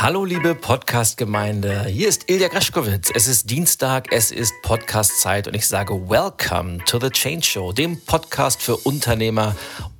Hallo 0.00 0.24
liebe 0.24 0.56
Podcast-Gemeinde, 0.56 1.84
hier 1.84 2.08
ist 2.08 2.28
Ilja 2.28 2.48
Greschkowitz. 2.48 3.12
Es 3.14 3.28
ist 3.28 3.48
Dienstag, 3.48 4.08
es 4.10 4.32
ist 4.32 4.52
Podcast-Zeit 4.62 5.46
und 5.46 5.54
ich 5.54 5.68
sage 5.68 5.94
Welcome 5.94 6.78
to 6.84 6.98
the 6.98 7.10
Change 7.10 7.44
Show, 7.44 7.72
dem 7.72 8.00
Podcast 8.00 8.60
für 8.60 8.76
Unternehmer, 8.76 9.54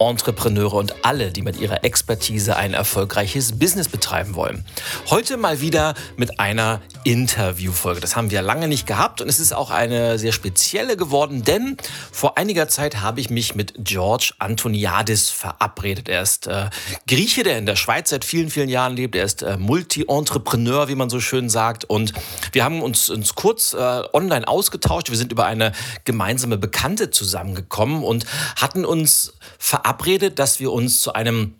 Entrepreneure 0.08 0.74
und 0.74 1.04
alle, 1.04 1.32
die 1.32 1.42
mit 1.42 1.60
ihrer 1.60 1.84
Expertise 1.84 2.56
ein 2.56 2.74
erfolgreiches 2.74 3.58
Business 3.58 3.88
betreiben 3.88 4.34
wollen. 4.34 4.64
Heute 5.10 5.36
mal 5.36 5.60
wieder 5.60 5.94
mit 6.16 6.40
einer 6.40 6.80
Interviewfolge. 7.04 8.00
Das 8.00 8.16
haben 8.16 8.30
wir 8.30 8.42
lange 8.42 8.68
nicht 8.68 8.86
gehabt 8.86 9.20
und 9.20 9.28
es 9.28 9.40
ist 9.40 9.52
auch 9.52 9.70
eine 9.70 10.18
sehr 10.18 10.32
spezielle 10.32 10.96
geworden, 10.96 11.42
denn 11.44 11.76
vor 12.12 12.38
einiger 12.38 12.68
Zeit 12.68 13.00
habe 13.00 13.20
ich 13.20 13.30
mich 13.30 13.54
mit 13.54 13.74
George 13.78 14.32
Antoniadis 14.38 15.30
verabredet. 15.30 16.08
Er 16.08 16.22
ist 16.22 16.46
äh, 16.46 16.70
Grieche, 17.06 17.42
der 17.42 17.58
in 17.58 17.66
der 17.66 17.76
Schweiz 17.76 18.10
seit 18.10 18.24
vielen, 18.24 18.50
vielen 18.50 18.68
Jahren 18.68 18.96
lebt. 18.96 19.16
Er 19.16 19.24
ist 19.24 19.42
äh, 19.42 19.56
Multi-Entrepreneur, 19.56 20.88
wie 20.88 20.94
man 20.94 21.10
so 21.10 21.20
schön 21.20 21.48
sagt. 21.48 21.84
Und 21.84 22.12
wir 22.52 22.64
haben 22.64 22.82
uns, 22.82 23.10
uns 23.10 23.34
kurz 23.34 23.74
äh, 23.74 24.02
online 24.12 24.46
ausgetauscht. 24.46 25.10
Wir 25.10 25.16
sind 25.16 25.32
über 25.32 25.46
eine 25.46 25.72
gemeinsame 26.04 26.58
Bekannte 26.58 27.10
zusammengekommen 27.10 28.02
und 28.02 28.24
hatten 28.56 28.84
uns 28.84 29.34
verabredet, 29.58 29.93
dass 30.38 30.60
wir 30.60 30.72
uns 30.72 31.00
zu 31.00 31.12
einem 31.12 31.54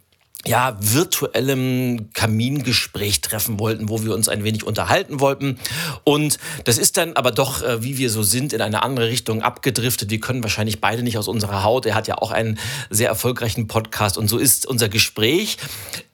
ja, 0.47 0.77
virtuellem 0.79 2.11
Kamingespräch 2.13 3.21
treffen 3.21 3.59
wollten, 3.59 3.89
wo 3.89 4.05
wir 4.05 4.15
uns 4.15 4.29
ein 4.29 4.45
wenig 4.45 4.65
unterhalten 4.65 5.21
wollten. 5.21 5.59
Und 6.05 6.39
das 6.65 6.79
ist 6.79 6.97
dann 6.97 7.15
aber 7.15 7.31
doch, 7.31 7.63
äh, 7.63 7.83
wie 7.83 7.99
wir 7.99 8.11
so 8.11 8.23
sind, 8.23 8.53
in 8.53 8.61
eine 8.61 8.83
andere 8.83 9.09
Richtung 9.09 9.43
abgedriftet. 9.43 10.11
Wir 10.11 10.21
können 10.21 10.43
wahrscheinlich 10.43 10.81
beide 10.81 11.03
nicht 11.03 11.17
aus 11.17 11.29
unserer 11.29 11.63
Haut. 11.63 11.87
Er 11.87 11.95
hat 11.95 12.09
ja 12.09 12.19
auch 12.19 12.31
einen 12.31 12.59
sehr 12.91 13.09
erfolgreichen 13.09 13.69
Podcast. 13.69 14.19
Und 14.19 14.29
so 14.29 14.39
ist 14.39 14.67
unser 14.67 14.89
Gespräch 14.89 15.57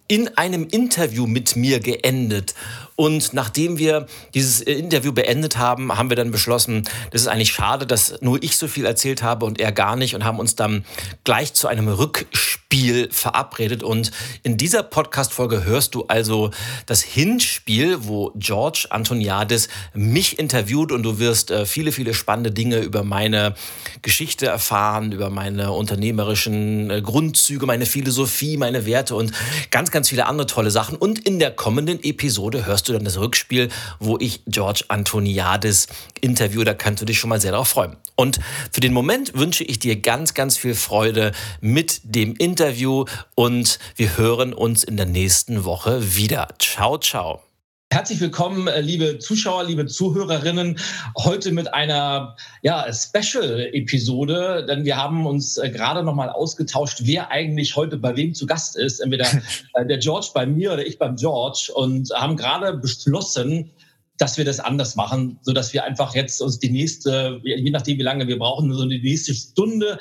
in 0.06 0.28
einem 0.36 0.66
Interview 0.66 1.26
mit 1.26 1.56
mir 1.56 1.80
geendet. 1.80 2.54
Und 3.00 3.32
nachdem 3.32 3.78
wir 3.78 4.04
dieses 4.34 4.60
Interview 4.60 5.10
beendet 5.10 5.56
haben, 5.56 5.96
haben 5.96 6.10
wir 6.10 6.16
dann 6.16 6.30
beschlossen, 6.30 6.86
das 7.12 7.22
ist 7.22 7.28
eigentlich 7.28 7.50
schade, 7.50 7.86
dass 7.86 8.20
nur 8.20 8.42
ich 8.42 8.58
so 8.58 8.68
viel 8.68 8.84
erzählt 8.84 9.22
habe 9.22 9.46
und 9.46 9.58
er 9.58 9.72
gar 9.72 9.96
nicht 9.96 10.14
und 10.14 10.22
haben 10.22 10.38
uns 10.38 10.54
dann 10.54 10.84
gleich 11.24 11.54
zu 11.54 11.66
einem 11.66 11.88
Rückspiel 11.88 13.08
verabredet. 13.10 13.82
Und 13.82 14.10
in 14.42 14.58
dieser 14.58 14.82
Podcast-Folge 14.82 15.64
hörst 15.64 15.94
du 15.94 16.04
also 16.08 16.50
das 16.84 17.00
Hinspiel, 17.00 18.04
wo 18.04 18.32
George 18.34 18.88
Antoniadis 18.90 19.70
mich 19.94 20.38
interviewt 20.38 20.92
und 20.92 21.02
du 21.02 21.18
wirst 21.18 21.50
äh, 21.50 21.64
viele, 21.64 21.92
viele 21.92 22.12
spannende 22.12 22.50
Dinge 22.50 22.80
über 22.80 23.02
meine 23.02 23.54
Geschichte 24.02 24.44
erfahren, 24.44 25.12
über 25.12 25.30
meine 25.30 25.72
unternehmerischen 25.72 26.90
äh, 26.90 27.00
Grundzüge, 27.00 27.64
meine 27.64 27.86
Philosophie, 27.86 28.58
meine 28.58 28.84
Werte 28.84 29.14
und 29.14 29.32
ganz, 29.70 29.90
ganz 29.90 30.10
viele 30.10 30.26
andere 30.26 30.46
tolle 30.46 30.70
Sachen. 30.70 30.96
Und 30.98 31.20
in 31.20 31.38
der 31.38 31.50
kommenden 31.50 32.04
Episode 32.04 32.66
hörst 32.66 32.89
du 32.89 32.89
du 32.90 32.94
dann 32.94 33.04
das 33.04 33.18
Rückspiel, 33.18 33.68
wo 33.98 34.18
ich 34.18 34.42
George 34.46 34.84
Antoniadis 34.88 35.86
interview. 36.20 36.64
Da 36.64 36.74
kannst 36.74 37.00
du 37.00 37.06
dich 37.06 37.18
schon 37.18 37.30
mal 37.30 37.40
sehr 37.40 37.52
darauf 37.52 37.68
freuen. 37.68 37.96
Und 38.16 38.40
für 38.70 38.80
den 38.80 38.92
Moment 38.92 39.32
wünsche 39.34 39.64
ich 39.64 39.78
dir 39.78 39.96
ganz, 39.96 40.34
ganz 40.34 40.56
viel 40.56 40.74
Freude 40.74 41.32
mit 41.60 42.00
dem 42.04 42.34
Interview 42.36 43.04
und 43.34 43.78
wir 43.96 44.16
hören 44.16 44.52
uns 44.52 44.84
in 44.84 44.96
der 44.96 45.06
nächsten 45.06 45.64
Woche 45.64 46.16
wieder. 46.16 46.48
Ciao, 46.58 46.98
ciao. 46.98 47.49
Herzlich 47.92 48.20
willkommen, 48.20 48.68
äh, 48.68 48.80
liebe 48.82 49.18
Zuschauer, 49.18 49.64
liebe 49.64 49.84
Zuhörerinnen, 49.84 50.78
heute 51.18 51.50
mit 51.50 51.74
einer 51.74 52.36
ja, 52.62 52.86
Special-Episode, 52.92 54.64
denn 54.64 54.84
wir 54.84 54.96
haben 54.96 55.26
uns 55.26 55.58
äh, 55.58 55.70
gerade 55.70 56.04
noch 56.04 56.14
mal 56.14 56.30
ausgetauscht, 56.30 57.00
wer 57.02 57.32
eigentlich 57.32 57.74
heute 57.74 57.96
bei 57.96 58.14
wem 58.14 58.32
zu 58.32 58.46
Gast 58.46 58.76
ist. 58.76 59.00
Entweder 59.00 59.26
äh, 59.74 59.84
der 59.84 59.98
George 59.98 60.28
bei 60.32 60.46
mir 60.46 60.72
oder 60.72 60.86
ich 60.86 61.00
beim 61.00 61.16
George 61.16 61.72
und 61.74 62.10
haben 62.14 62.36
gerade 62.36 62.74
beschlossen, 62.74 63.72
dass 64.18 64.38
wir 64.38 64.44
das 64.44 64.60
anders 64.60 64.94
machen, 64.94 65.40
so 65.42 65.52
dass 65.52 65.72
wir 65.72 65.82
einfach 65.82 66.14
jetzt 66.14 66.40
uns 66.40 66.60
die 66.60 66.70
nächste, 66.70 67.40
je 67.42 67.70
nachdem 67.70 67.98
wie 67.98 68.04
lange 68.04 68.28
wir 68.28 68.38
brauchen, 68.38 68.72
so 68.72 68.86
die 68.86 69.02
nächste 69.02 69.34
Stunde 69.34 69.98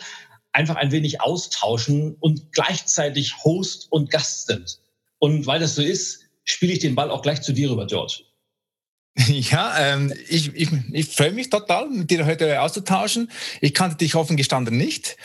einfach 0.52 0.76
ein 0.76 0.92
wenig 0.92 1.22
austauschen 1.22 2.18
und 2.20 2.52
gleichzeitig 2.52 3.44
Host 3.44 3.88
und 3.90 4.12
Gast 4.12 4.46
sind. 4.46 4.80
Und 5.18 5.48
weil 5.48 5.60
das 5.60 5.74
so 5.74 5.82
ist, 5.82 6.29
spiele 6.50 6.74
ich 6.74 6.80
den 6.80 6.96
Ball 6.96 7.12
auch 7.12 7.22
gleich 7.22 7.42
zu 7.42 7.54
dir 7.54 7.70
rüber, 7.72 7.86
George. 7.86 8.24
Ja, 9.28 9.74
ähm, 9.78 10.14
ich, 10.28 10.54
ich, 10.56 10.70
ich 10.92 11.16
freue 11.16 11.32
mich 11.32 11.50
total, 11.50 11.90
mit 11.90 12.10
dir 12.10 12.26
heute 12.26 12.62
auszutauschen. 12.62 13.30
Ich 13.62 13.74
kannte 13.74 13.98
dich 13.98 14.16
offen 14.16 14.38
gestanden 14.38 14.78
nicht. 14.78 15.18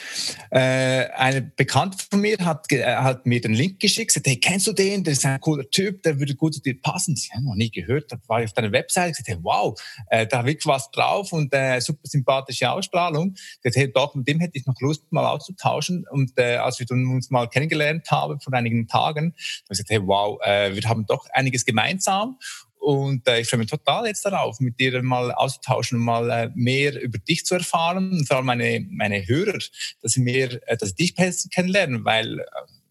Äh, 0.50 1.06
eine 1.10 1.42
Bekannte 1.42 1.98
von 2.10 2.20
mir 2.20 2.38
hat, 2.38 2.66
hat 2.72 3.26
mir 3.26 3.40
den 3.40 3.54
Link 3.54 3.80
geschickt, 3.80 4.08
gesagt, 4.08 4.26
hey, 4.26 4.36
kennst 4.36 4.66
du 4.66 4.72
den? 4.72 5.04
Der 5.04 5.12
ist 5.12 5.24
ein 5.24 5.40
cooler 5.40 5.68
Typ, 5.70 6.02
der 6.02 6.18
würde 6.18 6.34
gut 6.34 6.54
zu 6.54 6.60
dir 6.60 6.80
passen. 6.80 7.14
Ich 7.16 7.30
habe 7.32 7.44
noch 7.44 7.54
nie 7.54 7.70
gehört, 7.70 8.10
da 8.10 8.16
war 8.26 8.40
ich 8.40 8.46
auf 8.46 8.52
deiner 8.52 8.72
Website, 8.72 9.12
gesagt, 9.12 9.28
hey, 9.28 9.38
wow, 9.42 9.78
äh, 10.08 10.26
da 10.26 10.44
wirklich 10.44 10.66
was 10.66 10.90
drauf 10.90 11.32
und 11.32 11.52
äh, 11.54 11.80
super 11.80 12.00
sympathische 12.04 12.70
Ausstrahlung. 12.70 13.34
Ich 13.36 13.62
gesagt, 13.62 13.76
hey, 13.76 13.92
doch, 13.92 14.14
mit 14.14 14.26
dem 14.26 14.40
hätte 14.40 14.58
ich 14.58 14.66
noch 14.66 14.80
Lust, 14.80 15.04
mal 15.10 15.26
auszutauschen. 15.26 16.04
Und 16.10 16.32
äh, 16.38 16.56
als 16.56 16.80
wir 16.80 16.90
uns 16.90 17.30
mal 17.30 17.48
kennengelernt 17.48 18.10
haben 18.10 18.40
vor 18.40 18.52
einigen 18.54 18.88
Tagen, 18.88 19.26
habe 19.26 19.34
ich 19.34 19.68
gesagt, 19.68 19.90
hey, 19.90 20.00
wow, 20.02 20.40
äh, 20.42 20.74
wir 20.74 20.82
haben 20.88 21.06
doch 21.06 21.26
einiges 21.32 21.64
gemeinsam. 21.64 22.38
Und 22.84 23.26
äh, 23.26 23.40
ich 23.40 23.48
freue 23.48 23.60
mich 23.60 23.70
total 23.70 24.06
jetzt 24.06 24.26
darauf, 24.26 24.60
mit 24.60 24.78
dir 24.78 25.02
mal 25.02 25.32
auszutauschen 25.32 25.98
mal 25.98 26.28
äh, 26.28 26.50
mehr 26.54 27.00
über 27.00 27.16
dich 27.16 27.46
zu 27.46 27.54
erfahren 27.54 28.12
und 28.12 28.28
vor 28.28 28.36
allem 28.36 28.46
meine, 28.46 28.86
meine 28.90 29.26
Hörer, 29.26 29.58
dass 30.02 30.12
sie 30.12 30.20
mehr, 30.20 30.60
äh, 30.68 30.76
dass 30.76 30.90
sie 30.90 30.94
dich 30.96 31.14
kennenlernen, 31.50 32.04
weil 32.04 32.40
äh, 32.40 32.44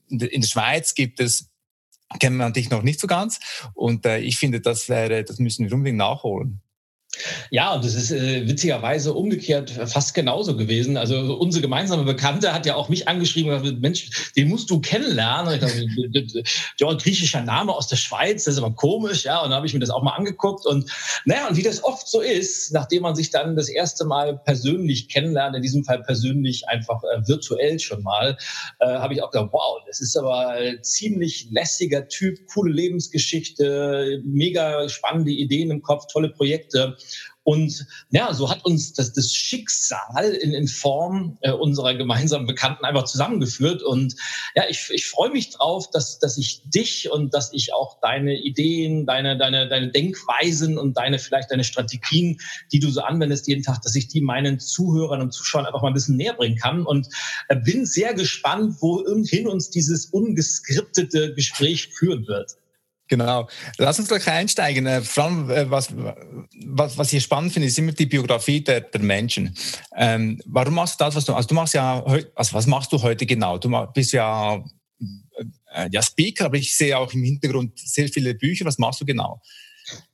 in, 0.09 0.17
der, 0.17 0.33
in 0.33 0.41
der 0.41 0.47
Schweiz 0.47 0.95
gibt 0.95 1.19
es 1.19 1.51
kennt 2.19 2.37
man 2.37 2.53
dich 2.53 2.69
noch 2.69 2.81
nicht 2.81 2.99
so 2.99 3.07
ganz. 3.07 3.39
Und 3.73 4.05
äh, 4.05 4.19
ich 4.19 4.37
finde, 4.37 4.61
das 4.61 4.89
wäre, 4.89 5.23
das 5.23 5.39
müssen 5.39 5.65
wir 5.65 5.73
unbedingt 5.73 5.97
nachholen. 5.97 6.61
Ja, 7.51 7.73
und 7.73 7.85
das 7.85 7.93
ist 7.93 8.11
äh, 8.11 8.47
witzigerweise 8.47 9.13
umgekehrt 9.13 9.69
fast 9.69 10.13
genauso 10.13 10.57
gewesen. 10.57 10.97
Also 10.97 11.35
unsere 11.35 11.61
gemeinsame 11.61 12.03
Bekannte 12.03 12.53
hat 12.53 12.65
ja 12.65 12.75
auch 12.75 12.89
mich 12.89 13.07
angeschrieben 13.07 13.51
und 13.51 13.61
gesagt, 13.61 13.81
Mensch, 13.81 14.31
den 14.35 14.49
musst 14.49 14.69
du 14.71 14.81
kennenlernen. 14.81 15.59
ja, 16.79 16.93
griechischer 16.93 17.41
Name 17.41 17.73
aus 17.73 17.87
der 17.87 17.97
Schweiz, 17.97 18.45
das 18.45 18.55
ist 18.55 18.63
aber 18.63 18.75
komisch, 18.75 19.25
ja. 19.25 19.39
Und 19.39 19.49
dann 19.49 19.57
habe 19.57 19.67
ich 19.67 19.73
mir 19.73 19.79
das 19.79 19.91
auch 19.91 20.01
mal 20.01 20.13
angeguckt. 20.13 20.65
Und 20.65 20.91
naja, 21.25 21.47
und 21.47 21.55
wie 21.55 21.61
das 21.61 21.83
oft 21.83 22.07
so 22.07 22.19
ist, 22.19 22.73
nachdem 22.73 23.03
man 23.03 23.15
sich 23.15 23.29
dann 23.29 23.55
das 23.55 23.69
erste 23.69 24.05
Mal 24.05 24.37
persönlich 24.37 25.07
kennenlernt, 25.07 25.55
in 25.55 25.61
diesem 25.61 25.83
Fall 25.83 26.01
persönlich 26.01 26.67
einfach 26.67 27.01
äh, 27.03 27.27
virtuell 27.27 27.79
schon 27.79 28.01
mal, 28.01 28.37
äh, 28.79 28.87
habe 28.87 29.13
ich 29.13 29.21
auch 29.21 29.29
gedacht, 29.29 29.49
wow, 29.51 29.79
das 29.85 30.01
ist 30.01 30.17
aber 30.17 30.49
ein 30.49 30.81
ziemlich 30.81 31.47
lässiger 31.51 32.07
Typ, 32.07 32.39
coole 32.51 32.73
Lebensgeschichte, 32.73 34.21
mega 34.25 34.89
spannende 34.89 35.31
Ideen 35.31 35.69
im 35.69 35.81
Kopf, 35.83 36.07
tolle 36.11 36.29
Projekte. 36.29 36.97
Und 37.43 37.85
ja, 38.09 38.33
so 38.33 38.49
hat 38.49 38.65
uns 38.65 38.93
das, 38.93 39.11
das 39.11 39.33
Schicksal 39.33 40.31
in, 40.41 40.53
in 40.53 40.67
Form 40.67 41.37
äh, 41.41 41.51
unserer 41.51 41.93
gemeinsamen 41.93 42.47
Bekannten 42.47 42.85
einfach 42.85 43.03
zusammengeführt. 43.03 43.83
Und 43.83 44.15
ja, 44.55 44.63
ich, 44.69 44.89
ich 44.91 45.05
freue 45.05 45.31
mich 45.31 45.49
drauf, 45.49 45.89
dass, 45.91 46.19
dass 46.19 46.37
ich 46.37 46.61
dich 46.65 47.11
und 47.11 47.33
dass 47.33 47.51
ich 47.51 47.73
auch 47.73 47.99
deine 47.99 48.35
Ideen, 48.39 49.05
deine, 49.05 49.37
deine, 49.37 49.67
deine 49.67 49.91
Denkweisen 49.91 50.77
und 50.77 50.95
deine 50.95 51.19
vielleicht 51.19 51.51
deine 51.51 51.65
Strategien, 51.65 52.39
die 52.71 52.79
du 52.79 52.89
so 52.89 53.01
anwendest 53.01 53.47
jeden 53.47 53.63
Tag, 53.63 53.81
dass 53.81 53.95
ich 53.95 54.07
die 54.07 54.21
meinen 54.21 54.59
Zuhörern 54.59 55.21
und 55.21 55.33
Zuschauern 55.33 55.65
einfach 55.65 55.81
mal 55.81 55.89
ein 55.89 55.93
bisschen 55.93 56.15
näher 56.15 56.33
bringen 56.33 56.57
kann. 56.57 56.85
Und 56.85 57.09
äh, 57.49 57.57
bin 57.57 57.85
sehr 57.85 58.13
gespannt, 58.13 58.77
wohin 58.79 59.47
uns 59.47 59.69
dieses 59.69 60.05
ungeskriptete 60.05 61.33
Gespräch 61.33 61.89
führen 61.89 62.25
wird. 62.27 62.55
Genau. 63.09 63.47
Lass 63.77 63.99
uns 63.99 64.07
gleich 64.07 64.27
einsteigen. 64.27 64.85
Äh, 64.85 65.01
vor 65.01 65.25
allem, 65.25 65.49
äh, 65.49 65.69
was, 65.69 65.89
was, 66.65 66.97
was 66.97 67.13
ich 67.13 67.23
spannend 67.23 67.53
finde, 67.53 67.67
ist 67.67 67.77
immer 67.77 67.91
die 67.91 68.05
Biografie 68.05 68.61
der, 68.61 68.81
der 68.81 69.01
Menschen. 69.01 69.55
Ähm, 69.95 70.41
warum 70.45 70.75
machst 70.75 70.99
du 70.99 71.03
das, 71.03 71.15
was 71.15 71.25
du, 71.25 71.33
also 71.33 71.47
du 71.47 71.55
machst 71.55 71.73
ja, 71.73 72.03
also 72.35 72.53
was 72.53 72.65
machst 72.65 72.91
du 72.91 73.01
heute 73.01 73.25
genau? 73.25 73.57
Du 73.57 73.69
bist 73.93 74.13
ja, 74.13 74.55
äh, 74.55 75.89
ja 75.91 76.01
Speaker, 76.01 76.45
aber 76.45 76.57
ich 76.57 76.75
sehe 76.75 76.97
auch 76.97 77.13
im 77.13 77.23
Hintergrund 77.23 77.77
sehr 77.77 78.07
viele 78.07 78.35
Bücher. 78.35 78.65
Was 78.65 78.77
machst 78.77 79.01
du 79.01 79.05
genau? 79.05 79.41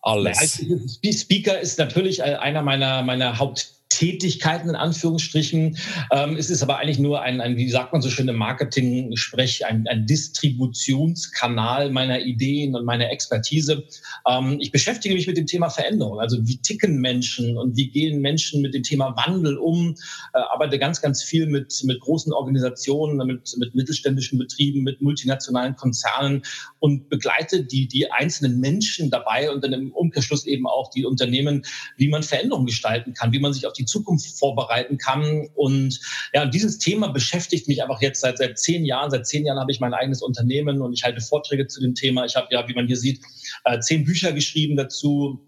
Alles. 0.01 0.63
Ja, 1.03 1.11
Speaker 1.11 1.59
ist 1.59 1.77
natürlich 1.77 2.23
einer 2.23 2.63
meiner, 2.63 3.03
meiner 3.03 3.37
Haupt 3.37 3.78
Tätigkeiten 3.89 4.69
in 4.69 4.75
Anführungsstrichen. 4.75 5.77
Ähm, 6.11 6.37
es 6.37 6.49
ist 6.49 6.63
aber 6.63 6.77
eigentlich 6.77 6.99
nur 6.99 7.21
ein, 7.21 7.41
ein 7.41 7.57
wie 7.57 7.69
sagt 7.69 7.91
man 7.91 8.01
so 8.01 8.09
schön 8.09 8.27
im 8.27 8.37
Marketing-Sprech, 8.37 9.65
ein, 9.65 9.87
ein 9.87 10.05
Distributionskanal 10.05 11.91
meiner 11.91 12.21
Ideen 12.21 12.75
und 12.75 12.85
meiner 12.85 13.09
Expertise. 13.09 13.83
Ähm, 14.27 14.57
ich 14.61 14.71
beschäftige 14.71 15.15
mich 15.15 15.27
mit 15.27 15.37
dem 15.37 15.47
Thema 15.47 15.69
Veränderung. 15.69 16.19
Also 16.19 16.37
wie 16.47 16.57
ticken 16.57 17.01
Menschen 17.01 17.57
und 17.57 17.75
wie 17.75 17.89
gehen 17.89 18.21
Menschen 18.21 18.61
mit 18.61 18.73
dem 18.73 18.83
Thema 18.83 19.15
Wandel 19.17 19.57
um? 19.57 19.95
Äh, 20.33 20.39
arbeite 20.39 20.79
ganz, 20.79 21.01
ganz 21.01 21.23
viel 21.23 21.47
mit, 21.47 21.81
mit 21.83 21.99
großen 21.99 22.31
Organisationen, 22.31 23.25
mit, 23.25 23.55
mit 23.57 23.75
mittelständischen 23.75 24.37
Betrieben, 24.37 24.83
mit 24.83 25.01
multinationalen 25.01 25.75
Konzernen 25.75 26.43
und 26.79 27.09
begleite 27.09 27.65
die, 27.65 27.87
die 27.87 28.11
einzelnen 28.11 28.59
Menschen 28.59 29.09
dabei 29.09 29.51
und 29.51 29.63
dann 29.63 29.73
im 29.73 29.91
Umkehrschluss 29.91 30.45
eben 30.45 30.67
auch 30.67 30.91
die 30.91 31.05
Unternehmen, 31.05 31.63
wie 31.97 32.07
man 32.07 32.23
Veränderungen 32.23 32.67
gestalten 32.67 33.13
kann, 33.13 33.33
wie 33.33 33.39
man 33.39 33.51
sich 33.51 33.65
auf 33.65 33.73
die 33.73 33.78
Zukunft 33.85 34.37
vorbereiten 34.37 34.97
kann. 34.97 35.47
Und 35.55 35.99
ja, 36.33 36.45
dieses 36.45 36.77
Thema 36.77 37.09
beschäftigt 37.09 37.67
mich 37.67 37.83
einfach 37.83 38.01
jetzt 38.01 38.21
seit, 38.21 38.37
seit 38.37 38.57
zehn 38.59 38.85
Jahren. 38.85 39.11
Seit 39.11 39.27
zehn 39.27 39.45
Jahren 39.45 39.59
habe 39.59 39.71
ich 39.71 39.79
mein 39.79 39.93
eigenes 39.93 40.21
Unternehmen 40.21 40.81
und 40.81 40.93
ich 40.93 41.03
halte 41.03 41.21
Vorträge 41.21 41.67
zu 41.67 41.81
dem 41.81 41.95
Thema. 41.95 42.25
Ich 42.25 42.35
habe 42.35 42.47
ja, 42.51 42.67
wie 42.67 42.73
man 42.73 42.87
hier 42.87 42.97
sieht, 42.97 43.21
äh, 43.65 43.79
zehn 43.79 44.03
Bücher 44.03 44.31
geschrieben 44.31 44.75
dazu 44.75 45.45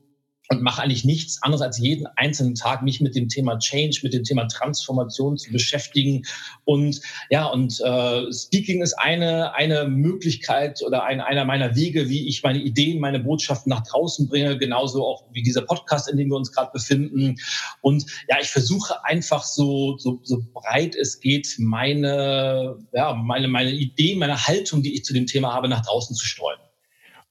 und 0.51 0.61
mache 0.61 0.81
eigentlich 0.81 1.05
nichts 1.05 1.41
anderes 1.41 1.61
als 1.61 1.77
jeden 1.79 2.07
einzelnen 2.17 2.55
Tag 2.55 2.83
mich 2.83 2.99
mit 2.99 3.15
dem 3.15 3.29
Thema 3.29 3.57
Change, 3.57 4.01
mit 4.03 4.13
dem 4.13 4.25
Thema 4.25 4.47
Transformation 4.47 5.37
zu 5.37 5.49
beschäftigen. 5.49 6.23
Und 6.65 6.99
ja, 7.29 7.45
und 7.45 7.79
äh, 7.79 8.33
Speaking 8.33 8.81
ist 8.81 8.93
eine 8.93 9.55
eine 9.55 9.87
Möglichkeit 9.87 10.81
oder 10.85 11.03
ein, 11.05 11.21
einer 11.21 11.45
meiner 11.45 11.75
Wege, 11.77 12.09
wie 12.09 12.27
ich 12.27 12.43
meine 12.43 12.59
Ideen, 12.59 12.99
meine 12.99 13.21
Botschaften 13.21 13.69
nach 13.69 13.83
draußen 13.83 14.27
bringe, 14.27 14.57
genauso 14.57 15.05
auch 15.05 15.23
wie 15.31 15.41
dieser 15.41 15.61
Podcast, 15.61 16.09
in 16.09 16.17
dem 16.17 16.29
wir 16.29 16.35
uns 16.35 16.51
gerade 16.51 16.71
befinden. 16.73 17.37
Und 17.79 18.05
ja, 18.29 18.37
ich 18.41 18.49
versuche 18.49 19.05
einfach 19.05 19.43
so 19.43 19.97
so, 19.97 20.19
so 20.23 20.41
breit 20.53 20.95
es 20.95 21.21
geht 21.21 21.55
meine 21.59 22.75
ja 22.93 23.13
meine 23.13 23.47
meine 23.47 23.71
Ideen, 23.71 24.19
meine 24.19 24.47
Haltung, 24.47 24.83
die 24.83 24.95
ich 24.95 25.05
zu 25.05 25.13
dem 25.13 25.27
Thema 25.27 25.53
habe, 25.53 25.69
nach 25.69 25.85
draußen 25.85 26.13
zu 26.13 26.25
streuen. 26.25 26.59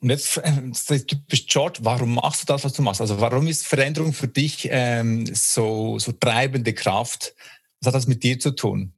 Und 0.01 0.11
jetzt 0.11 0.39
äh, 0.39 0.99
typisch 1.01 1.47
George, 1.47 1.81
warum 1.83 2.15
machst 2.15 2.43
du 2.43 2.47
das, 2.47 2.65
was 2.65 2.73
du 2.73 2.83
machst? 2.83 3.01
Also 3.01 3.21
warum 3.21 3.47
ist 3.47 3.67
Veränderung 3.67 4.13
für 4.13 4.29
dich 4.29 4.69
ähm, 4.71 5.27
so, 5.35 5.99
so 5.99 6.13
treibende 6.13 6.73
Kraft? 6.73 7.35
Was 7.81 7.89
hat 7.89 7.95
das 7.95 8.07
mit 8.07 8.23
dir 8.23 8.39
zu 8.39 8.53
tun? 8.53 8.95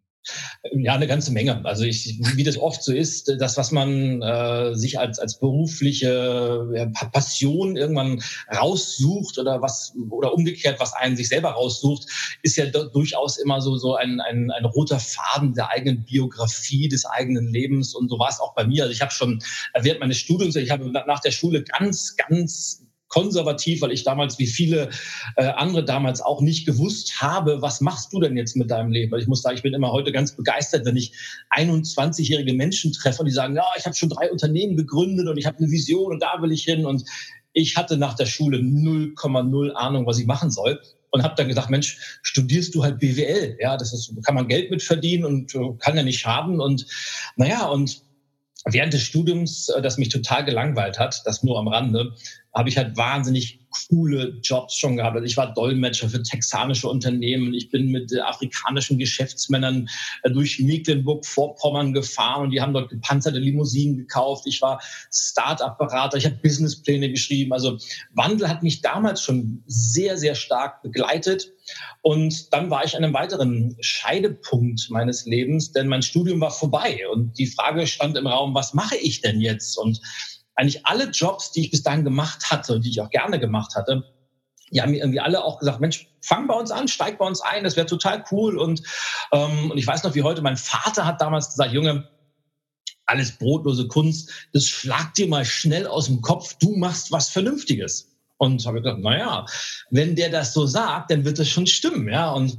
Ja, 0.73 0.95
eine 0.95 1.09
ganze 1.09 1.33
Menge. 1.33 1.65
Also 1.65 1.85
ich, 1.85 2.19
wie 2.37 2.45
das 2.45 2.57
oft 2.57 2.85
so 2.85 2.93
ist, 2.93 3.35
das, 3.39 3.57
was 3.57 3.73
man 3.73 4.23
äh, 4.23 4.75
sich 4.75 4.99
als, 4.99 5.19
als 5.19 5.41
berufliche 5.41 6.69
ja, 6.75 6.87
Passion 7.11 7.77
irgendwann 7.77 8.23
raussucht 8.55 9.39
oder 9.39 9.61
was 9.61 9.95
oder 10.11 10.33
umgekehrt, 10.33 10.79
was 10.79 10.93
einen 10.93 11.17
sich 11.17 11.29
selber 11.29 11.51
raussucht, 11.51 12.07
ist 12.43 12.57
ja 12.57 12.67
durchaus 12.67 13.39
immer 13.39 13.61
so, 13.61 13.77
so 13.77 13.97
ein, 13.97 14.21
ein, 14.21 14.53
ein 14.53 14.65
roter 14.65 15.01
Faden 15.01 15.55
der 15.55 15.71
eigenen 15.71 16.05
Biografie, 16.05 16.89
des 16.89 17.05
eigenen 17.05 17.49
Lebens. 17.49 17.95
Und 17.95 18.09
so 18.09 18.19
war 18.21 18.29
es 18.29 18.39
auch 18.39 18.55
bei 18.55 18.65
mir. 18.65 18.85
Also 18.85 18.93
ich 18.93 19.03
habe 19.03 19.13
schon 19.13 19.43
während 19.81 20.01
meines 20.01 20.19
Studiums, 20.19 20.55
ich 20.55 20.71
habe 20.71 20.89
nach 20.91 21.21
der 21.21 21.33
Schule 21.33 21.65
ganz, 21.65 22.17
ganz 22.17 22.85
konservativ, 23.13 23.83
weil 23.83 23.93
ich 23.93 24.05
damals 24.05 24.39
wie 24.39 24.47
viele 24.47 24.89
äh, 25.37 25.45
andere 25.45 25.85
damals 25.85 26.21
auch 26.21 26.41
nicht 26.41 26.67
gewusst 26.67 27.21
habe, 27.21 27.61
was 27.61 27.81
machst 27.81 28.13
du 28.13 28.21
denn 28.21 28.37
jetzt 28.37 28.57
mit 28.57 28.71
deinem 28.71 28.91
Leben? 28.91 29.13
Weil 29.13 29.21
ich 29.21 29.29
muss 29.29 29.43
sagen, 29.43 29.57
ich 29.57 29.63
bin 29.63 29.75
immer 29.75 29.93
heute 29.93 30.13
ganz 30.13 30.35
begeistert, 30.35 30.87
wenn 30.87 30.97
ich 30.97 31.13
21-jährige 31.51 32.55
Menschen 32.55 32.93
treffe 32.93 33.21
und 33.21 33.27
die 33.27 33.33
sagen, 33.33 33.55
ja, 33.55 33.65
ich 33.77 33.85
habe 33.85 33.95
schon 33.95 34.09
drei 34.09 34.31
Unternehmen 34.31 34.77
gegründet 34.77 35.29
und 35.29 35.37
ich 35.37 35.47
habe 35.47 35.59
eine 35.59 35.71
Vision 35.71 36.13
und 36.13 36.23
da 36.23 36.41
will 36.41 36.53
ich 36.53 36.65
hin. 36.65 36.87
Und 36.87 37.05
ich 37.53 37.77
hatte 37.77 37.99
nach 37.99 38.15
der 38.15 38.27
Schule 38.27 38.59
0,0 38.59 39.73
Ahnung, 39.73 40.07
was 40.07 40.19
ich 40.19 40.27
machen 40.27 40.51
soll 40.51 40.81
und 41.11 41.23
habe 41.23 41.35
dann 41.37 41.49
gesagt, 41.49 41.69
Mensch, 41.69 42.19
studierst 42.23 42.75
du 42.75 42.83
halt 42.83 42.99
BWL, 42.99 43.59
ja, 43.61 43.77
das 43.77 43.93
ist, 43.93 44.15
kann 44.25 44.35
man 44.35 44.49
Geld 44.49 44.71
mit 44.71 44.83
verdienen 44.83 45.27
und 45.27 45.55
äh, 45.55 45.75
kann 45.79 45.97
ja 45.97 46.03
nicht 46.03 46.21
schaden. 46.21 46.61
Und 46.61 46.87
naja 47.37 47.67
und 47.67 48.01
während 48.65 48.95
des 48.95 49.03
Studiums, 49.03 49.69
äh, 49.69 49.83
das 49.83 49.99
mich 49.99 50.09
total 50.09 50.45
gelangweilt 50.45 50.99
hat, 50.99 51.23
das 51.27 51.43
nur 51.43 51.59
am 51.59 51.69
Rande, 51.69 52.15
habe 52.55 52.69
ich 52.69 52.77
halt 52.77 52.97
wahnsinnig 52.97 53.63
coole 53.89 54.39
Jobs 54.43 54.77
schon 54.77 54.97
gehabt. 54.97 55.17
Also 55.17 55.25
ich 55.25 55.37
war 55.37 55.55
Dolmetscher 55.55 56.09
für 56.09 56.23
texanische 56.23 56.89
Unternehmen. 56.89 57.55
Ich 57.55 57.71
bin 57.71 57.91
mit 57.91 58.13
afrikanischen 58.21 58.99
Geschäftsmännern 58.99 59.89
äh, 60.23 60.31
durch 60.31 60.59
Mecklenburg-Vorpommern 60.59 61.93
gefahren 61.93 62.45
und 62.45 62.51
die 62.51 62.61
haben 62.61 62.75
dort 62.75 62.91
gepanzerte 62.91 63.39
Limousinen 63.39 63.97
gekauft. 63.97 64.45
Ich 64.47 64.61
war 64.61 64.81
Start-up-Berater. 65.11 66.19
Ich 66.19 66.27
habe 66.27 66.37
Businesspläne 66.43 67.11
geschrieben. 67.11 67.53
Also 67.53 67.79
Wandel 68.13 68.49
hat 68.49 68.63
mich 68.63 68.83
damals 68.83 69.23
schon 69.23 69.63
sehr, 69.67 70.19
sehr 70.19 70.35
stark 70.35 70.83
begleitet. 70.83 71.53
Und 72.03 72.53
dann 72.53 72.71
war 72.71 72.85
ich 72.85 72.97
an 72.97 73.05
einem 73.05 73.15
weiteren 73.15 73.77
Scheidepunkt 73.81 74.91
meines 74.91 75.25
Lebens, 75.25 75.73
denn 75.73 75.87
mein 75.87 76.03
Studium 76.03 76.41
war 76.41 76.51
vorbei 76.51 77.01
und 77.13 77.39
die 77.39 77.47
Frage 77.47 77.87
stand 77.87 78.17
im 78.17 78.27
Raum, 78.27 78.55
was 78.55 78.75
mache 78.75 78.97
ich 78.97 79.21
denn 79.21 79.41
jetzt? 79.41 79.79
Und 79.79 80.01
eigentlich 80.55 80.87
alle 80.87 81.11
Jobs, 81.11 81.53
die 81.53 81.63
ich 81.63 81.71
bis 81.71 81.83
dahin 81.83 82.05
gemacht 82.05 82.51
hatte 82.51 82.75
und 82.75 82.85
die 82.85 82.91
ich 82.91 83.01
auch 83.01 83.11
gerne 83.11 83.39
gemacht 83.39 83.75
hatte, 83.75 84.05
die 84.73 84.81
haben 84.81 84.91
mir 84.91 84.99
irgendwie 84.99 85.21
alle 85.21 85.45
auch 85.45 85.59
gesagt, 85.59 85.81
Mensch, 85.81 86.09
fang 86.23 86.47
bei 86.47 86.55
uns 86.55 86.71
an, 86.71 86.89
steig 86.89 87.19
bei 87.19 87.27
uns 87.27 87.41
ein, 87.41 87.65
das 87.65 87.77
wäre 87.77 87.87
total 87.87 88.25
cool. 88.31 88.57
Und, 88.59 88.83
ähm, 89.33 89.71
und 89.71 89.79
ich 89.79 89.87
weiß 89.87 90.03
noch 90.03 90.15
wie 90.15 90.23
heute, 90.23 90.41
mein 90.41 90.57
Vater 90.57 91.05
hat 91.05 91.21
damals 91.21 91.49
gesagt, 91.49 91.73
Junge, 91.73 92.09
alles 93.05 93.37
brotlose 93.37 93.87
Kunst, 93.89 94.31
das 94.53 94.65
schlagt 94.65 95.19
dir 95.19 95.29
mal 95.29 95.45
schnell 95.45 95.87
aus 95.87 96.07
dem 96.07 96.23
Kopf, 96.23 96.55
du 96.59 96.77
machst 96.77 97.13
was 97.13 97.29
Vernünftiges. 97.29 98.09
Und 98.39 98.67
habe 98.67 98.83
gedacht, 98.83 98.99
na 99.01 99.17
ja, 99.17 99.47
wenn 99.91 100.17
der 100.17 100.29
das 100.29 100.53
so 100.53 100.67
sagt, 100.67 101.13
dann 101.13 101.25
wird 101.25 101.39
das 101.39 101.49
schon 101.49 101.67
stimmen, 101.67 102.09
ja. 102.09 102.33
Und 102.33 102.59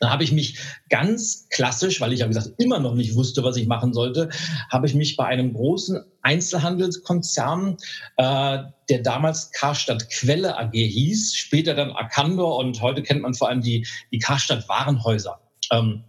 dann 0.00 0.10
habe 0.10 0.24
ich 0.24 0.32
mich 0.32 0.58
ganz 0.88 1.46
klassisch, 1.50 2.00
weil 2.00 2.12
ich 2.12 2.20
ja 2.20 2.26
gesagt 2.26 2.54
immer 2.58 2.80
noch 2.80 2.94
nicht 2.94 3.14
wusste, 3.14 3.44
was 3.44 3.56
ich 3.56 3.66
machen 3.66 3.92
sollte, 3.92 4.30
habe 4.70 4.86
ich 4.86 4.94
mich 4.94 5.16
bei 5.16 5.26
einem 5.26 5.52
großen 5.52 6.02
Einzelhandelskonzern, 6.22 7.76
äh, 8.16 8.58
der 8.88 9.02
damals 9.02 9.52
Karstadt 9.52 10.10
Quelle 10.10 10.58
AG 10.58 10.72
hieß, 10.72 11.34
später 11.34 11.74
dann 11.74 11.90
Arcandor 11.92 12.56
und 12.56 12.80
heute 12.80 13.02
kennt 13.02 13.20
man 13.20 13.34
vor 13.34 13.50
allem 13.50 13.60
die, 13.60 13.86
die 14.10 14.18
Karstadt 14.18 14.68
Warenhäuser, 14.68 15.40
ähm, 15.70 16.04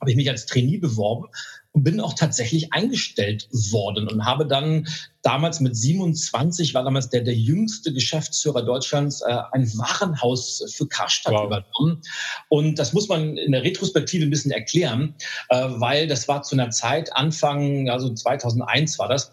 habe 0.00 0.10
ich 0.10 0.16
mich 0.16 0.30
als 0.30 0.46
Trainee 0.46 0.78
beworben 0.78 1.26
und 1.72 1.84
bin 1.84 2.00
auch 2.00 2.14
tatsächlich 2.14 2.72
eingestellt 2.72 3.48
worden 3.50 4.08
und 4.08 4.24
habe 4.24 4.46
dann 4.46 4.86
damals 5.22 5.60
mit 5.60 5.76
27, 5.76 6.74
war 6.74 6.84
damals 6.84 7.08
der, 7.08 7.22
der 7.22 7.34
jüngste 7.34 7.92
Geschäftsführer 7.92 8.62
Deutschlands, 8.62 9.22
äh, 9.22 9.38
ein 9.52 9.66
Warenhaus 9.78 10.64
für 10.74 10.86
Karstadt 10.86 11.32
wow. 11.32 11.46
übernommen. 11.46 12.02
Und 12.48 12.78
das 12.78 12.92
muss 12.92 13.08
man 13.08 13.36
in 13.38 13.52
der 13.52 13.62
Retrospektive 13.62 14.24
ein 14.24 14.30
bisschen 14.30 14.50
erklären, 14.50 15.14
äh, 15.48 15.68
weil 15.68 16.06
das 16.06 16.28
war 16.28 16.42
zu 16.42 16.56
einer 16.56 16.70
Zeit, 16.70 17.14
Anfang, 17.16 17.88
also 17.88 18.12
2001 18.12 18.98
war 18.98 19.08
das, 19.08 19.32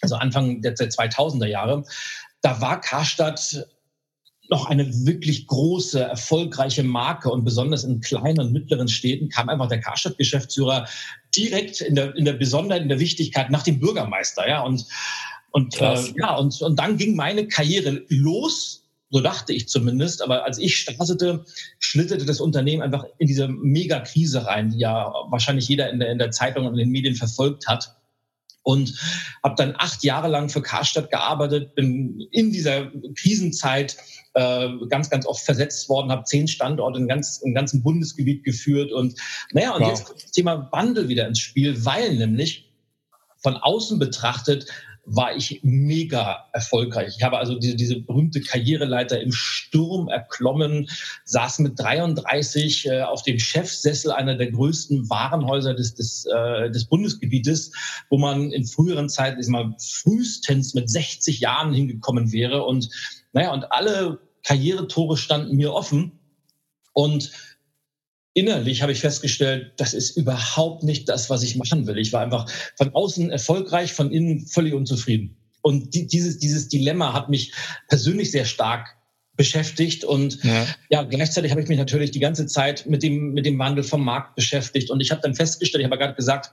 also 0.00 0.16
Anfang 0.16 0.62
der 0.62 0.74
2000er 0.74 1.46
Jahre, 1.46 1.84
da 2.42 2.60
war 2.60 2.80
Karstadt 2.80 3.66
noch 4.50 4.66
eine 4.66 4.86
wirklich 5.06 5.46
große, 5.46 6.00
erfolgreiche 6.00 6.82
Marke 6.82 7.30
und 7.30 7.44
besonders 7.44 7.84
in 7.84 8.00
kleinen 8.00 8.40
und 8.40 8.52
mittleren 8.52 8.88
Städten 8.88 9.28
kam 9.28 9.48
einfach 9.48 9.68
der 9.68 9.80
Karstadt-Geschäftsführer 9.80 10.86
direkt 11.34 11.80
in 11.80 11.94
der, 11.94 12.14
in 12.16 12.24
der 12.24 12.34
Besonderheit, 12.34 12.82
in 12.82 12.88
der 12.88 13.00
Wichtigkeit 13.00 13.50
nach 13.50 13.62
dem 13.62 13.80
Bürgermeister, 13.80 14.48
ja, 14.48 14.62
und, 14.62 14.86
und, 15.50 15.80
äh, 15.80 15.98
ja, 16.18 16.36
und, 16.36 16.60
und 16.60 16.78
dann 16.78 16.96
ging 16.96 17.16
meine 17.16 17.48
Karriere 17.48 18.02
los, 18.08 18.86
so 19.10 19.20
dachte 19.20 19.52
ich 19.52 19.68
zumindest, 19.68 20.20
aber 20.22 20.44
als 20.44 20.58
ich 20.58 20.76
startete, 20.76 21.44
schlitterte 21.78 22.24
das 22.24 22.40
Unternehmen 22.40 22.82
einfach 22.82 23.04
in 23.18 23.28
diese 23.28 23.48
Megakrise 23.48 24.44
rein, 24.44 24.70
die 24.70 24.78
ja 24.78 25.12
wahrscheinlich 25.28 25.68
jeder 25.68 25.90
in 25.90 26.00
der, 26.00 26.10
in 26.10 26.18
der 26.18 26.32
Zeitung 26.32 26.66
und 26.66 26.72
in 26.74 26.80
den 26.80 26.90
Medien 26.90 27.14
verfolgt 27.14 27.68
hat. 27.68 27.96
Und 28.62 28.98
habe 29.44 29.54
dann 29.56 29.76
acht 29.78 30.02
Jahre 30.02 30.26
lang 30.26 30.48
für 30.48 30.60
Karstadt 30.60 31.08
gearbeitet, 31.12 31.76
bin 31.76 32.26
in 32.32 32.50
dieser 32.50 32.90
Krisenzeit 33.14 33.96
äh, 34.36 34.68
ganz, 34.88 35.08
ganz 35.08 35.26
oft 35.26 35.44
versetzt 35.44 35.88
worden, 35.88 36.12
habe 36.12 36.24
zehn 36.24 36.46
Standorte 36.46 36.98
im, 36.98 37.08
ganz, 37.08 37.38
im 37.38 37.54
ganzen 37.54 37.82
Bundesgebiet 37.82 38.44
geführt 38.44 38.92
und 38.92 39.18
naja, 39.52 39.74
und 39.74 39.80
wow. 39.80 39.88
jetzt 39.88 40.04
kommt 40.04 40.22
das 40.22 40.30
Thema 40.30 40.68
Wandel 40.72 41.08
wieder 41.08 41.26
ins 41.26 41.40
Spiel, 41.40 41.84
weil 41.86 42.16
nämlich 42.16 42.70
von 43.38 43.56
außen 43.56 43.98
betrachtet 43.98 44.66
war 45.06 45.36
ich 45.36 45.60
mega 45.62 46.46
erfolgreich. 46.52 47.14
Ich 47.16 47.22
habe 47.22 47.38
also 47.38 47.54
diese, 47.58 47.76
diese 47.76 48.00
berühmte 48.00 48.40
Karriereleiter 48.40 49.20
im 49.20 49.30
Sturm 49.30 50.08
erklommen, 50.08 50.88
saß 51.24 51.60
mit 51.60 51.78
33 51.78 52.86
äh, 52.86 53.02
auf 53.02 53.22
dem 53.22 53.38
Chefsessel 53.38 54.10
einer 54.10 54.36
der 54.36 54.50
größten 54.50 55.08
Warenhäuser 55.08 55.74
des, 55.74 55.94
des, 55.94 56.26
äh, 56.26 56.70
des 56.72 56.86
Bundesgebietes, 56.86 57.70
wo 58.10 58.18
man 58.18 58.50
in 58.50 58.66
früheren 58.66 59.08
Zeiten 59.08 59.38
ist 59.38 59.48
mal 59.48 59.76
frühestens 59.78 60.74
mit 60.74 60.90
60 60.90 61.38
Jahren 61.38 61.72
hingekommen 61.72 62.32
wäre. 62.32 62.64
Und 62.64 62.90
naja, 63.32 63.52
und 63.52 63.70
alle 63.70 64.18
Karrieretore 64.46 65.16
standen 65.16 65.56
mir 65.56 65.72
offen. 65.72 66.12
Und 66.92 67.32
innerlich 68.32 68.82
habe 68.82 68.92
ich 68.92 69.00
festgestellt, 69.00 69.72
das 69.76 69.92
ist 69.92 70.16
überhaupt 70.16 70.82
nicht 70.82 71.08
das, 71.08 71.28
was 71.28 71.42
ich 71.42 71.56
machen 71.56 71.86
will. 71.86 71.98
Ich 71.98 72.12
war 72.12 72.22
einfach 72.22 72.48
von 72.76 72.94
außen 72.94 73.30
erfolgreich, 73.30 73.92
von 73.92 74.10
innen 74.12 74.46
völlig 74.46 74.72
unzufrieden. 74.72 75.36
Und 75.62 75.94
die, 75.94 76.06
dieses, 76.06 76.38
dieses 76.38 76.68
Dilemma 76.68 77.12
hat 77.12 77.28
mich 77.28 77.52
persönlich 77.88 78.30
sehr 78.30 78.44
stark 78.44 78.96
beschäftigt 79.34 80.04
und 80.04 80.42
ja. 80.44 80.66
ja, 80.88 81.02
gleichzeitig 81.02 81.50
habe 81.50 81.60
ich 81.60 81.68
mich 81.68 81.76
natürlich 81.76 82.10
die 82.10 82.20
ganze 82.20 82.46
Zeit 82.46 82.86
mit 82.86 83.02
dem 83.02 83.34
mit 83.34 83.44
dem 83.44 83.58
Wandel 83.58 83.84
vom 83.84 84.02
Markt 84.02 84.34
beschäftigt 84.34 84.90
und 84.90 85.00
ich 85.00 85.10
habe 85.10 85.20
dann 85.20 85.34
festgestellt, 85.34 85.82
ich 85.82 85.84
habe 85.84 85.96
ja 85.96 86.06
gerade 86.06 86.16
gesagt, 86.16 86.52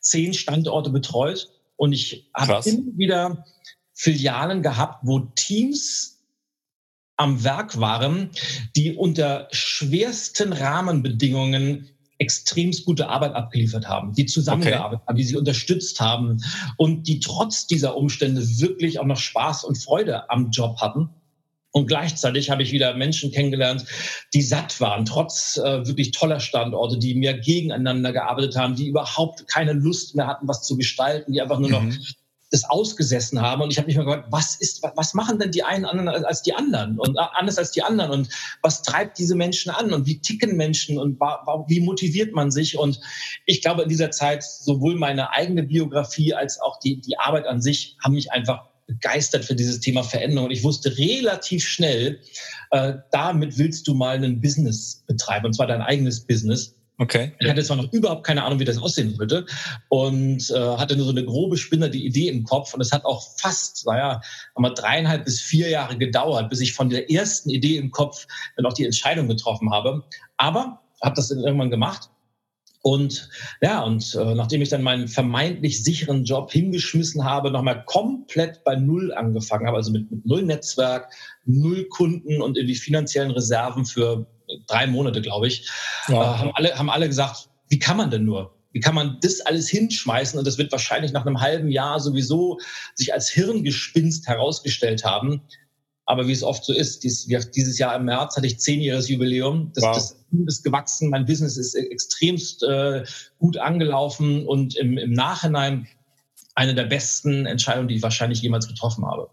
zehn 0.00 0.32
Standorte 0.32 0.88
betreut 0.88 1.50
und 1.76 1.92
ich 1.92 2.30
habe 2.32 2.66
immer 2.66 2.96
wieder 2.96 3.44
Filialen 3.92 4.62
gehabt, 4.62 5.00
wo 5.02 5.18
Teams 5.18 6.21
am 7.16 7.44
Werk 7.44 7.78
waren, 7.78 8.30
die 8.76 8.94
unter 8.94 9.48
schwersten 9.52 10.52
Rahmenbedingungen 10.52 11.88
extremst 12.18 12.84
gute 12.84 13.08
Arbeit 13.08 13.34
abgeliefert 13.34 13.88
haben, 13.88 14.12
die 14.14 14.26
zusammengearbeitet 14.26 15.00
okay. 15.02 15.08
haben, 15.08 15.16
die 15.16 15.24
sie 15.24 15.36
unterstützt 15.36 16.00
haben 16.00 16.40
und 16.76 17.08
die 17.08 17.18
trotz 17.18 17.66
dieser 17.66 17.96
Umstände 17.96 18.42
wirklich 18.60 19.00
auch 19.00 19.04
noch 19.04 19.18
Spaß 19.18 19.64
und 19.64 19.76
Freude 19.76 20.30
am 20.30 20.50
Job 20.50 20.80
hatten. 20.80 21.10
Und 21.72 21.86
gleichzeitig 21.86 22.50
habe 22.50 22.62
ich 22.62 22.70
wieder 22.70 22.94
Menschen 22.94 23.32
kennengelernt, 23.32 23.86
die 24.34 24.42
satt 24.42 24.78
waren, 24.80 25.06
trotz 25.06 25.56
äh, 25.56 25.86
wirklich 25.86 26.10
toller 26.12 26.38
Standorte, 26.38 26.98
die 26.98 27.14
mehr 27.14 27.36
gegeneinander 27.36 28.12
gearbeitet 28.12 28.56
haben, 28.56 28.76
die 28.76 28.88
überhaupt 28.88 29.48
keine 29.48 29.72
Lust 29.72 30.14
mehr 30.14 30.26
hatten, 30.26 30.46
was 30.46 30.62
zu 30.62 30.76
gestalten, 30.76 31.32
die 31.32 31.40
einfach 31.40 31.58
nur 31.58 31.70
noch 31.70 31.82
mhm. 31.82 31.98
Das 32.52 32.68
ausgesessen 32.68 33.40
haben. 33.40 33.62
Und 33.62 33.72
ich 33.72 33.78
habe 33.78 33.86
mich 33.86 33.96
mal 33.96 34.04
gefragt, 34.04 34.28
was 34.30 34.56
ist, 34.56 34.82
was 34.94 35.14
machen 35.14 35.38
denn 35.38 35.50
die 35.50 35.64
einen 35.64 35.86
anderen 35.86 36.24
als 36.24 36.42
die 36.42 36.54
anderen 36.54 36.98
und 36.98 37.16
äh, 37.16 37.22
anders 37.34 37.58
als 37.58 37.72
die 37.72 37.82
anderen? 37.82 38.10
Und 38.10 38.28
was 38.60 38.82
treibt 38.82 39.18
diese 39.18 39.34
Menschen 39.34 39.70
an? 39.70 39.92
Und 39.92 40.06
wie 40.06 40.20
ticken 40.20 40.56
Menschen 40.56 40.98
und 40.98 41.18
wie 41.18 41.80
motiviert 41.80 42.34
man 42.34 42.50
sich? 42.50 42.78
Und 42.78 43.00
ich 43.46 43.62
glaube, 43.62 43.82
in 43.82 43.88
dieser 43.88 44.10
Zeit 44.10 44.44
sowohl 44.44 44.96
meine 44.96 45.32
eigene 45.32 45.62
Biografie 45.62 46.34
als 46.34 46.60
auch 46.60 46.78
die, 46.78 47.00
die 47.00 47.18
Arbeit 47.18 47.46
an 47.46 47.62
sich 47.62 47.96
haben 48.04 48.14
mich 48.14 48.30
einfach 48.30 48.66
begeistert 48.86 49.44
für 49.44 49.54
dieses 49.54 49.80
Thema 49.80 50.02
Veränderung. 50.02 50.46
Und 50.46 50.52
ich 50.52 50.62
wusste 50.62 50.96
relativ 50.98 51.66
schnell, 51.66 52.20
äh, 52.70 52.94
damit 53.10 53.56
willst 53.56 53.88
du 53.88 53.94
mal 53.94 54.22
ein 54.22 54.40
Business 54.40 55.02
betreiben, 55.06 55.46
und 55.46 55.54
zwar 55.54 55.66
dein 55.66 55.80
eigenes 55.80 56.20
Business. 56.20 56.74
Okay. 56.98 57.32
Ich 57.40 57.48
hatte 57.48 57.62
zwar 57.62 57.78
noch 57.78 57.92
überhaupt 57.92 58.24
keine 58.24 58.44
Ahnung, 58.44 58.60
wie 58.60 58.64
das 58.64 58.78
aussehen 58.78 59.18
würde 59.18 59.46
und 59.88 60.50
äh, 60.50 60.76
hatte 60.76 60.96
nur 60.96 61.06
so 61.06 61.12
eine 61.12 61.24
grobe 61.24 61.56
spinnerte 61.56 61.96
Idee 61.96 62.28
im 62.28 62.44
Kopf 62.44 62.74
und 62.74 62.80
es 62.80 62.92
hat 62.92 63.04
auch 63.04 63.26
fast, 63.38 63.86
naja, 63.86 64.20
mal 64.56 64.70
dreieinhalb 64.70 65.24
bis 65.24 65.40
vier 65.40 65.68
Jahre 65.68 65.96
gedauert, 65.96 66.50
bis 66.50 66.60
ich 66.60 66.74
von 66.74 66.90
der 66.90 67.10
ersten 67.10 67.50
Idee 67.50 67.78
im 67.78 67.90
Kopf 67.90 68.26
dann 68.56 68.66
auch 68.66 68.74
die 68.74 68.84
Entscheidung 68.84 69.26
getroffen 69.26 69.72
habe. 69.72 70.04
Aber 70.36 70.80
habe 71.02 71.16
das 71.16 71.28
dann 71.28 71.38
irgendwann 71.38 71.70
gemacht 71.70 72.10
und 72.82 73.28
ja, 73.60 73.82
und 73.82 74.14
äh, 74.16 74.34
nachdem 74.34 74.60
ich 74.60 74.68
dann 74.68 74.82
meinen 74.82 75.06
vermeintlich 75.06 75.84
sicheren 75.84 76.24
Job 76.24 76.50
hingeschmissen 76.50 77.24
habe, 77.24 77.52
nochmal 77.52 77.84
komplett 77.84 78.64
bei 78.64 78.74
Null 78.74 79.14
angefangen 79.14 79.68
habe, 79.68 79.76
also 79.76 79.92
mit, 79.92 80.10
mit 80.10 80.26
Null 80.26 80.42
Netzwerk, 80.42 81.12
Null 81.44 81.84
Kunden 81.84 82.42
und 82.42 82.56
irgendwie 82.56 82.74
finanziellen 82.74 83.30
Reserven 83.30 83.86
für 83.86 84.26
drei 84.66 84.86
Monate, 84.86 85.20
glaube 85.22 85.48
ich, 85.48 85.70
ja. 86.08 86.14
äh, 86.14 86.38
haben, 86.38 86.50
alle, 86.54 86.78
haben 86.78 86.90
alle 86.90 87.08
gesagt, 87.08 87.48
wie 87.68 87.78
kann 87.78 87.96
man 87.96 88.10
denn 88.10 88.24
nur? 88.24 88.54
Wie 88.72 88.80
kann 88.80 88.94
man 88.94 89.18
das 89.20 89.40
alles 89.40 89.68
hinschmeißen? 89.68 90.38
Und 90.38 90.46
das 90.46 90.58
wird 90.58 90.72
wahrscheinlich 90.72 91.12
nach 91.12 91.26
einem 91.26 91.40
halben 91.40 91.68
Jahr 91.68 92.00
sowieso 92.00 92.58
sich 92.94 93.12
als 93.12 93.28
Hirngespinst 93.28 94.26
herausgestellt 94.26 95.04
haben. 95.04 95.42
Aber 96.04 96.26
wie 96.26 96.32
es 96.32 96.42
oft 96.42 96.64
so 96.64 96.72
ist, 96.72 97.04
dies, 97.04 97.28
dieses 97.54 97.78
Jahr 97.78 97.94
im 97.96 98.06
März 98.06 98.36
hatte 98.36 98.46
ich 98.46 98.58
zehnjähriges 98.58 99.08
Jubiläum. 99.08 99.72
Das, 99.74 99.84
wow. 99.84 99.94
das 99.94 100.16
ist 100.46 100.64
gewachsen, 100.64 101.10
mein 101.10 101.26
Business 101.26 101.56
ist 101.56 101.74
extremst 101.74 102.62
äh, 102.64 103.04
gut 103.38 103.56
angelaufen 103.56 104.46
und 104.46 104.74
im, 104.76 104.98
im 104.98 105.12
Nachhinein 105.12 105.86
eine 106.54 106.74
der 106.74 106.84
besten 106.84 107.46
Entscheidungen, 107.46 107.88
die 107.88 107.96
ich 107.96 108.02
wahrscheinlich 108.02 108.42
jemals 108.42 108.68
getroffen 108.68 109.06
habe. 109.06 109.30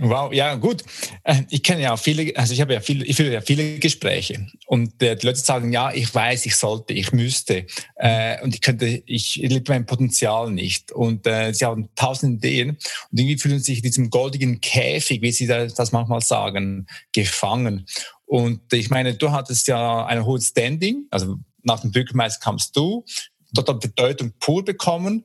Wow, 0.00 0.32
ja 0.32 0.54
gut. 0.56 0.82
Äh, 1.24 1.42
ich 1.48 1.62
kenne 1.62 1.82
ja 1.82 1.96
viele, 1.96 2.36
also 2.36 2.52
ich 2.52 2.60
habe 2.60 2.74
ja 2.74 2.80
viele, 2.80 3.06
ich 3.06 3.16
führe 3.16 3.32
ja 3.32 3.40
viele 3.40 3.78
Gespräche. 3.78 4.46
Und 4.66 5.02
äh, 5.02 5.16
die 5.16 5.26
Leute 5.26 5.38
sagen, 5.38 5.72
ja, 5.72 5.92
ich 5.92 6.14
weiß, 6.14 6.44
ich 6.44 6.56
sollte, 6.56 6.92
ich 6.92 7.12
müsste. 7.12 7.66
Äh, 7.96 8.42
und 8.42 8.54
ich 8.54 8.60
könnte, 8.60 9.02
ich 9.06 9.36
liebe 9.36 9.72
mein 9.72 9.86
Potenzial 9.86 10.50
nicht. 10.50 10.92
Und 10.92 11.26
äh, 11.26 11.52
sie 11.52 11.64
haben 11.64 11.88
tausend 11.94 12.44
Ideen. 12.44 12.70
Und 12.70 13.18
irgendwie 13.18 13.38
fühlen 13.38 13.60
sich 13.60 13.78
in 13.78 13.84
diesem 13.84 14.10
goldigen 14.10 14.60
Käfig, 14.60 15.22
wie 15.22 15.32
sie 15.32 15.46
das 15.46 15.92
manchmal 15.92 16.20
sagen, 16.20 16.86
gefangen. 17.12 17.86
Und 18.26 18.72
ich 18.74 18.90
meine, 18.90 19.14
du 19.14 19.32
hattest 19.32 19.68
ja 19.68 20.04
ein 20.04 20.26
hohes 20.26 20.48
Standing, 20.48 21.06
also 21.10 21.36
nach 21.62 21.80
dem 21.80 21.92
Bürgermeister 21.92 22.40
kamst 22.44 22.76
du, 22.76 23.04
dort 23.52 23.68
hat 23.70 23.80
Bedeutung 23.80 24.32
pur 24.38 24.64
bekommen 24.64 25.24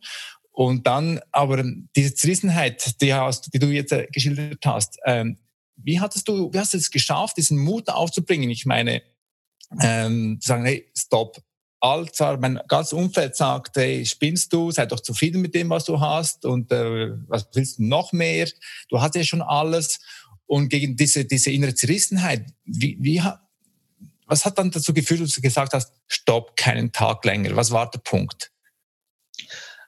und 0.53 0.85
dann 0.85 1.19
aber 1.31 1.63
diese 1.95 2.13
Zerrissenheit, 2.13 3.01
die, 3.01 3.13
hast, 3.13 3.53
die 3.53 3.59
du 3.59 3.67
jetzt 3.67 3.91
äh, 3.91 4.07
geschildert 4.11 4.63
hast, 4.65 4.99
ähm, 5.05 5.37
wie 5.75 5.99
hattest 5.99 6.27
du, 6.27 6.53
wie 6.53 6.59
hast 6.59 6.73
du 6.73 6.77
es 6.77 6.91
geschafft, 6.91 7.37
diesen 7.37 7.57
Mut 7.57 7.89
aufzubringen? 7.89 8.51
Ich 8.51 8.65
meine, 8.67 9.01
ähm, 9.81 10.37
zu 10.39 10.47
sagen, 10.47 10.65
hey, 10.65 10.89
stopp. 10.95 11.41
Alter, 11.79 12.37
mein 12.37 12.61
ganzes 12.69 12.93
Umfeld 12.93 13.35
sagt, 13.35 13.75
hey, 13.75 14.05
spinnst 14.05 14.53
du, 14.53 14.71
sei 14.71 14.85
doch 14.85 15.01
zufrieden 15.01 15.41
mit 15.41 15.53
dem, 15.53 15.69
was 15.69 15.83
du 15.83 15.99
hast 15.99 16.45
und 16.45 16.71
äh, 16.71 17.11
was 17.27 17.49
willst 17.53 17.79
du 17.79 17.83
noch 17.83 18.13
mehr? 18.13 18.47
Du 18.87 19.01
hast 19.01 19.15
ja 19.15 19.23
schon 19.23 19.41
alles. 19.41 19.99
Und 20.45 20.69
gegen 20.69 20.95
diese, 20.95 21.25
diese 21.25 21.51
innere 21.51 21.73
Zerrissenheit, 21.73 22.45
wie, 22.63 22.95
wie, 23.01 23.21
was 24.27 24.45
hat 24.45 24.59
dann 24.59 24.71
dazu 24.71 24.93
geführt, 24.93 25.21
dass 25.21 25.33
du 25.33 25.41
gesagt 25.41 25.73
hast, 25.73 25.91
stopp, 26.07 26.55
keinen 26.55 26.91
Tag 26.91 27.25
länger? 27.25 27.55
Was 27.55 27.71
war 27.71 27.89
der 27.89 27.99
Punkt? 27.99 28.51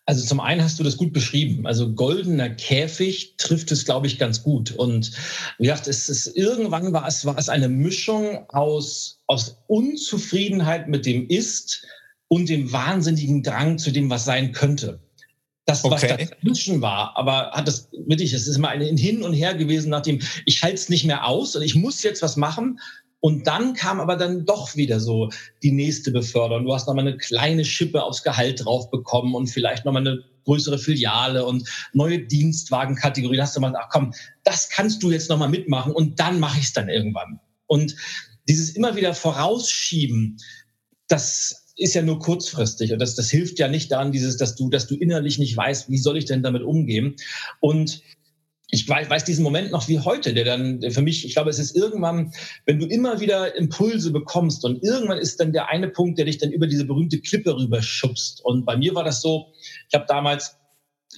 Also 0.08 0.24
zum 0.24 0.40
einen 0.40 0.64
hast 0.64 0.80
du 0.80 0.84
das 0.84 0.98
gut 0.98 1.14
beschrieben. 1.14 1.66
Also 1.66 1.92
goldener 1.94 2.50
Käfig 2.50 3.36
trifft 3.38 3.72
es, 3.72 3.86
glaube 3.86 4.06
ich, 4.06 4.20
ganz 4.20 4.44
gut. 4.44 4.72
Und 4.72 5.12
wie 5.58 5.64
gesagt, 5.64 5.88
es 5.88 6.10
ist 6.10 6.28
irgendwann 6.28 6.94
war 6.94 7.08
es, 7.08 7.26
war 7.26 7.38
es 7.38 7.50
eine 7.50 7.70
Mischung 7.70 8.48
aus, 8.50 9.22
aus 9.26 9.64
Unzufriedenheit 9.68 10.88
mit 10.88 11.08
dem 11.08 11.28
Ist 11.28 11.88
und 12.28 12.50
dem 12.50 12.72
wahnsinnigen 12.72 13.42
Drang 13.42 13.80
zu 13.80 13.92
dem, 13.92 14.10
was 14.10 14.26
sein 14.26 14.52
könnte. 14.52 15.00
Das, 15.66 15.84
was 15.84 16.04
okay. 16.04 16.28
dazwischen 16.30 16.82
war, 16.82 17.18
aber 17.18 17.50
hat 17.54 17.68
das 17.68 17.90
wirklich, 18.06 18.34
es 18.34 18.46
ist 18.46 18.56
immer 18.56 18.70
ein 18.70 18.98
Hin 18.98 19.24
und 19.24 19.34
Her 19.34 19.56
gewesen, 19.56 19.90
nachdem 19.90 20.20
ich 20.46 20.62
halte 20.62 20.76
es 20.76 20.90
nicht 20.90 21.06
mehr 21.06 21.26
aus 21.26 21.56
und 21.56 21.64
ich 21.64 21.74
muss 21.74 22.04
jetzt 22.04 22.22
was 22.22 22.38
machen, 22.38 22.80
und 23.26 23.48
dann 23.48 23.74
kam 23.74 24.00
aber 24.00 24.18
dann 24.18 24.46
doch 24.46 24.76
wieder 24.76 25.00
so 25.00 25.32
die 25.64 25.72
nächste 25.72 26.12
Beförderung. 26.12 26.66
Du 26.66 26.74
hast 26.76 26.86
nochmal 26.86 27.08
eine 27.08 27.18
kleine 27.18 27.66
Schippe 27.66 28.04
aufs 28.04 28.22
Gehalt 28.22 28.64
drauf 28.64 28.92
bekommen 28.92 29.34
und 29.34 29.48
vielleicht 29.48 29.84
nochmal 29.84 30.06
eine 30.08 30.24
größere 30.44 30.78
Filiale 30.78 31.44
und 31.44 31.68
neue 31.92 32.20
Dienstwagenkategorie. 32.20 33.38
Da 33.38 33.42
hast 33.42 33.56
du 33.56 33.62
mal, 33.62 33.74
ach 33.76 33.90
komm, 33.90 34.14
das 34.44 34.70
kannst 34.70 35.02
du 35.02 35.10
jetzt 35.10 35.28
nochmal 35.32 35.50
mitmachen 35.50 35.92
und 35.92 36.20
dann 36.20 36.40
mache 36.40 36.60
ich 36.60 36.66
es 36.66 36.74
dann 36.74 36.88
irgendwann. 36.88 37.40
Und 37.66 37.96
dieses 38.48 38.76
immer 38.76 38.96
wieder 38.96 39.16
Vorausschieben, 39.16 40.38
das 41.08 41.74
ist 41.78 41.96
ja 41.96 42.04
nur 42.04 42.20
kurzfristig 42.20 42.94
und 42.94 43.00
das, 43.00 43.16
das 43.16 43.32
hilft 43.32 43.58
ja 43.58 43.68
nicht 43.68 43.92
daran, 43.92 44.12
dieses, 44.12 44.38
dass 44.38 44.56
du, 44.56 44.70
dass 44.70 44.86
du 44.86 44.94
innerlich 44.94 45.40
nicht 45.40 45.58
weißt, 45.58 45.90
wie 45.90 45.98
soll 45.98 46.18
ich 46.18 46.26
denn 46.26 46.44
damit 46.44 46.62
umgehen. 46.62 47.16
Und 47.60 48.04
ich 48.70 48.88
weiß, 48.88 49.10
weiß 49.10 49.24
diesen 49.26 49.44
Moment 49.44 49.72
noch 49.72 49.88
wie 49.88 50.00
heute, 50.00 50.34
der 50.34 50.44
dann 50.44 50.82
für 50.92 51.02
mich, 51.02 51.26
ich 51.26 51.34
glaube, 51.34 51.50
es 51.50 51.60
ist 51.60 51.76
irgendwann, 51.76 52.34
wenn 52.66 52.80
du 52.80 52.88
immer 52.88 53.20
wieder 53.20 53.56
Impulse 53.56 54.12
bekommst 54.12 54.66
und 54.66 54.84
irgendwann 54.84 55.20
ist 55.20 55.40
dann 55.40 55.54
der 55.54 55.70
eine 55.70 55.88
Punkt, 55.88 56.18
der 56.18 56.26
dich 56.26 56.40
dann 56.40 56.52
über 56.52 56.68
diese 56.68 56.86
berühmte 56.86 57.20
Klippe 57.20 57.56
rüberschubst. 57.56 58.44
Und 58.44 58.66
bei 58.66 58.76
mir 58.76 58.96
war 58.96 59.04
das 59.04 59.22
so, 59.22 59.54
ich 59.88 59.94
habe 59.94 60.06
damals 60.08 60.58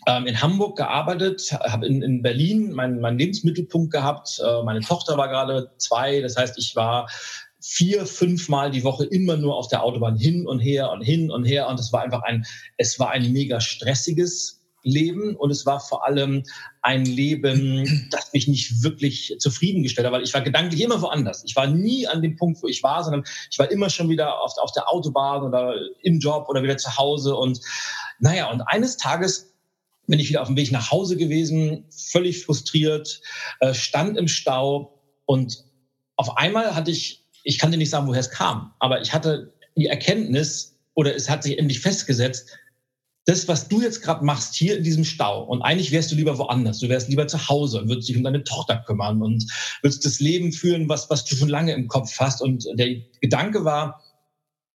ähm, 0.05 0.27
in 0.27 0.41
Hamburg 0.41 0.77
gearbeitet, 0.77 1.51
habe 1.51 1.87
in, 1.87 2.01
in 2.01 2.21
Berlin 2.21 2.73
meinen, 2.73 2.99
meinen 2.99 3.17
Lebensmittelpunkt 3.17 3.91
gehabt. 3.91 4.41
Äh, 4.45 4.63
meine 4.63 4.81
Tochter 4.81 5.17
war 5.17 5.29
gerade 5.29 5.71
zwei, 5.77 6.21
das 6.21 6.35
heißt, 6.35 6.57
ich 6.57 6.75
war 6.75 7.09
vier, 7.59 8.05
fünfmal 8.05 8.71
die 8.71 8.83
Woche 8.83 9.05
immer 9.05 9.35
nur 9.37 9.55
auf 9.55 9.67
der 9.67 9.83
Autobahn 9.83 10.15
hin 10.15 10.47
und 10.47 10.59
her 10.59 10.91
und 10.91 11.01
hin 11.01 11.31
und 11.31 11.45
her. 11.45 11.67
Und 11.67 11.79
es 11.79 11.91
war 11.91 12.01
einfach 12.01 12.23
ein, 12.23 12.45
es 12.77 12.99
war 12.99 13.11
ein 13.11 13.31
mega 13.31 13.59
stressiges 13.59 14.56
Leben. 14.87 15.35
Und 15.35 15.51
es 15.51 15.65
war 15.65 15.79
vor 15.79 16.05
allem 16.05 16.43
ein 16.81 17.05
Leben, 17.05 18.09
das 18.11 18.33
mich 18.33 18.47
nicht 18.47 18.83
wirklich 18.83 19.35
zufriedengestellt 19.39 20.05
hat, 20.05 20.13
weil 20.13 20.23
ich 20.23 20.33
war 20.33 20.41
gedanklich 20.41 20.81
immer 20.81 21.01
woanders. 21.01 21.43
Ich 21.45 21.55
war 21.55 21.67
nie 21.67 22.07
an 22.07 22.21
dem 22.21 22.35
Punkt, 22.35 22.61
wo 22.63 22.67
ich 22.67 22.83
war, 22.83 23.03
sondern 23.03 23.23
ich 23.51 23.59
war 23.59 23.69
immer 23.69 23.89
schon 23.89 24.09
wieder 24.09 24.41
auf, 24.41 24.53
auf 24.57 24.71
der 24.71 24.89
Autobahn 24.89 25.43
oder 25.43 25.75
im 26.01 26.19
Job 26.19 26.47
oder 26.49 26.63
wieder 26.63 26.77
zu 26.77 26.97
Hause. 26.97 27.35
Und 27.35 27.59
naja, 28.19 28.49
und 28.49 28.61
eines 28.61 28.97
Tages 28.97 29.53
bin 30.07 30.19
ich 30.19 30.29
wieder 30.29 30.41
auf 30.41 30.47
dem 30.47 30.57
Weg 30.57 30.71
nach 30.71 30.89
Hause 30.89 31.17
gewesen, 31.17 31.85
völlig 31.89 32.43
frustriert, 32.43 33.21
äh, 33.59 33.73
stand 33.73 34.17
im 34.17 34.27
Stau. 34.27 35.01
Und 35.25 35.65
auf 36.15 36.37
einmal 36.37 36.75
hatte 36.75 36.91
ich, 36.91 37.25
ich 37.43 37.59
kann 37.59 37.71
dir 37.71 37.77
nicht 37.77 37.89
sagen, 37.89 38.07
woher 38.07 38.21
es 38.21 38.31
kam, 38.31 38.73
aber 38.79 39.01
ich 39.01 39.13
hatte 39.13 39.53
die 39.75 39.87
Erkenntnis 39.87 40.77
oder 40.95 41.15
es 41.15 41.29
hat 41.29 41.43
sich 41.43 41.59
endlich 41.59 41.79
festgesetzt, 41.79 42.57
das, 43.27 43.47
was 43.49 43.67
du 43.67 43.81
jetzt 43.81 44.01
gerade 44.01 44.23
machst, 44.23 44.55
hier 44.55 44.77
in 44.77 44.83
diesem 44.83 45.03
Stau, 45.03 45.43
und 45.43 45.61
eigentlich 45.61 45.91
wärst 45.91 46.11
du 46.11 46.15
lieber 46.15 46.37
woanders, 46.37 46.79
du 46.79 46.87
wärst 46.87 47.09
lieber 47.09 47.27
zu 47.27 47.49
Hause 47.49 47.81
und 47.81 47.89
würdest 47.89 48.07
dich 48.07 48.15
um 48.15 48.23
deine 48.23 48.45
Tochter 48.45 48.77
kümmern 48.77 49.21
und 49.21 49.45
würdest 49.81 50.05
das 50.05 50.21
Leben 50.21 50.53
führen, 50.53 50.87
was, 50.87 51.09
was 51.09 51.25
du 51.25 51.35
schon 51.35 51.49
lange 51.49 51.73
im 51.73 51.89
Kopf 51.89 52.17
hast. 52.19 52.41
Und 52.41 52.65
der 52.75 52.95
Gedanke 53.19 53.65
war, 53.65 54.01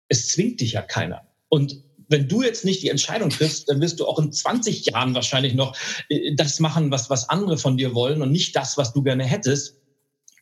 es 0.09 0.29
zwingt 0.29 0.61
dich 0.61 0.73
ja 0.73 0.83
keiner. 0.83 1.23
Und 1.49 1.83
wenn 2.09 2.29
du 2.29 2.43
jetzt 2.43 2.67
nicht 2.67 2.83
die 2.83 2.91
Entscheidung 2.91 3.31
triffst, 3.31 3.71
dann 3.71 3.81
wirst 3.81 3.99
du 3.99 4.07
auch 4.07 4.19
in 4.19 4.31
20 4.31 4.85
Jahren 4.85 5.15
wahrscheinlich 5.15 5.55
noch 5.55 5.75
äh, 6.11 6.35
das 6.35 6.61
machen, 6.61 6.91
was, 6.91 7.09
was 7.09 7.31
andere 7.31 7.57
von 7.57 7.79
dir 7.79 7.95
wollen 7.95 8.21
und 8.21 8.31
nicht 8.31 8.55
das, 8.55 8.77
was 8.77 8.93
du 8.93 9.03
gerne 9.03 9.25
hättest. 9.25 9.81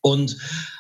Und 0.03 0.37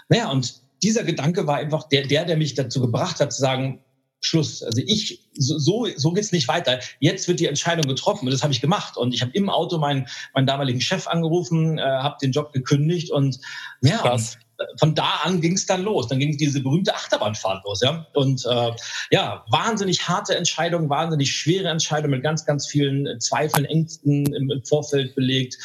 naja, 0.08 0.32
und 0.32 0.62
dieser 0.82 1.04
Gedanke 1.04 1.46
war 1.46 1.58
einfach 1.58 1.88
der, 1.88 2.08
der, 2.08 2.24
der 2.24 2.36
mich 2.36 2.54
dazu 2.54 2.80
gebracht 2.80 3.20
hat 3.20 3.32
zu 3.32 3.40
sagen, 3.40 3.84
Schluss. 4.20 4.62
Also 4.62 4.82
ich, 4.84 5.28
so, 5.34 5.86
so 5.96 6.12
geht's 6.12 6.32
nicht 6.32 6.48
weiter. 6.48 6.80
Jetzt 7.00 7.26
wird 7.26 7.40
die 7.40 7.46
Entscheidung 7.46 7.86
getroffen 7.88 8.26
und 8.26 8.32
das 8.32 8.42
habe 8.42 8.52
ich 8.52 8.60
gemacht. 8.60 8.96
Und 8.96 9.14
ich 9.14 9.22
habe 9.22 9.32
im 9.34 9.48
Auto 9.48 9.78
meinen, 9.78 10.06
meinen 10.34 10.46
damaligen 10.46 10.80
Chef 10.80 11.06
angerufen, 11.06 11.78
äh, 11.78 11.82
habe 11.82 12.16
den 12.20 12.32
Job 12.32 12.52
gekündigt 12.52 13.10
und 13.10 13.38
ja, 13.82 14.12
und 14.12 14.38
von 14.76 14.94
da 14.94 15.20
an 15.24 15.40
ging 15.40 15.54
es 15.54 15.66
dann 15.66 15.82
los. 15.82 16.08
Dann 16.08 16.18
ging 16.18 16.36
diese 16.36 16.60
berühmte 16.60 16.94
Achterbahnfahrt 16.94 17.64
los. 17.64 17.80
Ja? 17.80 18.06
Und 18.14 18.44
äh, 18.46 18.72
ja, 19.10 19.44
wahnsinnig 19.50 20.06
harte 20.08 20.36
Entscheidung, 20.36 20.88
wahnsinnig 20.88 21.32
schwere 21.32 21.68
Entscheidung 21.68 22.10
mit 22.10 22.22
ganz, 22.22 22.44
ganz 22.44 22.66
vielen 22.66 23.20
Zweifeln, 23.20 23.64
Ängsten 23.64 24.26
im, 24.34 24.50
im 24.50 24.64
Vorfeld 24.64 25.14
belegt. 25.14 25.56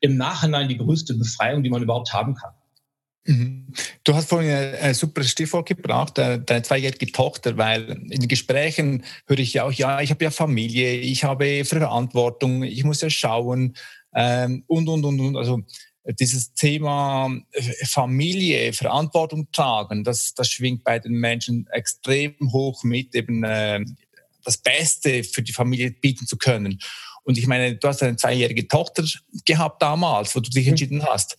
Im 0.00 0.16
Nachhinein 0.16 0.68
die 0.68 0.76
größte 0.76 1.14
Befreiung, 1.14 1.62
die 1.62 1.70
man 1.70 1.82
überhaupt 1.82 2.12
haben 2.12 2.34
kann. 2.34 2.52
Mhm. 3.24 3.68
Du 4.02 4.14
hast 4.14 4.28
vorhin 4.28 4.50
ein 4.50 4.94
super 4.94 5.22
Stichwort 5.22 5.68
gebracht, 5.68 6.18
äh, 6.18 6.40
deine 6.40 6.62
zweijährige 6.62 7.12
Tochter, 7.12 7.56
weil 7.56 7.90
in 8.10 8.20
den 8.20 8.28
Gesprächen 8.28 9.04
höre 9.26 9.38
ich 9.38 9.54
ja 9.54 9.64
auch, 9.64 9.72
ja, 9.72 10.00
ich 10.00 10.10
habe 10.10 10.24
ja 10.24 10.30
Familie, 10.30 10.94
ich 10.94 11.22
habe 11.22 11.64
Verantwortung, 11.64 12.64
ich 12.64 12.82
muss 12.82 13.00
ja 13.00 13.10
schauen 13.10 13.76
ähm, 14.14 14.64
und, 14.66 14.88
und, 14.88 15.04
und, 15.04 15.20
und. 15.20 15.36
Also 15.36 15.62
dieses 16.18 16.52
Thema 16.54 17.32
äh, 17.52 17.62
Familie, 17.86 18.72
Verantwortung 18.72 19.48
tragen, 19.52 20.02
das, 20.02 20.34
das 20.34 20.48
schwingt 20.48 20.82
bei 20.82 20.98
den 20.98 21.12
Menschen 21.12 21.68
extrem 21.70 22.34
hoch 22.52 22.82
mit, 22.82 23.14
eben 23.14 23.44
äh, 23.44 23.84
das 24.44 24.56
Beste 24.56 25.22
für 25.22 25.42
die 25.42 25.52
Familie 25.52 25.92
bieten 25.92 26.26
zu 26.26 26.36
können. 26.36 26.80
Und 27.24 27.38
ich 27.38 27.46
meine, 27.46 27.76
du 27.76 27.86
hast 27.86 28.02
eine 28.02 28.16
zweijährige 28.16 28.66
Tochter 28.66 29.04
gehabt 29.44 29.80
damals, 29.80 30.34
wo 30.34 30.40
du 30.40 30.50
dich 30.50 30.64
mhm. 30.64 30.70
entschieden 30.70 31.04
hast. 31.04 31.36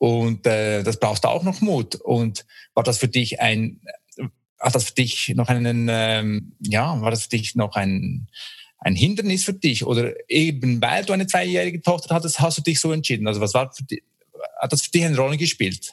Und 0.00 0.46
äh, 0.46 0.82
das 0.82 0.98
brauchst 0.98 1.24
du 1.24 1.28
auch 1.28 1.42
noch 1.42 1.60
Mut. 1.60 1.94
Und 1.94 2.46
war 2.72 2.82
das 2.82 2.96
für 2.96 3.08
dich 3.08 3.38
ein, 3.38 3.82
hat 4.58 4.74
das 4.74 4.84
für 4.84 4.94
dich 4.94 5.30
noch 5.36 5.48
einen, 5.48 5.88
ähm, 5.90 6.52
ja, 6.58 6.98
war 7.02 7.10
das 7.10 7.24
für 7.24 7.28
dich 7.28 7.54
noch 7.54 7.76
ein, 7.76 8.26
ein 8.78 8.94
Hindernis 8.94 9.44
für 9.44 9.52
dich? 9.52 9.84
Oder 9.84 10.14
eben 10.30 10.80
weil 10.80 11.04
du 11.04 11.12
eine 11.12 11.26
zweijährige 11.26 11.82
Tochter 11.82 12.14
hattest, 12.14 12.40
hast 12.40 12.56
du 12.56 12.62
dich 12.62 12.80
so 12.80 12.92
entschieden? 12.92 13.28
Also 13.28 13.42
was 13.42 13.52
war 13.52 13.74
für 13.74 13.84
dich, 13.84 14.02
hat 14.58 14.72
das 14.72 14.80
für 14.80 14.90
dich 14.90 15.04
eine 15.04 15.18
Rolle 15.18 15.36
gespielt? 15.36 15.92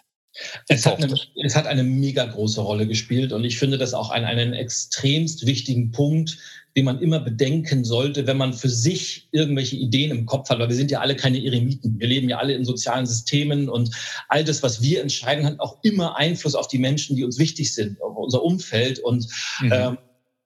Es 0.69 0.85
hat, 0.85 1.03
eine, 1.03 1.13
es 1.43 1.55
hat, 1.57 1.67
eine, 1.67 1.83
mega 1.83 2.23
große 2.23 2.61
Rolle 2.61 2.87
gespielt 2.87 3.33
und 3.33 3.43
ich 3.43 3.57
finde 3.57 3.77
das 3.77 3.93
auch 3.93 4.09
einen, 4.09 4.25
einen 4.25 4.53
extremst 4.53 5.45
wichtigen 5.45 5.91
Punkt, 5.91 6.37
den 6.77 6.85
man 6.85 7.01
immer 7.01 7.19
bedenken 7.19 7.83
sollte, 7.83 8.27
wenn 8.27 8.37
man 8.37 8.53
für 8.53 8.69
sich 8.69 9.27
irgendwelche 9.31 9.75
Ideen 9.75 10.11
im 10.11 10.27
Kopf 10.27 10.51
hat. 10.51 10.59
Weil 10.59 10.69
wir 10.69 10.75
sind 10.75 10.91
ja 10.91 10.99
alle 10.99 11.15
keine 11.15 11.43
Eremiten. 11.43 11.99
Wir 11.99 12.07
leben 12.07 12.29
ja 12.29 12.37
alle 12.37 12.53
in 12.53 12.65
sozialen 12.65 13.07
Systemen 13.07 13.67
und 13.67 13.89
all 14.29 14.43
das, 14.43 14.61
was 14.61 14.79
wir 14.79 15.01
entscheiden, 15.01 15.43
hat 15.43 15.59
auch 15.59 15.79
immer 15.81 16.17
Einfluss 16.17 16.53
auf 16.53 16.67
die 16.67 16.77
Menschen, 16.77 17.15
die 17.15 17.23
uns 17.23 17.39
wichtig 17.39 17.73
sind, 17.73 17.99
auf 17.99 18.15
unser 18.15 18.43
Umfeld. 18.43 18.99
Und 18.99 19.27
mhm. 19.59 19.71
ähm, 19.73 19.97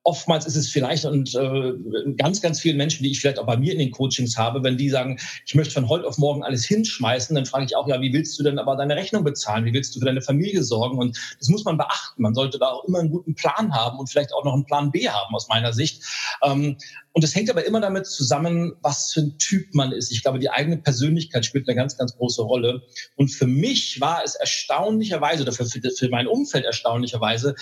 oftmals 0.04 0.46
ist 0.46 0.56
es 0.56 0.70
vielleicht 0.70 1.06
und 1.06 1.36
äh, 1.36 1.74
ganz, 2.18 2.42
ganz 2.42 2.60
vielen 2.60 2.78
Menschen, 2.78 3.04
die 3.04 3.12
ich 3.12 3.20
vielleicht 3.20 3.38
auch 3.38 3.46
bei 3.46 3.58
mir 3.58 3.74
in 3.74 3.80
den 3.80 3.92
Coachings 3.92 4.38
habe, 4.38 4.64
wenn 4.64 4.78
die 4.78 4.90
sagen, 4.90 5.20
ich 5.46 5.54
möchte 5.54 5.74
von 5.74 5.90
heute 5.90 6.08
auf 6.08 6.18
morgen 6.18 6.44
alles 6.44 6.66
hinschmeißen, 6.66 7.36
dann 7.36 7.46
frage 7.46 7.66
ich 7.66 7.76
auch, 7.76 7.88
ja, 7.88 8.02
wie 8.02 8.12
willst 8.12 8.38
du 8.40 8.44
denn 8.44 8.58
aber 8.58 8.76
deine 8.76 8.96
Rechnung 8.96 9.24
bezahlen? 9.24 9.66
Wie 9.66 9.74
willst 9.74 9.96
du 9.96 10.00
für 10.00 10.06
deine 10.06 10.22
Familie 10.22 10.64
sorgen? 10.64 10.98
Und 10.98 11.18
das 11.40 11.50
muss 11.50 11.66
man 11.66 11.78
beachten. 11.78 12.22
Man 12.22 12.34
sollte 12.34 12.58
da 12.58 12.70
auch 12.70 12.86
immer 12.86 13.00
einen 13.00 13.12
guten 13.12 13.36
Plan 13.36 13.74
haben 13.74 14.00
und 14.00 14.10
vielleicht 14.10 14.34
auch 14.34 14.44
noch 14.44 14.54
einen 14.54 14.66
Plan 14.66 14.92
B 14.92 15.08
haben 15.08 15.36
aus 15.36 15.48
meiner 15.50 15.72
Sicht. 15.72 16.04
Ähm, 16.44 16.78
und 17.14 17.24
es 17.24 17.36
hängt 17.36 17.50
aber 17.50 17.66
immer 17.66 17.82
damit 17.82 18.08
zusammen, 18.08 18.74
was 18.82 19.12
für 19.14 19.22
ein 19.22 19.38
Typ 19.38 19.74
man 19.74 19.92
ist. 19.92 20.12
Ich 20.12 20.24
glaube, 20.24 20.40
die 20.40 20.50
eigene 20.50 20.78
Persönlichkeit 20.78 21.46
spielt 21.46 21.68
eine 21.68 21.76
ganz, 21.76 21.98
ganz 21.98 22.16
große 22.16 22.42
Rolle. 22.42 22.82
Und 23.18 23.30
für 23.30 23.48
mich 23.48 24.00
war 24.00 24.24
es 24.24 24.36
erstaunlicherweise, 24.36 25.44
oder 25.44 25.52
für, 25.52 25.66
für 25.66 26.10
mein 26.10 26.28
Umfeld 26.28 26.66
erstaunlicherweise, 26.66 27.56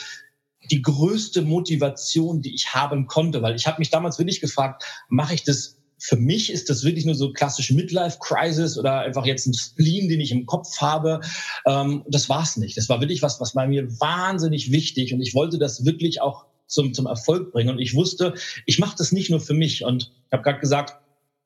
die 0.71 0.81
größte 0.81 1.41
Motivation, 1.41 2.41
die 2.41 2.53
ich 2.53 2.73
haben 2.73 3.07
konnte, 3.07 3.41
weil 3.41 3.55
ich 3.55 3.67
habe 3.67 3.79
mich 3.79 3.89
damals 3.89 4.19
wirklich 4.19 4.41
gefragt, 4.41 4.83
mache 5.09 5.33
ich 5.33 5.43
das 5.43 5.79
für 6.01 6.15
mich 6.15 6.49
ist 6.49 6.69
das 6.69 6.85
wirklich 6.85 7.05
nur 7.05 7.15
so 7.15 7.33
klassische 7.33 7.75
Midlife-Crisis 7.75 8.77
oder 8.77 8.99
einfach 8.99 9.25
jetzt 9.25 9.45
ein 9.47 9.53
Spleen, 9.53 10.07
den 10.07 10.21
ich 10.21 10.31
im 10.31 10.45
Kopf 10.45 10.79
habe. 10.79 11.19
Ähm, 11.67 12.05
das 12.07 12.29
war's 12.29 12.55
nicht. 12.55 12.77
Das 12.77 12.87
war 12.87 13.01
wirklich 13.01 13.21
was, 13.21 13.41
was 13.41 13.53
bei 13.53 13.67
mir 13.67 13.85
wahnsinnig 13.99 14.71
wichtig 14.71 15.13
und 15.13 15.19
ich 15.19 15.35
wollte 15.35 15.59
das 15.59 15.83
wirklich 15.83 16.21
auch 16.21 16.45
zum, 16.67 16.93
zum 16.93 17.07
Erfolg 17.07 17.51
bringen. 17.51 17.71
Und 17.71 17.79
ich 17.79 17.95
wusste, 17.95 18.33
ich 18.65 18.79
mache 18.79 18.95
das 18.97 19.11
nicht 19.11 19.29
nur 19.29 19.41
für 19.41 19.53
mich. 19.53 19.83
Und 19.83 20.11
ich 20.27 20.31
habe 20.31 20.43
gerade 20.43 20.59
gesagt, 20.59 20.98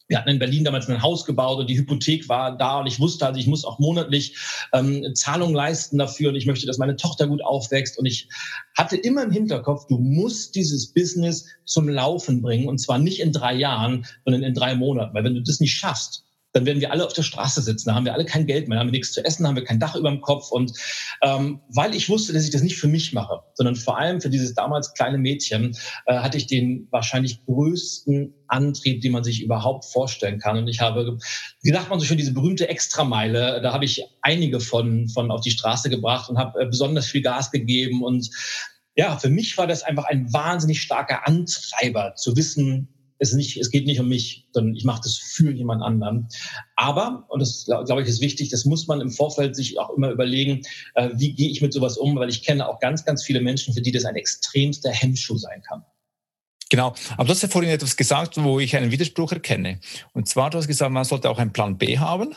wir 0.08 0.18
hatten 0.18 0.30
in 0.30 0.40
Berlin 0.40 0.64
damals 0.64 0.90
ein 0.90 1.02
Haus 1.02 1.26
gebaut 1.26 1.60
und 1.60 1.70
die 1.70 1.78
Hypothek 1.78 2.28
war 2.28 2.58
da 2.58 2.80
und 2.80 2.88
ich 2.88 3.00
wusste 3.00 3.26
also, 3.26 3.40
ich 3.40 3.48
muss 3.48 3.66
auch 3.66 3.80
monatlich 3.80 4.38
ähm, 4.74 5.16
Zahlungen 5.16 5.56
leisten 5.56 5.98
dafür 5.98 6.30
und 6.30 6.36
ich 6.36 6.46
möchte, 6.46 6.68
dass 6.68 6.78
meine 6.78 6.96
Tochter 6.96 7.28
gut 7.28 7.44
aufwächst 7.44 7.98
und 7.98 8.06
ich 8.06 8.28
hatte 8.78 8.98
immer 8.98 9.24
im 9.24 9.32
Hinterkopf, 9.32 9.88
du 9.88 9.98
musst 9.98 10.56
dieses 10.56 10.94
Business 10.94 11.48
zum 11.66 11.88
Laufen 11.88 12.42
bringen 12.42 12.68
und 12.68 12.80
zwar 12.80 13.00
nicht 13.00 13.22
in 13.22 13.32
drei 13.32 13.54
Jahren, 13.54 14.06
sondern 14.26 14.44
in 14.44 14.54
drei 14.54 14.76
Monaten, 14.76 15.14
weil 15.14 15.24
wenn 15.24 15.36
du 15.36 15.42
das 15.42 15.60
nicht 15.60 15.74
schaffst, 15.74 16.26
dann 16.54 16.66
werden 16.66 16.80
wir 16.80 16.92
alle 16.92 17.06
auf 17.06 17.14
der 17.14 17.24
Straße 17.24 17.62
sitzen. 17.62 17.90
Da 17.90 17.96
haben 17.96 18.06
wir 18.06 18.14
alle 18.14 18.26
kein 18.26 18.46
Geld 18.46 18.68
mehr, 18.68 18.78
da 18.78 18.82
haben 18.82 18.88
wir 18.88 19.00
nichts 19.00 19.12
zu 19.12 19.26
essen, 19.26 19.46
haben 19.46 19.56
wir 19.56 19.64
kein 19.64 19.80
Dach 19.80 19.96
über 19.96 20.10
dem 20.10 20.22
Kopf. 20.22 20.52
Und 20.52 20.72
ähm, 21.22 21.62
weil 21.70 21.96
ich 21.96 22.10
wusste, 22.10 22.32
dass 22.32 22.44
ich 22.44 22.52
das 22.52 22.62
nicht 22.62 22.78
für 22.78 22.88
mich 22.88 23.12
mache, 23.12 23.42
sondern 23.56 23.76
vor 23.76 23.98
allem 23.98 24.22
für 24.22 24.30
dieses 24.30 24.54
damals 24.54 24.94
kleine 24.94 25.18
Mädchen, 25.18 25.76
äh, 26.06 26.16
hatte 26.16 26.38
ich 26.38 26.48
den 26.48 26.88
wahrscheinlich 26.92 27.44
größten 27.46 28.34
Antrieb, 28.48 29.02
den 29.02 29.12
man 29.12 29.24
sich 29.24 29.42
überhaupt 29.42 29.86
vorstellen 29.86 30.40
kann. 30.40 30.58
Und 30.58 30.68
ich 30.68 30.80
habe, 30.80 31.18
wie 31.64 31.72
sagt 31.72 31.90
man 31.90 32.00
so 32.00 32.06
schön, 32.06 32.18
diese 32.18 32.34
berühmte 32.34 32.70
Extrameile, 32.70 33.60
da 33.62 33.74
habe 33.74 33.86
ich 33.86 34.04
einige 34.22 34.60
von, 34.60 35.10
von 35.10 35.32
auf 35.32 35.42
die 35.42 35.52
Straße 35.52 35.90
gebracht 35.90 36.30
und 36.30 36.38
habe 36.38 36.62
äh, 36.62 36.66
besonders 36.68 37.08
viel 37.08 37.24
Gas 37.24 37.50
gegeben. 37.50 38.04
Und 38.04 38.30
ja, 38.96 39.18
für 39.18 39.30
mich 39.30 39.58
war 39.58 39.66
das 39.66 39.82
einfach 39.82 40.06
ein 40.06 40.32
wahnsinnig 40.32 40.82
starker 40.82 41.28
Antreiber, 41.28 42.14
zu 42.16 42.38
wissen, 42.38 42.93
es, 43.24 43.34
nicht, 43.34 43.58
es 43.58 43.72
geht 43.72 43.86
nicht 43.86 44.00
um 44.00 44.08
mich, 44.08 44.48
sondern 44.52 44.76
ich 44.76 44.84
mache 44.84 45.02
das 45.04 45.18
für 45.18 45.52
jemand 45.52 45.82
anderen. 45.82 46.28
Aber, 46.76 47.26
und 47.30 47.40
das 47.40 47.66
glaube 47.66 48.02
ich 48.02 48.08
ist 48.08 48.22
wichtig, 48.22 48.50
das 48.50 48.66
muss 48.66 48.88
man 48.88 49.02
im 49.02 49.10
Vorfeld 49.10 49.56
sich 49.56 49.80
auch 49.80 49.90
immer 49.92 50.12
überlegen, 50.12 50.62
äh, 50.96 51.10
wie 51.14 51.34
gehe 51.34 51.50
ich 51.50 51.62
mit 51.62 51.74
sowas 51.74 51.98
um, 51.98 52.16
weil 52.16 52.30
ich 52.30 52.44
kenne 52.44 52.68
auch 52.68 52.80
ganz, 52.80 53.06
ganz 53.06 53.24
viele 53.24 53.42
Menschen, 53.42 53.74
für 53.74 53.82
die 53.82 53.92
das 53.92 54.06
ein 54.06 54.16
extremster 54.16 54.92
Hemmschuh 54.92 55.38
sein 55.38 55.62
kann. 55.68 55.84
Genau, 56.70 56.96
aber 57.18 57.26
du 57.26 57.32
hast 57.32 57.44
ja 57.44 57.50
vorhin 57.50 57.72
etwas 57.72 57.96
gesagt, 57.96 58.42
wo 58.44 58.60
ich 58.60 58.76
einen 58.76 58.92
Widerspruch 58.92 59.32
erkenne. 59.32 59.80
Und 60.14 60.28
zwar, 60.28 60.50
du 60.50 60.58
hast 60.58 60.68
gesagt, 60.68 60.92
man 60.92 61.04
sollte 61.04 61.30
auch 61.30 61.38
einen 61.38 61.54
Plan 61.54 61.78
B 61.78 62.00
haben. 62.00 62.36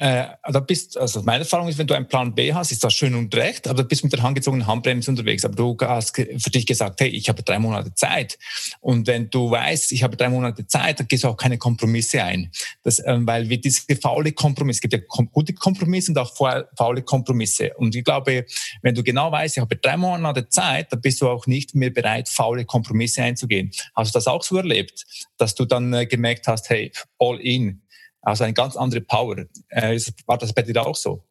Äh, 0.00 0.28
da 0.50 0.60
bist, 0.60 0.96
also 0.96 1.20
meine 1.24 1.40
Erfahrung 1.40 1.68
ist, 1.68 1.76
wenn 1.76 1.86
du 1.86 1.92
einen 1.92 2.08
Plan 2.08 2.34
B 2.34 2.54
hast, 2.54 2.72
ist 2.72 2.82
das 2.82 2.94
schön 2.94 3.14
und 3.14 3.34
recht, 3.34 3.68
aber 3.68 3.82
du 3.82 3.88
bist 3.88 4.02
mit 4.02 4.14
der 4.14 4.22
handgezogenen 4.22 4.66
Handbremse 4.66 5.10
unterwegs. 5.10 5.44
Aber 5.44 5.54
du 5.54 5.76
hast 5.78 6.16
für 6.16 6.50
dich 6.50 6.64
gesagt, 6.64 7.02
hey, 7.02 7.08
ich 7.10 7.28
habe 7.28 7.42
drei 7.42 7.58
Monate 7.58 7.94
Zeit. 7.94 8.38
Und 8.80 9.06
wenn 9.06 9.28
du 9.28 9.50
weißt, 9.50 9.92
ich 9.92 10.02
habe 10.02 10.16
drei 10.16 10.30
Monate 10.30 10.66
Zeit, 10.66 11.00
dann 11.00 11.06
gehst 11.06 11.24
du 11.24 11.28
auch 11.28 11.36
keine 11.36 11.58
Kompromisse 11.58 12.24
ein. 12.24 12.50
Das, 12.82 12.98
ähm, 13.04 13.26
weil 13.26 13.50
wir 13.50 13.60
diese 13.60 13.82
faule 14.00 14.32
Kompromisse, 14.32 14.78
es 14.78 14.80
gibt 14.80 14.94
ja 14.94 15.24
gute 15.32 15.52
Kompromisse 15.52 16.12
und 16.12 16.16
auch 16.16 16.34
faule 16.34 17.02
Kompromisse. 17.02 17.74
Und 17.76 17.94
ich 17.94 18.02
glaube, 18.02 18.46
wenn 18.80 18.94
du 18.94 19.02
genau 19.02 19.30
weißt, 19.30 19.58
ich 19.58 19.60
habe 19.60 19.76
drei 19.76 19.98
Monate 19.98 20.48
Zeit, 20.48 20.90
dann 20.94 21.02
bist 21.02 21.20
du 21.20 21.28
auch 21.28 21.46
nicht 21.46 21.74
mehr 21.74 21.90
bereit, 21.90 22.30
faule 22.30 22.64
Kompromisse 22.64 23.22
einzugehen. 23.22 23.70
Hast 23.94 24.14
du 24.14 24.18
das 24.18 24.26
auch 24.26 24.42
so 24.42 24.56
erlebt, 24.56 25.04
dass 25.36 25.54
du 25.54 25.66
dann 25.66 25.92
äh, 25.92 26.06
gemerkt 26.06 26.46
hast, 26.46 26.70
hey, 26.70 26.90
all 27.18 27.38
in, 27.38 27.82
also 28.22 28.44
eine 28.44 28.54
ganz 28.54 28.76
andere 28.76 29.00
Power. 29.00 29.46
Äh, 29.68 30.00
war 30.26 30.38
das 30.38 30.52
bei 30.52 30.62
dir 30.62 30.86
auch 30.86 30.96
so? 30.96 31.24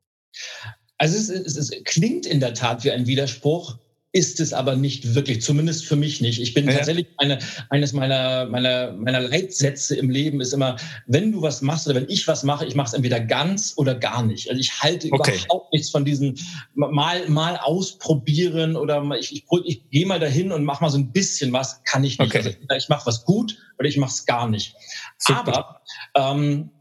Also 0.97 1.17
es, 1.17 1.29
es, 1.29 1.57
es, 1.57 1.71
klingt 1.85 2.25
in 2.25 2.39
der 2.39 2.53
Tat 2.53 2.83
wie 2.83 2.91
ein 2.91 3.07
Widerspruch, 3.07 3.77
ist 4.11 4.39
es 4.39 4.53
aber 4.53 4.75
nicht 4.75 5.13
wirklich, 5.13 5.41
zumindest 5.41 5.85
für 5.85 5.95
mich 5.95 6.19
nicht. 6.19 6.41
Ich 6.41 6.55
bin 6.55 6.67
ja. 6.67 6.73
tatsächlich 6.73 7.07
eine, 7.17 7.37
eines 7.69 7.93
meiner, 7.93 8.47
meiner, 8.47 8.91
meiner 8.93 9.19
Leitsätze 9.19 9.95
im 9.95 10.09
Leben 10.09 10.41
ist 10.41 10.51
immer, 10.51 10.77
wenn 11.05 11.31
du 11.31 11.43
was 11.43 11.61
machst 11.61 11.87
oder 11.87 11.95
wenn 11.95 12.09
ich 12.09 12.27
was 12.27 12.43
mache, 12.43 12.65
ich 12.65 12.73
mache 12.73 12.87
es 12.87 12.93
entweder 12.93 13.19
ganz 13.19 13.73
oder 13.77 13.93
gar 13.93 14.23
nicht. 14.23 14.49
Also 14.49 14.59
ich 14.59 14.81
halte 14.81 15.09
okay. 15.11 15.39
überhaupt 15.45 15.71
nichts 15.73 15.91
von 15.91 16.05
diesen 16.05 16.39
mal, 16.73 17.29
mal 17.29 17.57
ausprobieren 17.57 18.75
oder 18.75 19.03
ich, 19.19 19.31
ich, 19.31 19.45
ich 19.65 19.89
gehe 19.91 20.07
mal 20.07 20.19
dahin 20.19 20.51
und 20.51 20.65
mache 20.65 20.83
mal 20.83 20.89
so 20.89 20.97
ein 20.97 21.11
bisschen 21.11 21.53
was, 21.53 21.83
kann 21.83 22.03
ich 22.03 22.17
nicht. 22.17 22.35
Okay. 22.35 22.57
Also 22.67 22.83
ich 22.83 22.89
mache 22.89 23.05
was 23.05 23.23
gut 23.25 23.57
oder 23.77 23.87
ich 23.87 23.97
mache 23.97 24.11
es 24.11 24.25
gar 24.25 24.49
nicht. 24.49 24.75
Super. 25.19 25.81
Aber 26.15 26.33
ähm, 26.35 26.71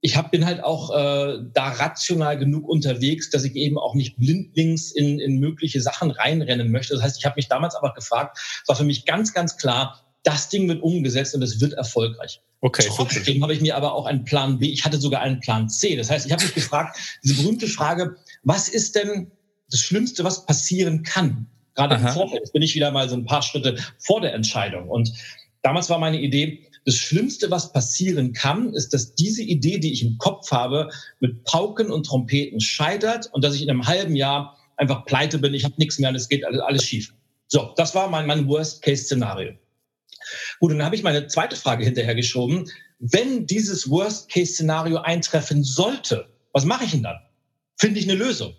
ich 0.00 0.16
hab, 0.16 0.30
bin 0.30 0.46
halt 0.46 0.62
auch 0.62 0.90
äh, 0.90 1.38
da 1.52 1.68
rational 1.70 2.38
genug 2.38 2.68
unterwegs, 2.68 3.30
dass 3.30 3.44
ich 3.44 3.56
eben 3.56 3.78
auch 3.78 3.94
nicht 3.94 4.16
blindlings 4.16 4.92
in, 4.92 5.18
in 5.18 5.38
mögliche 5.38 5.80
Sachen 5.80 6.10
reinrennen 6.10 6.70
möchte. 6.70 6.94
Das 6.94 7.02
heißt, 7.02 7.18
ich 7.18 7.24
habe 7.24 7.34
mich 7.36 7.48
damals 7.48 7.74
aber 7.74 7.92
gefragt, 7.94 8.38
es 8.62 8.68
war 8.68 8.76
für 8.76 8.84
mich 8.84 9.06
ganz, 9.06 9.34
ganz 9.34 9.56
klar, 9.56 10.04
das 10.22 10.48
Ding 10.48 10.68
wird 10.68 10.82
umgesetzt 10.82 11.34
und 11.34 11.42
es 11.42 11.60
wird 11.60 11.72
erfolgreich. 11.72 12.40
Okay, 12.60 12.84
Trotzdem 12.88 13.42
habe 13.42 13.54
ich 13.54 13.60
mir 13.60 13.76
aber 13.76 13.92
auch 13.92 14.06
einen 14.06 14.24
Plan 14.24 14.58
B, 14.58 14.66
ich 14.66 14.84
hatte 14.84 14.98
sogar 14.98 15.20
einen 15.20 15.40
Plan 15.40 15.68
C. 15.68 15.96
Das 15.96 16.10
heißt, 16.10 16.26
ich 16.26 16.32
habe 16.32 16.42
mich 16.42 16.54
gefragt, 16.54 16.98
diese 17.22 17.40
berühmte 17.40 17.66
Frage, 17.68 18.16
was 18.42 18.68
ist 18.68 18.96
denn 18.96 19.30
das 19.70 19.80
Schlimmste, 19.80 20.24
was 20.24 20.44
passieren 20.44 21.02
kann? 21.02 21.46
Gerade 21.74 21.94
Aha. 21.96 22.08
im 22.08 22.14
Vorfeld. 22.14 22.40
Jetzt 22.40 22.52
bin 22.52 22.62
ich 22.62 22.74
wieder 22.74 22.90
mal 22.90 23.08
so 23.08 23.14
ein 23.14 23.24
paar 23.24 23.42
Schritte 23.42 23.76
vor 23.98 24.20
der 24.20 24.34
Entscheidung. 24.34 24.88
Und 24.88 25.12
damals 25.62 25.88
war 25.88 25.98
meine 25.98 26.20
Idee, 26.20 26.67
das 26.84 26.96
Schlimmste, 26.96 27.50
was 27.50 27.72
passieren 27.72 28.32
kann, 28.32 28.72
ist, 28.74 28.94
dass 28.94 29.14
diese 29.14 29.42
Idee, 29.42 29.78
die 29.78 29.92
ich 29.92 30.02
im 30.04 30.18
Kopf 30.18 30.50
habe, 30.50 30.88
mit 31.20 31.44
Pauken 31.44 31.90
und 31.90 32.06
Trompeten 32.06 32.60
scheitert 32.60 33.28
und 33.32 33.44
dass 33.44 33.54
ich 33.54 33.62
in 33.62 33.70
einem 33.70 33.86
halben 33.86 34.16
Jahr 34.16 34.56
einfach 34.76 35.04
pleite 35.04 35.38
bin, 35.38 35.54
ich 35.54 35.64
habe 35.64 35.74
nichts 35.78 35.98
mehr 35.98 36.10
und 36.10 36.16
es 36.16 36.28
geht 36.28 36.44
alles, 36.44 36.60
alles 36.60 36.84
schief. 36.84 37.12
So, 37.48 37.72
das 37.76 37.94
war 37.94 38.08
mein, 38.08 38.26
mein 38.26 38.46
Worst-Case-Szenario. 38.46 39.54
Gut, 40.60 40.72
dann 40.72 40.82
habe 40.82 40.96
ich 40.96 41.02
meine 41.02 41.26
zweite 41.26 41.56
Frage 41.56 41.84
hinterhergeschoben. 41.84 42.70
Wenn 42.98 43.46
dieses 43.46 43.88
Worst-Case-Szenario 43.88 44.98
eintreffen 44.98 45.64
sollte, 45.64 46.28
was 46.52 46.64
mache 46.64 46.84
ich 46.84 46.90
denn 46.90 47.02
dann? 47.02 47.18
Finde 47.76 48.00
ich 48.00 48.08
eine 48.08 48.18
Lösung? 48.18 48.54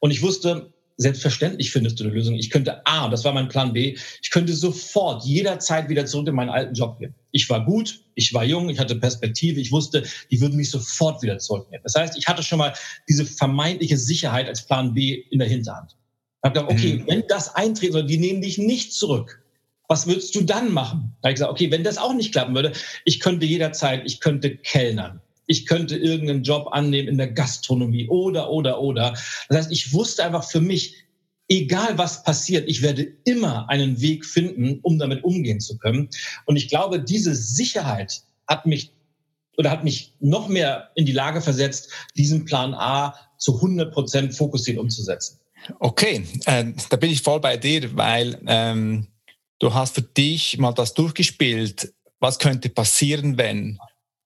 Und 0.00 0.10
ich 0.10 0.22
wusste, 0.22 0.72
selbstverständlich 0.96 1.70
findest 1.70 1.98
du 1.98 2.04
eine 2.04 2.12
Lösung. 2.12 2.34
Ich 2.34 2.50
könnte 2.50 2.84
A, 2.86 3.08
das 3.08 3.24
war 3.24 3.32
mein 3.32 3.48
Plan 3.48 3.72
B, 3.72 3.96
ich 4.22 4.30
könnte 4.30 4.52
sofort 4.52 5.24
jederzeit 5.24 5.88
wieder 5.88 6.06
zurück 6.06 6.28
in 6.28 6.34
meinen 6.34 6.50
alten 6.50 6.74
Job 6.74 6.98
gehen. 6.98 7.14
Ich 7.38 7.48
war 7.48 7.64
gut, 7.64 8.00
ich 8.16 8.34
war 8.34 8.44
jung, 8.44 8.68
ich 8.68 8.80
hatte 8.80 8.96
Perspektive, 8.96 9.60
ich 9.60 9.70
wusste, 9.70 10.02
die 10.30 10.40
würden 10.40 10.56
mich 10.56 10.70
sofort 10.70 11.22
wieder 11.22 11.38
zurücknehmen. 11.38 11.82
Das 11.84 11.94
heißt, 11.94 12.18
ich 12.18 12.26
hatte 12.26 12.42
schon 12.42 12.58
mal 12.58 12.74
diese 13.08 13.24
vermeintliche 13.24 13.96
Sicherheit 13.96 14.48
als 14.48 14.66
Plan 14.66 14.92
B 14.92 15.14
in 15.30 15.38
der 15.38 15.46
Hinterhand. 15.48 15.92
Ich 15.92 16.50
habe 16.50 16.60
gedacht, 16.60 16.72
okay, 16.72 16.94
mhm. 16.94 17.06
wenn 17.06 17.22
das 17.28 17.54
eintreten 17.54 17.92
soll, 17.92 18.06
die 18.06 18.18
nehmen 18.18 18.42
dich 18.42 18.58
nicht 18.58 18.92
zurück. 18.92 19.40
Was 19.86 20.08
würdest 20.08 20.34
du 20.34 20.40
dann 20.40 20.72
machen? 20.72 21.16
Da 21.22 21.28
habe 21.28 21.32
ich 21.32 21.36
gesagt, 21.36 21.52
okay, 21.52 21.70
wenn 21.70 21.84
das 21.84 21.96
auch 21.96 22.12
nicht 22.12 22.32
klappen 22.32 22.56
würde, 22.56 22.72
ich 23.04 23.20
könnte 23.20 23.46
jederzeit, 23.46 24.02
ich 24.04 24.18
könnte 24.18 24.56
kellnern 24.56 25.22
ich 25.48 25.66
könnte 25.66 25.96
irgendeinen 25.96 26.42
Job 26.42 26.68
annehmen 26.72 27.08
in 27.08 27.18
der 27.18 27.32
Gastronomie 27.32 28.06
oder, 28.08 28.50
oder, 28.50 28.80
oder. 28.80 29.14
Das 29.48 29.58
heißt, 29.58 29.72
ich 29.72 29.92
wusste 29.92 30.22
einfach 30.22 30.44
für 30.44 30.60
mich, 30.60 30.94
egal 31.48 31.98
was 31.98 32.22
passiert, 32.22 32.68
ich 32.68 32.82
werde 32.82 33.02
immer 33.24 33.68
einen 33.68 34.00
Weg 34.00 34.24
finden, 34.24 34.80
um 34.82 34.98
damit 34.98 35.24
umgehen 35.24 35.60
zu 35.60 35.78
können. 35.78 36.08
Und 36.44 36.56
ich 36.56 36.68
glaube, 36.68 37.00
diese 37.00 37.34
Sicherheit 37.34 38.22
hat 38.46 38.66
mich 38.66 38.92
oder 39.56 39.70
hat 39.70 39.82
mich 39.82 40.14
noch 40.20 40.48
mehr 40.48 40.90
in 40.94 41.04
die 41.04 41.12
Lage 41.12 41.40
versetzt, 41.40 41.90
diesen 42.16 42.44
Plan 42.44 42.74
A 42.74 43.14
zu 43.38 43.56
100 43.56 43.92
Prozent 43.92 44.34
fokussiert 44.34 44.78
umzusetzen. 44.78 45.40
Okay, 45.80 46.24
äh, 46.46 46.66
da 46.88 46.96
bin 46.96 47.10
ich 47.10 47.22
voll 47.22 47.40
bei 47.40 47.56
dir, 47.56 47.96
weil 47.96 48.40
ähm, 48.46 49.08
du 49.58 49.74
hast 49.74 49.96
für 49.96 50.02
dich 50.02 50.58
mal 50.58 50.72
das 50.72 50.94
durchgespielt. 50.94 51.92
Was 52.20 52.38
könnte 52.38 52.68
passieren, 52.68 53.36
wenn? 53.36 53.78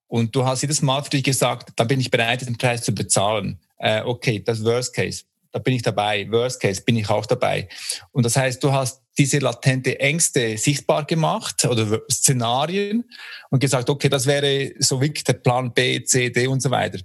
Und 0.07 0.37
du 0.37 0.45
hast 0.45 0.61
jedes 0.61 0.83
Mal 0.83 1.03
für 1.03 1.11
dich 1.11 1.25
gesagt, 1.25 1.73
da 1.77 1.85
bin 1.85 1.99
ich 1.99 2.11
bereit, 2.11 2.47
den 2.47 2.59
Preis 2.59 2.83
zu 2.83 2.93
bezahlen. 2.93 3.59
Äh, 3.79 4.03
okay, 4.03 4.43
das 4.45 4.63
Worst 4.63 4.95
Case. 4.95 5.25
Da 5.53 5.59
bin 5.59 5.75
ich 5.75 5.83
dabei. 5.83 6.27
Worst 6.31 6.61
Case 6.61 6.83
bin 6.83 6.97
ich 6.97 7.09
auch 7.09 7.27
dabei. 7.27 7.69
Und 8.11 8.25
das 8.25 8.37
heißt, 8.37 8.63
du 8.65 8.73
hast 8.73 9.03
diese 9.19 9.39
latente 9.39 10.01
Ängste 10.01 10.57
sichtbar 10.57 11.05
gemacht 11.05 11.65
oder 11.67 12.01
Szenarien 12.11 13.05
und 13.51 13.61
gesagt, 13.61 13.91
okay, 13.91 14.09
das 14.09 14.27
wäre 14.27 14.73
so 14.79 15.01
wirklich 15.01 15.25
der 15.25 15.35
Plan 15.35 15.73
B, 15.73 16.03
C, 16.03 16.31
D 16.31 16.47
und 16.47 16.63
so 16.63 16.71
weiter. 16.71 16.99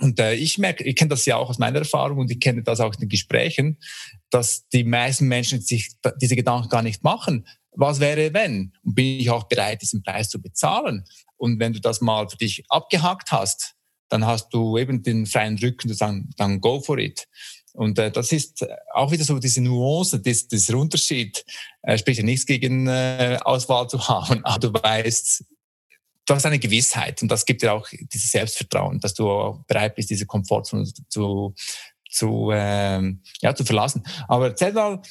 Und 0.00 0.18
äh, 0.18 0.34
ich 0.34 0.58
merke, 0.58 0.84
ich 0.84 0.96
kenne 0.96 1.10
das 1.10 1.26
ja 1.26 1.36
auch 1.36 1.50
aus 1.50 1.58
meiner 1.58 1.80
Erfahrung 1.80 2.18
und 2.18 2.30
ich 2.30 2.40
kenne 2.40 2.62
das 2.62 2.80
auch 2.80 2.94
in 2.94 3.00
den 3.00 3.08
Gesprächen, 3.08 3.78
dass 4.30 4.66
die 4.68 4.84
meisten 4.84 5.28
Menschen 5.28 5.60
sich 5.60 5.90
diese 6.20 6.36
Gedanken 6.36 6.68
gar 6.68 6.82
nicht 6.82 7.02
machen. 7.02 7.46
Was 7.72 8.00
wäre, 8.00 8.32
wenn? 8.32 8.72
Und 8.82 8.94
bin 8.94 9.20
ich 9.20 9.30
auch 9.30 9.44
bereit, 9.44 9.82
diesen 9.82 10.02
Preis 10.02 10.28
zu 10.28 10.40
bezahlen? 10.40 11.04
Und 11.36 11.60
wenn 11.60 11.72
du 11.72 11.80
das 11.80 12.00
mal 12.00 12.28
für 12.28 12.36
dich 12.36 12.64
abgehakt 12.68 13.30
hast, 13.30 13.74
dann 14.08 14.26
hast 14.26 14.52
du 14.52 14.76
eben 14.76 15.02
den 15.02 15.26
freien 15.26 15.58
Rücken 15.58 15.88
zu 15.88 15.94
sagen, 15.94 16.30
dann 16.36 16.60
go 16.60 16.80
for 16.80 16.98
it. 16.98 17.28
Und 17.72 17.98
äh, 17.98 18.10
das 18.10 18.32
ist 18.32 18.66
auch 18.92 19.10
wieder 19.10 19.24
so 19.24 19.38
diese 19.38 19.60
Nuance, 19.60 20.20
das, 20.20 20.48
dieser 20.48 20.76
Unterschied. 20.76 21.44
Äh, 21.82 21.98
spricht 21.98 22.18
ja 22.18 22.24
nichts 22.24 22.46
gegen 22.46 22.86
äh, 22.86 23.38
Auswahl 23.42 23.88
zu 23.88 23.98
haben, 24.08 24.44
aber 24.44 24.58
du 24.58 24.72
weißt, 24.72 25.44
du 26.26 26.34
hast 26.34 26.46
eine 26.46 26.58
Gewissheit 26.58 27.22
und 27.22 27.28
das 27.28 27.44
gibt 27.44 27.62
dir 27.62 27.72
auch 27.72 27.88
dieses 28.12 28.30
Selbstvertrauen, 28.30 29.00
dass 29.00 29.14
du 29.14 29.64
bereit 29.66 29.94
bist, 29.94 30.10
diese 30.10 30.26
Komfortzone 30.26 30.88
zu, 31.08 31.54
zu, 32.08 32.50
ähm, 32.52 33.22
ja, 33.40 33.54
zu 33.54 33.64
verlassen. 33.64 34.04
Aber 34.28 34.48
erzähl 34.48 34.72
mal 34.72 35.02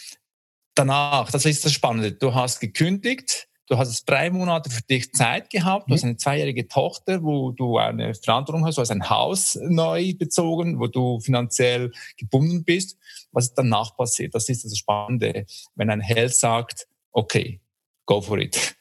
danach, 0.75 1.29
das 1.31 1.45
ist 1.45 1.65
das 1.65 1.73
Spannende. 1.73 2.13
Du 2.13 2.33
hast 2.33 2.59
gekündigt, 2.59 3.48
Du 3.69 3.77
hast 3.77 4.03
drei 4.05 4.31
Monate 4.31 4.71
für 4.71 4.81
dich 4.81 5.13
Zeit 5.13 5.51
gehabt. 5.51 5.89
Du 5.89 5.93
hast 5.93 6.01
mhm. 6.01 6.09
eine 6.09 6.17
zweijährige 6.17 6.67
Tochter, 6.67 7.21
wo 7.21 7.51
du 7.51 7.77
eine 7.77 8.15
Verantwortung 8.15 8.65
hast. 8.65 8.79
Du 8.79 8.81
hast 8.81 8.89
ein 8.89 9.07
Haus 9.11 9.59
neu 9.61 10.15
bezogen, 10.15 10.79
wo 10.79 10.87
du 10.87 11.19
finanziell 11.19 11.91
gebunden 12.17 12.63
bist. 12.63 12.97
Was 13.31 13.45
ist 13.45 13.53
danach 13.53 13.95
passiert? 13.95 14.33
Das 14.33 14.49
ist 14.49 14.65
das 14.65 14.75
Spannende, 14.75 15.45
wenn 15.75 15.91
ein 15.91 16.01
Held 16.01 16.33
sagt, 16.33 16.87
okay, 17.11 17.61
go 18.07 18.21
for 18.21 18.39
it. 18.39 18.75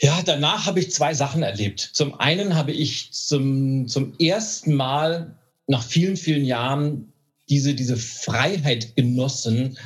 Ja, 0.00 0.22
danach 0.24 0.64
habe 0.64 0.80
ich 0.80 0.90
zwei 0.90 1.12
Sachen 1.12 1.42
erlebt. 1.42 1.80
Zum 1.80 2.18
einen 2.18 2.56
habe 2.56 2.72
ich 2.72 3.12
zum, 3.12 3.86
zum 3.86 4.18
ersten 4.18 4.74
Mal 4.74 5.38
nach 5.66 5.82
vielen, 5.82 6.16
vielen 6.16 6.46
Jahren 6.46 7.12
diese, 7.50 7.74
diese 7.74 7.98
Freiheit 7.98 8.96
genossen, 8.96 9.76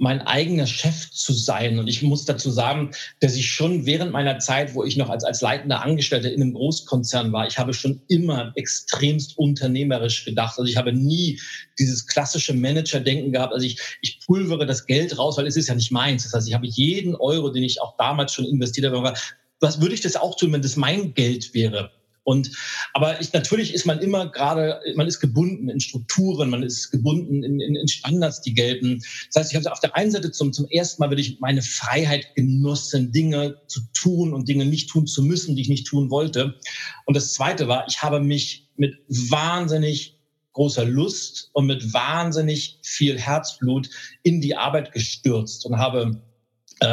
mein 0.00 0.22
eigener 0.22 0.66
Chef 0.66 1.10
zu 1.10 1.34
sein. 1.34 1.78
Und 1.78 1.86
ich 1.86 2.02
muss 2.02 2.24
dazu 2.24 2.50
sagen, 2.50 2.90
dass 3.20 3.36
ich 3.36 3.50
schon 3.50 3.84
während 3.84 4.12
meiner 4.12 4.38
Zeit, 4.38 4.74
wo 4.74 4.82
ich 4.82 4.96
noch 4.96 5.10
als, 5.10 5.24
als 5.24 5.42
leitender 5.42 5.82
Angestellter 5.82 6.32
in 6.32 6.40
einem 6.40 6.54
Großkonzern 6.54 7.30
war, 7.32 7.46
ich 7.46 7.58
habe 7.58 7.74
schon 7.74 8.00
immer 8.08 8.52
extremst 8.56 9.36
unternehmerisch 9.36 10.24
gedacht. 10.24 10.58
Also 10.58 10.68
ich 10.68 10.78
habe 10.78 10.94
nie 10.94 11.38
dieses 11.78 12.06
klassische 12.06 12.54
Manager-Denken 12.54 13.30
gehabt. 13.30 13.52
Also 13.52 13.66
ich, 13.66 13.78
ich 14.00 14.20
pulvere 14.26 14.64
das 14.64 14.86
Geld 14.86 15.18
raus, 15.18 15.36
weil 15.36 15.46
es 15.46 15.56
ist 15.56 15.68
ja 15.68 15.74
nicht 15.74 15.92
meins. 15.92 16.24
Das 16.24 16.32
heißt, 16.32 16.48
ich 16.48 16.54
habe 16.54 16.66
jeden 16.66 17.14
Euro, 17.14 17.50
den 17.50 17.62
ich 17.62 17.82
auch 17.82 17.94
damals 17.98 18.32
schon 18.32 18.46
investiert 18.46 18.86
habe, 18.86 19.12
was 19.60 19.80
würde 19.82 19.94
ich 19.94 20.00
das 20.00 20.16
auch 20.16 20.34
tun, 20.36 20.54
wenn 20.54 20.62
das 20.62 20.76
mein 20.76 21.12
Geld 21.12 21.52
wäre? 21.52 21.90
Und 22.24 22.50
aber 22.92 23.20
ich, 23.20 23.32
natürlich 23.32 23.72
ist 23.72 23.86
man 23.86 24.00
immer 24.00 24.30
gerade, 24.30 24.80
man 24.94 25.06
ist 25.06 25.20
gebunden 25.20 25.68
in 25.68 25.80
Strukturen, 25.80 26.50
man 26.50 26.62
ist 26.62 26.90
gebunden 26.90 27.42
in, 27.42 27.60
in, 27.60 27.76
in 27.76 27.88
Standards, 27.88 28.42
die 28.42 28.54
gelten. 28.54 29.02
Das 29.32 29.40
heißt, 29.40 29.52
ich 29.52 29.56
habe 29.56 29.72
auf 29.72 29.80
der 29.80 29.96
einen 29.96 30.10
Seite 30.10 30.30
zum, 30.30 30.52
zum 30.52 30.66
ersten 30.68 31.02
Mal 31.02 31.10
wirklich 31.10 31.38
meine 31.40 31.62
Freiheit 31.62 32.34
genossen, 32.34 33.12
Dinge 33.12 33.56
zu 33.68 33.80
tun 33.94 34.34
und 34.34 34.48
Dinge 34.48 34.66
nicht 34.66 34.90
tun 34.90 35.06
zu 35.06 35.22
müssen, 35.22 35.56
die 35.56 35.62
ich 35.62 35.68
nicht 35.68 35.86
tun 35.86 36.10
wollte. 36.10 36.58
Und 37.06 37.16
das 37.16 37.32
zweite 37.32 37.68
war, 37.68 37.86
ich 37.88 38.02
habe 38.02 38.20
mich 38.20 38.68
mit 38.76 38.96
wahnsinnig 39.08 40.20
großer 40.52 40.84
Lust 40.84 41.50
und 41.52 41.66
mit 41.66 41.92
wahnsinnig 41.92 42.78
viel 42.82 43.18
Herzblut 43.18 43.88
in 44.22 44.40
die 44.40 44.56
Arbeit 44.56 44.92
gestürzt 44.92 45.64
und 45.64 45.78
habe 45.78 46.22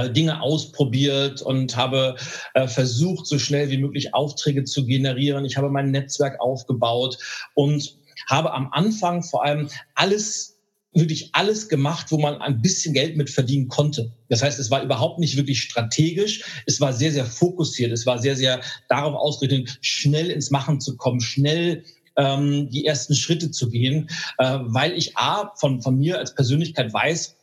Dinge 0.10 0.42
ausprobiert 0.42 1.42
und 1.42 1.76
habe 1.76 2.16
äh, 2.54 2.68
versucht, 2.68 3.26
so 3.26 3.40
schnell 3.40 3.70
wie 3.70 3.78
möglich 3.78 4.14
Aufträge 4.14 4.64
zu 4.64 4.86
generieren. 4.86 5.46
Ich 5.46 5.58
habe 5.58 5.70
mein 5.70 5.92
Netzwerk 5.92 6.40
aufgebaut 6.42 7.18
und 7.54 7.98
habe 8.28 8.54
am 8.54 8.70
Anfang 8.72 9.24
vor 9.24 9.46
allem 9.46 9.70
alles 9.96 10.58
wirklich 10.94 11.30
alles 11.34 11.70
gemacht, 11.70 12.08
wo 12.10 12.18
man 12.18 12.42
ein 12.42 12.62
bisschen 12.62 12.94
Geld 12.94 13.18
mit 13.18 13.30
verdienen 13.30 13.68
konnte. 13.68 14.12
Das 14.30 14.42
heißt, 14.42 14.60
es 14.60 14.72
war 14.72 14.84
überhaupt 14.84 15.20
nicht 15.20 15.38
wirklich 15.38 15.62
strategisch. 15.62 16.44
Es 16.66 16.82
war 16.82 16.94
sehr, 16.94 17.12
sehr 17.12 17.26
fokussiert. 17.26 17.92
Es 17.92 18.06
war 18.06 18.20
sehr, 18.20 18.36
sehr 18.36 18.62
darauf 18.90 19.14
ausgerichtet, 19.14 19.78
schnell 19.82 20.32
ins 20.32 20.50
Machen 20.50 20.82
zu 20.82 20.98
kommen, 20.98 21.22
schnell 21.22 21.84
ähm, 22.18 22.70
die 22.70 22.86
ersten 22.86 23.16
Schritte 23.16 23.52
zu 23.52 23.70
gehen, 23.70 24.10
äh, 24.40 24.60
weil 24.64 24.94
ich 24.94 25.16
A, 25.18 25.54
von, 25.56 25.82
von 25.82 25.98
mir 25.98 26.18
als 26.18 26.34
Persönlichkeit 26.34 26.92
weiß, 26.92 27.37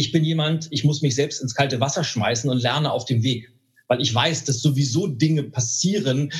ich 0.00 0.12
bin 0.12 0.24
jemand, 0.24 0.68
ich 0.70 0.82
muss 0.82 1.02
mich 1.02 1.14
selbst 1.14 1.42
ins 1.42 1.54
kalte 1.54 1.78
Wasser 1.78 2.04
schmeißen 2.04 2.48
und 2.48 2.62
lerne 2.62 2.90
auf 2.90 3.04
dem 3.04 3.22
Weg, 3.22 3.52
weil 3.86 4.00
ich 4.00 4.14
weiß, 4.14 4.44
dass 4.44 4.62
sowieso 4.62 5.06
Dinge 5.06 5.42
passieren, 5.42 6.32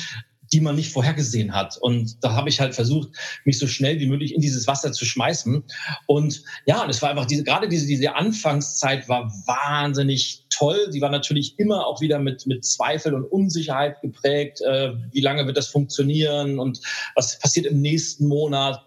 die 0.51 0.59
man 0.59 0.75
nicht 0.75 0.91
vorhergesehen 0.91 1.53
hat. 1.53 1.77
Und 1.77 2.23
da 2.23 2.33
habe 2.33 2.49
ich 2.49 2.59
halt 2.59 2.73
versucht, 2.75 3.09
mich 3.45 3.57
so 3.57 3.67
schnell 3.67 3.99
wie 3.99 4.07
möglich 4.07 4.33
in 4.33 4.41
dieses 4.41 4.67
Wasser 4.67 4.91
zu 4.91 5.05
schmeißen. 5.05 5.63
Und 6.07 6.43
ja, 6.65 6.85
es 6.89 7.01
war 7.01 7.11
einfach 7.11 7.25
diese, 7.25 7.43
gerade 7.43 7.69
diese, 7.69 7.85
diese 7.85 8.15
Anfangszeit 8.15 9.07
war 9.07 9.31
wahnsinnig 9.45 10.45
toll. 10.49 10.87
Sie 10.89 10.99
war 10.99 11.09
natürlich 11.09 11.57
immer 11.57 11.85
auch 11.85 12.01
wieder 12.01 12.19
mit, 12.19 12.47
mit 12.47 12.65
Zweifel 12.65 13.13
und 13.13 13.23
Unsicherheit 13.23 14.01
geprägt. 14.01 14.59
Äh, 14.61 14.93
wie 15.11 15.21
lange 15.21 15.45
wird 15.45 15.55
das 15.55 15.67
funktionieren 15.67 16.59
und 16.59 16.81
was 17.15 17.39
passiert 17.39 17.67
im 17.67 17.79
nächsten 17.79 18.27
Monat? 18.27 18.83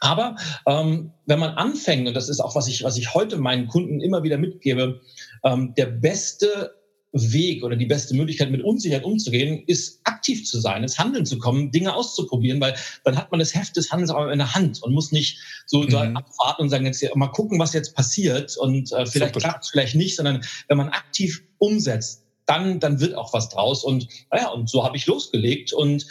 Aber 0.00 0.36
ähm, 0.66 1.12
wenn 1.26 1.38
man 1.38 1.54
anfängt, 1.54 2.06
und 2.08 2.14
das 2.14 2.28
ist 2.28 2.40
auch, 2.40 2.54
was 2.54 2.68
ich, 2.68 2.82
was 2.84 2.96
ich 2.96 3.14
heute 3.14 3.36
meinen 3.38 3.68
Kunden 3.68 4.00
immer 4.00 4.22
wieder 4.22 4.38
mitgebe, 4.38 5.00
ähm, 5.44 5.74
der 5.76 5.86
beste 5.86 6.74
Weg 7.12 7.64
oder 7.64 7.76
die 7.76 7.86
beste 7.86 8.14
Möglichkeit, 8.14 8.50
mit 8.50 8.62
Unsicherheit 8.62 9.04
umzugehen, 9.04 9.64
ist 9.66 10.00
aktiv 10.04 10.46
zu 10.46 10.60
sein, 10.60 10.82
ins 10.82 10.98
Handeln 10.98 11.26
zu 11.26 11.38
kommen, 11.38 11.72
Dinge 11.72 11.94
auszuprobieren, 11.94 12.60
weil 12.60 12.74
dann 13.04 13.16
hat 13.16 13.30
man 13.32 13.40
das 13.40 13.54
Heft 13.54 13.76
des 13.76 13.90
Handels 13.90 14.10
auch 14.10 14.28
in 14.28 14.38
der 14.38 14.54
Hand 14.54 14.82
und 14.82 14.92
muss 14.92 15.10
nicht 15.10 15.40
so 15.66 15.82
mhm. 15.82 16.16
abwarten 16.16 16.62
und 16.62 16.68
sagen, 16.68 16.86
jetzt 16.86 17.04
mal 17.16 17.28
gucken, 17.28 17.58
was 17.58 17.72
jetzt 17.72 17.96
passiert 17.96 18.56
und 18.56 18.92
äh, 18.92 19.06
vielleicht 19.06 19.34
klappt 19.34 19.64
es, 19.64 19.70
vielleicht 19.70 19.96
nicht, 19.96 20.14
sondern 20.16 20.44
wenn 20.68 20.76
man 20.76 20.88
aktiv 20.90 21.42
umsetzt, 21.58 22.24
dann, 22.46 22.80
dann 22.80 23.00
wird 23.00 23.14
auch 23.14 23.32
was 23.32 23.48
draus. 23.48 23.84
Und 23.84 24.08
naja, 24.30 24.48
und 24.48 24.68
so 24.68 24.84
habe 24.84 24.96
ich 24.96 25.06
losgelegt 25.06 25.72
und 25.72 26.06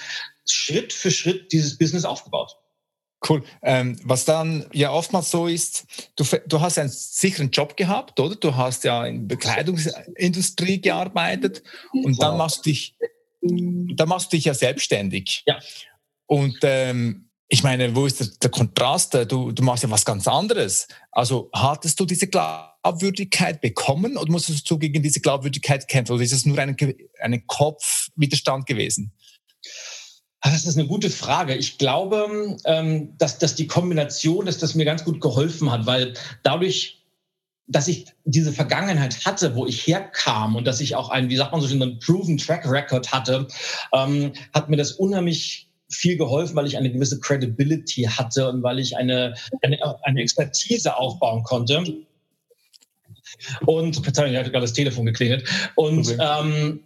Schritt 0.45 0.93
für 0.93 1.11
Schritt 1.11 1.51
dieses 1.51 1.77
Business 1.77 2.05
aufgebaut. 2.05 2.57
Cool. 3.27 3.43
Ähm, 3.61 3.99
was 4.03 4.23
dann 4.25 4.65
ja 4.71 4.91
oftmals 4.91 5.29
so 5.29 5.47
ist, 5.47 5.85
du, 6.15 6.23
du 6.47 6.61
hast 6.61 6.77
einen 6.77 6.89
sicheren 6.89 7.51
Job 7.51 7.75
gehabt, 7.75 8.19
oder? 8.19 8.35
Du 8.35 8.55
hast 8.55 8.83
ja 8.85 9.05
in 9.05 9.27
Bekleidungsindustrie 9.27 10.79
gearbeitet 10.79 11.63
und 11.91 12.21
dann 12.21 12.37
machst 12.37 12.65
du 12.65 12.69
dich, 12.69 12.95
dann 13.41 14.07
machst 14.07 14.31
du 14.31 14.37
dich 14.37 14.45
ja 14.45 14.53
selbstständig. 14.53 15.43
Ja. 15.45 15.59
Und 16.27 16.59
ähm, 16.63 17.29
ich 17.49 17.63
meine, 17.63 17.93
wo 17.95 18.05
ist 18.05 18.19
der, 18.19 18.27
der 18.41 18.51
Kontrast? 18.51 19.15
Du, 19.27 19.51
du 19.51 19.63
machst 19.63 19.83
ja 19.83 19.89
was 19.89 20.05
ganz 20.05 20.27
anderes. 20.27 20.87
Also 21.11 21.49
hattest 21.51 21.99
du 21.99 22.05
diese 22.05 22.27
Glaubwürdigkeit 22.27 23.59
bekommen 23.59 24.15
oder 24.17 24.31
musstest 24.31 24.69
du 24.69 24.77
gegen 24.77 25.01
diese 25.01 25.19
Glaubwürdigkeit 25.19 25.87
kämpfen? 25.87 26.13
Oder 26.13 26.23
ist 26.23 26.31
es 26.31 26.45
nur 26.45 26.57
ein, 26.59 26.77
ein 27.19 27.47
Kopfwiderstand 27.47 28.65
gewesen? 28.65 29.11
Ah, 30.41 30.51
das 30.51 30.65
ist 30.65 30.77
eine 30.77 30.87
gute 30.87 31.09
Frage. 31.09 31.55
Ich 31.55 31.77
glaube, 31.77 32.57
ähm, 32.65 33.17
dass, 33.17 33.39
dass 33.39 33.55
die 33.55 33.67
Kombination, 33.67 34.45
dass 34.45 34.57
das 34.57 34.73
mir 34.73 34.85
ganz 34.85 35.03
gut 35.03 35.19
geholfen 35.19 35.71
hat, 35.71 35.85
weil 35.85 36.13
dadurch 36.43 36.99
dass 37.69 37.87
ich 37.87 38.07
diese 38.25 38.51
Vergangenheit 38.51 39.25
hatte, 39.25 39.55
wo 39.55 39.67
ich 39.67 39.85
herkam 39.85 40.55
und 40.55 40.65
dass 40.65 40.81
ich 40.81 40.95
auch 40.95 41.09
einen, 41.09 41.29
wie 41.29 41.35
sagt 41.35 41.51
man 41.51 41.61
so 41.61 41.67
schön, 41.67 41.81
einen 41.81 41.99
proven 41.99 42.37
Track 42.37 42.69
Record 42.69 43.11
hatte, 43.11 43.47
ähm, 43.93 44.33
hat 44.53 44.69
mir 44.69 44.77
das 44.77 44.93
unheimlich 44.93 45.69
viel 45.87 46.17
geholfen, 46.17 46.55
weil 46.55 46.65
ich 46.65 46.77
eine 46.77 46.91
gewisse 46.91 47.19
Credibility 47.19 48.03
hatte 48.03 48.49
und 48.49 48.63
weil 48.63 48.79
ich 48.79 48.97
eine, 48.97 49.35
eine, 49.61 49.77
eine 50.03 50.21
Expertise 50.21 50.95
aufbauen 50.97 51.43
konnte. 51.43 51.83
Und, 53.65 54.03
Verzeihung, 54.03 54.31
ich 54.31 54.37
hatte 54.37 54.51
gerade 54.51 54.65
das 54.65 54.73
Telefon 54.73 55.05
geklingelt. 55.05 55.47
Und 55.75 56.17
ähm, 56.19 56.83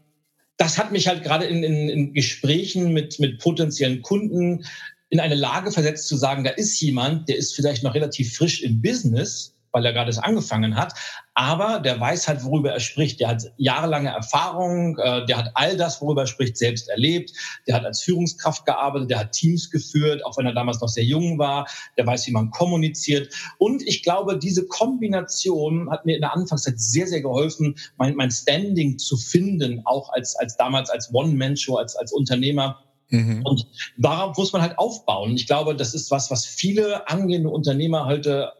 das 0.63 0.77
hat 0.77 0.91
mich 0.91 1.07
halt 1.07 1.23
gerade 1.23 1.45
in, 1.45 1.63
in, 1.63 1.89
in 1.89 2.13
Gesprächen 2.13 2.93
mit, 2.93 3.19
mit 3.19 3.39
potenziellen 3.39 4.01
Kunden 4.01 4.65
in 5.09 5.19
eine 5.19 5.35
Lage 5.35 5.71
versetzt 5.71 6.07
zu 6.07 6.15
sagen, 6.15 6.43
da 6.43 6.51
ist 6.51 6.79
jemand, 6.81 7.29
der 7.29 7.37
ist 7.37 7.53
vielleicht 7.53 7.83
noch 7.83 7.93
relativ 7.93 8.33
frisch 8.33 8.63
im 8.63 8.81
Business, 8.81 9.52
weil 9.73 9.85
er 9.85 9.91
gerade 9.91 10.09
es 10.09 10.19
angefangen 10.19 10.75
hat. 10.75 10.93
Aber 11.35 11.79
der 11.79 11.99
weiß 11.99 12.27
halt, 12.27 12.43
worüber 12.43 12.71
er 12.71 12.79
spricht. 12.79 13.19
Der 13.19 13.29
hat 13.29 13.51
jahrelange 13.57 14.09
Erfahrung, 14.09 14.97
äh, 14.99 15.25
der 15.25 15.37
hat 15.37 15.51
all 15.55 15.75
das, 15.75 15.99
worüber 15.99 16.21
er 16.21 16.27
spricht, 16.27 16.57
selbst 16.57 16.87
erlebt. 16.89 17.31
Der 17.67 17.75
hat 17.75 17.85
als 17.85 18.01
Führungskraft 18.01 18.65
gearbeitet, 18.65 19.09
der 19.09 19.19
hat 19.19 19.31
Teams 19.31 19.69
geführt, 19.71 20.23
auch 20.25 20.37
wenn 20.37 20.45
er 20.45 20.53
damals 20.53 20.79
noch 20.79 20.89
sehr 20.89 21.03
jung 21.03 21.39
war. 21.39 21.67
Der 21.97 22.05
weiß, 22.05 22.27
wie 22.27 22.31
man 22.31 22.51
kommuniziert. 22.51 23.33
Und 23.57 23.81
ich 23.87 24.03
glaube, 24.03 24.37
diese 24.37 24.67
Kombination 24.67 25.89
hat 25.89 26.05
mir 26.05 26.15
in 26.15 26.21
der 26.21 26.33
Anfangszeit 26.33 26.79
sehr, 26.79 27.07
sehr 27.07 27.21
geholfen, 27.21 27.75
mein, 27.97 28.15
mein 28.15 28.29
Standing 28.29 28.99
zu 28.99 29.17
finden, 29.17 29.81
auch 29.85 30.13
als, 30.13 30.35
als 30.35 30.55
damals 30.55 30.91
als 30.91 31.11
One-Man-Show, 31.13 31.75
als, 31.77 31.95
als 31.95 32.13
Unternehmer. 32.13 32.79
Mhm. 33.09 33.41
Und 33.43 33.67
darauf 33.97 34.37
muss 34.37 34.53
man 34.53 34.61
halt 34.61 34.77
aufbauen. 34.77 35.35
Ich 35.35 35.47
glaube, 35.47 35.75
das 35.75 35.93
ist 35.93 36.11
was, 36.11 36.29
was 36.29 36.45
viele 36.45 37.07
angehende 37.09 37.49
Unternehmer 37.49 38.05
heute 38.05 38.51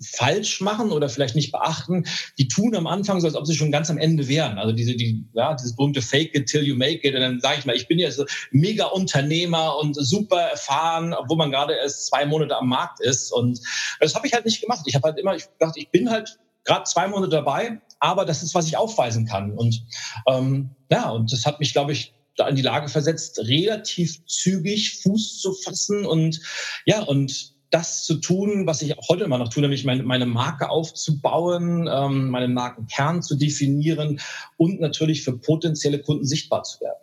falsch 0.00 0.60
machen 0.60 0.92
oder 0.92 1.08
vielleicht 1.08 1.34
nicht 1.34 1.52
beachten, 1.52 2.04
die 2.38 2.48
tun 2.48 2.74
am 2.76 2.86
Anfang 2.86 3.20
so, 3.20 3.26
als 3.26 3.36
ob 3.36 3.46
sie 3.46 3.54
schon 3.54 3.72
ganz 3.72 3.90
am 3.90 3.98
Ende 3.98 4.28
wären. 4.28 4.58
Also 4.58 4.72
diese, 4.72 4.94
die, 4.94 5.24
ja, 5.32 5.54
dieses 5.54 5.74
berühmte 5.74 6.02
Fake 6.02 6.34
it 6.34 6.46
till 6.46 6.62
you 6.62 6.76
make 6.76 7.06
it. 7.06 7.14
Und 7.14 7.20
dann 7.20 7.40
sage 7.40 7.58
ich 7.58 7.66
mal, 7.66 7.76
ich 7.76 7.88
bin 7.88 7.98
jetzt 7.98 8.22
mega 8.50 8.86
Unternehmer 8.86 9.78
und 9.78 9.94
super 9.94 10.40
erfahren, 10.40 11.14
obwohl 11.14 11.36
man 11.36 11.50
gerade 11.50 11.74
erst 11.74 12.06
zwei 12.06 12.26
Monate 12.26 12.56
am 12.56 12.68
Markt 12.68 13.00
ist. 13.00 13.32
Und 13.32 13.60
das 14.00 14.14
habe 14.14 14.26
ich 14.26 14.34
halt 14.34 14.44
nicht 14.44 14.60
gemacht. 14.60 14.82
Ich 14.86 14.94
habe 14.94 15.08
halt 15.08 15.18
immer, 15.18 15.34
ich 15.34 15.44
dachte, 15.58 15.80
ich 15.80 15.90
bin 15.90 16.10
halt 16.10 16.38
gerade 16.64 16.84
zwei 16.84 17.08
Monate 17.08 17.30
dabei, 17.30 17.80
aber 18.00 18.24
das 18.24 18.42
ist, 18.42 18.54
was 18.54 18.66
ich 18.66 18.76
aufweisen 18.76 19.26
kann. 19.26 19.52
Und 19.52 19.82
ähm, 20.26 20.70
ja, 20.90 21.10
und 21.10 21.32
das 21.32 21.46
hat 21.46 21.60
mich, 21.60 21.72
glaube 21.72 21.92
ich, 21.92 22.12
da 22.36 22.48
in 22.48 22.56
die 22.56 22.62
Lage 22.62 22.88
versetzt, 22.88 23.38
relativ 23.38 24.26
zügig 24.26 25.00
Fuß 25.02 25.40
zu 25.40 25.54
fassen 25.54 26.04
und 26.04 26.40
ja, 26.84 27.02
und 27.02 27.55
das 27.70 28.04
zu 28.04 28.16
tun, 28.16 28.66
was 28.66 28.82
ich 28.82 28.98
auch 28.98 29.08
heute 29.08 29.24
immer 29.24 29.38
noch 29.38 29.48
tue, 29.48 29.62
nämlich 29.62 29.84
meine, 29.84 30.02
meine 30.02 30.26
Marke 30.26 30.70
aufzubauen, 30.70 31.88
ähm, 31.90 32.30
meinen 32.30 32.54
Markenkern 32.54 33.22
zu 33.22 33.36
definieren 33.36 34.20
und 34.56 34.80
natürlich 34.80 35.22
für 35.22 35.36
potenzielle 35.36 36.00
Kunden 36.00 36.24
sichtbar 36.24 36.62
zu 36.62 36.80
werden. 36.80 36.98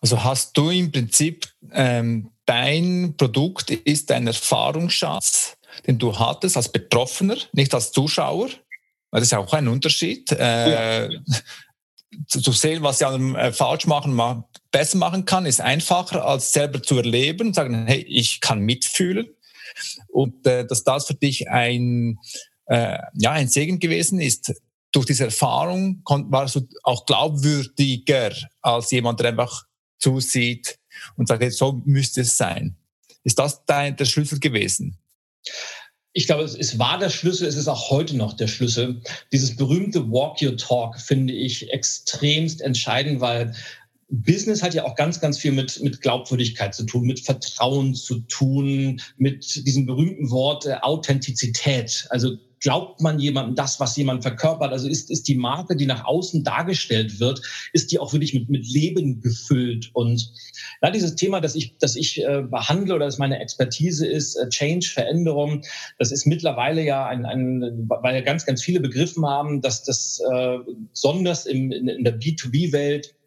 Also 0.00 0.22
hast 0.22 0.56
du 0.56 0.70
im 0.70 0.92
Prinzip 0.92 1.48
ähm, 1.72 2.30
dein 2.46 3.14
Produkt 3.16 3.70
ist 3.70 4.10
dein 4.10 4.26
Erfahrungsschatz, 4.26 5.56
den 5.86 5.98
du 5.98 6.18
hattest 6.18 6.56
als 6.56 6.70
Betroffener, 6.70 7.36
nicht 7.52 7.74
als 7.74 7.92
Zuschauer. 7.92 8.48
Das 9.10 9.22
ist 9.22 9.34
auch 9.34 9.52
ein 9.52 9.68
Unterschied. 9.68 10.30
Äh, 10.32 11.10
ja. 11.10 11.18
zu, 12.26 12.52
sehen, 12.52 12.82
was 12.82 12.98
sie 12.98 13.04
äh, 13.04 13.52
falsch 13.52 13.86
machen, 13.86 14.44
besser 14.70 14.98
machen 14.98 15.24
kann, 15.24 15.46
ist 15.46 15.60
einfacher 15.60 16.24
als 16.24 16.52
selber 16.52 16.82
zu 16.82 16.96
erleben, 16.96 17.52
sagen, 17.52 17.86
hey, 17.86 18.00
ich 18.00 18.40
kann 18.40 18.60
mitfühlen 18.60 19.28
und 20.08 20.46
äh, 20.46 20.66
dass 20.66 20.84
das 20.84 21.06
für 21.06 21.14
dich 21.14 21.48
ein, 21.48 22.18
äh, 22.66 22.98
ja, 23.14 23.32
ein 23.32 23.48
Segen 23.48 23.78
gewesen 23.78 24.20
ist. 24.20 24.54
Durch 24.90 25.04
diese 25.04 25.24
Erfahrung 25.24 26.02
warst 26.06 26.56
du 26.56 26.66
auch 26.82 27.04
glaubwürdiger 27.04 28.32
als 28.62 28.90
jemand, 28.90 29.20
der 29.20 29.28
einfach 29.28 29.64
zusieht 29.98 30.78
und 31.16 31.28
sagt, 31.28 31.52
so 31.52 31.82
müsste 31.84 32.22
es 32.22 32.36
sein. 32.36 32.76
Ist 33.24 33.38
das 33.38 33.64
dein, 33.66 33.96
der 33.96 34.06
Schlüssel 34.06 34.40
gewesen? 34.40 34.96
Ich 36.14 36.26
glaube, 36.26 36.44
es, 36.44 36.78
war 36.78 36.98
der 36.98 37.10
Schlüssel, 37.10 37.46
es 37.46 37.56
ist 37.56 37.68
auch 37.68 37.90
heute 37.90 38.16
noch 38.16 38.32
der 38.32 38.48
Schlüssel. 38.48 39.02
Dieses 39.30 39.54
berühmte 39.54 40.10
Walk 40.10 40.40
Your 40.42 40.56
Talk 40.56 40.98
finde 40.98 41.34
ich 41.34 41.70
extremst 41.70 42.60
entscheidend, 42.62 43.20
weil 43.20 43.54
Business 44.10 44.62
hat 44.62 44.74
ja 44.74 44.84
auch 44.84 44.94
ganz, 44.94 45.20
ganz 45.20 45.38
viel 45.38 45.52
mit, 45.52 45.82
mit 45.82 46.00
Glaubwürdigkeit 46.00 46.74
zu 46.74 46.84
tun, 46.84 47.06
mit 47.06 47.20
Vertrauen 47.20 47.94
zu 47.94 48.20
tun, 48.20 49.00
mit 49.18 49.66
diesem 49.66 49.86
berühmten 49.86 50.30
Wort 50.30 50.66
äh, 50.66 50.76
Authentizität. 50.80 52.06
Also 52.10 52.36
glaubt 52.60 53.00
man 53.00 53.18
jemandem 53.18 53.54
das, 53.54 53.80
was 53.80 53.96
jemand 53.96 54.22
verkörpert? 54.22 54.72
Also 54.72 54.88
ist, 54.88 55.10
ist 55.10 55.28
die 55.28 55.34
Marke, 55.34 55.76
die 55.76 55.86
nach 55.86 56.04
außen 56.04 56.44
dargestellt 56.44 57.20
wird, 57.20 57.40
ist 57.72 57.92
die 57.92 57.98
auch 57.98 58.12
wirklich 58.12 58.34
mit, 58.34 58.48
mit 58.48 58.66
Leben 58.66 59.20
gefüllt? 59.20 59.90
Und 59.92 60.32
ja, 60.82 60.90
dieses 60.90 61.14
Thema, 61.14 61.40
das 61.40 61.54
ich, 61.54 61.76
das 61.78 61.96
ich 61.96 62.24
äh, 62.24 62.42
behandle 62.42 62.94
oder 62.94 63.06
das 63.06 63.18
meine 63.18 63.40
Expertise 63.40 64.06
ist, 64.06 64.36
äh, 64.36 64.48
Change, 64.48 64.88
Veränderung, 64.92 65.62
das 65.98 66.12
ist 66.12 66.26
mittlerweile 66.26 66.82
ja 66.82 67.06
ein, 67.06 67.26
ein 67.26 67.86
weil 67.88 68.14
ja 68.14 68.22
ganz, 68.22 68.46
ganz 68.46 68.62
viele 68.62 68.80
begriffen 68.80 69.26
haben, 69.26 69.60
dass 69.60 69.84
das 69.84 70.20
äh, 70.32 70.58
besonders 70.92 71.46
im, 71.46 71.72
in, 71.72 71.88
in 71.88 72.04
der 72.04 72.18
B2B-Welt 72.18 73.06
äh, 73.06 73.17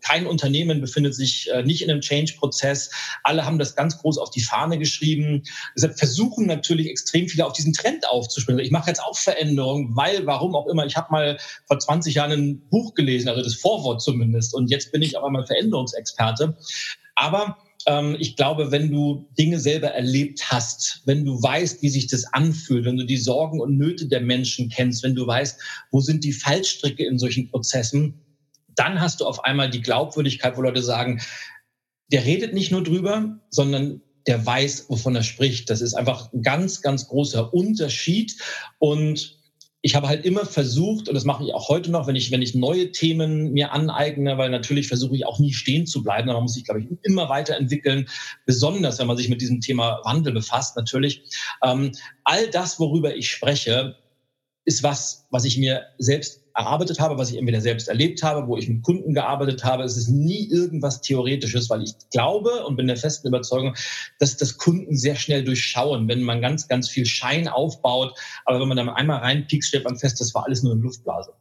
kein 0.00 0.26
Unternehmen 0.26 0.80
befindet 0.80 1.14
sich 1.14 1.50
äh, 1.50 1.62
nicht 1.62 1.82
in 1.82 1.90
einem 1.90 2.00
Change-Prozess. 2.00 2.90
Alle 3.22 3.44
haben 3.44 3.58
das 3.58 3.74
ganz 3.74 3.98
groß 3.98 4.18
auf 4.18 4.30
die 4.30 4.42
Fahne 4.42 4.78
geschrieben. 4.78 5.42
Deshalb 5.74 5.98
versuchen 5.98 6.46
natürlich 6.46 6.88
extrem 6.88 7.28
viele 7.28 7.46
auf 7.46 7.52
diesen 7.52 7.72
Trend 7.72 8.06
aufzuspringen. 8.08 8.64
Ich 8.64 8.70
mache 8.70 8.88
jetzt 8.88 9.02
auch 9.02 9.16
Veränderungen, 9.16 9.96
weil, 9.96 10.26
warum 10.26 10.54
auch 10.54 10.66
immer, 10.66 10.86
ich 10.86 10.96
habe 10.96 11.10
mal 11.10 11.38
vor 11.66 11.78
20 11.78 12.14
Jahren 12.14 12.32
ein 12.32 12.68
Buch 12.68 12.94
gelesen, 12.94 13.28
also 13.28 13.42
das 13.42 13.54
Vorwort 13.54 14.02
zumindest. 14.02 14.54
Und 14.54 14.70
jetzt 14.70 14.92
bin 14.92 15.02
ich 15.02 15.16
aber 15.16 15.30
mal 15.30 15.46
Veränderungsexperte. 15.46 16.56
Aber 17.14 17.56
ähm, 17.86 18.16
ich 18.18 18.36
glaube, 18.36 18.70
wenn 18.70 18.90
du 18.90 19.28
Dinge 19.38 19.58
selber 19.58 19.88
erlebt 19.88 20.50
hast, 20.50 21.02
wenn 21.06 21.24
du 21.24 21.42
weißt, 21.42 21.82
wie 21.82 21.88
sich 21.88 22.06
das 22.06 22.24
anfühlt, 22.32 22.84
wenn 22.84 22.98
du 22.98 23.06
die 23.06 23.16
Sorgen 23.16 23.60
und 23.60 23.78
Nöte 23.78 24.06
der 24.06 24.20
Menschen 24.20 24.68
kennst, 24.68 25.02
wenn 25.02 25.14
du 25.14 25.26
weißt, 25.26 25.58
wo 25.90 26.00
sind 26.00 26.22
die 26.22 26.32
Fallstricke 26.32 27.04
in 27.04 27.18
solchen 27.18 27.48
Prozessen, 27.50 28.20
dann 28.78 29.00
hast 29.00 29.20
du 29.20 29.26
auf 29.26 29.44
einmal 29.44 29.70
die 29.70 29.82
Glaubwürdigkeit, 29.82 30.56
wo 30.56 30.62
Leute 30.62 30.82
sagen, 30.82 31.20
der 32.12 32.24
redet 32.24 32.54
nicht 32.54 32.72
nur 32.72 32.82
drüber, 32.82 33.40
sondern 33.50 34.02
der 34.26 34.44
weiß, 34.44 34.86
wovon 34.88 35.16
er 35.16 35.22
spricht. 35.22 35.70
Das 35.70 35.80
ist 35.80 35.94
einfach 35.94 36.32
ein 36.32 36.42
ganz, 36.42 36.82
ganz 36.82 37.08
großer 37.08 37.52
Unterschied. 37.52 38.36
Und 38.78 39.38
ich 39.80 39.94
habe 39.94 40.08
halt 40.08 40.24
immer 40.24 40.44
versucht, 40.44 41.08
und 41.08 41.14
das 41.14 41.24
mache 41.24 41.44
ich 41.44 41.54
auch 41.54 41.68
heute 41.68 41.90
noch, 41.90 42.06
wenn 42.06 42.16
ich, 42.16 42.30
wenn 42.30 42.42
ich 42.42 42.54
neue 42.54 42.92
Themen 42.92 43.52
mir 43.52 43.72
aneigne, 43.72 44.36
weil 44.36 44.50
natürlich 44.50 44.88
versuche 44.88 45.16
ich 45.16 45.24
auch 45.24 45.38
nie 45.38 45.52
stehen 45.52 45.86
zu 45.86 46.02
bleiben. 46.02 46.28
Man 46.28 46.42
muss 46.42 46.54
sich, 46.54 46.64
glaube 46.64 46.80
ich, 46.80 46.88
immer 47.02 47.28
weiterentwickeln, 47.28 48.08
besonders 48.44 48.98
wenn 48.98 49.06
man 49.06 49.16
sich 49.16 49.28
mit 49.28 49.40
diesem 49.40 49.60
Thema 49.60 50.00
Wandel 50.04 50.32
befasst, 50.32 50.76
natürlich. 50.76 51.22
Ähm, 51.62 51.92
all 52.24 52.50
das, 52.50 52.80
worüber 52.80 53.14
ich 53.14 53.30
spreche, 53.30 53.96
ist 54.64 54.82
was, 54.82 55.26
was 55.30 55.44
ich 55.44 55.56
mir 55.56 55.86
selbst 55.98 56.42
erarbeitet 56.58 56.98
habe, 56.98 57.16
was 57.16 57.30
ich 57.30 57.38
entweder 57.38 57.60
selbst 57.60 57.88
erlebt 57.88 58.22
habe, 58.24 58.48
wo 58.48 58.56
ich 58.56 58.68
mit 58.68 58.82
Kunden 58.82 59.14
gearbeitet 59.14 59.62
habe. 59.64 59.84
Es 59.84 59.96
ist 59.96 60.08
nie 60.08 60.48
irgendwas 60.50 61.00
Theoretisches, 61.00 61.70
weil 61.70 61.82
ich 61.82 61.94
glaube 62.10 62.66
und 62.66 62.76
bin 62.76 62.88
der 62.88 62.96
festen 62.96 63.28
Überzeugung, 63.28 63.76
dass 64.18 64.36
das 64.36 64.58
Kunden 64.58 64.96
sehr 64.96 65.14
schnell 65.14 65.44
durchschauen, 65.44 66.08
wenn 66.08 66.22
man 66.22 66.42
ganz, 66.42 66.66
ganz 66.66 66.88
viel 66.88 67.06
Schein 67.06 67.46
aufbaut. 67.46 68.18
Aber 68.44 68.60
wenn 68.60 68.66
man 68.66 68.76
dann 68.76 68.88
einmal 68.88 69.18
reinpiekst, 69.18 69.68
stellt 69.68 69.84
man 69.84 69.96
fest, 69.96 70.20
das 70.20 70.34
war 70.34 70.46
alles 70.46 70.64
nur 70.64 70.72
eine 70.72 70.82
Luftblase. 70.82 71.32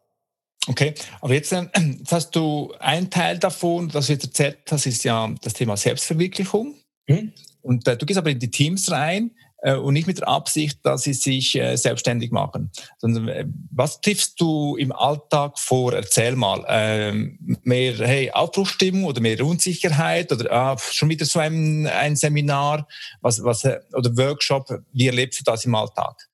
Okay, 0.67 0.93
aber 1.21 1.34
jetzt, 1.34 1.51
äh, 1.51 1.65
jetzt 1.97 2.12
hast 2.12 2.36
du 2.36 2.73
ein 2.80 3.10
Teil 3.10 3.39
davon, 3.39 3.89
das 3.89 4.08
du 4.08 4.13
jetzt 4.13 4.25
erzählt 4.25 4.60
hast, 4.69 4.86
ist 4.86 5.03
ja 5.03 5.34
das 5.41 5.53
Thema 5.53 5.77
Selbstverwirklichung. 5.77 6.75
Hm? 7.10 7.32
Und 7.63 7.88
äh, 7.88 7.97
du 7.97 8.06
gehst 8.06 8.19
aber 8.19 8.30
in 8.30 8.39
die 8.39 8.51
Teams 8.51 8.91
rein 8.91 9.32
und 9.74 9.93
nicht 9.93 10.08
mit 10.08 10.20
der 10.20 10.28
Absicht, 10.28 10.80
dass 10.84 11.04
sie 11.04 11.13
sich 11.13 11.56
äh, 11.56 11.76
selbstständig 11.76 12.32
machen. 12.32 12.72
Sondern 13.00 13.28
äh, 13.28 13.46
was 13.72 14.02
triffst 14.02 14.39
du 14.39 14.76
im 14.76 14.91
Alltag 14.91 15.58
vor? 15.58 15.93
Erzähl 15.93 16.36
mal. 16.36 16.63
Ähm, 16.67 17.58
mehr 17.63 17.93
hey, 17.98 18.32
Aufbruchstimmung 18.32 19.06
oder 19.06 19.22
mehr 19.22 19.43
Unsicherheit 19.43 20.32
oder 20.32 20.52
ah, 20.52 20.78
schon 20.78 21.10
wieder 21.10 21.26
so 21.26 21.39
ein, 21.39 21.88
ein 21.88 22.15
Seminar 22.15 22.88
was, 23.22 23.43
was, 23.43 23.65
oder 23.65 24.15
Workshop? 24.15 24.84
Wie 24.93 25.08
erlebst 25.08 25.39
du 25.39 25.43
das 25.43 25.65
im 25.65 25.76
Alltag? 25.76 26.30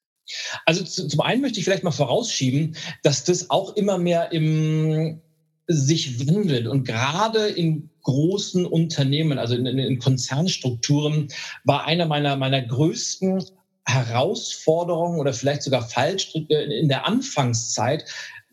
Also 0.65 0.83
zum 0.83 1.21
einen 1.21 1.41
möchte 1.41 1.59
ich 1.59 1.65
vielleicht 1.65 1.83
mal 1.83 1.91
vorausschieben, 1.91 2.75
dass 3.03 3.23
das 3.23 3.49
auch 3.49 3.75
immer 3.75 3.97
mehr 3.97 4.31
im 4.31 5.21
sich 5.67 6.27
wandelt 6.27 6.67
und 6.67 6.85
gerade 6.85 7.47
in 7.47 7.89
großen 8.03 8.65
Unternehmen, 8.65 9.37
also 9.37 9.55
in, 9.55 9.65
in 9.65 9.99
Konzernstrukturen, 9.99 11.29
war 11.63 11.85
einer 11.85 12.05
meiner, 12.05 12.35
meiner 12.35 12.61
größten 12.61 13.43
Herausforderungen 13.85 15.19
oder 15.19 15.33
vielleicht 15.33 15.63
sogar 15.63 15.87
Fallstricke 15.87 16.55
in 16.55 16.87
der 16.87 17.05
Anfangszeit, 17.05 18.05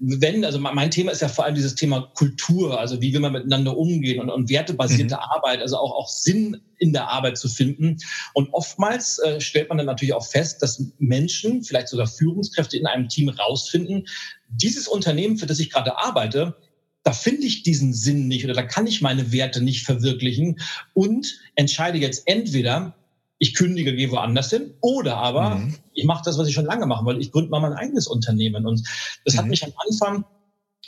wenn, 0.03 0.47
also 0.47 0.59
mein 0.59 0.91
Thema 0.91 1.13
ist 1.13 1.21
ja 1.21 1.29
vor 1.29 1.45
allem 1.45 1.55
dieses 1.55 1.75
Thema 1.75 2.11
Kultur, 2.15 2.81
also 2.81 3.03
wie 3.03 3.13
will 3.13 3.21
man 3.21 3.33
miteinander 3.33 3.77
umgehen 3.77 4.19
und, 4.19 4.31
und 4.31 4.49
wertebasierte 4.49 5.15
mhm. 5.15 5.21
Arbeit, 5.21 5.61
also 5.61 5.77
auch, 5.77 5.93
auch 5.93 6.09
Sinn 6.09 6.59
in 6.79 6.95
der 6.95 7.09
Arbeit 7.09 7.37
zu 7.37 7.49
finden. 7.49 7.99
Und 8.33 8.49
oftmals 8.53 9.19
äh, 9.19 9.43
stellt 9.43 9.69
man 9.69 9.77
dann 9.77 9.87
natürlich 9.87 10.15
auch 10.15 10.27
fest, 10.27 10.63
dass 10.63 10.83
Menschen, 10.99 11.63
vielleicht 11.63 11.89
sogar 11.89 12.07
Führungskräfte 12.07 12.79
in 12.79 12.87
einem 12.87 13.11
Team 13.11 13.29
rausfinden, 13.29 14.07
dieses 14.49 14.89
Unternehmen, 14.89 15.37
für 15.37 15.47
das 15.47 15.61
ich 15.61 15.71
gerade 15.71 15.99
arbeite, 15.99 16.57
da 17.03 17.13
finde 17.13 17.47
ich 17.47 17.63
diesen 17.63 17.93
Sinn 17.93 18.29
nicht 18.29 18.45
oder 18.45 18.55
da 18.55 18.63
kann 18.63 18.87
ich 18.87 19.01
meine 19.01 19.33
Werte 19.33 19.63
nicht 19.63 19.85
verwirklichen 19.85 20.61
und 20.95 21.41
entscheide 21.55 21.99
jetzt 21.99 22.23
entweder, 22.27 22.95
ich 23.39 23.55
kündige, 23.55 23.97
gehe 23.97 24.11
woanders 24.11 24.51
hin 24.51 24.75
oder 24.81 25.17
aber 25.17 25.57
mhm. 25.57 25.77
ich 25.95 26.05
mache 26.05 26.23
das, 26.25 26.37
was 26.39 26.47
ich 26.47 26.55
schon 26.55 26.67
lange 26.67 26.87
mache, 26.87 27.05
weil 27.07 27.21
ich 27.21 27.33
gründe 27.33 27.51
mal 27.51 27.61
mein 27.61 27.73
eigenes 27.73 28.07
Unternehmen. 28.07 28.67
Und 28.67 28.87
das 29.25 29.35
mhm. 29.35 29.39
hat 29.39 29.47
mich 29.47 29.65
am 29.65 29.73
Anfang 29.89 30.25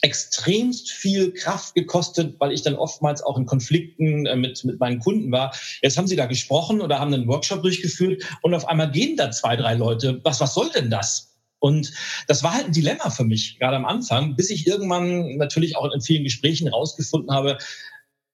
extremst 0.03 0.91
viel 0.91 1.33
Kraft 1.33 1.75
gekostet, 1.75 2.35
weil 2.41 2.53
ich 2.53 2.63
dann 2.63 2.75
oftmals 2.75 3.23
auch 3.23 3.39
in 3.39 3.47
Konflikten 3.47 4.27
äh, 4.27 4.37
mit, 4.37 4.65
mit 4.65 4.81
meinen 4.81 4.99
Kunden 4.99 5.33
war. 5.33 5.55
Jetzt 5.81 5.97
haben 5.97 6.09
sie 6.09 6.17
da 6.17 6.27
gesprochen 6.27 6.81
oder 6.83 6.99
haben 6.99 7.15
einen 7.15 7.29
Workshop 7.29 7.63
durchgeführt 7.63 8.23
und 8.43 8.53
auf 8.53 8.69
einmal 8.69 8.91
gehen 8.91 9.17
da 9.17 9.31
zwei, 9.31 9.57
drei 9.57 9.75
Leute. 9.75 10.21
Was, 10.25 10.41
was 10.41 10.55
soll 10.55 10.71
denn 10.75 10.91
das? 10.91 11.32
Und 11.63 11.93
das 12.27 12.43
war 12.43 12.55
halt 12.55 12.67
ein 12.67 12.73
Dilemma 12.73 13.09
für 13.11 13.23
mich, 13.23 13.57
gerade 13.61 13.77
am 13.77 13.85
Anfang, 13.85 14.35
bis 14.35 14.51
ich 14.51 14.67
irgendwann 14.67 15.37
natürlich 15.37 15.77
auch 15.77 15.89
in 15.93 16.01
vielen 16.01 16.25
Gesprächen 16.25 16.67
herausgefunden 16.67 17.33
habe, 17.33 17.57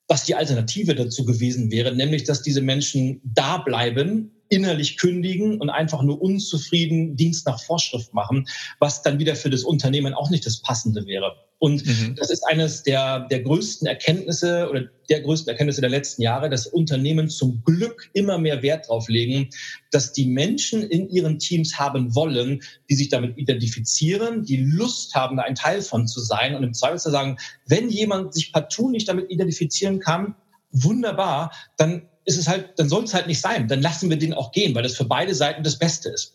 was 0.09 0.25
die 0.25 0.35
Alternative 0.35 0.95
dazu 0.95 1.27
gewesen 1.27 1.71
wäre, 1.71 1.95
nämlich 1.95 2.25
dass 2.25 2.41
diese 2.41 2.63
Menschen 2.63 3.21
da 3.23 3.59
bleiben, 3.59 4.38
innerlich 4.49 4.97
kündigen 4.97 5.61
und 5.61 5.71
einfach 5.71 6.03
nur 6.03 6.21
unzufrieden 6.21 7.17
Dienst 7.17 7.47
nach 7.47 7.63
Vorschrift 7.63 8.15
machen, 8.15 8.47
was 8.79 9.03
dann 9.03 9.19
wieder 9.19 9.37
für 9.37 9.51
das 9.51 9.65
Unternehmen 9.65 10.15
auch 10.15 10.31
nicht 10.31 10.47
das 10.47 10.61
Passende 10.63 11.07
wäre. 11.07 11.37
Und 11.61 11.85
mhm. 11.85 12.15
das 12.15 12.31
ist 12.31 12.45
eines 12.47 12.85
der, 12.85 13.27
der 13.29 13.41
größten 13.41 13.89
Erkenntnisse 13.89 14.69
oder 14.71 14.85
der 15.11 15.23
größten 15.23 15.51
Erkenntnisse 15.51 15.81
der 15.81 15.91
letzten 15.91 16.23
Jahre, 16.23 16.49
dass 16.49 16.69
Unternehmen 16.69 17.29
zum 17.29 17.63
Glück 17.65 18.11
immer 18.13 18.39
mehr 18.39 18.63
Wert 18.63 18.89
drauf 18.89 19.09
legen, 19.09 19.51
dass 19.91 20.13
die 20.13 20.27
Menschen 20.27 20.83
in 20.83 21.09
ihren 21.09 21.41
Teams 21.41 21.77
haben 21.77 22.15
wollen, 22.15 22.61
die 22.89 22.95
sich 22.95 23.09
damit 23.09 23.37
identifizieren, 23.39 24.45
die 24.45 24.59
Lust 24.59 25.15
haben, 25.17 25.37
da 25.37 25.43
ein 25.43 25.57
Teil 25.57 25.83
von 25.83 26.07
zu 26.07 26.21
sein 26.21 26.55
und 26.55 26.63
im 26.63 26.75
Zweifel 26.75 27.01
zu 27.01 27.11
sagen, 27.11 27.39
wenn 27.67 27.89
jemand 27.89 28.35
sich 28.35 28.53
partout 28.53 28.91
nicht 28.91 29.09
damit 29.09 29.29
identifizieren 29.31 29.99
kann, 29.99 30.37
wunderbar, 30.71 31.53
dann 31.77 32.09
ist 32.29 32.37
es 32.37 32.47
halt, 32.47 32.79
dann 32.79 32.91
soll 32.91 33.05
es 33.05 33.15
halt 33.15 33.27
nicht 33.27 33.41
sein. 33.41 33.69
Dann 33.69 33.81
lassen 33.81 34.11
wir 34.11 34.19
den 34.19 34.35
auch 34.35 34.53
gehen, 34.53 34.75
weil 34.75 34.83
das 34.83 34.97
für 34.97 35.07
beide 35.07 35.35
Seiten 35.35 35.63
das 35.63 35.79
Beste 35.79 36.11
ist. 36.11 36.35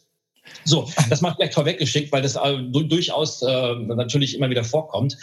So, 0.66 0.90
das 1.10 1.22
macht 1.22 1.38
gleich 1.38 1.54
vorweggeschickt, 1.54 2.12
weil 2.12 2.24
das 2.24 2.36
äh, 2.36 2.58
durchaus 2.72 3.44
äh, 3.44 3.76
natürlich 3.76 4.36
immer 4.36 4.50
wieder 4.50 4.64
vorkommt. 4.64 5.18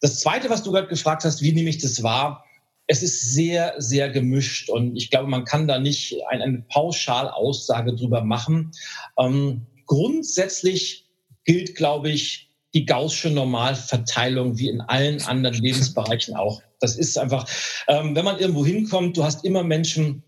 Das 0.00 0.20
Zweite, 0.20 0.48
was 0.48 0.62
du 0.62 0.70
gerade 0.70 0.86
gefragt 0.86 1.24
hast, 1.24 1.42
wie 1.42 1.52
nehme 1.52 1.68
ich 1.68 1.78
das 1.78 2.02
wahr? 2.04 2.44
Es 2.86 3.02
ist 3.02 3.34
sehr, 3.34 3.74
sehr 3.78 4.08
gemischt 4.08 4.70
und 4.70 4.96
ich 4.96 5.10
glaube, 5.10 5.28
man 5.28 5.44
kann 5.44 5.66
da 5.66 5.80
nicht 5.80 6.14
ein, 6.28 6.40
eine 6.40 6.64
Pauschalaussage 6.68 7.96
drüber 7.96 8.22
machen. 8.22 8.70
Ähm, 9.18 9.66
grundsätzlich 9.86 11.08
gilt, 11.44 11.74
glaube 11.74 12.10
ich, 12.10 12.45
die 12.76 12.84
gaußsche 12.84 13.30
Normalverteilung 13.30 14.58
wie 14.58 14.68
in 14.68 14.82
allen 14.82 15.22
anderen 15.22 15.56
Lebensbereichen 15.56 16.36
auch. 16.36 16.60
Das 16.78 16.94
ist 16.94 17.16
einfach, 17.16 17.48
ähm, 17.88 18.14
wenn 18.14 18.24
man 18.26 18.38
irgendwo 18.38 18.66
hinkommt, 18.66 19.16
du 19.16 19.24
hast 19.24 19.46
immer 19.46 19.64
Menschen, 19.64 20.22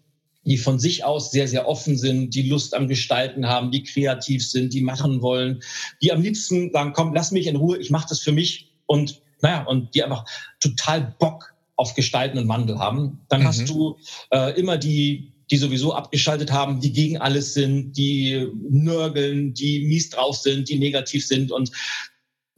die 0.47 0.57
von 0.57 0.79
sich 0.79 1.05
aus 1.05 1.31
sehr, 1.31 1.47
sehr 1.47 1.69
offen 1.69 1.99
sind, 1.99 2.35
die 2.35 2.49
Lust 2.49 2.73
am 2.73 2.89
Gestalten 2.89 3.47
haben, 3.47 3.71
die 3.71 3.83
kreativ 3.83 4.49
sind, 4.49 4.73
die 4.73 4.81
machen 4.81 5.21
wollen, 5.21 5.61
die 6.01 6.11
am 6.11 6.23
liebsten 6.23 6.73
sagen, 6.73 6.95
komm, 6.95 7.13
lass 7.13 7.33
mich 7.33 7.49
in 7.49 7.57
Ruhe, 7.57 7.77
ich 7.77 7.91
mache 7.91 8.09
das 8.09 8.21
für 8.21 8.33
mich 8.33 8.73
und 8.87 9.21
naja, 9.43 9.65
und 9.65 9.95
die 9.95 10.03
einfach 10.03 10.25
total 10.59 11.15
Bock 11.19 11.55
auf 11.77 11.95
Gestalten 11.95 12.39
und 12.39 12.49
Wandel 12.49 12.79
haben. 12.79 13.21
Dann 13.29 13.43
mhm. 13.43 13.45
hast 13.45 13.69
du 13.69 13.99
äh, 14.31 14.59
immer 14.59 14.79
die, 14.79 15.35
die 15.51 15.59
sowieso 15.59 15.93
abgeschaltet 15.93 16.51
haben, 16.51 16.81
die 16.81 16.93
gegen 16.93 17.19
alles 17.19 17.53
sind, 17.53 17.93
die 17.93 18.49
nörgeln, 18.71 19.53
die 19.53 19.85
mies 19.85 20.09
drauf 20.09 20.39
sind, 20.39 20.71
die 20.71 20.79
negativ 20.79 21.27
sind 21.27 21.53
und 21.53 21.71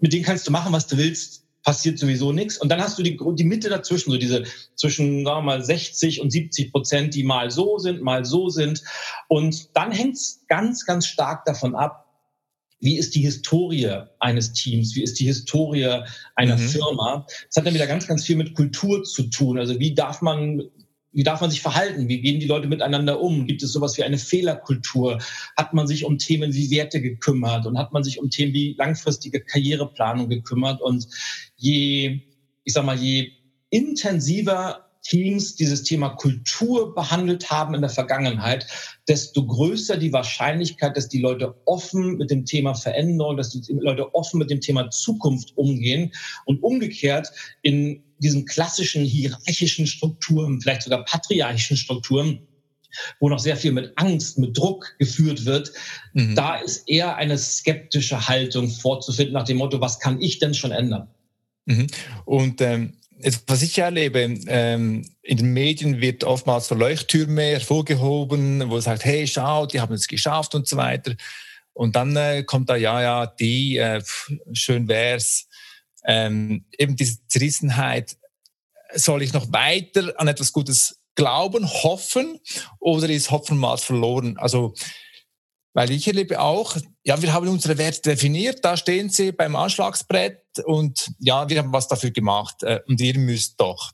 mit 0.00 0.12
denen 0.12 0.24
kannst 0.24 0.46
du 0.46 0.50
machen, 0.50 0.72
was 0.72 0.86
du 0.86 0.96
willst 0.96 1.44
passiert 1.62 1.98
sowieso 1.98 2.32
nichts. 2.32 2.58
Und 2.58 2.70
dann 2.70 2.80
hast 2.80 2.98
du 2.98 3.02
die, 3.02 3.18
die 3.34 3.44
Mitte 3.44 3.68
dazwischen, 3.68 4.10
so 4.10 4.16
diese 4.16 4.44
zwischen, 4.76 5.24
sagen 5.24 5.38
wir 5.38 5.42
mal, 5.42 5.64
60 5.64 6.20
und 6.20 6.30
70 6.30 6.72
Prozent, 6.72 7.14
die 7.14 7.22
mal 7.22 7.50
so 7.50 7.78
sind, 7.78 8.02
mal 8.02 8.24
so 8.24 8.48
sind. 8.48 8.82
Und 9.28 9.68
dann 9.76 9.92
hängt 9.92 10.14
es 10.14 10.44
ganz, 10.48 10.86
ganz 10.86 11.06
stark 11.06 11.44
davon 11.44 11.74
ab, 11.74 12.06
wie 12.82 12.96
ist 12.96 13.14
die 13.14 13.20
Historie 13.20 13.90
eines 14.20 14.54
Teams? 14.54 14.94
Wie 14.94 15.02
ist 15.02 15.20
die 15.20 15.26
Historie 15.26 16.02
einer 16.34 16.56
mhm. 16.56 16.60
Firma? 16.60 17.26
Das 17.48 17.56
hat 17.56 17.66
dann 17.66 17.74
wieder 17.74 17.86
ganz, 17.86 18.06
ganz 18.06 18.24
viel 18.24 18.36
mit 18.36 18.54
Kultur 18.54 19.02
zu 19.02 19.24
tun. 19.24 19.58
Also 19.58 19.78
wie 19.78 19.94
darf 19.94 20.22
man 20.22 20.62
wie 21.12 21.22
darf 21.22 21.40
man 21.40 21.50
sich 21.50 21.60
verhalten? 21.60 22.08
Wie 22.08 22.20
gehen 22.20 22.40
die 22.40 22.46
Leute 22.46 22.68
miteinander 22.68 23.20
um? 23.20 23.46
Gibt 23.46 23.62
es 23.62 23.72
sowas 23.72 23.96
wie 23.98 24.04
eine 24.04 24.18
Fehlerkultur? 24.18 25.18
Hat 25.56 25.74
man 25.74 25.86
sich 25.86 26.04
um 26.04 26.18
Themen 26.18 26.54
wie 26.54 26.70
Werte 26.70 27.00
gekümmert 27.00 27.66
und 27.66 27.78
hat 27.78 27.92
man 27.92 28.04
sich 28.04 28.20
um 28.20 28.30
Themen 28.30 28.52
wie 28.52 28.74
langfristige 28.78 29.40
Karriereplanung 29.40 30.28
gekümmert? 30.28 30.80
Und 30.80 31.06
je, 31.56 32.20
ich 32.64 32.72
sag 32.72 32.84
mal, 32.84 32.96
je 32.96 33.32
intensiver 33.70 34.86
Teams 35.02 35.56
dieses 35.56 35.82
Thema 35.82 36.10
Kultur 36.10 36.94
behandelt 36.94 37.50
haben 37.50 37.74
in 37.74 37.80
der 37.80 37.90
Vergangenheit, 37.90 38.66
desto 39.08 39.46
größer 39.46 39.96
die 39.96 40.12
Wahrscheinlichkeit, 40.12 40.96
dass 40.96 41.08
die 41.08 41.20
Leute 41.20 41.54
offen 41.64 42.16
mit 42.18 42.30
dem 42.30 42.44
Thema 42.44 42.74
Veränderung, 42.74 43.36
dass 43.36 43.50
die 43.50 43.72
Leute 43.72 44.14
offen 44.14 44.38
mit 44.38 44.50
dem 44.50 44.60
Thema 44.60 44.90
Zukunft 44.90 45.56
umgehen 45.56 46.12
und 46.44 46.62
umgekehrt 46.62 47.32
in 47.62 48.04
diesen 48.20 48.46
klassischen 48.46 49.04
hierarchischen 49.04 49.86
Strukturen, 49.86 50.60
vielleicht 50.60 50.82
sogar 50.82 51.04
patriarchischen 51.04 51.76
Strukturen, 51.76 52.46
wo 53.18 53.28
noch 53.28 53.38
sehr 53.38 53.56
viel 53.56 53.72
mit 53.72 53.92
Angst, 53.96 54.38
mit 54.38 54.56
Druck 54.56 54.94
geführt 54.98 55.44
wird, 55.44 55.72
mhm. 56.12 56.34
da 56.34 56.56
ist 56.56 56.88
eher 56.88 57.16
eine 57.16 57.38
skeptische 57.38 58.28
Haltung 58.28 58.68
vorzufinden 58.68 59.34
nach 59.34 59.44
dem 59.44 59.58
Motto, 59.58 59.80
was 59.80 59.98
kann 60.00 60.20
ich 60.20 60.38
denn 60.38 60.54
schon 60.54 60.72
ändern? 60.72 61.08
Mhm. 61.66 61.86
Und 62.24 62.60
ähm, 62.60 62.94
was 63.46 63.62
ich 63.62 63.78
erlebe, 63.78 64.20
ähm, 64.46 65.04
in 65.22 65.36
den 65.36 65.52
Medien 65.52 66.00
wird 66.00 66.24
oftmals 66.24 66.68
so 66.68 66.74
Leuchttürme 66.74 67.42
hervorgehoben, 67.42 68.70
wo 68.70 68.78
es 68.78 68.84
sagt, 68.84 69.04
hey, 69.04 69.26
schau, 69.26 69.66
die 69.66 69.80
haben 69.80 69.94
es 69.94 70.08
geschafft 70.08 70.54
und 70.54 70.66
so 70.66 70.76
weiter. 70.76 71.14
Und 71.72 71.96
dann 71.96 72.16
äh, 72.16 72.42
kommt 72.44 72.70
da, 72.70 72.76
ja, 72.76 73.00
ja, 73.02 73.26
die, 73.26 73.76
äh, 73.76 74.02
schön 74.52 74.88
wär's. 74.88 75.48
Ähm, 76.04 76.64
eben 76.78 76.96
diese 76.96 77.18
Zerrissenheit, 77.28 78.16
soll 78.94 79.22
ich 79.22 79.32
noch 79.32 79.52
weiter 79.52 80.14
an 80.16 80.28
etwas 80.28 80.52
Gutes 80.52 81.00
glauben, 81.14 81.68
hoffen 81.68 82.40
oder 82.78 83.08
ist 83.08 83.30
Hopfen 83.30 83.58
mal 83.58 83.78
verloren? 83.78 84.36
Also 84.38 84.74
weil 85.72 85.90
ich 85.92 86.06
erlebe 86.06 86.40
auch, 86.40 86.76
ja, 87.04 87.20
wir 87.22 87.32
haben 87.32 87.48
unsere 87.48 87.78
Werte 87.78 88.02
definiert, 88.02 88.64
da 88.64 88.76
stehen 88.76 89.08
sie 89.08 89.30
beim 89.30 89.54
Anschlagsbrett 89.54 90.42
und 90.64 91.12
ja, 91.18 91.48
wir 91.48 91.58
haben 91.58 91.72
was 91.72 91.86
dafür 91.86 92.10
gemacht 92.10 92.62
äh, 92.62 92.80
und 92.88 93.00
ihr 93.00 93.18
müsst 93.18 93.60
doch. 93.60 93.92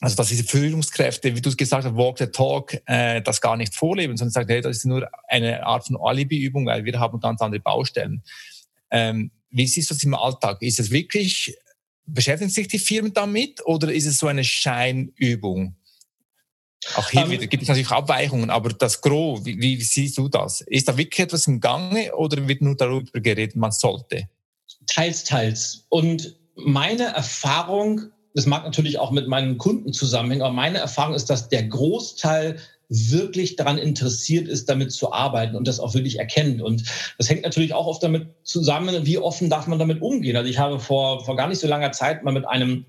Also 0.00 0.16
dass 0.16 0.28
diese 0.28 0.44
Führungskräfte, 0.44 1.36
wie 1.36 1.40
du 1.40 1.50
es 1.50 1.56
gesagt 1.56 1.84
hast, 1.84 1.96
Walk 1.96 2.18
the 2.18 2.26
Talk, 2.26 2.76
äh, 2.86 3.20
das 3.20 3.40
gar 3.40 3.56
nicht 3.56 3.74
vorleben, 3.74 4.16
sondern 4.16 4.32
sagen, 4.32 4.48
hey, 4.48 4.62
das 4.62 4.78
ist 4.78 4.84
nur 4.86 5.08
eine 5.28 5.64
Art 5.66 5.86
von 5.86 5.98
Alibi-Übung, 6.00 6.66
weil 6.66 6.84
wir 6.84 6.98
haben 6.98 7.20
ganz 7.20 7.40
andere 7.40 7.60
Baustellen. 7.60 8.22
Ähm, 8.90 9.30
wie 9.52 9.66
siehst 9.66 9.90
du 9.90 9.94
das 9.94 10.02
im 10.02 10.14
Alltag? 10.14 10.60
Ist 10.62 10.80
es 10.80 10.90
wirklich, 10.90 11.56
beschäftigen 12.06 12.50
sich 12.50 12.68
die 12.68 12.78
Firmen 12.78 13.12
damit 13.12 13.64
oder 13.64 13.92
ist 13.92 14.06
es 14.06 14.18
so 14.18 14.26
eine 14.26 14.44
Scheinübung? 14.44 15.76
Auch 16.96 17.08
hier 17.10 17.20
um, 17.20 17.26
ähm, 17.26 17.32
wieder 17.32 17.46
gibt 17.46 17.62
es 17.62 17.68
natürlich 17.68 17.90
Abweichungen, 17.90 18.50
aber 18.50 18.70
das 18.70 19.00
Gros, 19.00 19.44
wie, 19.44 19.60
wie, 19.60 19.80
siehst 19.80 20.18
du 20.18 20.28
das? 20.28 20.62
Ist 20.62 20.88
da 20.88 20.96
wirklich 20.96 21.20
etwas 21.20 21.46
im 21.46 21.60
Gange 21.60 22.14
oder 22.16 22.48
wird 22.48 22.60
nur 22.60 22.76
darüber 22.76 23.20
geredet, 23.20 23.54
man 23.54 23.70
sollte? 23.70 24.28
Teils, 24.86 25.22
teils. 25.22 25.86
Und 25.90 26.34
meine 26.56 27.04
Erfahrung, 27.04 28.10
das 28.34 28.46
mag 28.46 28.64
natürlich 28.64 28.98
auch 28.98 29.12
mit 29.12 29.28
meinen 29.28 29.58
Kunden 29.58 29.92
zusammenhängen, 29.92 30.42
aber 30.42 30.54
meine 30.54 30.78
Erfahrung 30.78 31.14
ist, 31.14 31.30
dass 31.30 31.48
der 31.48 31.64
Großteil 31.64 32.58
wirklich 32.92 33.56
daran 33.56 33.78
interessiert 33.78 34.48
ist, 34.48 34.68
damit 34.68 34.92
zu 34.92 35.12
arbeiten 35.12 35.56
und 35.56 35.66
das 35.66 35.80
auch 35.80 35.94
wirklich 35.94 36.18
erkennt. 36.18 36.60
Und 36.60 36.84
das 37.16 37.28
hängt 37.28 37.42
natürlich 37.42 37.72
auch 37.72 37.86
oft 37.86 38.02
damit 38.02 38.28
zusammen, 38.44 39.06
wie 39.06 39.18
offen 39.18 39.48
darf 39.48 39.66
man 39.66 39.78
damit 39.78 40.02
umgehen. 40.02 40.36
Also 40.36 40.50
ich 40.50 40.58
habe 40.58 40.78
vor, 40.78 41.24
vor 41.24 41.36
gar 41.36 41.48
nicht 41.48 41.60
so 41.60 41.66
langer 41.66 41.92
Zeit 41.92 42.22
mal 42.22 42.32
mit 42.32 42.46
einem 42.46 42.84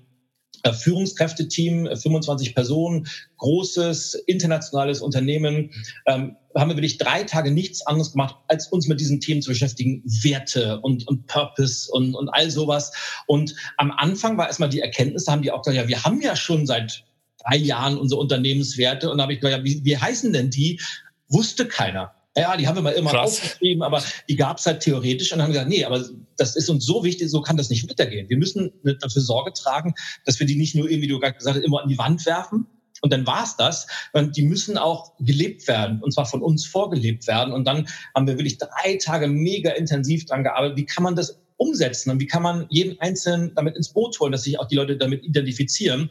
äh, 0.62 0.72
Führungskräfteteam, 0.72 1.88
25 1.94 2.48
äh, 2.48 2.52
Personen, 2.52 3.06
großes 3.38 4.14
internationales 4.26 5.00
Unternehmen, 5.00 5.70
ähm, 6.06 6.36
haben 6.56 6.70
wir 6.70 6.76
wirklich 6.76 6.98
drei 6.98 7.24
Tage 7.24 7.50
nichts 7.50 7.86
anderes 7.86 8.12
gemacht, 8.12 8.36
als 8.48 8.68
uns 8.68 8.86
mit 8.86 9.00
diesen 9.00 9.20
Themen 9.20 9.42
zu 9.42 9.50
beschäftigen, 9.50 10.02
Werte 10.04 10.80
und, 10.80 11.06
und 11.08 11.26
Purpose 11.26 11.90
und, 11.92 12.14
und 12.14 12.28
all 12.28 12.50
sowas. 12.50 12.92
Und 13.26 13.54
am 13.76 13.90
Anfang 13.90 14.38
war 14.38 14.46
erstmal 14.46 14.68
die 14.68 14.80
Erkenntnis, 14.80 15.24
da 15.24 15.32
haben 15.32 15.42
die 15.42 15.50
auch 15.50 15.62
gesagt, 15.62 15.76
ja, 15.76 15.88
wir 15.88 16.02
haben 16.04 16.20
ja 16.20 16.36
schon 16.36 16.66
seit 16.66 17.04
drei 17.46 17.56
Jahren 17.56 17.98
unsere 17.98 18.20
Unternehmenswerte. 18.20 19.10
Und 19.10 19.18
da 19.18 19.24
habe 19.24 19.32
ich 19.32 19.40
gesagt, 19.40 19.58
ja, 19.58 19.64
wie, 19.64 19.84
wie 19.84 19.96
heißen 19.96 20.32
denn 20.32 20.50
die? 20.50 20.80
Wusste 21.28 21.66
keiner. 21.66 22.14
Ja, 22.36 22.56
die 22.56 22.66
haben 22.66 22.74
wir 22.74 22.82
mal 22.82 22.90
immer 22.90 23.16
aufgeschrieben, 23.20 23.82
aber 23.82 24.02
die 24.28 24.34
gab 24.34 24.58
es 24.58 24.66
halt 24.66 24.80
theoretisch 24.80 25.32
und 25.32 25.40
haben 25.40 25.52
gesagt, 25.52 25.68
nee, 25.68 25.84
aber 25.84 26.04
das 26.36 26.56
ist 26.56 26.68
uns 26.68 26.84
so 26.84 27.04
wichtig, 27.04 27.30
so 27.30 27.40
kann 27.42 27.56
das 27.56 27.70
nicht 27.70 27.88
weitergehen. 27.88 28.28
Wir 28.28 28.36
müssen 28.36 28.72
dafür 28.82 29.22
Sorge 29.22 29.52
tragen, 29.52 29.94
dass 30.24 30.40
wir 30.40 30.46
die 30.46 30.56
nicht 30.56 30.74
nur, 30.74 30.88
wie 30.88 31.06
du 31.06 31.20
gerade 31.20 31.36
gesagt 31.36 31.56
hast, 31.56 31.64
immer 31.64 31.82
an 31.82 31.88
die 31.88 31.98
Wand 31.98 32.26
werfen, 32.26 32.66
und 33.04 33.12
dann 33.12 33.26
war 33.26 33.44
es 33.44 33.54
das. 33.56 33.86
Und 34.14 34.34
die 34.34 34.42
müssen 34.42 34.78
auch 34.78 35.12
gelebt 35.20 35.68
werden, 35.68 36.02
und 36.02 36.14
zwar 36.14 36.24
von 36.24 36.40
uns 36.40 36.64
vorgelebt 36.64 37.26
werden. 37.26 37.52
Und 37.52 37.66
dann 37.66 37.86
haben 38.14 38.26
wir 38.26 38.38
wirklich 38.38 38.56
drei 38.56 38.96
Tage 38.96 39.28
mega 39.28 39.72
intensiv 39.72 40.24
dran 40.24 40.42
gearbeitet. 40.42 40.78
Wie 40.78 40.86
kann 40.86 41.04
man 41.04 41.14
das 41.14 41.38
umsetzen 41.58 42.10
und 42.10 42.18
wie 42.18 42.26
kann 42.26 42.42
man 42.42 42.66
jeden 42.70 42.98
Einzelnen 43.00 43.52
damit 43.54 43.76
ins 43.76 43.90
Boot 43.90 44.18
holen, 44.20 44.32
dass 44.32 44.44
sich 44.44 44.58
auch 44.58 44.66
die 44.66 44.76
Leute 44.76 44.96
damit 44.96 45.22
identifizieren? 45.22 46.10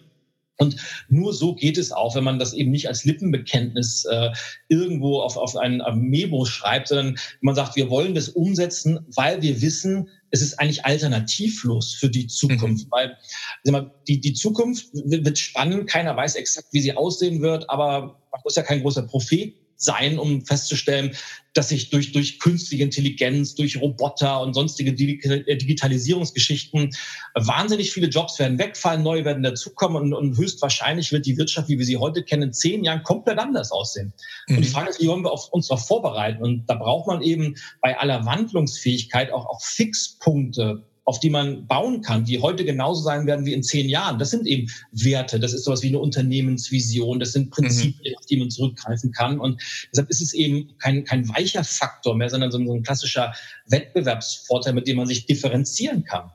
Und 0.57 0.75
nur 1.09 1.33
so 1.33 1.55
geht 1.55 1.77
es 1.77 1.91
auch, 1.91 2.15
wenn 2.15 2.23
man 2.23 2.39
das 2.39 2.53
eben 2.53 2.71
nicht 2.71 2.87
als 2.87 3.05
Lippenbekenntnis 3.05 4.05
äh, 4.05 4.29
irgendwo 4.69 5.21
auf, 5.21 5.35
auf 5.35 5.55
ein 5.55 5.81
Memo 5.95 6.45
schreibt, 6.45 6.89
sondern 6.89 7.17
man 7.41 7.55
sagt, 7.55 7.75
wir 7.75 7.89
wollen 7.89 8.13
das 8.13 8.29
umsetzen, 8.29 8.99
weil 9.15 9.41
wir 9.41 9.61
wissen, 9.61 10.09
es 10.29 10.41
ist 10.41 10.59
eigentlich 10.59 10.85
alternativlos 10.85 11.93
für 11.93 12.09
die 12.09 12.27
Zukunft. 12.27 12.85
Mhm. 12.85 12.91
Weil 12.91 13.17
mal, 13.65 13.91
die, 14.07 14.19
die 14.19 14.33
Zukunft 14.33 14.87
wird 14.93 15.37
spannend, 15.37 15.87
keiner 15.87 16.15
weiß 16.15 16.35
exakt, 16.35 16.67
wie 16.71 16.81
sie 16.81 16.95
aussehen 16.95 17.41
wird, 17.41 17.69
aber 17.69 18.19
man 18.31 18.41
muss 18.43 18.55
ja 18.55 18.63
kein 18.63 18.81
großer 18.81 19.03
Prophet 19.03 19.55
sein, 19.83 20.17
um 20.19 20.45
festzustellen, 20.45 21.15
dass 21.53 21.69
sich 21.69 21.89
durch, 21.89 22.11
durch 22.11 22.39
künstliche 22.39 22.83
Intelligenz, 22.83 23.55
durch 23.55 23.79
Roboter 23.79 24.41
und 24.41 24.53
sonstige 24.53 24.91
äh, 24.91 25.57
Digitalisierungsgeschichten 25.57 26.89
wahnsinnig 27.35 27.91
viele 27.91 28.07
Jobs 28.07 28.39
werden 28.39 28.57
wegfallen, 28.57 29.03
neue 29.03 29.23
werden 29.23 29.43
dazukommen 29.43 30.01
und, 30.01 30.13
und 30.13 30.37
höchstwahrscheinlich 30.37 31.11
wird 31.11 31.25
die 31.25 31.37
Wirtschaft, 31.37 31.69
wie 31.69 31.77
wir 31.77 31.85
sie 31.85 31.97
heute 31.97 32.23
kennen, 32.23 32.43
in 32.43 32.53
zehn 32.53 32.83
Jahren 32.83 33.03
komplett 33.03 33.37
anders 33.37 33.71
aussehen. 33.71 34.13
Mhm. 34.47 34.57
Und 34.57 34.63
die 34.63 34.69
mhm. 34.69 34.73
Frage 34.73 34.89
ist, 34.89 35.01
wie 35.01 35.07
wollen 35.07 35.23
wir 35.23 35.31
auf 35.31 35.49
uns 35.49 35.67
darauf 35.67 35.85
vorbereiten? 35.85 36.43
Und 36.43 36.65
da 36.67 36.75
braucht 36.75 37.07
man 37.07 37.21
eben 37.21 37.55
bei 37.81 37.97
aller 37.97 38.25
Wandlungsfähigkeit 38.25 39.31
auch, 39.31 39.45
auch 39.45 39.61
Fixpunkte, 39.61 40.83
auf 41.05 41.19
die 41.19 41.29
man 41.29 41.67
bauen 41.67 42.01
kann, 42.01 42.25
die 42.25 42.41
heute 42.41 42.63
genauso 42.63 43.01
sein 43.01 43.25
werden 43.25 43.45
wie 43.45 43.53
in 43.53 43.63
zehn 43.63 43.89
Jahren. 43.89 44.19
Das 44.19 44.29
sind 44.29 44.47
eben 44.47 44.69
Werte, 44.91 45.39
das 45.39 45.53
ist 45.53 45.65
sowas 45.65 45.83
wie 45.83 45.89
eine 45.89 45.99
Unternehmensvision, 45.99 47.19
das 47.19 47.33
sind 47.33 47.51
Prinzipien, 47.51 48.13
mhm. 48.13 48.17
auf 48.17 48.25
die 48.25 48.37
man 48.37 48.49
zurückgreifen 48.49 49.11
kann. 49.11 49.39
Und 49.39 49.61
deshalb 49.91 50.09
ist 50.09 50.21
es 50.21 50.33
eben 50.33 50.77
kein, 50.77 51.03
kein 51.03 51.27
weicher 51.29 51.63
Faktor 51.63 52.15
mehr, 52.15 52.29
sondern 52.29 52.51
so 52.51 52.57
ein 52.57 52.83
klassischer 52.83 53.33
Wettbewerbsvorteil, 53.67 54.73
mit 54.73 54.87
dem 54.87 54.97
man 54.97 55.07
sich 55.07 55.25
differenzieren 55.25 56.03
kann. 56.03 56.31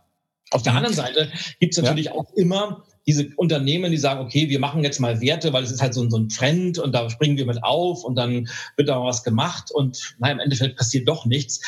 Auf 0.51 0.63
der 0.63 0.73
mhm. 0.73 0.79
anderen 0.79 0.97
Seite 0.97 1.31
gibt 1.61 1.77
es 1.77 1.83
natürlich 1.83 2.07
ja. 2.07 2.13
auch 2.13 2.33
immer 2.35 2.85
diese 3.07 3.31
Unternehmen, 3.37 3.91
die 3.91 3.97
sagen, 3.97 4.21
okay, 4.21 4.51
wir 4.51 4.61
machen 4.61 4.85
jetzt 4.85 5.01
mal 5.01 5.21
Werte, 5.23 5.55
weil 5.55 5.65
es 5.65 5.71
ist 5.71 5.81
halt 5.81 5.95
so, 5.95 6.09
so 6.11 6.19
ein 6.19 6.29
Trend 6.29 6.79
und 6.79 6.93
da 6.93 7.09
springen 7.09 7.39
wir 7.39 7.47
mit 7.47 7.65
auf 7.65 8.05
und 8.05 8.17
dann 8.17 8.49
wird 8.77 8.91
da 8.91 9.03
was 9.03 9.25
gemacht 9.25 9.71
und 9.71 10.15
nein, 10.19 10.33
im 10.33 10.41
Endeffekt 10.41 10.77
passiert 10.77 11.09
doch 11.09 11.25
nichts. 11.25 11.61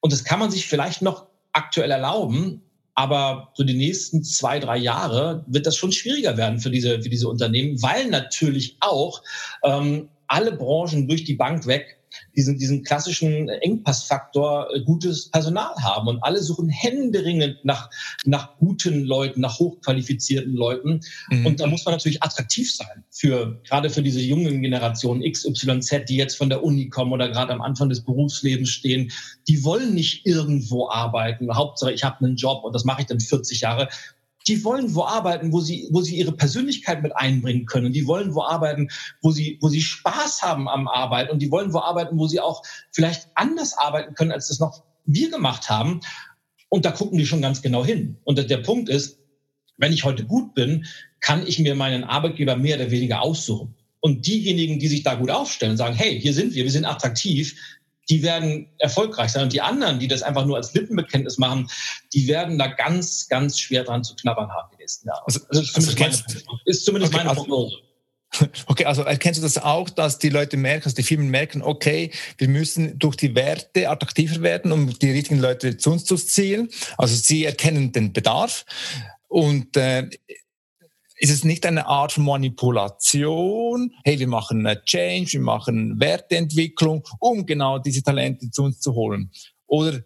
Und 0.00 0.12
das 0.12 0.24
kann 0.24 0.38
man 0.38 0.50
sich 0.50 0.66
vielleicht 0.66 1.02
noch 1.02 1.29
aktuell 1.52 1.90
erlauben. 1.90 2.62
Aber 2.94 3.50
so 3.54 3.64
die 3.64 3.76
nächsten 3.76 4.24
zwei, 4.24 4.58
drei 4.58 4.76
Jahre 4.76 5.44
wird 5.46 5.66
das 5.66 5.76
schon 5.76 5.92
schwieriger 5.92 6.36
werden 6.36 6.58
für 6.58 6.70
diese, 6.70 7.00
für 7.00 7.08
diese 7.08 7.28
Unternehmen, 7.28 7.80
weil 7.82 8.08
natürlich 8.08 8.76
auch 8.80 9.22
ähm, 9.64 10.08
alle 10.26 10.52
Branchen 10.52 11.08
durch 11.08 11.24
die 11.24 11.34
Bank 11.34 11.66
weg 11.66 11.99
diesen, 12.36 12.58
diesen 12.58 12.82
klassischen 12.82 13.48
Engpassfaktor 13.48 14.68
äh, 14.74 14.80
gutes 14.82 15.30
Personal 15.30 15.74
haben. 15.82 16.08
Und 16.08 16.22
alle 16.22 16.42
suchen 16.42 16.68
händeringend 16.68 17.64
nach, 17.64 17.90
nach 18.24 18.56
guten 18.58 19.04
Leuten, 19.04 19.40
nach 19.40 19.58
hochqualifizierten 19.58 20.54
Leuten. 20.54 21.00
Mhm. 21.30 21.46
Und 21.46 21.60
da 21.60 21.66
muss 21.66 21.84
man 21.84 21.94
natürlich 21.94 22.22
attraktiv 22.22 22.74
sein 22.74 23.04
für, 23.10 23.60
gerade 23.64 23.90
für 23.90 24.02
diese 24.02 24.20
jungen 24.20 24.62
Generationen 24.62 25.22
XYZ, 25.22 26.04
die 26.08 26.16
jetzt 26.16 26.36
von 26.36 26.48
der 26.48 26.62
Uni 26.64 26.88
kommen 26.88 27.12
oder 27.12 27.28
gerade 27.28 27.52
am 27.52 27.62
Anfang 27.62 27.88
des 27.88 28.04
Berufslebens 28.04 28.70
stehen. 28.70 29.10
Die 29.48 29.64
wollen 29.64 29.94
nicht 29.94 30.26
irgendwo 30.26 30.88
arbeiten. 30.88 31.54
Hauptsache, 31.54 31.92
ich 31.92 32.04
habe 32.04 32.24
einen 32.24 32.36
Job 32.36 32.64
und 32.64 32.74
das 32.74 32.84
mache 32.84 33.02
ich 33.02 33.06
dann 33.06 33.20
40 33.20 33.60
Jahre 33.60 33.88
die 34.50 34.64
wollen 34.64 34.92
wo 34.96 35.04
arbeiten, 35.04 35.52
wo 35.52 35.60
sie, 35.60 35.88
wo 35.92 36.00
sie 36.00 36.16
ihre 36.16 36.32
Persönlichkeit 36.32 37.02
mit 37.02 37.16
einbringen 37.16 37.66
können. 37.66 37.92
Die 37.92 38.06
wollen 38.08 38.34
wo 38.34 38.42
arbeiten, 38.42 38.88
wo 39.22 39.30
sie, 39.30 39.58
wo 39.60 39.68
sie 39.68 39.80
Spaß 39.80 40.42
haben 40.42 40.68
am 40.68 40.88
Arbeit 40.88 41.30
und 41.30 41.40
die 41.40 41.52
wollen 41.52 41.72
wo 41.72 41.78
arbeiten, 41.78 42.18
wo 42.18 42.26
sie 42.26 42.40
auch 42.40 42.62
vielleicht 42.90 43.28
anders 43.36 43.78
arbeiten 43.78 44.14
können, 44.14 44.32
als 44.32 44.48
das 44.48 44.58
noch 44.58 44.82
wir 45.04 45.30
gemacht 45.30 45.70
haben. 45.70 46.00
Und 46.68 46.84
da 46.84 46.90
gucken 46.90 47.16
die 47.16 47.26
schon 47.26 47.42
ganz 47.42 47.62
genau 47.62 47.84
hin. 47.84 48.16
Und 48.24 48.38
der 48.38 48.56
Punkt 48.56 48.88
ist, 48.88 49.20
wenn 49.76 49.92
ich 49.92 50.02
heute 50.02 50.24
gut 50.24 50.52
bin, 50.54 50.84
kann 51.20 51.46
ich 51.46 51.60
mir 51.60 51.76
meinen 51.76 52.02
Arbeitgeber 52.02 52.56
mehr 52.56 52.76
oder 52.76 52.90
weniger 52.90 53.22
aussuchen. 53.22 53.76
Und 54.00 54.26
diejenigen, 54.26 54.80
die 54.80 54.88
sich 54.88 55.04
da 55.04 55.14
gut 55.14 55.30
aufstellen, 55.30 55.76
sagen, 55.76 55.94
hey, 55.94 56.20
hier 56.20 56.34
sind 56.34 56.54
wir, 56.54 56.64
wir 56.64 56.72
sind 56.72 56.86
attraktiv, 56.86 57.54
die 58.10 58.22
werden 58.22 58.68
erfolgreich 58.78 59.30
sein. 59.30 59.44
Und 59.44 59.52
die 59.52 59.62
anderen, 59.62 60.00
die 60.00 60.08
das 60.08 60.22
einfach 60.22 60.44
nur 60.44 60.56
als 60.56 60.74
Lippenbekenntnis 60.74 61.38
machen, 61.38 61.70
die 62.12 62.28
werden 62.28 62.58
da 62.58 62.66
ganz, 62.66 63.28
ganz 63.28 63.58
schwer 63.58 63.84
dran 63.84 64.04
zu 64.04 64.14
knabbern 64.16 64.50
haben 64.50 64.68
die 64.72 64.82
nächsten 64.82 65.08
Jahre. 65.08 65.22
Also, 65.26 65.40
also 65.48 65.62
ist, 65.62 65.72
zumindest 65.72 66.24
also 66.26 66.44
meine, 66.46 66.60
ist 66.64 66.84
zumindest 66.84 67.14
okay, 67.14 67.24
meine 67.24 67.30
also 67.30 67.42
Prognose. 67.42 67.76
Okay, 68.66 68.84
also 68.84 69.02
erkennst 69.02 69.38
du 69.38 69.42
das 69.42 69.58
auch, 69.58 69.90
dass 69.90 70.18
die 70.18 70.28
Leute 70.28 70.56
merken, 70.56 70.84
dass 70.84 70.94
die 70.94 71.02
Firmen 71.02 71.30
merken, 71.30 71.62
okay, 71.62 72.12
wir 72.38 72.48
müssen 72.48 72.96
durch 72.96 73.16
die 73.16 73.34
Werte 73.34 73.90
attraktiver 73.90 74.40
werden, 74.42 74.70
um 74.70 74.96
die 74.98 75.10
richtigen 75.10 75.40
Leute 75.40 75.76
zu 75.78 75.90
uns 75.90 76.04
zu 76.04 76.16
ziehen. 76.16 76.68
Also 76.96 77.16
sie 77.16 77.44
erkennen 77.44 77.90
den 77.90 78.12
Bedarf 78.12 78.64
und 79.26 79.76
äh, 79.76 80.08
ist 81.20 81.30
es 81.30 81.44
nicht 81.44 81.66
eine 81.66 81.86
Art 81.86 82.12
von 82.12 82.24
Manipulation? 82.24 83.92
Hey, 84.04 84.18
wir 84.18 84.26
machen 84.26 84.66
eine 84.66 84.82
Change, 84.82 85.34
wir 85.34 85.40
machen 85.40 86.00
Werteentwicklung, 86.00 87.06
um 87.20 87.44
genau 87.44 87.78
diese 87.78 88.02
Talente 88.02 88.50
zu 88.50 88.64
uns 88.64 88.80
zu 88.80 88.94
holen. 88.94 89.30
Oder 89.66 90.02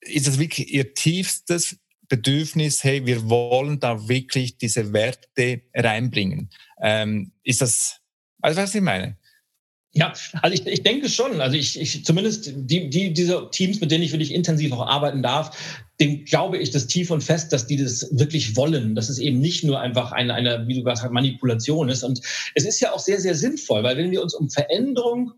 ist 0.00 0.26
es 0.26 0.40
wirklich 0.40 0.74
ihr 0.74 0.94
tiefstes 0.94 1.78
Bedürfnis, 2.08 2.82
hey, 2.82 3.06
wir 3.06 3.30
wollen 3.30 3.78
da 3.78 4.08
wirklich 4.08 4.58
diese 4.58 4.92
Werte 4.92 5.62
reinbringen? 5.74 6.50
Ähm, 6.82 7.32
ist 7.44 7.60
das, 7.60 8.00
also 8.40 8.60
was 8.60 8.74
ich 8.74 8.82
meine? 8.82 9.18
Ja, 9.94 10.14
also 10.40 10.54
ich, 10.54 10.66
ich 10.66 10.82
denke 10.82 11.10
schon. 11.10 11.40
Also 11.42 11.56
ich, 11.56 11.78
ich 11.78 12.04
zumindest 12.04 12.50
die, 12.54 12.88
die, 12.88 13.12
diese 13.12 13.48
Teams, 13.50 13.80
mit 13.80 13.90
denen 13.90 14.02
ich 14.02 14.12
wirklich 14.12 14.32
intensiv 14.32 14.72
auch 14.72 14.86
arbeiten 14.86 15.22
darf, 15.22 15.54
dem 16.00 16.24
glaube 16.24 16.56
ich 16.56 16.70
das 16.70 16.86
tief 16.86 17.10
und 17.10 17.22
fest, 17.22 17.52
dass 17.52 17.66
die 17.66 17.76
das 17.76 18.08
wirklich 18.10 18.56
wollen. 18.56 18.94
Dass 18.94 19.10
es 19.10 19.18
eben 19.18 19.40
nicht 19.40 19.64
nur 19.64 19.80
einfach 19.80 20.12
eine, 20.12 20.32
eine 20.32 20.66
wie 20.66 20.74
du 20.74 20.82
gesagt 20.82 21.02
hast, 21.02 21.10
Manipulation 21.12 21.90
ist. 21.90 22.04
Und 22.04 22.22
es 22.54 22.64
ist 22.64 22.80
ja 22.80 22.92
auch 22.92 23.00
sehr, 23.00 23.20
sehr 23.20 23.34
sinnvoll, 23.34 23.82
weil 23.82 23.98
wenn 23.98 24.10
wir 24.10 24.22
uns 24.22 24.34
um 24.34 24.48
Veränderung 24.48 25.32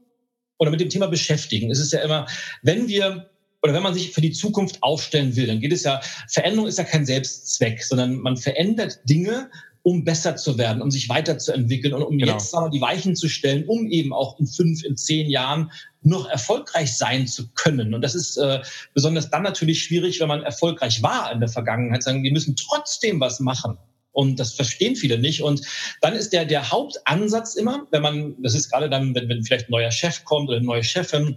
oder 0.59 0.71
mit 0.71 0.81
dem 0.81 0.89
Thema 0.89 1.09
beschäftigen, 1.09 1.71
ist 1.71 1.81
es 1.81 1.91
ja 1.91 2.01
immer, 2.03 2.27
wenn 2.63 2.87
wir 2.87 3.29
oder 3.65 3.73
wenn 3.73 3.83
man 3.83 3.95
sich 3.95 4.13
für 4.13 4.21
die 4.21 4.33
Zukunft 4.33 4.83
aufstellen 4.83 5.35
will, 5.37 5.47
dann 5.47 5.59
geht 5.59 5.73
es 5.73 5.85
ja, 5.85 5.99
Veränderung 6.29 6.69
ist 6.69 6.77
ja 6.77 6.85
kein 6.85 7.07
Selbstzweck, 7.07 7.83
sondern 7.83 8.17
man 8.17 8.37
verändert 8.37 9.01
Dinge, 9.09 9.51
um 9.85 10.03
besser 10.03 10.35
zu 10.35 10.57
werden, 10.57 10.81
um 10.81 10.91
sich 10.91 11.11
weiterzuentwickeln 11.11 11.93
und 11.93 12.03
um 12.03 12.17
genau. 12.17 12.33
jetzt 12.33 12.51
sagen 12.51 12.67
wir, 12.67 12.71
die 12.71 12.81
Weichen 12.81 13.15
zu 13.15 13.29
stellen, 13.29 13.67
um 13.67 13.87
eben 13.87 14.15
auch 14.15 14.41
in 14.41 14.47
fünf, 14.47 14.83
in 14.83 14.97
zehn 14.97 15.29
Jahren 15.29 15.71
noch 16.01 16.27
erfolgreich 16.27 16.97
sein 16.97 17.27
zu 17.27 17.49
können. 17.55 17.93
Und 17.93 18.01
das 18.01 18.15
ist 18.15 18.39
äh, 18.39 18.61
besonders 18.95 19.31
dann 19.31 19.43
natürlich 19.43 19.83
schwierig, 19.83 20.21
wenn 20.21 20.29
man 20.29 20.43
erfolgreich 20.43 21.03
war 21.03 21.31
in 21.33 21.41
der 21.41 21.51
Vergangenheit. 21.51 22.03
Sagen, 22.03 22.23
wir 22.23 22.33
müssen 22.33 22.57
trotzdem 22.57 23.21
was 23.21 23.41
machen. 23.41 23.77
Und 24.13 24.41
das 24.41 24.55
verstehen 24.55 24.97
viele 24.97 25.19
nicht. 25.19 25.43
Und 25.43 25.61
dann 26.01 26.15
ist 26.15 26.33
der, 26.33 26.47
der 26.47 26.71
Hauptansatz 26.71 27.55
immer, 27.55 27.87
wenn 27.91 28.01
man, 28.01 28.43
das 28.43 28.55
ist 28.55 28.71
gerade 28.71 28.89
dann, 28.89 29.15
wenn, 29.15 29.29
wenn 29.29 29.45
vielleicht 29.45 29.69
ein 29.69 29.73
neuer 29.73 29.91
Chef 29.91 30.25
kommt 30.25 30.49
oder 30.49 30.57
eine 30.57 30.67
neue 30.67 30.85
Chefin, 30.85 31.37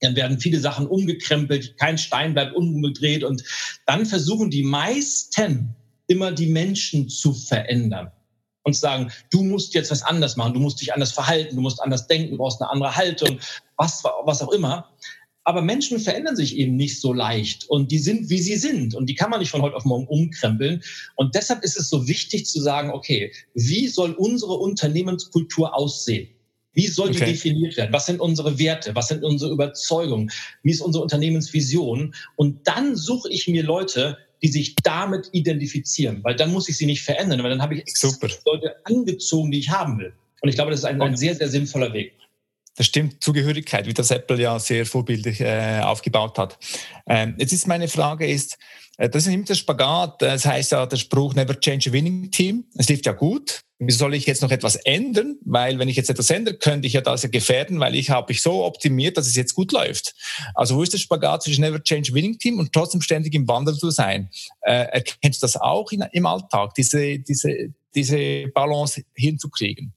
dann 0.00 0.16
werden 0.16 0.40
viele 0.40 0.58
Sachen 0.58 0.88
umgekrempelt, 0.88 1.76
kein 1.78 1.96
Stein 1.96 2.34
bleibt 2.34 2.56
umgedreht. 2.56 3.22
Und 3.22 3.44
dann 3.86 4.04
versuchen 4.04 4.50
die 4.50 4.64
meisten 4.64 5.76
immer 6.06 6.32
die 6.32 6.46
Menschen 6.46 7.08
zu 7.08 7.32
verändern 7.32 8.10
und 8.64 8.74
sagen, 8.74 9.12
du 9.30 9.42
musst 9.42 9.74
jetzt 9.74 9.90
was 9.90 10.02
anders 10.02 10.36
machen, 10.36 10.54
du 10.54 10.60
musst 10.60 10.80
dich 10.80 10.92
anders 10.92 11.12
verhalten, 11.12 11.56
du 11.56 11.62
musst 11.62 11.80
anders 11.80 12.06
denken, 12.06 12.32
du 12.32 12.38
brauchst 12.38 12.60
eine 12.60 12.70
andere 12.70 12.96
Haltung, 12.96 13.38
was, 13.76 14.02
was 14.24 14.42
auch 14.42 14.52
immer. 14.52 14.90
Aber 15.46 15.60
Menschen 15.60 16.00
verändern 16.00 16.36
sich 16.36 16.56
eben 16.56 16.74
nicht 16.74 17.00
so 17.00 17.12
leicht 17.12 17.68
und 17.68 17.92
die 17.92 17.98
sind, 17.98 18.30
wie 18.30 18.38
sie 18.38 18.56
sind 18.56 18.94
und 18.94 19.06
die 19.06 19.14
kann 19.14 19.28
man 19.28 19.40
nicht 19.40 19.50
von 19.50 19.60
heute 19.60 19.76
auf 19.76 19.84
morgen 19.84 20.06
umkrempeln. 20.06 20.82
Und 21.16 21.34
deshalb 21.34 21.62
ist 21.62 21.78
es 21.78 21.90
so 21.90 22.08
wichtig 22.08 22.46
zu 22.46 22.62
sagen, 22.62 22.90
okay, 22.90 23.30
wie 23.52 23.88
soll 23.88 24.12
unsere 24.12 24.54
Unternehmenskultur 24.54 25.76
aussehen? 25.76 26.30
Wie 26.72 26.88
soll 26.88 27.10
die 27.10 27.18
okay. 27.18 27.32
definiert 27.32 27.76
werden? 27.76 27.92
Was 27.92 28.06
sind 28.06 28.20
unsere 28.20 28.58
Werte? 28.58 28.94
Was 28.94 29.08
sind 29.08 29.22
unsere 29.22 29.52
Überzeugungen? 29.52 30.30
Wie 30.62 30.72
ist 30.72 30.80
unsere 30.80 31.02
Unternehmensvision? 31.02 32.14
Und 32.36 32.66
dann 32.66 32.96
suche 32.96 33.30
ich 33.30 33.46
mir 33.46 33.62
Leute, 33.62 34.18
die 34.44 34.48
sich 34.48 34.76
damit 34.82 35.30
identifizieren, 35.32 36.22
weil 36.22 36.36
dann 36.36 36.52
muss 36.52 36.68
ich 36.68 36.76
sie 36.76 36.84
nicht 36.84 37.02
verändern, 37.02 37.42
weil 37.42 37.48
dann 37.48 37.62
habe 37.62 37.76
ich 37.76 37.84
Super. 37.96 38.28
Leute 38.44 38.76
angezogen, 38.84 39.50
die 39.50 39.58
ich 39.58 39.70
haben 39.70 39.98
will. 39.98 40.12
Und 40.42 40.50
ich 40.50 40.54
glaube, 40.54 40.70
das 40.70 40.80
ist 40.80 40.84
ein, 40.84 41.00
ein 41.00 41.16
sehr, 41.16 41.34
sehr 41.34 41.48
sinnvoller 41.48 41.94
Weg. 41.94 42.12
Das 42.76 42.84
stimmt, 42.84 43.24
Zugehörigkeit, 43.24 43.86
wie 43.86 43.94
das 43.94 44.10
Apple 44.10 44.38
ja 44.38 44.58
sehr 44.58 44.84
vorbildlich 44.84 45.40
äh, 45.40 45.80
aufgebaut 45.82 46.36
hat. 46.36 46.58
Ähm, 47.06 47.34
jetzt 47.38 47.54
ist 47.54 47.66
meine 47.66 47.88
Frage 47.88 48.26
ist, 48.26 48.58
das 48.96 49.26
ist 49.26 49.32
immer 49.32 49.44
der 49.44 49.54
Spagat, 49.54 50.22
das 50.22 50.46
heißt 50.46 50.72
ja 50.72 50.86
der 50.86 50.96
Spruch 50.96 51.34
Never 51.34 51.58
change 51.58 51.90
a 51.90 51.92
winning 51.92 52.30
team. 52.30 52.64
Es 52.76 52.88
lief 52.88 53.00
ja 53.04 53.12
gut, 53.12 53.60
wieso 53.78 53.98
soll 53.98 54.14
ich 54.14 54.26
jetzt 54.26 54.42
noch 54.42 54.52
etwas 54.52 54.76
ändern? 54.76 55.36
Weil 55.44 55.78
wenn 55.78 55.88
ich 55.88 55.96
jetzt 55.96 56.10
etwas 56.10 56.30
ändere, 56.30 56.56
könnte 56.56 56.86
ich 56.86 56.92
ja 56.92 57.00
das 57.00 57.22
ja 57.22 57.28
gefährden, 57.28 57.80
weil 57.80 57.94
ich 57.96 58.10
habe 58.10 58.30
mich 58.30 58.40
so 58.40 58.64
optimiert, 58.64 59.16
dass 59.16 59.26
es 59.26 59.34
jetzt 59.34 59.54
gut 59.54 59.72
läuft. 59.72 60.14
Also 60.54 60.76
wo 60.76 60.82
ist 60.82 60.92
der 60.92 60.98
Spagat 60.98 61.42
zwischen 61.42 61.62
Never 61.62 61.82
Change 61.82 62.14
Winning 62.14 62.38
Team 62.38 62.58
und 62.58 62.72
trotzdem 62.72 63.00
ständig 63.00 63.34
im 63.34 63.48
Wandel 63.48 63.76
zu 63.76 63.90
sein? 63.90 64.30
Äh, 64.60 64.84
erkennst 64.92 65.42
du 65.42 65.46
das 65.46 65.56
auch 65.56 65.90
in, 65.90 66.04
im 66.12 66.26
Alltag, 66.26 66.74
diese, 66.74 67.18
diese, 67.18 67.74
diese 67.94 68.46
Balance 68.54 69.02
hinzukriegen? 69.14 69.92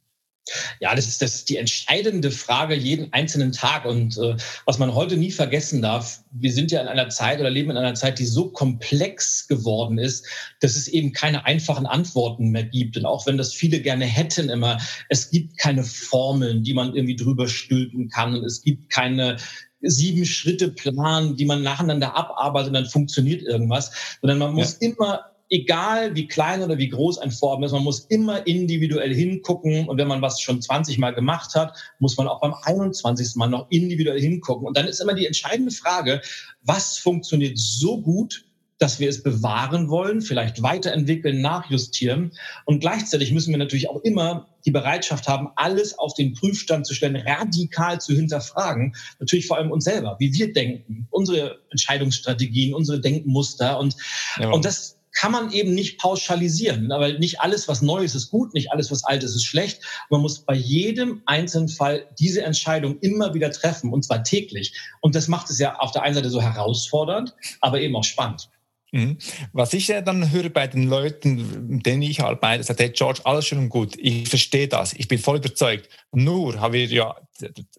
Ja, 0.80 0.96
das 0.96 1.08
ist, 1.08 1.22
das 1.22 1.36
ist 1.36 1.50
die 1.50 1.58
entscheidende 1.58 2.32
Frage 2.32 2.76
jeden 2.76 3.12
einzelnen 3.14 3.52
Tag. 3.52 3.86
Und 3.86 4.18
äh, 4.18 4.36
was 4.66 4.78
man 4.78 4.94
heute 4.94 5.18
nie 5.18 5.32
vergessen 5.32 5.82
darf, 5.82 6.24
wir 6.32 6.52
sind 6.52 6.72
ja 6.72 6.82
in 6.82 6.88
einer 6.88 7.10
Zeit 7.10 7.40
oder 7.40 7.50
leben 7.50 7.72
in 7.72 7.78
einer 7.78 7.94
Zeit, 7.94 8.20
die 8.20 8.26
so 8.26 8.50
komplex 8.50 9.48
geworden 9.48 9.98
ist, 9.98 10.26
dass 10.60 10.76
es 10.76 10.88
eben 10.88 11.14
keine 11.14 11.46
einfachen 11.46 11.86
Antworten 11.86 12.50
mehr 12.50 12.64
gibt. 12.64 12.98
Und 12.98 13.06
auch 13.06 13.26
wenn 13.26 13.38
das 13.38 13.54
viele 13.54 13.82
gerne 13.82 14.06
hätten 14.06 14.50
immer, 14.50 14.80
es 15.10 15.30
gibt 15.30 15.58
keine 15.58 15.84
Formeln, 15.84 16.64
die 16.64 16.74
man 16.74 16.96
irgendwie 16.96 17.16
drüber 17.16 17.48
stülpen 17.48 18.10
kann. 18.10 18.36
Und 18.36 18.46
es 18.46 18.62
gibt 18.62 18.90
keine 18.90 19.38
sieben 19.82 20.26
Schritte 20.26 20.70
Plan, 20.70 21.36
die 21.36 21.46
man 21.46 21.62
nacheinander 21.62 22.16
abarbeitet 22.16 22.70
und 22.70 22.74
dann 22.74 22.86
funktioniert 22.86 23.44
irgendwas, 23.44 23.92
sondern 24.22 24.40
man 24.40 24.54
muss 24.54 24.78
ja. 24.82 24.90
immer 24.90 25.26
egal 25.50 26.16
wie 26.16 26.28
klein 26.28 26.62
oder 26.62 26.78
wie 26.78 26.90
groß 26.90 27.20
ein 27.20 27.32
Vorhaben 27.32 27.64
ist, 27.64 27.72
man 27.72 27.84
muss 27.84 28.02
immer 28.02 28.46
individuell 28.48 29.14
hingucken. 29.14 29.88
Und 29.88 29.98
wenn 29.98 30.08
man 30.08 30.22
was 30.22 30.42
schon 30.42 30.62
20 30.62 30.98
Mal 30.98 31.14
gemacht 31.14 31.56
hat, 31.56 31.78
muss 32.00 32.18
man 32.18 32.28
auch 32.28 32.42
beim 32.42 32.54
21. 32.64 33.36
Mal 33.36 33.48
noch 33.48 33.68
individuell 33.70 34.20
hingucken. 34.20 34.68
Und 34.68 34.78
dann 34.78 34.88
ist 34.88 35.00
immer 35.00 35.14
die 35.14 35.26
entscheidende 35.26 35.72
Frage, 35.72 36.22
was 36.64 36.98
funktioniert 36.98 37.58
so 37.58 38.02
gut, 38.02 38.44
dass 38.80 39.00
wir 39.00 39.10
es 39.10 39.24
bewahren 39.24 39.90
wollen, 39.90 40.22
vielleicht 40.22 40.62
weiterentwickeln, 40.62 41.42
nachjustieren. 41.42 42.32
Und 42.66 42.80
gleichzeitig 42.80 43.32
müssen 43.32 43.52
wir 43.52 43.58
natürlich 43.58 43.90
auch 43.90 44.02
immer 44.04 44.48
die 44.66 44.72
Bereitschaft 44.72 45.28
haben, 45.28 45.50
alles 45.56 45.98
auf 45.98 46.14
den 46.14 46.34
Prüfstand 46.34 46.86
zu 46.86 46.94
stellen, 46.94 47.16
radikal 47.16 48.00
zu 48.00 48.14
hinterfragen. 48.14 48.94
Natürlich 49.20 49.48
vor 49.48 49.58
allem 49.58 49.72
uns 49.72 49.86
selber, 49.86 50.18
wie 50.20 50.32
wir 50.34 50.54
denken, 50.54 51.08
unsere 51.10 51.60
Entscheidungsstrategien, 51.72 52.76
unsere 52.76 53.00
Denkmuster. 53.00 53.80
Und, 53.80 53.96
ja. 54.40 54.52
und 54.52 54.64
das, 54.64 54.97
kann 55.14 55.32
man 55.32 55.52
eben 55.52 55.74
nicht 55.74 56.00
pauschalisieren, 56.00 56.90
weil 56.90 57.20
nicht 57.20 57.42
alles, 57.42 57.68
was 57.68 57.82
neu 57.82 58.04
ist, 58.04 58.16
ist 58.16 58.30
gut, 58.30 58.54
nicht 58.54 58.72
alles, 58.72 58.92
was 58.92 59.04
alt 59.04 59.24
ist, 59.24 59.36
ist 59.36 59.46
schlecht. 59.46 59.82
Man 60.10 60.22
muss 60.22 60.40
bei 60.40 60.56
jedem 60.56 61.22
einzelnen 61.26 61.70
Fall 61.70 62.08
diese 62.20 62.44
Entscheidung 62.44 63.00
immer 63.00 63.34
wieder 63.34 63.52
treffen 63.52 63.92
und 63.92 64.04
zwar 64.04 64.24
täglich. 64.24 64.74
Und 65.02 65.16
das 65.16 65.28
macht 65.28 65.50
es 65.50 65.60
ja 65.60 65.76
auf 65.80 65.92
der 65.92 66.04
einen 66.04 66.16
Seite 66.16 66.30
so 66.30 66.42
herausfordernd, 66.42 67.34
aber 67.62 67.82
eben 67.82 67.96
auch 67.96 68.04
spannend. 68.04 68.50
Mhm. 68.92 69.18
Was 69.52 69.74
ich 69.74 69.90
ja 69.90 70.02
dann 70.02 70.32
höre 70.32 70.50
bei 70.50 70.68
den 70.68 70.88
Leuten, 70.88 71.82
denen 71.84 72.02
ich 72.02 72.22
arbeite, 72.22 72.64
sagt, 72.64 72.80
hey 72.80 72.90
George, 72.90 73.22
alles 73.26 73.46
schön 73.46 73.58
und 73.58 73.70
gut, 73.70 73.98
ich 73.98 74.30
verstehe 74.30 74.68
das, 74.68 74.94
ich 74.94 75.08
bin 75.08 75.20
voll 75.20 75.38
überzeugt. 75.38 75.90
Nur 76.14 76.60
haben 76.62 76.74
wir 76.74 76.86
ja 76.86 77.16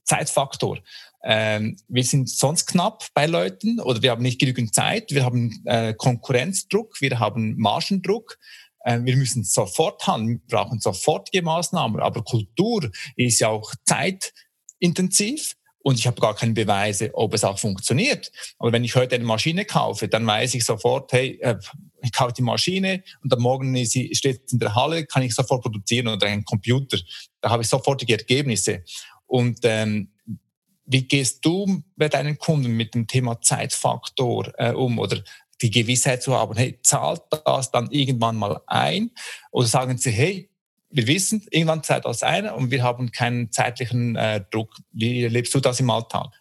Zeitfaktor. 0.04 0.78
Ähm, 1.24 1.76
wir 1.88 2.04
sind 2.04 2.28
sonst 2.30 2.66
knapp 2.66 3.06
bei 3.14 3.26
Leuten 3.26 3.80
oder 3.80 4.02
wir 4.02 4.10
haben 4.10 4.22
nicht 4.22 4.38
genügend 4.38 4.74
Zeit, 4.74 5.10
wir 5.10 5.24
haben 5.24 5.62
äh, 5.66 5.94
Konkurrenzdruck, 5.94 7.00
wir 7.00 7.18
haben 7.18 7.56
Margendruck. 7.56 8.38
Äh, 8.84 9.00
wir 9.02 9.16
müssen 9.16 9.44
sofort 9.44 10.06
handeln, 10.06 10.40
wir 10.46 10.56
brauchen 10.56 10.80
sofortige 10.80 11.42
Maßnahmen. 11.42 12.00
Aber 12.00 12.22
Kultur 12.22 12.90
ist 13.16 13.40
ja 13.40 13.48
auch 13.48 13.72
zeitintensiv 13.84 15.54
und 15.80 15.98
ich 15.98 16.06
habe 16.06 16.20
gar 16.20 16.34
keine 16.34 16.52
Beweise, 16.52 17.10
ob 17.14 17.34
es 17.34 17.44
auch 17.44 17.58
funktioniert. 17.58 18.30
Aber 18.58 18.72
wenn 18.72 18.84
ich 18.84 18.94
heute 18.94 19.14
eine 19.14 19.24
Maschine 19.24 19.64
kaufe, 19.64 20.08
dann 20.08 20.26
weiß 20.26 20.54
ich 20.54 20.64
sofort, 20.64 21.12
hey, 21.12 21.38
äh, 21.40 21.56
ich 22.02 22.12
kaufe 22.12 22.32
die 22.32 22.42
Maschine 22.42 23.02
und 23.22 23.32
am 23.32 23.40
Morgen 23.40 23.74
sie, 23.84 24.14
steht 24.14 24.52
in 24.52 24.58
der 24.58 24.74
Halle, 24.74 25.04
kann 25.06 25.22
ich 25.22 25.34
sofort 25.34 25.62
produzieren 25.62 26.08
oder 26.08 26.26
einen 26.26 26.44
Computer. 26.44 26.98
Da 27.40 27.50
habe 27.50 27.62
ich 27.62 27.68
sofortige 27.68 28.18
Ergebnisse. 28.18 28.84
Und 29.26 29.58
ähm, 29.64 30.12
wie 30.88 31.02
gehst 31.02 31.44
du 31.44 31.82
bei 31.96 32.08
deinen 32.08 32.38
Kunden 32.38 32.72
mit 32.72 32.94
dem 32.94 33.06
Thema 33.06 33.40
Zeitfaktor 33.40 34.52
äh, 34.56 34.72
um 34.72 34.98
oder 34.98 35.22
die 35.60 35.70
Gewissheit 35.70 36.22
zu 36.22 36.34
haben, 36.34 36.56
hey, 36.56 36.78
zahlt 36.82 37.22
das 37.44 37.70
dann 37.70 37.90
irgendwann 37.90 38.36
mal 38.36 38.60
ein? 38.66 39.10
Oder 39.50 39.66
sagen 39.66 39.98
sie, 39.98 40.10
hey, 40.10 40.50
wir 40.90 41.06
wissen, 41.06 41.46
irgendwann 41.50 41.82
zahlt 41.82 42.06
das 42.06 42.22
ein 42.22 42.48
und 42.48 42.70
wir 42.70 42.82
haben 42.82 43.12
keinen 43.12 43.52
zeitlichen 43.52 44.16
äh, 44.16 44.42
Druck. 44.50 44.74
Wie 44.92 45.22
erlebst 45.22 45.54
du 45.54 45.60
das 45.60 45.78
im 45.80 45.90
Alltag? 45.90 46.32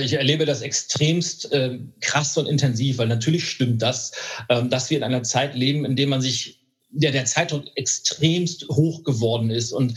Ich 0.00 0.14
erlebe 0.14 0.46
das 0.46 0.62
extremst 0.62 1.52
äh, 1.52 1.78
krass 2.00 2.38
und 2.38 2.46
intensiv, 2.46 2.98
weil 2.98 3.08
natürlich 3.08 3.50
stimmt 3.50 3.82
das, 3.82 4.12
äh, 4.48 4.64
dass 4.64 4.88
wir 4.88 4.96
in 4.96 5.04
einer 5.04 5.24
Zeit 5.24 5.54
leben, 5.54 5.84
in 5.84 5.96
der 5.96 6.06
man 6.06 6.22
sich, 6.22 6.60
der 6.90 7.12
der 7.12 7.26
Zeitdruck 7.26 7.64
extremst 7.74 8.66
hoch 8.68 9.02
geworden 9.02 9.50
ist. 9.50 9.72
Und 9.72 9.94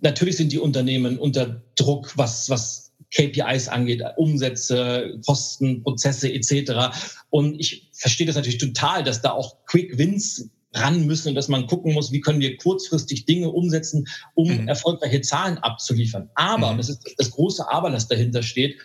natürlich 0.00 0.36
sind 0.36 0.52
die 0.52 0.58
Unternehmen 0.58 1.18
unter 1.18 1.62
Druck, 1.74 2.16
was, 2.16 2.50
was 2.50 2.89
KPIs 3.14 3.68
angeht, 3.68 4.02
Umsätze, 4.16 5.18
Kosten, 5.26 5.82
Prozesse 5.82 6.32
etc. 6.32 6.96
Und 7.30 7.58
ich 7.58 7.90
verstehe 7.92 8.26
das 8.26 8.36
natürlich 8.36 8.58
total, 8.58 9.02
dass 9.02 9.22
da 9.22 9.32
auch 9.32 9.64
Quick 9.66 9.98
Wins 9.98 10.50
ran 10.72 11.06
müssen 11.06 11.30
und 11.30 11.34
dass 11.34 11.48
man 11.48 11.66
gucken 11.66 11.94
muss, 11.94 12.12
wie 12.12 12.20
können 12.20 12.40
wir 12.40 12.56
kurzfristig 12.56 13.24
Dinge 13.24 13.50
umsetzen, 13.50 14.06
um 14.34 14.48
mhm. 14.48 14.68
erfolgreiche 14.68 15.20
Zahlen 15.20 15.58
abzuliefern. 15.58 16.30
Aber, 16.34 16.72
mhm. 16.72 16.76
das 16.78 16.88
ist 16.88 17.14
das 17.18 17.30
große 17.32 17.68
Aber, 17.68 17.90
das 17.90 18.08
dahinter 18.08 18.42
steht, 18.42 18.78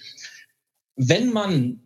wenn 0.96 1.32
man 1.32 1.82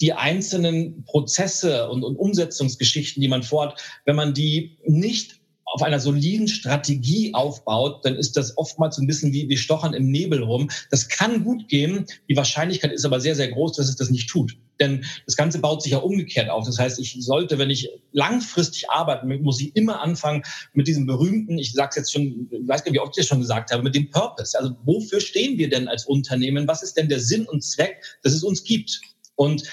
die 0.00 0.12
einzelnen 0.12 1.04
Prozesse 1.04 1.88
und, 1.88 2.04
und 2.04 2.16
Umsetzungsgeschichten, 2.16 3.20
die 3.20 3.28
man 3.28 3.42
vorhat, 3.42 3.80
wenn 4.04 4.16
man 4.16 4.34
die 4.34 4.78
nicht 4.84 5.37
auf 5.72 5.82
einer 5.82 6.00
soliden 6.00 6.48
Strategie 6.48 7.34
aufbaut, 7.34 8.04
dann 8.04 8.16
ist 8.16 8.36
das 8.36 8.56
oftmals 8.56 8.98
ein 8.98 9.06
bisschen 9.06 9.32
wie, 9.32 9.48
wie 9.48 9.56
Stochern 9.56 9.94
im 9.94 10.10
Nebel 10.10 10.42
rum. 10.42 10.70
Das 10.90 11.08
kann 11.08 11.44
gut 11.44 11.68
gehen. 11.68 12.06
Die 12.28 12.36
Wahrscheinlichkeit 12.36 12.92
ist 12.92 13.04
aber 13.04 13.20
sehr, 13.20 13.34
sehr 13.34 13.48
groß, 13.48 13.76
dass 13.76 13.88
es 13.88 13.96
das 13.96 14.10
nicht 14.10 14.28
tut. 14.28 14.56
Denn 14.80 15.04
das 15.26 15.36
Ganze 15.36 15.58
baut 15.58 15.82
sich 15.82 15.92
ja 15.92 15.98
umgekehrt 15.98 16.48
auf. 16.50 16.64
Das 16.64 16.78
heißt, 16.78 16.98
ich 17.00 17.16
sollte, 17.20 17.58
wenn 17.58 17.70
ich 17.70 17.90
langfristig 18.12 18.88
arbeiten 18.90 19.42
muss 19.42 19.60
ich 19.60 19.74
immer 19.76 20.00
anfangen 20.00 20.42
mit 20.72 20.86
diesem 20.86 21.06
berühmten, 21.06 21.58
ich 21.58 21.72
sage 21.72 21.90
es 21.90 21.96
jetzt 21.96 22.12
schon, 22.12 22.48
ich 22.50 22.68
weiß 22.68 22.84
gar 22.84 22.90
nicht, 22.90 23.00
wie 23.00 23.00
oft 23.00 23.16
ich 23.16 23.22
das 23.22 23.26
schon 23.26 23.40
gesagt 23.40 23.72
habe, 23.72 23.82
mit 23.82 23.94
dem 23.94 24.10
Purpose. 24.10 24.58
Also 24.58 24.76
wofür 24.84 25.20
stehen 25.20 25.58
wir 25.58 25.68
denn 25.68 25.88
als 25.88 26.06
Unternehmen? 26.06 26.68
Was 26.68 26.82
ist 26.82 26.96
denn 26.96 27.08
der 27.08 27.20
Sinn 27.20 27.46
und 27.46 27.62
Zweck, 27.62 28.02
dass 28.22 28.32
es 28.32 28.44
uns 28.44 28.62
gibt? 28.64 29.00
Und 29.34 29.64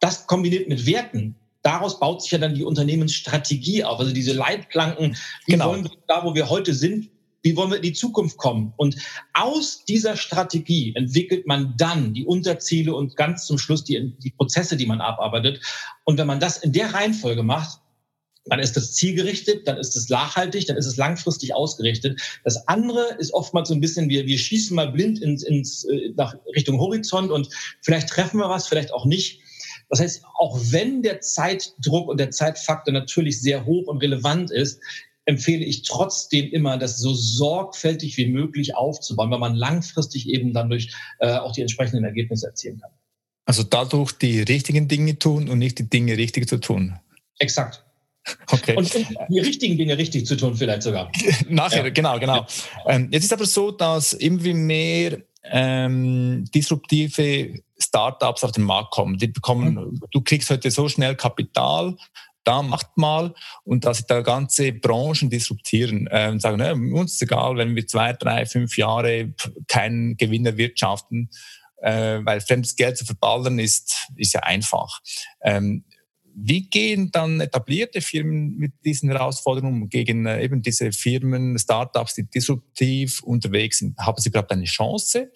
das 0.00 0.26
kombiniert 0.26 0.68
mit 0.68 0.86
Werten, 0.86 1.36
daraus 1.66 1.98
baut 1.98 2.22
sich 2.22 2.30
ja 2.30 2.38
dann 2.38 2.54
die 2.54 2.64
Unternehmensstrategie 2.64 3.84
auf. 3.84 3.98
Also 3.98 4.12
diese 4.12 4.32
Leitplanken, 4.32 5.16
wie 5.46 5.52
genau. 5.52 5.70
wollen 5.70 5.84
wir 5.84 5.90
da, 6.06 6.24
wo 6.24 6.34
wir 6.34 6.48
heute 6.48 6.72
sind, 6.72 7.10
wie 7.42 7.56
wollen 7.56 7.70
wir 7.70 7.76
in 7.76 7.82
die 7.82 7.92
Zukunft 7.92 8.38
kommen? 8.38 8.72
Und 8.76 8.96
aus 9.32 9.84
dieser 9.84 10.16
Strategie 10.16 10.92
entwickelt 10.96 11.46
man 11.46 11.74
dann 11.76 12.14
die 12.14 12.24
Unterziele 12.24 12.94
und 12.94 13.16
ganz 13.16 13.46
zum 13.46 13.58
Schluss 13.58 13.84
die, 13.84 14.14
die 14.18 14.30
Prozesse, 14.30 14.76
die 14.76 14.86
man 14.86 15.00
abarbeitet. 15.00 15.60
Und 16.04 16.18
wenn 16.18 16.26
man 16.26 16.40
das 16.40 16.58
in 16.58 16.72
der 16.72 16.94
Reihenfolge 16.94 17.42
macht, 17.42 17.80
dann 18.46 18.60
ist 18.60 18.76
das 18.76 18.94
zielgerichtet, 18.94 19.66
dann 19.66 19.76
ist 19.76 19.96
es 19.96 20.08
nachhaltig, 20.08 20.66
dann 20.66 20.76
ist 20.76 20.86
es 20.86 20.96
langfristig 20.96 21.54
ausgerichtet. 21.54 22.20
Das 22.44 22.68
andere 22.68 23.16
ist 23.18 23.34
oftmals 23.34 23.68
so 23.68 23.74
ein 23.74 23.80
bisschen, 23.80 24.08
wir, 24.08 24.26
wir 24.26 24.38
schießen 24.38 24.74
mal 24.74 24.92
blind 24.92 25.20
ins, 25.20 25.42
ins, 25.42 25.84
äh, 25.84 26.12
nach 26.16 26.36
Richtung 26.54 26.78
Horizont 26.78 27.30
und 27.32 27.48
vielleicht 27.82 28.08
treffen 28.08 28.38
wir 28.38 28.48
was, 28.48 28.68
vielleicht 28.68 28.92
auch 28.92 29.04
nicht. 29.04 29.40
Das 29.88 30.00
heißt, 30.00 30.24
auch 30.34 30.58
wenn 30.70 31.02
der 31.02 31.20
Zeitdruck 31.20 32.08
und 32.08 32.18
der 32.18 32.30
Zeitfaktor 32.30 32.92
natürlich 32.92 33.40
sehr 33.40 33.64
hoch 33.64 33.86
und 33.86 33.98
relevant 33.98 34.50
ist, 34.50 34.80
empfehle 35.26 35.64
ich 35.64 35.82
trotzdem 35.82 36.50
immer, 36.50 36.78
das 36.78 36.98
so 36.98 37.12
sorgfältig 37.12 38.16
wie 38.16 38.26
möglich 38.26 38.74
aufzubauen, 38.74 39.30
weil 39.30 39.38
man 39.38 39.54
langfristig 39.54 40.28
eben 40.28 40.52
dann 40.52 40.70
durch 40.70 40.94
äh, 41.18 41.36
auch 41.36 41.52
die 41.52 41.62
entsprechenden 41.62 42.04
Ergebnisse 42.04 42.46
erzielen 42.46 42.80
kann. 42.80 42.90
Also 43.44 43.62
dadurch 43.62 44.12
die 44.12 44.40
richtigen 44.40 44.88
Dinge 44.88 45.18
tun 45.18 45.48
und 45.48 45.58
nicht 45.58 45.78
die 45.78 45.88
Dinge 45.88 46.16
richtig 46.16 46.48
zu 46.48 46.58
tun. 46.58 46.98
Exakt. 47.38 47.84
Okay. 48.50 48.76
Und, 48.76 48.92
die 49.28 49.38
richtigen 49.38 49.76
Dinge 49.76 49.96
richtig 49.98 50.26
zu 50.26 50.36
tun, 50.36 50.56
vielleicht 50.56 50.82
sogar. 50.82 51.10
Nachher, 51.48 51.84
ja. 51.84 51.90
genau, 51.90 52.18
genau. 52.18 52.46
Ähm, 52.86 53.08
jetzt 53.12 53.24
ist 53.24 53.32
aber 53.32 53.46
so, 53.46 53.70
dass 53.70 54.12
irgendwie 54.14 54.52
mehr 54.52 55.22
ähm, 55.50 56.44
disruptive 56.54 57.60
Startups 57.78 58.44
auf 58.44 58.52
den 58.52 58.64
Markt 58.64 58.90
kommen. 58.90 59.18
Die 59.18 59.28
bekommen, 59.28 59.74
mhm. 59.74 60.00
du 60.10 60.20
kriegst 60.22 60.50
heute 60.50 60.70
so 60.70 60.88
schnell 60.88 61.14
Kapital, 61.14 61.96
da 62.44 62.62
macht 62.62 62.96
mal 62.96 63.34
und 63.64 63.84
dass 63.84 63.98
sie 63.98 64.04
da 64.06 64.20
ganze 64.20 64.72
Branchen 64.72 65.28
disruptieren 65.28 66.06
äh, 66.10 66.28
und 66.30 66.40
sagen, 66.40 66.58
ne, 66.58 66.72
uns 66.94 67.14
ist 67.14 67.22
egal, 67.22 67.56
wenn 67.56 67.74
wir 67.74 67.86
zwei, 67.86 68.12
drei, 68.12 68.46
fünf 68.46 68.78
Jahre 68.78 69.34
keinen 69.66 70.16
Gewinn 70.16 70.46
erwirtschaften, 70.46 71.28
äh, 71.82 72.20
weil 72.22 72.40
fremdes 72.40 72.76
Geld 72.76 72.96
zu 72.96 73.04
verballern 73.04 73.58
ist, 73.58 74.08
ist 74.16 74.32
ja 74.32 74.40
einfach. 74.40 75.00
Ähm, 75.42 75.84
wie 76.38 76.68
gehen 76.68 77.10
dann 77.10 77.40
etablierte 77.40 78.02
Firmen 78.02 78.56
mit 78.58 78.72
diesen 78.84 79.08
Herausforderungen 79.08 79.88
gegen 79.88 80.26
äh, 80.26 80.44
eben 80.44 80.60
diese 80.60 80.92
Firmen, 80.92 81.58
Startups, 81.58 82.14
die 82.14 82.28
disruptiv 82.28 83.22
unterwegs 83.22 83.78
sind? 83.78 83.98
Haben 83.98 84.20
sie 84.20 84.28
überhaupt 84.28 84.52
eine 84.52 84.64
Chance? 84.64 85.32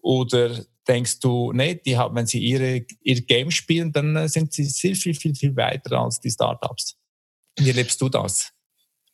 Oder 0.00 0.64
denkst 0.88 1.20
du, 1.20 1.52
nee, 1.52 1.74
die 1.74 1.98
haben, 1.98 2.16
wenn 2.16 2.26
sie 2.26 2.38
ihre, 2.38 2.86
ihr 3.02 3.20
Game 3.20 3.50
spielen, 3.50 3.92
dann 3.92 4.16
äh, 4.16 4.28
sind 4.28 4.54
sie 4.54 4.64
sehr 4.64 4.94
viel, 4.94 5.14
viel, 5.14 5.34
viel 5.34 5.54
weiter 5.56 5.98
als 5.98 6.20
die 6.20 6.30
Startups? 6.30 6.96
Wie 7.58 7.68
erlebst 7.68 8.00
du 8.00 8.08
das? 8.08 8.53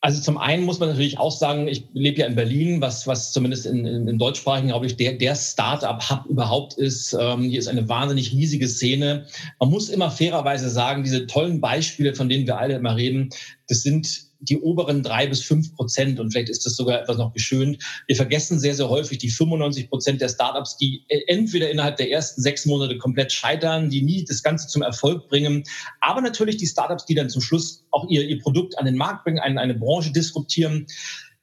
Also 0.03 0.19
zum 0.19 0.39
einen 0.39 0.65
muss 0.65 0.79
man 0.79 0.89
natürlich 0.89 1.19
auch 1.19 1.31
sagen, 1.31 1.67
ich 1.67 1.85
lebe 1.93 2.21
ja 2.21 2.25
in 2.25 2.33
Berlin, 2.33 2.81
was, 2.81 3.05
was 3.05 3.31
zumindest 3.31 3.67
in, 3.67 3.85
in, 3.85 4.07
im 4.07 4.17
deutschsprachigen, 4.17 4.69
glaube 4.69 4.87
ich, 4.87 4.97
der, 4.97 5.13
der 5.13 5.35
Start-up-Hub 5.35 6.25
überhaupt 6.25 6.73
ist. 6.73 7.13
Ähm, 7.13 7.43
hier 7.43 7.59
ist 7.59 7.67
eine 7.67 7.87
wahnsinnig 7.87 8.31
riesige 8.31 8.67
Szene. 8.67 9.27
Man 9.59 9.69
muss 9.69 9.89
immer 9.89 10.09
fairerweise 10.09 10.71
sagen, 10.71 11.03
diese 11.03 11.27
tollen 11.27 11.61
Beispiele, 11.61 12.15
von 12.15 12.29
denen 12.29 12.47
wir 12.47 12.57
alle 12.57 12.75
immer 12.75 12.95
reden, 12.95 13.29
das 13.67 13.83
sind 13.83 14.30
die 14.41 14.59
oberen 14.59 15.03
drei 15.03 15.27
bis 15.27 15.41
fünf 15.41 15.73
Prozent 15.75 16.19
und 16.19 16.31
vielleicht 16.31 16.49
ist 16.49 16.65
das 16.65 16.75
sogar 16.75 17.01
etwas 17.01 17.17
noch 17.17 17.33
geschönt. 17.33 17.77
Wir 18.07 18.15
vergessen 18.15 18.59
sehr, 18.59 18.75
sehr 18.75 18.89
häufig 18.89 19.19
die 19.19 19.29
95 19.29 19.89
Prozent 19.89 20.21
der 20.21 20.29
Startups, 20.29 20.77
die 20.77 21.05
äh, 21.07 21.21
entweder 21.27 21.69
innerhalb 21.69 21.97
der 21.97 22.11
ersten 22.11 22.41
sechs 22.41 22.65
Monate 22.65 22.97
komplett 22.97 23.31
scheitern, 23.31 23.89
die 23.89 24.01
nie 24.01 24.25
das 24.25 24.43
Ganze 24.43 24.67
zum 24.67 24.81
Erfolg 24.81 25.27
bringen, 25.29 25.63
aber 25.99 26.21
natürlich 26.21 26.57
die 26.57 26.67
Startups, 26.67 27.05
die 27.05 27.15
dann 27.15 27.29
zum 27.29 27.41
Schluss 27.41 27.85
auch 27.91 28.09
ihr, 28.09 28.27
ihr 28.27 28.39
Produkt 28.39 28.77
an 28.77 28.85
den 28.85 28.95
Markt 28.95 29.23
bringen, 29.23 29.39
eine, 29.39 29.61
eine 29.61 29.75
Branche 29.75 30.11
disruptieren. 30.11 30.87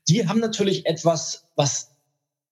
Die 0.08 0.26
haben 0.26 0.40
natürlich 0.40 0.86
etwas, 0.86 1.44
was 1.56 1.97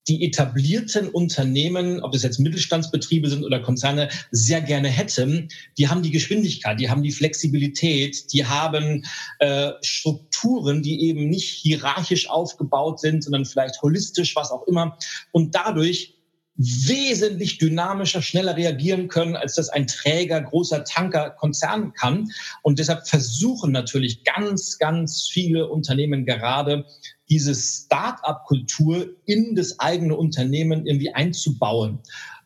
die 0.09 0.25
etablierten 0.25 1.09
Unternehmen, 1.09 2.01
ob 2.01 2.15
es 2.15 2.23
jetzt 2.23 2.39
Mittelstandsbetriebe 2.39 3.29
sind 3.29 3.45
oder 3.45 3.61
Konzerne, 3.61 4.09
sehr 4.31 4.61
gerne 4.61 4.89
hätten. 4.89 5.49
Die 5.79 5.89
haben 5.89 6.03
die 6.03 6.11
Geschwindigkeit, 6.11 6.79
die 6.79 6.89
haben 6.89 7.03
die 7.03 7.11
Flexibilität, 7.11 8.33
die 8.33 8.45
haben 8.45 9.05
äh, 9.41 9.73
Strukturen, 9.83 10.83
die 10.83 11.09
eben 11.09 11.29
nicht 11.29 11.49
hierarchisch 11.49 12.29
aufgebaut 12.31 13.01
sind, 13.01 13.25
sondern 13.25 13.45
vielleicht 13.45 13.83
holistisch, 13.83 14.37
was 14.37 14.51
auch 14.51 14.67
immer. 14.67 14.97
Und 15.33 15.55
dadurch 15.55 16.17
wesentlich 16.57 17.59
dynamischer, 17.59 18.23
schneller 18.23 18.57
reagieren 18.57 19.09
können, 19.09 19.37
als 19.37 19.57
das 19.57 19.69
ein 19.69 19.87
träger, 19.87 20.41
großer 20.41 20.85
Tankerkonzern 20.85 21.93
kann. 21.93 22.31
Und 22.63 22.79
deshalb 22.79 23.07
versuchen 23.07 23.73
natürlich 23.73 24.25
ganz, 24.25 24.79
ganz 24.79 25.29
viele 25.31 25.69
Unternehmen 25.69 26.25
gerade, 26.25 26.87
diese 27.29 27.55
Start-up-Kultur 27.55 29.09
in 29.25 29.55
das 29.55 29.79
eigene 29.81 30.17
Unternehmen 30.17 30.87
irgendwie 30.87 31.15
einzubauen. 31.15 32.01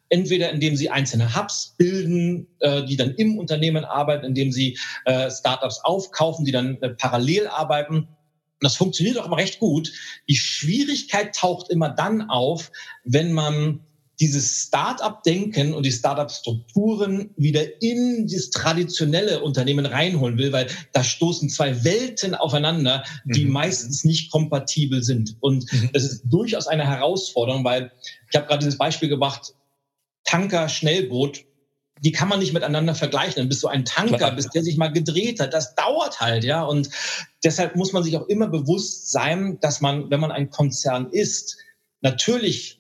Entweder 0.09 0.51
indem 0.51 0.75
sie 0.75 0.91
einzelne 0.91 1.37
Hubs 1.37 1.75
bilden, 1.79 2.49
äh, 2.59 2.85
die 2.85 2.97
dann 2.97 3.15
im 3.15 3.39
Unternehmen 3.39 3.85
arbeiten, 3.85 4.27
indem 4.27 4.51
sie 4.51 4.77
äh, 5.05 5.31
Startups 5.31 5.81
aufkaufen, 5.85 6.45
die 6.45 6.53
dann 6.53 6.81
äh, 6.83 6.91
parallel 6.91 7.47
arbeiten. 7.47 8.09
Das 8.61 8.77
funktioniert 8.77 9.19
auch 9.19 9.27
immer 9.27 9.37
recht 9.37 9.61
gut. 9.61 9.93
Die 10.29 10.37
Schwierigkeit 10.37 11.35
taucht 11.35 11.71
immer 11.71 11.91
dann 11.91 12.29
auf, 12.29 12.73
wenn 13.05 13.33
man 13.33 13.81
dieses 14.21 14.67
Start-up-Denken 14.67 15.73
und 15.73 15.85
die 15.85 15.93
Start-up-Strukturen 15.93 17.31
wieder 17.37 17.83
in 17.83 18.29
das 18.31 18.51
traditionelle 18.51 19.43
Unternehmen 19.43 19.87
reinholen 19.87 20.37
will, 20.37 20.53
weil 20.53 20.67
da 20.93 21.03
stoßen 21.03 21.49
zwei 21.49 21.85
Welten 21.85 22.35
aufeinander, 22.35 23.03
die 23.25 23.47
mhm. 23.47 23.53
meistens 23.53 24.05
nicht 24.05 24.31
kompatibel 24.31 25.03
sind. 25.03 25.37
Und 25.41 25.73
mhm. 25.73 25.91
das 25.95 26.05
ist 26.05 26.25
durchaus 26.25 26.67
eine 26.67 26.87
Herausforderung, 26.87 27.65
weil 27.65 27.93
ich 28.31 28.37
habe 28.37 28.47
gerade 28.47 28.61
dieses 28.61 28.79
Beispiel 28.79 29.09
gemacht, 29.09 29.55
Tanker, 30.25 30.69
Schnellboot, 30.69 31.45
die 32.03 32.13
kann 32.13 32.29
man 32.29 32.41
nicht 32.41 32.53
miteinander 32.53 32.95
vergleichen. 32.95 33.37
Dann 33.37 33.49
bist 33.49 33.63
du 33.63 33.69
ein 33.69 33.85
Tanker, 33.85 34.17
Klar. 34.17 34.37
bis 34.37 34.49
der 34.49 34.63
sich 34.63 34.77
mal 34.77 34.93
gedreht 34.93 35.41
hat. 35.41 35.55
Das 35.55 35.75
dauert 35.75 36.21
halt, 36.21 36.45
ja. 36.45 36.63
Und 36.63 36.91
deshalb 37.45 37.77
muss 37.77 37.93
man 37.93 38.03
sich 38.03 38.17
auch 38.17 38.27
immer 38.29 38.49
bewusst 38.49 39.11
sein, 39.11 39.59
dass 39.61 39.81
man, 39.81 40.11
wenn 40.11 40.21
man 40.21 40.31
ein 40.31 40.51
Konzern 40.51 41.11
ist, 41.11 41.57
natürlich 42.01 42.80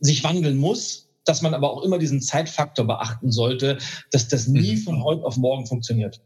sich 0.00 0.24
wandeln 0.24 0.56
muss, 0.56 1.08
dass 1.24 1.42
man 1.42 1.54
aber 1.54 1.72
auch 1.72 1.82
immer 1.82 1.98
diesen 1.98 2.20
Zeitfaktor 2.22 2.86
beachten 2.86 3.32
sollte, 3.32 3.78
dass 4.12 4.28
das 4.28 4.46
nie 4.46 4.76
mhm. 4.76 4.82
von 4.82 5.04
heute 5.04 5.24
auf 5.24 5.36
morgen 5.36 5.66
funktioniert. 5.66 6.20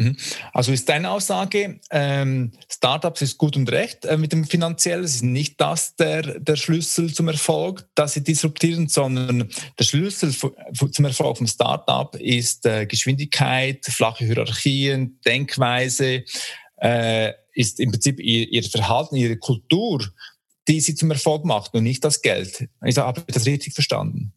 Mhm. 0.00 0.16
Also 0.54 0.72
ist 0.72 0.88
deine 0.88 1.10
Aussage, 1.10 1.78
ähm, 1.90 2.52
Startups 2.70 3.20
ist 3.20 3.36
gut 3.36 3.56
und 3.56 3.70
recht 3.70 4.06
äh, 4.06 4.16
mit 4.16 4.32
dem 4.32 4.44
finanziellen, 4.44 5.04
es 5.04 5.16
ist 5.16 5.22
nicht 5.22 5.60
das 5.60 5.94
der, 5.96 6.40
der 6.40 6.56
Schlüssel 6.56 7.12
zum 7.12 7.28
Erfolg, 7.28 7.86
dass 7.94 8.14
sie 8.14 8.24
disruptieren, 8.24 8.88
sondern 8.88 9.50
der 9.78 9.84
Schlüssel 9.84 10.32
zum 10.32 11.04
Erfolg 11.04 11.36
vom 11.36 11.46
Startup 11.46 12.14
ist 12.16 12.64
äh, 12.64 12.86
Geschwindigkeit, 12.86 13.84
flache 13.84 14.24
Hierarchien, 14.24 15.20
Denkweise, 15.26 16.24
äh, 16.76 17.32
ist 17.52 17.78
im 17.78 17.90
Prinzip 17.90 18.20
ihr, 18.20 18.50
ihr 18.50 18.62
Verhalten, 18.62 19.16
ihre 19.16 19.36
Kultur 19.36 20.02
die 20.70 20.80
sie 20.80 20.94
zum 20.94 21.10
Erfolg 21.10 21.44
macht 21.44 21.74
und 21.74 21.82
nicht 21.82 22.04
das 22.04 22.22
Geld. 22.22 22.68
Ich 22.86 22.96
habe 22.96 23.24
das 23.26 23.44
richtig 23.44 23.74
verstanden. 23.74 24.32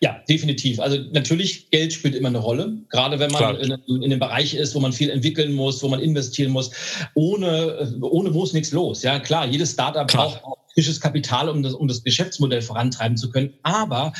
Ja, 0.00 0.20
definitiv. 0.28 0.80
Also 0.80 0.96
natürlich, 1.12 1.70
Geld 1.70 1.92
spielt 1.92 2.14
immer 2.14 2.28
eine 2.28 2.38
Rolle, 2.38 2.78
gerade 2.88 3.18
wenn 3.18 3.30
man 3.30 3.56
in, 3.56 3.70
in, 3.86 4.04
einem 4.04 4.18
Bereich 4.18 4.54
ist, 4.54 4.74
wo 4.74 4.80
man 4.80 4.92
viel 4.92 5.10
entwickeln 5.10 5.52
muss, 5.52 5.82
wo 5.82 5.88
man 5.88 6.00
investieren 6.00 6.50
muss. 6.50 6.70
Ohne, 7.14 7.94
ohne 8.00 8.34
wo 8.34 8.42
ist 8.42 8.54
nichts 8.54 8.72
los. 8.72 9.02
Ja, 9.02 9.20
klar, 9.20 9.46
jedes 9.46 9.72
Startup 9.72 10.08
braucht 10.08 10.42
frisches 10.74 11.00
Kapital, 11.00 11.48
um 11.48 11.62
das, 11.62 11.74
um 11.74 11.88
das 11.88 12.02
Geschäftsmodell 12.02 12.62
vorantreiben 12.62 13.16
zu 13.16 13.30
können. 13.30 13.54
Aber 13.62 14.12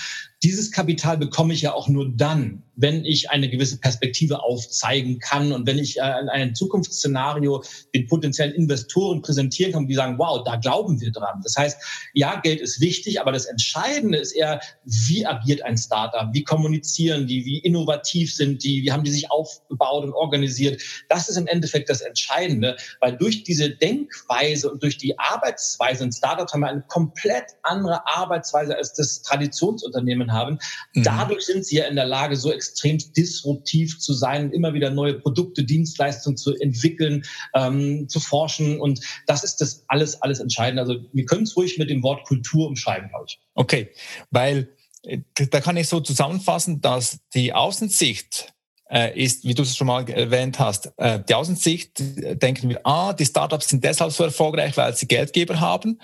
dieses 0.43 0.73
Kapital 0.73 1.19
bekomme 1.19 1.53
ich 1.53 1.61
ja 1.61 1.75
auch 1.75 1.89
nur 1.89 2.11
dann, 2.17 2.63
wenn 2.75 3.05
ich 3.05 3.29
eine 3.29 3.51
gewisse 3.51 3.79
Perspektive 3.79 4.43
aufzeigen 4.43 5.19
kann 5.19 5.53
und 5.53 5.67
wenn 5.67 5.79
ich 5.79 5.99
äh, 5.99 6.01
ein 6.01 6.55
Zukunftsszenario 6.55 7.63
den 7.95 8.07
potenziellen 8.07 8.55
Investoren 8.55 9.21
präsentieren 9.21 9.73
kann, 9.73 9.87
die 9.87 9.95
sagen, 9.95 10.19
wow, 10.19 10.43
da 10.43 10.57
glauben 10.57 10.99
wir 10.99 11.13
dran. 11.13 11.41
Das 11.43 11.57
heißt, 11.57 11.77
ja, 12.15 12.41
Geld 12.41 12.61
ist 12.61 12.81
wichtig, 12.81 13.21
aber 13.21 13.33
das 13.33 13.45
Entscheidende 13.45 14.17
ist 14.17 14.33
eher, 14.33 14.61
wie 14.85 15.27
agiert 15.27 15.63
ein 15.63 15.77
Startup, 15.77 16.33
wie 16.33 16.43
kommunizieren 16.43 17.27
die, 17.27 17.45
wie 17.45 17.59
innovativ 17.59 18.35
sind 18.35 18.65
die, 18.65 18.83
wie 18.83 18.93
haben 18.93 19.05
die 19.05 19.11
sich 19.11 19.31
aufgebaut 19.31 20.05
und 20.05 20.15
organisiert. 20.15 20.81
Das 21.11 21.29
ist 21.29 21.37
im 21.37 21.47
Endeffekt 21.49 21.91
das 21.91 22.01
Entscheidende, 22.01 22.77
weil 23.01 23.15
durch 23.19 23.45
diese 23.45 23.69
Denkweise 23.69 24.71
und 24.71 24.83
durch 24.83 24.97
die 24.97 25.19
Arbeitsweise 25.19 26.05
in 26.05 26.13
Startups 26.41 26.53
haben 26.53 26.61
wir 26.61 26.69
eine 26.69 26.83
komplett 26.83 27.45
andere 27.63 28.07
Arbeitsweise 28.07 28.77
als 28.77 28.95
das 28.95 29.23
Traditionsunternehmen 29.23 30.33
haben. 30.33 30.59
Mhm. 30.95 31.03
Dadurch 31.03 31.45
sind 31.45 31.67
sie 31.67 31.77
ja 31.77 31.85
in 31.85 31.97
der 31.97 32.07
Lage, 32.07 32.37
so 32.37 32.53
extrem 32.53 32.99
disruptiv 33.17 33.99
zu 33.99 34.13
sein, 34.13 34.51
immer 34.53 34.75
wieder 34.75 34.91
neue 34.91 35.15
Produkte, 35.15 35.65
Dienstleistungen 35.65 36.37
zu 36.37 36.55
entwickeln, 36.57 37.25
ähm, 37.55 38.09
zu 38.09 38.21
forschen. 38.21 38.81
Und 38.81 39.01
das 39.27 39.45
ist 39.45 39.61
das 39.61 39.85
alles, 39.89 40.21
alles 40.23 40.41
entscheidend. 40.41 40.81
Also 40.81 40.97
wir 41.13 41.25
können 41.27 41.43
es 41.43 41.57
ruhig 41.57 41.79
mit 41.79 41.91
dem 41.91 42.03
Wort 42.03 42.25
Kultur 42.27 42.69
umschreiben, 42.69 43.09
glaube 43.09 43.27
ich. 43.29 43.41
Okay, 43.55 43.91
weil 44.31 44.69
äh, 45.03 45.19
da 45.51 45.61
kann 45.61 45.77
ich 45.77 45.89
so 45.89 46.01
zusammenfassen, 46.01 46.81
dass 46.81 47.19
die 47.35 47.53
Außensicht 47.53 48.53
äh, 48.91 49.23
ist, 49.23 49.45
wie 49.45 49.55
du 49.55 49.63
es 49.63 49.77
schon 49.77 49.87
mal 49.87 50.09
erwähnt 50.09 50.59
hast, 50.59 50.93
äh, 50.97 51.21
die 51.29 51.35
Außensicht, 51.35 51.93
denken 52.43 52.69
wir, 52.69 52.81
ah, 52.85 53.13
die 53.13 53.25
Startups 53.25 53.69
sind 53.69 53.85
deshalb 53.85 54.13
so 54.13 54.25
erfolgreich, 54.25 54.77
weil 54.77 54.95
sie 54.95 55.07
Geldgeber 55.07 55.61
haben. 55.61 56.01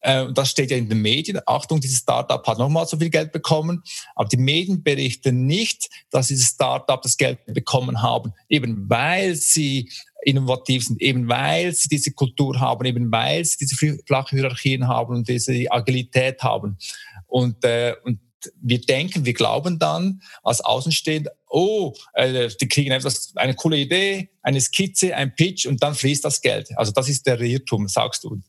Äh, 0.00 0.32
das 0.32 0.50
steht 0.50 0.70
ja 0.70 0.76
in 0.76 0.88
den 0.88 1.02
Medien. 1.02 1.40
Achtung, 1.46 1.80
dieses 1.80 1.98
Startup 1.98 2.46
hat 2.46 2.58
nochmal 2.58 2.86
so 2.86 2.96
viel 2.96 3.10
Geld 3.10 3.32
bekommen. 3.32 3.82
Aber 4.14 4.28
die 4.28 4.36
Medien 4.36 4.82
berichten 4.82 5.46
nicht, 5.46 5.88
dass 6.10 6.28
dieses 6.28 6.50
Startup 6.50 7.00
das 7.02 7.16
Geld 7.16 7.38
bekommen 7.46 8.02
haben, 8.02 8.32
eben 8.48 8.88
weil 8.88 9.34
sie 9.34 9.90
innovativ 10.22 10.84
sind, 10.84 11.00
eben 11.00 11.28
weil 11.28 11.72
sie 11.72 11.88
diese 11.88 12.12
Kultur 12.12 12.58
haben, 12.60 12.84
eben 12.84 13.10
weil 13.10 13.44
sie 13.44 13.56
diese 13.58 13.98
flache 14.06 14.36
Hierarchien 14.36 14.86
haben 14.86 15.16
und 15.16 15.28
diese 15.28 15.66
Agilität 15.70 16.42
haben. 16.42 16.76
Und, 17.26 17.64
äh, 17.64 17.94
und 18.04 18.20
wir 18.60 18.80
denken, 18.80 19.24
wir 19.24 19.34
glauben 19.34 19.78
dann 19.78 20.20
als 20.42 20.60
Außenstehender, 20.60 21.32
oh, 21.48 21.92
äh, 22.14 22.48
die 22.60 22.68
kriegen 22.68 22.92
etwas, 22.92 23.32
eine 23.36 23.54
coole 23.54 23.78
Idee, 23.78 24.30
eine 24.42 24.60
Skizze, 24.60 25.14
ein 25.14 25.34
Pitch 25.34 25.66
und 25.66 25.82
dann 25.82 25.94
fließt 25.94 26.24
das 26.24 26.40
Geld. 26.40 26.68
Also 26.76 26.92
das 26.92 27.08
ist 27.08 27.26
der 27.26 27.40
Irrtum, 27.40 27.88
sagst 27.88 28.24
du. 28.24 28.40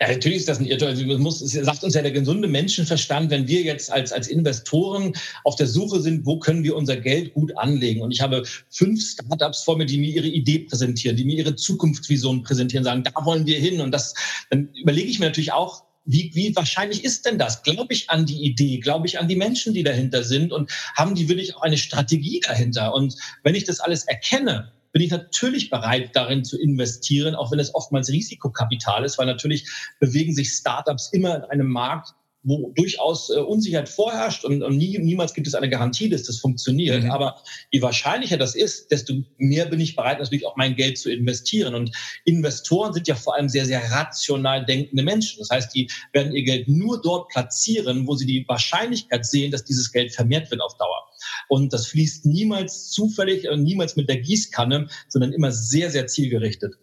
Ja, 0.00 0.08
natürlich 0.08 0.38
ist 0.38 0.48
das 0.48 0.58
ein 0.58 0.66
Irrtum. 0.66 0.88
Also 0.88 1.04
muss, 1.18 1.38
sagt 1.38 1.84
uns 1.84 1.94
ja 1.94 2.02
der 2.02 2.12
gesunde 2.12 2.48
Menschenverstand, 2.48 3.30
wenn 3.30 3.48
wir 3.48 3.62
jetzt 3.62 3.90
als, 3.90 4.12
als 4.12 4.28
Investoren 4.28 5.12
auf 5.44 5.56
der 5.56 5.66
Suche 5.66 6.00
sind, 6.00 6.26
wo 6.26 6.38
können 6.38 6.64
wir 6.64 6.76
unser 6.76 6.96
Geld 6.96 7.34
gut 7.34 7.56
anlegen? 7.56 8.00
Und 8.00 8.10
ich 8.10 8.20
habe 8.20 8.44
fünf 8.70 9.02
Startups 9.02 9.62
vor 9.62 9.76
mir, 9.76 9.86
die 9.86 9.98
mir 9.98 10.10
ihre 10.10 10.28
Idee 10.28 10.60
präsentieren, 10.60 11.16
die 11.16 11.24
mir 11.24 11.36
ihre 11.36 11.56
Zukunftsvision 11.56 12.42
präsentieren, 12.42 12.84
sagen, 12.84 13.04
da 13.04 13.12
wollen 13.24 13.46
wir 13.46 13.58
hin. 13.58 13.80
Und 13.80 13.92
das, 13.92 14.14
dann 14.50 14.68
überlege 14.74 15.08
ich 15.08 15.18
mir 15.18 15.26
natürlich 15.26 15.52
auch, 15.52 15.84
wie, 16.04 16.30
wie 16.34 16.54
wahrscheinlich 16.56 17.04
ist 17.04 17.26
denn 17.26 17.38
das? 17.38 17.62
Glaube 17.62 17.92
ich 17.92 18.10
an 18.10 18.26
die 18.26 18.42
Idee? 18.42 18.78
Glaube 18.78 19.06
ich 19.06 19.18
an 19.18 19.28
die 19.28 19.36
Menschen, 19.36 19.72
die 19.72 19.84
dahinter 19.84 20.24
sind? 20.24 20.52
Und 20.52 20.70
haben 20.96 21.14
die 21.14 21.28
wirklich 21.28 21.54
auch 21.54 21.62
eine 21.62 21.78
Strategie 21.78 22.40
dahinter? 22.40 22.92
Und 22.94 23.16
wenn 23.44 23.54
ich 23.54 23.64
das 23.64 23.80
alles 23.80 24.04
erkenne, 24.04 24.72
bin 24.92 25.02
ich 25.02 25.10
natürlich 25.10 25.70
bereit, 25.70 26.10
darin 26.14 26.44
zu 26.44 26.60
investieren, 26.60 27.34
auch 27.34 27.50
wenn 27.50 27.58
es 27.58 27.74
oftmals 27.74 28.10
Risikokapital 28.10 29.04
ist, 29.04 29.18
weil 29.18 29.26
natürlich 29.26 29.68
bewegen 30.00 30.34
sich 30.34 30.50
Startups 30.50 31.10
immer 31.12 31.36
in 31.36 31.44
einem 31.44 31.68
Markt, 31.68 32.14
wo 32.44 32.72
durchaus 32.74 33.30
äh, 33.30 33.38
Unsicherheit 33.38 33.88
vorherrscht 33.88 34.44
und, 34.44 34.62
und 34.62 34.76
nie, 34.76 34.98
niemals 34.98 35.32
gibt 35.32 35.46
es 35.46 35.54
eine 35.54 35.68
Garantie, 35.68 36.08
dass 36.08 36.24
das 36.24 36.38
funktioniert. 36.38 37.04
Mhm. 37.04 37.10
Aber 37.10 37.40
je 37.70 37.82
wahrscheinlicher 37.82 38.36
das 38.36 38.54
ist, 38.54 38.90
desto 38.90 39.14
mehr 39.38 39.66
bin 39.66 39.80
ich 39.80 39.94
bereit, 39.94 40.18
natürlich 40.18 40.46
auch 40.46 40.56
mein 40.56 40.74
Geld 40.74 40.98
zu 40.98 41.10
investieren. 41.10 41.74
Und 41.74 41.94
Investoren 42.24 42.92
sind 42.92 43.06
ja 43.06 43.14
vor 43.14 43.36
allem 43.36 43.48
sehr, 43.48 43.66
sehr 43.66 43.90
rational 43.90 44.64
denkende 44.64 45.02
Menschen. 45.02 45.38
Das 45.38 45.50
heißt, 45.50 45.74
die 45.74 45.88
werden 46.12 46.32
ihr 46.34 46.42
Geld 46.42 46.68
nur 46.68 47.00
dort 47.00 47.28
platzieren, 47.28 48.06
wo 48.06 48.16
sie 48.16 48.26
die 48.26 48.44
Wahrscheinlichkeit 48.48 49.24
sehen, 49.24 49.52
dass 49.52 49.64
dieses 49.64 49.92
Geld 49.92 50.12
vermehrt 50.12 50.50
wird 50.50 50.60
auf 50.60 50.76
Dauer. 50.76 51.11
Und 51.48 51.72
das 51.72 51.86
fließt 51.88 52.26
niemals 52.26 52.90
zufällig 52.90 53.48
und 53.48 53.62
niemals 53.62 53.96
mit 53.96 54.08
der 54.08 54.18
Gießkanne, 54.18 54.88
sondern 55.08 55.32
immer 55.32 55.52
sehr, 55.52 55.90
sehr 55.90 56.06
zielgerichtet. 56.06 56.74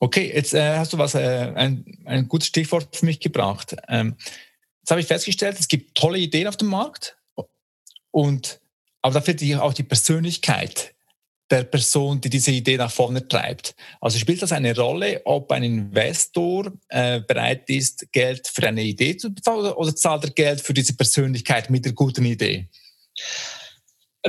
Okay, 0.00 0.32
jetzt 0.34 0.54
äh, 0.54 0.76
hast 0.76 0.92
du 0.92 0.98
was, 0.98 1.14
äh, 1.14 1.52
ein, 1.54 1.98
ein 2.04 2.28
gutes 2.28 2.48
Stichwort 2.48 2.94
für 2.96 3.06
mich 3.06 3.20
gebracht. 3.20 3.76
Ähm, 3.88 4.16
jetzt 4.80 4.90
habe 4.90 5.00
ich 5.00 5.06
festgestellt, 5.06 5.56
es 5.58 5.68
gibt 5.68 5.96
tolle 5.96 6.18
Ideen 6.18 6.46
auf 6.46 6.56
dem 6.56 6.68
Markt 6.68 7.16
und 8.10 8.60
aber 9.00 9.14
da 9.14 9.20
fehlt 9.20 9.42
auch 9.60 9.74
die 9.74 9.82
Persönlichkeit 9.82 10.94
der 11.50 11.64
Person, 11.64 12.20
die 12.20 12.30
diese 12.30 12.50
Idee 12.50 12.78
nach 12.78 12.90
vorne 12.90 13.28
treibt. 13.28 13.74
Also 14.00 14.18
spielt 14.18 14.40
das 14.40 14.52
eine 14.52 14.74
Rolle, 14.74 15.20
ob 15.24 15.52
ein 15.52 15.62
Investor 15.62 16.72
äh, 16.88 17.20
bereit 17.20 17.68
ist, 17.68 18.10
Geld 18.12 18.48
für 18.48 18.66
eine 18.66 18.82
Idee 18.82 19.16
zu 19.16 19.32
bezahlen 19.32 19.72
oder 19.72 19.94
zahlt 19.94 20.24
er 20.24 20.30
Geld 20.30 20.60
für 20.60 20.72
diese 20.72 20.96
Persönlichkeit 20.96 21.68
mit 21.68 21.84
der 21.84 21.92
guten 21.92 22.24
Idee? 22.24 22.68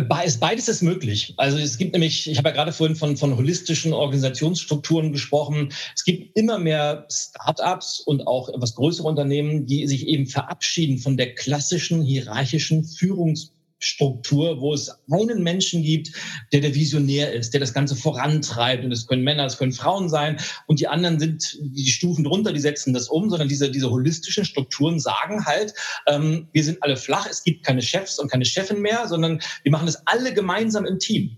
Beides 0.02 0.68
ist 0.68 0.82
möglich. 0.82 1.34
Also 1.38 1.58
es 1.58 1.78
gibt 1.78 1.94
nämlich, 1.94 2.30
ich 2.30 2.38
habe 2.38 2.50
ja 2.50 2.56
gerade 2.56 2.74
vorhin 2.74 2.98
von, 2.98 3.16
von 3.16 3.38
holistischen 3.38 3.94
Organisationsstrukturen 3.94 5.14
gesprochen. 5.14 5.70
Es 5.96 6.04
gibt 6.04 6.38
immer 6.38 6.60
mehr 6.60 7.08
Startups 7.10 8.02
und 8.02 8.28
auch 8.28 8.50
etwas 8.50 8.76
größere 8.76 9.08
Unternehmen, 9.08 9.66
die 9.66 9.88
sich 9.88 10.08
eben 10.08 10.28
verabschieden 10.28 10.98
von 10.98 11.16
der 11.16 11.34
klassischen 11.34 12.02
hierarchischen 12.02 12.84
Führungs 12.84 13.55
Struktur, 13.80 14.62
wo 14.62 14.74
es 14.74 14.90
einen 15.12 15.44
Menschen 15.44 15.84
gibt, 15.84 16.12
der 16.54 16.62
der 16.62 16.76
Visionär 16.76 17.34
ist, 17.34 17.54
der 17.54 17.60
das 17.60 17.74
Ganze 17.74 17.96
vorantreibt. 17.96 18.84
Und 18.84 18.92
es 18.92 19.06
können 19.06 19.24
Männer, 19.24 19.46
es 19.46 19.58
können 19.58 19.74
Frauen 19.74 20.10
sein. 20.10 20.38
Und 20.68 20.80
die 20.80 20.88
anderen 20.88 21.20
sind 21.20 21.58
die 21.62 21.92
Stufen 21.92 22.24
drunter, 22.24 22.54
die 22.54 22.60
setzen 22.60 22.94
das 22.94 23.10
um, 23.10 23.30
sondern 23.30 23.50
diese, 23.50 23.70
diese 23.70 23.90
holistischen 23.90 24.46
Strukturen 24.46 25.00
sagen 25.00 25.46
halt, 25.46 25.74
ähm, 26.08 26.48
wir 26.54 26.64
sind 26.64 26.82
alle 26.84 26.98
flach, 26.98 27.28
es 27.30 27.44
gibt 27.44 27.66
keine 27.66 27.82
Chefs 27.82 28.20
und 28.20 28.32
keine 28.32 28.46
Chefin 28.46 28.82
mehr, 28.82 29.08
sondern 29.08 29.42
wir 29.64 29.72
machen 29.72 29.86
das 29.86 30.08
alle 30.08 30.34
gemeinsam 30.34 30.86
im 30.86 31.00
Team. 31.00 31.38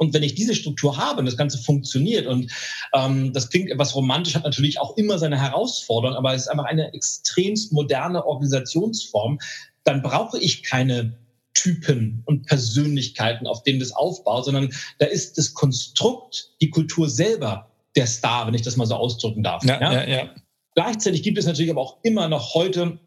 Und 0.00 0.14
wenn 0.14 0.22
ich 0.22 0.34
diese 0.34 0.54
Struktur 0.54 0.96
habe 0.96 1.18
und 1.18 1.26
das 1.26 1.36
Ganze 1.36 1.58
funktioniert 1.58 2.26
und 2.26 2.50
ähm, 2.94 3.34
das 3.34 3.50
klingt 3.50 3.70
etwas 3.70 3.94
romantisch, 3.94 4.34
hat 4.34 4.44
natürlich 4.44 4.80
auch 4.80 4.96
immer 4.96 5.18
seine 5.18 5.38
Herausforderungen, 5.38 6.16
aber 6.16 6.32
es 6.34 6.42
ist 6.42 6.48
einfach 6.48 6.64
eine 6.64 6.94
extremst 6.94 7.70
moderne 7.72 8.24
Organisationsform, 8.24 9.38
dann 9.84 10.00
brauche 10.00 10.38
ich 10.38 10.62
keine 10.62 11.18
Typen 11.60 12.22
und 12.24 12.46
Persönlichkeiten, 12.46 13.46
auf 13.46 13.62
denen 13.62 13.80
das 13.80 13.92
aufbaut, 13.92 14.46
sondern 14.46 14.70
da 14.98 15.06
ist 15.06 15.36
das 15.36 15.52
Konstrukt, 15.52 16.52
die 16.62 16.70
Kultur 16.70 17.10
selber 17.10 17.70
der 17.96 18.06
Star, 18.06 18.46
wenn 18.46 18.54
ich 18.54 18.62
das 18.62 18.76
mal 18.76 18.86
so 18.86 18.94
ausdrücken 18.94 19.42
darf. 19.42 19.62
Ja, 19.64 19.80
ja? 19.80 20.08
Ja, 20.08 20.34
Gleichzeitig 20.74 21.22
gibt 21.22 21.36
es 21.36 21.46
natürlich 21.46 21.70
aber 21.70 21.82
auch 21.82 21.98
immer 22.02 22.28
noch 22.28 22.54
heute 22.54 22.98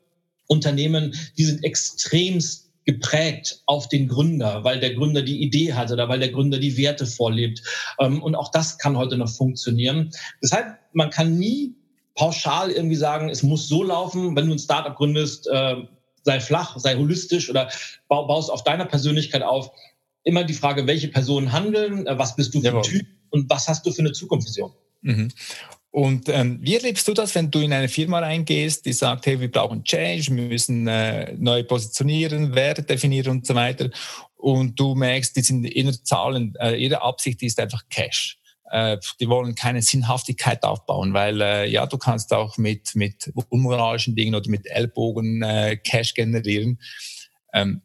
Unternehmen, 0.48 1.16
die 1.38 1.46
sind 1.46 1.64
extremst 1.64 2.72
geprägt 2.86 3.64
auf 3.66 3.88
den 3.88 4.08
Gründer, 4.08 4.64
weil 4.64 4.80
der 4.80 4.94
Gründer 4.94 5.22
die 5.22 5.42
Idee 5.42 5.74
hat 5.74 5.90
oder 5.92 6.10
weil 6.10 6.20
der 6.20 6.30
Gründer 6.30 6.60
die 6.60 6.78
Werte 6.78 7.06
vorlebt. 7.06 7.64
Ähm, 8.00 8.22
und 8.22 8.36
auch 8.36 8.52
das 8.52 8.78
kann 8.78 8.98
heute 8.98 9.18
noch 9.18 9.30
funktionieren. 9.30 10.12
Deshalb, 10.44 10.78
man 10.92 11.10
kann 11.10 11.40
nie 11.40 11.76
pauschal 12.14 12.70
irgendwie 12.70 12.98
sagen, 12.98 13.30
es 13.30 13.42
muss 13.42 13.68
so 13.68 13.82
laufen, 13.82 14.36
wenn 14.36 14.48
du 14.48 14.54
ein 14.54 14.60
Startup 14.60 14.96
gründest, 14.96 15.48
äh, 15.48 15.78
sei 16.24 16.40
flach, 16.40 16.78
sei 16.80 16.96
holistisch 16.96 17.50
oder 17.50 17.70
bau, 18.08 18.26
baust 18.28 18.50
auf 18.50 18.64
deiner 18.64 18.86
Persönlichkeit 18.86 19.44
auf. 19.44 19.72
Immer 20.24 20.44
die 20.44 20.54
Frage, 20.54 20.88
welche 20.88 21.10
Personen 21.10 21.52
handeln, 21.52 22.08
äh, 22.08 22.18
was 22.18 22.36
bist 22.36 22.54
du 22.54 22.62
für 22.62 22.76
ein 22.76 22.84
Typ 22.84 23.06
und 23.30 23.50
was 23.50 23.68
hast 23.68 23.86
du 23.86 23.92
für 23.92 24.02
eine 24.02 24.12
Zukunftsvision? 24.12 24.72
Mhm. 25.02 25.30
Und 25.92 26.28
ähm, 26.30 26.58
wie 26.62 26.76
erlebst 26.76 27.08
du 27.08 27.14
das, 27.14 27.36
wenn 27.36 27.52
du 27.52 27.60
in 27.60 27.72
eine 27.72 27.88
Firma 27.88 28.18
reingehst, 28.20 28.84
die 28.86 28.94
sagt, 28.94 29.28
hey, 29.28 29.40
wir 29.40 29.52
brauchen 29.52 29.84
Change, 29.84 30.36
wir 30.36 30.44
müssen 30.44 30.88
äh, 30.88 31.34
neu 31.38 31.64
positionieren, 31.64 32.56
Werte 32.56 32.82
definieren 32.82 33.30
und 33.30 33.46
so 33.46 33.54
weiter. 33.54 33.92
Und 34.36 34.80
du 34.80 34.96
merkst, 34.96 35.36
die 35.36 35.42
sind 35.42 35.66
innere 35.66 36.02
Zahlen, 36.02 36.56
äh, 36.60 36.76
ihre 36.78 37.04
Absicht 37.04 37.44
ist 37.44 37.60
einfach 37.60 37.84
Cash 37.90 38.40
äh, 38.74 38.98
die 39.20 39.30
wollen 39.30 39.54
keine 39.54 39.84
Sinnhaftigkeit 39.84 40.64
aufbauen, 40.64 41.14
weil 41.14 41.40
äh, 41.42 41.70
ja, 41.70 41.86
du 41.86 42.00
kannst 42.00 42.34
auch 42.34 42.58
mit, 42.58 42.96
mit 42.96 43.32
unmoralischen 43.50 44.16
Dingen 44.16 44.34
oder 44.34 44.50
mit 44.50 44.66
Ellbogen 44.66 45.44
äh, 45.44 45.78
Cash 45.78 46.16
generieren. 46.16 46.80
Ähm, 47.54 47.84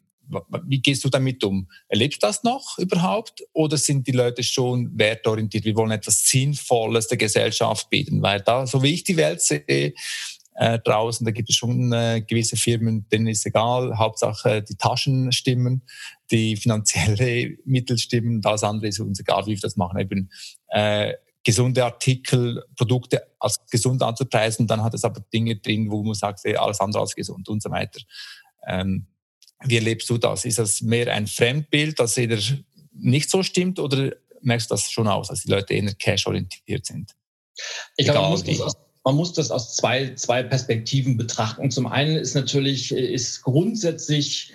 wie 0.65 0.81
gehst 0.81 1.03
du 1.03 1.09
damit 1.09 1.43
um? 1.43 1.69
Erlebst 1.89 2.23
du 2.23 2.27
das 2.27 2.43
noch 2.43 2.79
überhaupt? 2.79 3.43
Oder 3.53 3.77
sind 3.77 4.07
die 4.07 4.11
Leute 4.11 4.41
schon 4.41 4.89
wertorientiert? 4.97 5.63
Wir 5.63 5.75
wollen 5.75 5.91
etwas 5.91 6.27
Sinnvolles 6.27 7.07
der 7.07 7.17
Gesellschaft 7.19 7.89
bieten, 7.91 8.21
weil 8.23 8.41
da, 8.41 8.65
so 8.65 8.81
wie 8.81 8.93
ich 8.93 9.03
die 9.03 9.17
Welt 9.17 9.41
sehe, 9.41 9.93
äh, 10.59 10.77
draußen, 10.77 11.25
da 11.25 11.31
gibt 11.31 11.49
es 11.49 11.55
schon 11.55 11.93
äh, 11.93 12.21
gewisse 12.21 12.57
Firmen, 12.57 13.07
denen 13.07 13.27
ist 13.27 13.45
egal, 13.45 13.97
Hauptsache 13.97 14.61
die 14.61 14.75
Taschen 14.75 15.31
stimmen, 15.31 15.83
die 16.31 16.57
finanzielle 16.57 17.57
Mittel 17.65 17.97
stimmen, 17.97 18.41
das 18.41 18.63
andere 18.63 18.89
ist 18.89 18.99
uns 18.99 19.21
egal, 19.21 19.45
wie 19.45 19.51
wir 19.51 19.59
das 19.61 19.77
machen. 19.77 19.97
Eben 19.97 20.29
äh, 20.67 21.13
gesunde 21.45 21.85
Artikel, 21.85 22.61
Produkte 22.75 23.25
als 23.39 23.65
gesund 23.71 24.03
anzupreisen, 24.03 24.67
dann 24.67 24.83
hat 24.83 24.93
es 24.93 25.05
aber 25.05 25.21
Dinge 25.33 25.55
drin, 25.55 25.89
wo 25.89 26.03
man 26.03 26.13
sagt, 26.13 26.45
alles 26.45 26.81
andere 26.81 27.03
als 27.03 27.15
gesund 27.15 27.47
und 27.47 27.63
so 27.63 27.71
weiter. 27.71 28.01
Ähm, 28.67 29.07
wie 29.63 29.77
erlebst 29.77 30.09
du 30.09 30.17
das? 30.17 30.43
Ist 30.43 30.59
das 30.59 30.81
mehr 30.81 31.07
ein 31.13 31.27
Fremdbild, 31.27 31.97
das 32.01 32.17
eher 32.17 32.37
nicht 32.91 33.29
so 33.29 33.43
stimmt 33.43 33.79
oder 33.79 34.11
merkst 34.41 34.69
du 34.69 34.73
das 34.73 34.91
schon 34.91 35.07
aus, 35.07 35.29
dass 35.29 35.43
die 35.43 35.51
Leute 35.51 35.73
eher 35.73 35.93
cash-orientiert 35.93 36.85
sind? 36.85 37.15
Ich 37.95 38.05
glaube, 38.05 38.21
man 38.21 38.31
muss, 38.31 38.43
das 38.43 38.75
man 39.09 39.15
muss 39.15 39.33
das 39.33 39.49
aus 39.49 39.75
zwei, 39.75 40.13
zwei 40.13 40.43
Perspektiven 40.43 41.17
betrachten. 41.17 41.71
Zum 41.71 41.87
einen 41.87 42.15
ist 42.15 42.35
natürlich, 42.35 42.91
ist 42.91 43.41
grundsätzlich 43.41 44.53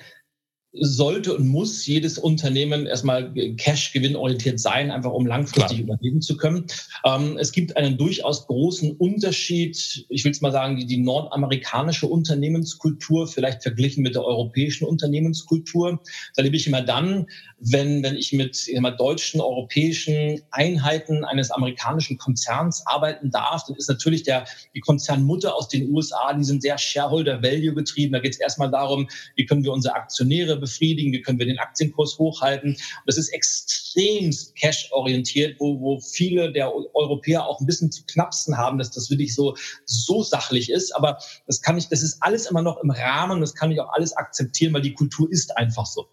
sollte 0.75 1.37
und 1.37 1.49
muss 1.49 1.85
jedes 1.87 2.19
Unternehmen 2.19 2.87
erstmal 2.87 3.33
Cash-gewinnorientiert 3.57 4.61
sein, 4.61 4.93
einfach 4.93 5.11
um 5.11 5.27
langfristig 5.27 5.79
Klar. 5.79 5.97
überleben 5.97 6.21
zu 6.21 6.37
können. 6.37 6.67
Ähm, 7.05 7.37
es 7.37 7.51
gibt 7.51 7.77
einen 7.77 7.99
durchaus 7.99 8.47
großen 8.47 8.93
Unterschied, 8.93 10.07
ich 10.09 10.25
will 10.25 10.31
es 10.31 10.41
mal 10.41 10.53
sagen, 10.53 10.77
die, 10.77 10.87
die 10.87 10.99
nordamerikanische 10.99 12.07
Unternehmenskultur, 12.07 13.27
vielleicht 13.27 13.65
verglichen 13.65 14.05
mit 14.05 14.15
der 14.15 14.25
europäischen 14.25 14.85
Unternehmenskultur. 14.85 16.01
Das 16.03 16.39
erlebe 16.39 16.57
ich 16.57 16.67
immer 16.69 16.83
dann, 16.83 17.27
wenn, 17.67 18.03
wenn 18.03 18.17
ich 18.17 18.33
mit 18.33 18.69
immer, 18.69 18.91
deutschen, 18.91 19.41
europäischen 19.41 20.43
Einheiten 20.51 21.25
eines 21.25 21.51
amerikanischen 21.51 22.19
Konzerns 22.19 22.83
arbeiten 22.87 23.31
darf, 23.31 23.65
dann 23.67 23.77
ist 23.77 23.89
natürlich 23.89 24.23
der, 24.23 24.45
die 24.75 24.81
Konzernmutter 24.81 25.55
aus 25.55 25.69
den 25.69 25.91
USA, 25.91 26.35
die 26.35 26.45
sind 26.45 26.63
sehr 26.63 26.77
Shareholder-Value 26.77 27.75
getrieben. 27.75 28.13
Da 28.13 28.19
geht 28.19 28.35
es 28.35 28.41
erstmal 28.41 28.71
darum, 28.71 29.09
wie 29.37 29.47
können 29.47 29.65
wir 29.65 29.73
unsere 29.73 29.95
Aktionäre 29.95 30.59
befriedigen, 30.59 31.13
wie 31.13 31.23
können 31.23 31.39
wir 31.39 31.47
den 31.47 31.59
Aktienkurs 31.59 32.19
hochhalten. 32.19 32.71
Und 32.71 32.81
das 33.07 33.17
ist 33.17 33.31
extremst 33.31 34.55
cash-orientiert, 34.57 35.57
wo, 35.59 35.81
wo 35.81 36.01
viele 36.01 36.53
der 36.53 36.71
Europäer 36.95 37.47
auch 37.47 37.61
ein 37.61 37.67
bisschen 37.67 37.91
zu 37.91 38.05
knapsen 38.05 38.59
haben, 38.59 38.79
dass 38.79 38.91
das 38.91 39.09
wirklich 39.09 39.35
so, 39.35 39.57
so 39.87 40.23
sachlich 40.23 40.71
ist. 40.71 40.95
Aber 40.95 41.19
das 41.47 41.63
kann 41.63 41.79
ich, 41.79 41.89
das 41.89 42.03
ist 42.03 42.19
alles 42.21 42.47
immer 42.47 42.63
noch 42.63 42.83
im 42.83 42.91
Rahmen, 42.91 43.41
das 43.41 43.55
kann 43.55 43.73
ich 43.73 43.81
auch 43.81 43.93
alles 43.93 44.15
akzeptieren, 44.17 44.75
weil 44.75 44.83
die 44.83 44.95
Kultur 44.95 45.31
ist 45.31 45.57
einfach 45.57 45.87
so. 45.87 46.07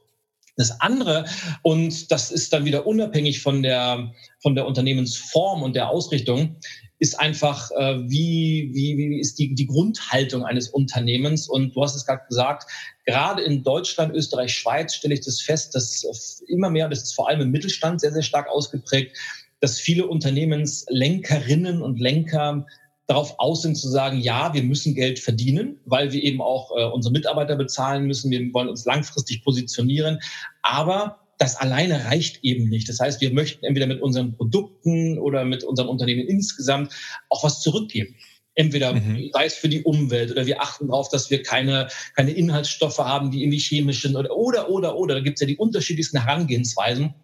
Das 0.61 0.79
andere, 0.79 1.25
und 1.63 2.11
das 2.11 2.31
ist 2.31 2.53
dann 2.53 2.65
wieder 2.65 2.85
unabhängig 2.87 3.41
von 3.41 3.63
der, 3.63 4.11
von 4.39 4.55
der 4.55 4.65
Unternehmensform 4.67 5.63
und 5.63 5.75
der 5.75 5.89
Ausrichtung, 5.89 6.55
ist 6.99 7.19
einfach, 7.19 7.71
äh, 7.71 7.97
wie, 8.07 8.69
wie, 8.73 8.95
wie 8.95 9.19
ist 9.19 9.39
die, 9.39 9.55
die 9.55 9.65
Grundhaltung 9.65 10.45
eines 10.45 10.69
Unternehmens. 10.69 11.49
Und 11.49 11.75
du 11.75 11.81
hast 11.81 11.95
es 11.95 12.05
gerade 12.05 12.21
gesagt, 12.29 12.69
gerade 13.07 13.41
in 13.41 13.63
Deutschland, 13.63 14.13
Österreich, 14.13 14.53
Schweiz 14.53 14.93
stelle 14.93 15.15
ich 15.15 15.21
das 15.21 15.41
fest, 15.41 15.73
dass 15.73 16.43
immer 16.47 16.69
mehr, 16.69 16.87
das 16.89 17.01
ist 17.01 17.15
vor 17.15 17.27
allem 17.27 17.41
im 17.41 17.49
Mittelstand 17.49 18.01
sehr, 18.01 18.11
sehr 18.11 18.21
stark 18.21 18.47
ausgeprägt, 18.47 19.17
dass 19.61 19.79
viele 19.79 20.05
Unternehmenslenkerinnen 20.05 21.81
und 21.81 21.99
Lenker 21.99 22.67
darauf 23.07 23.39
aus 23.39 23.61
sind 23.61 23.75
zu 23.75 23.89
sagen, 23.89 24.19
ja, 24.19 24.53
wir 24.53 24.63
müssen 24.63 24.95
Geld 24.95 25.19
verdienen, 25.19 25.79
weil 25.85 26.11
wir 26.11 26.23
eben 26.23 26.41
auch 26.41 26.71
äh, 26.75 26.83
unsere 26.85 27.11
Mitarbeiter 27.11 27.55
bezahlen 27.55 28.05
müssen, 28.05 28.31
wir 28.31 28.53
wollen 28.53 28.69
uns 28.69 28.85
langfristig 28.85 29.43
positionieren, 29.43 30.19
aber 30.61 31.19
das 31.37 31.55
alleine 31.55 32.05
reicht 32.05 32.43
eben 32.43 32.69
nicht. 32.69 32.87
Das 32.87 32.99
heißt, 32.99 33.19
wir 33.19 33.33
möchten 33.33 33.65
entweder 33.65 33.87
mit 33.87 34.01
unseren 34.01 34.37
Produkten 34.37 35.17
oder 35.17 35.43
mit 35.43 35.63
unserem 35.63 35.89
Unternehmen 35.89 36.27
insgesamt 36.27 36.93
auch 37.29 37.43
was 37.43 37.61
zurückgeben. 37.61 38.15
Entweder 38.53 38.93
mhm. 38.93 39.29
sei 39.33 39.45
es 39.45 39.55
für 39.55 39.69
die 39.69 39.81
Umwelt 39.81 40.31
oder 40.31 40.45
wir 40.45 40.61
achten 40.61 40.89
darauf, 40.89 41.09
dass 41.09 41.31
wir 41.31 41.41
keine, 41.41 41.87
keine 42.15 42.31
Inhaltsstoffe 42.31 42.99
haben, 42.99 43.31
die 43.31 43.41
irgendwie 43.41 43.59
chemisch 43.59 44.03
sind 44.03 44.15
oder, 44.15 44.35
oder, 44.37 44.69
oder, 44.69 44.95
oder. 44.97 45.15
Da 45.15 45.21
gibt 45.21 45.37
es 45.37 45.41
ja 45.41 45.47
die 45.47 45.57
unterschiedlichsten 45.57 46.21
Herangehensweisen. 46.21 47.15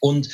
Und 0.00 0.28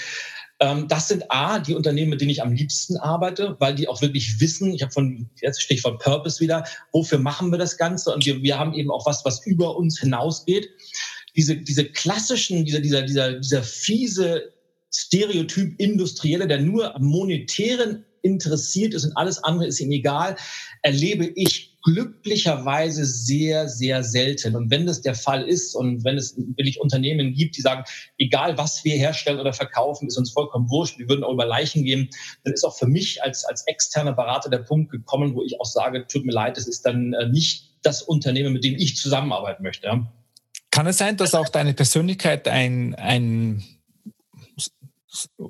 das 0.88 1.08
sind 1.08 1.24
A, 1.30 1.58
die 1.58 1.74
Unternehmen, 1.74 2.10
mit 2.10 2.20
denen 2.20 2.30
ich 2.30 2.42
am 2.42 2.52
liebsten 2.52 2.98
arbeite, 2.98 3.56
weil 3.60 3.74
die 3.74 3.88
auch 3.88 4.02
wirklich 4.02 4.40
wissen, 4.40 4.74
ich 4.74 4.82
habe 4.82 4.92
von, 4.92 5.30
jetzt 5.40 5.62
Stichwort 5.62 6.02
Purpose 6.02 6.40
wieder, 6.40 6.64
wofür 6.92 7.18
machen 7.18 7.50
wir 7.50 7.58
das 7.58 7.78
Ganze? 7.78 8.12
Und 8.12 8.26
wir, 8.26 8.42
wir 8.42 8.58
haben 8.58 8.74
eben 8.74 8.90
auch 8.90 9.06
was, 9.06 9.24
was 9.24 9.44
über 9.46 9.76
uns 9.76 9.98
hinausgeht 9.98 10.68
diese, 11.36 11.56
diese 11.56 11.84
klassischen, 11.84 12.64
dieser, 12.64 12.80
dieser, 12.80 13.02
dieser, 13.02 13.34
dieser 13.34 13.62
fiese 13.62 14.52
Stereotyp 14.92 15.78
Industrielle, 15.78 16.48
der 16.48 16.60
nur 16.60 16.94
am 16.94 17.04
Monetären 17.04 18.04
interessiert 18.22 18.94
ist 18.94 19.04
und 19.04 19.16
alles 19.16 19.42
andere 19.42 19.68
ist 19.68 19.80
ihm 19.80 19.92
egal, 19.92 20.36
erlebe 20.82 21.26
ich 21.26 21.69
glücklicherweise 21.82 23.04
sehr, 23.04 23.68
sehr 23.68 24.02
selten. 24.04 24.54
Und 24.54 24.70
wenn 24.70 24.86
das 24.86 25.00
der 25.00 25.14
Fall 25.14 25.48
ist 25.48 25.74
und 25.74 26.04
wenn 26.04 26.16
es 26.16 26.36
wirklich 26.36 26.80
Unternehmen 26.80 27.32
gibt, 27.32 27.56
die 27.56 27.62
sagen, 27.62 27.84
egal 28.18 28.58
was 28.58 28.84
wir 28.84 28.96
herstellen 28.96 29.40
oder 29.40 29.52
verkaufen, 29.52 30.08
ist 30.08 30.18
uns 30.18 30.30
vollkommen 30.30 30.68
wurscht, 30.68 30.98
wir 30.98 31.08
würden 31.08 31.24
auch 31.24 31.32
über 31.32 31.46
Leichen 31.46 31.84
gehen, 31.84 32.10
dann 32.44 32.52
ist 32.52 32.64
auch 32.64 32.76
für 32.76 32.86
mich 32.86 33.22
als, 33.22 33.44
als 33.44 33.66
externer 33.66 34.12
Berater 34.12 34.50
der 34.50 34.58
Punkt 34.58 34.90
gekommen, 34.90 35.34
wo 35.34 35.42
ich 35.42 35.58
auch 35.60 35.66
sage, 35.66 36.06
tut 36.06 36.24
mir 36.24 36.32
leid, 36.32 36.58
es 36.58 36.68
ist 36.68 36.84
dann 36.84 37.14
äh, 37.14 37.28
nicht 37.28 37.70
das 37.82 38.02
Unternehmen, 38.02 38.52
mit 38.52 38.64
dem 38.64 38.76
ich 38.76 38.96
zusammenarbeiten 38.96 39.62
möchte. 39.62 40.06
Kann 40.70 40.86
es 40.86 40.98
sein, 40.98 41.16
dass 41.16 41.34
auch 41.34 41.48
deine 41.48 41.74
Persönlichkeit 41.74 42.46
ein, 42.46 42.94
ein 42.94 43.64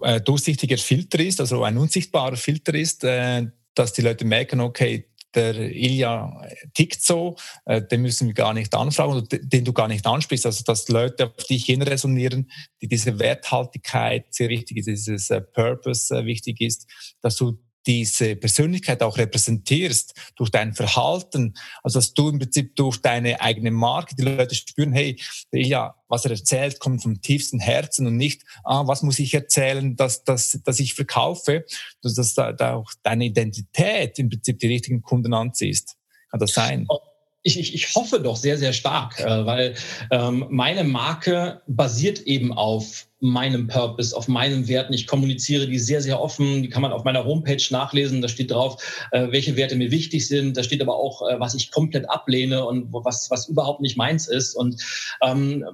äh, 0.02 0.20
durchsichtiger 0.20 0.78
Filter 0.78 1.18
ist, 1.20 1.40
also 1.40 1.64
ein 1.64 1.76
unsichtbarer 1.76 2.36
Filter 2.36 2.74
ist, 2.74 3.04
äh, 3.04 3.46
dass 3.74 3.92
die 3.92 4.02
Leute 4.02 4.24
merken, 4.24 4.60
okay, 4.60 5.09
der 5.34 5.54
Ilja 5.54 6.46
tickt 6.74 7.02
so, 7.02 7.36
äh, 7.64 7.82
den 7.82 8.02
müssen 8.02 8.28
wir 8.28 8.34
gar 8.34 8.54
nicht 8.54 8.74
anfragen 8.74 9.12
oder 9.12 9.22
den 9.22 9.64
du 9.64 9.72
gar 9.72 9.88
nicht 9.88 10.06
ansprichst. 10.06 10.46
Also 10.46 10.64
dass 10.64 10.88
Leute 10.88 11.26
auf 11.26 11.44
dich 11.44 11.64
hin 11.64 11.82
resonieren, 11.82 12.50
die 12.82 12.88
diese 12.88 13.18
Werthaltigkeit 13.18 14.26
sehr 14.30 14.48
wichtig 14.48 14.78
ist, 14.78 14.86
dieses 14.86 15.30
äh, 15.30 15.40
Purpose 15.40 16.14
äh, 16.16 16.24
wichtig 16.24 16.60
ist, 16.60 16.86
dass 17.20 17.36
du 17.36 17.58
diese 17.86 18.36
Persönlichkeit 18.36 19.02
auch 19.02 19.16
repräsentierst 19.16 20.14
durch 20.36 20.50
dein 20.50 20.74
Verhalten, 20.74 21.54
also 21.82 21.98
dass 21.98 22.14
du 22.14 22.28
im 22.28 22.38
Prinzip 22.38 22.76
durch 22.76 22.98
deine 22.98 23.40
eigene 23.40 23.70
Marke 23.70 24.14
die 24.14 24.22
Leute 24.22 24.54
spüren, 24.54 24.92
hey, 24.92 25.18
ja, 25.52 25.94
was 26.08 26.24
er 26.24 26.32
erzählt, 26.32 26.80
kommt 26.80 27.02
vom 27.02 27.20
tiefsten 27.20 27.60
Herzen 27.60 28.06
und 28.06 28.16
nicht, 28.16 28.42
ah, 28.64 28.86
was 28.86 29.02
muss 29.02 29.18
ich 29.18 29.32
erzählen, 29.32 29.96
dass, 29.96 30.24
dass, 30.24 30.60
dass 30.64 30.80
ich 30.80 30.94
verkaufe, 30.94 31.64
dass, 32.02 32.14
dass 32.14 32.34
da 32.34 32.74
auch 32.74 32.92
deine 33.02 33.26
Identität 33.26 34.18
im 34.18 34.28
Prinzip 34.28 34.58
die 34.58 34.66
richtigen 34.66 35.02
Kunden 35.02 35.32
anziehst. 35.32 35.96
Kann 36.30 36.40
das 36.40 36.52
sein? 36.52 36.86
Oh, 36.88 36.98
ich, 37.42 37.58
ich, 37.58 37.74
ich 37.74 37.94
hoffe 37.94 38.20
doch 38.20 38.36
sehr, 38.36 38.58
sehr 38.58 38.72
stark, 38.72 39.18
äh, 39.20 39.46
weil 39.46 39.74
ähm, 40.10 40.46
meine 40.50 40.84
Marke 40.84 41.62
basiert 41.66 42.20
eben 42.20 42.52
auf 42.52 43.06
meinem 43.20 43.66
Purpose, 43.66 44.16
auf 44.16 44.28
meinen 44.28 44.66
Werten. 44.66 44.92
Ich 44.92 45.06
kommuniziere 45.06 45.66
die 45.66 45.78
sehr, 45.78 46.00
sehr 46.00 46.20
offen. 46.20 46.62
Die 46.62 46.68
kann 46.68 46.82
man 46.82 46.92
auf 46.92 47.04
meiner 47.04 47.24
Homepage 47.24 47.62
nachlesen. 47.70 48.22
Da 48.22 48.28
steht 48.28 48.50
drauf, 48.50 48.82
äh, 49.12 49.28
welche 49.30 49.56
Werte 49.56 49.76
mir 49.76 49.90
wichtig 49.90 50.26
sind. 50.26 50.56
Da 50.56 50.62
steht 50.62 50.80
aber 50.80 50.96
auch, 50.96 51.28
äh, 51.28 51.38
was 51.38 51.54
ich 51.54 51.70
komplett 51.70 52.08
ablehne 52.08 52.64
und 52.64 52.92
was, 52.92 53.30
was 53.30 53.48
überhaupt 53.48 53.82
nicht 53.82 53.96
meins 53.96 54.26
ist. 54.26 54.54
Und 54.54 54.82
ähm, 55.22 55.64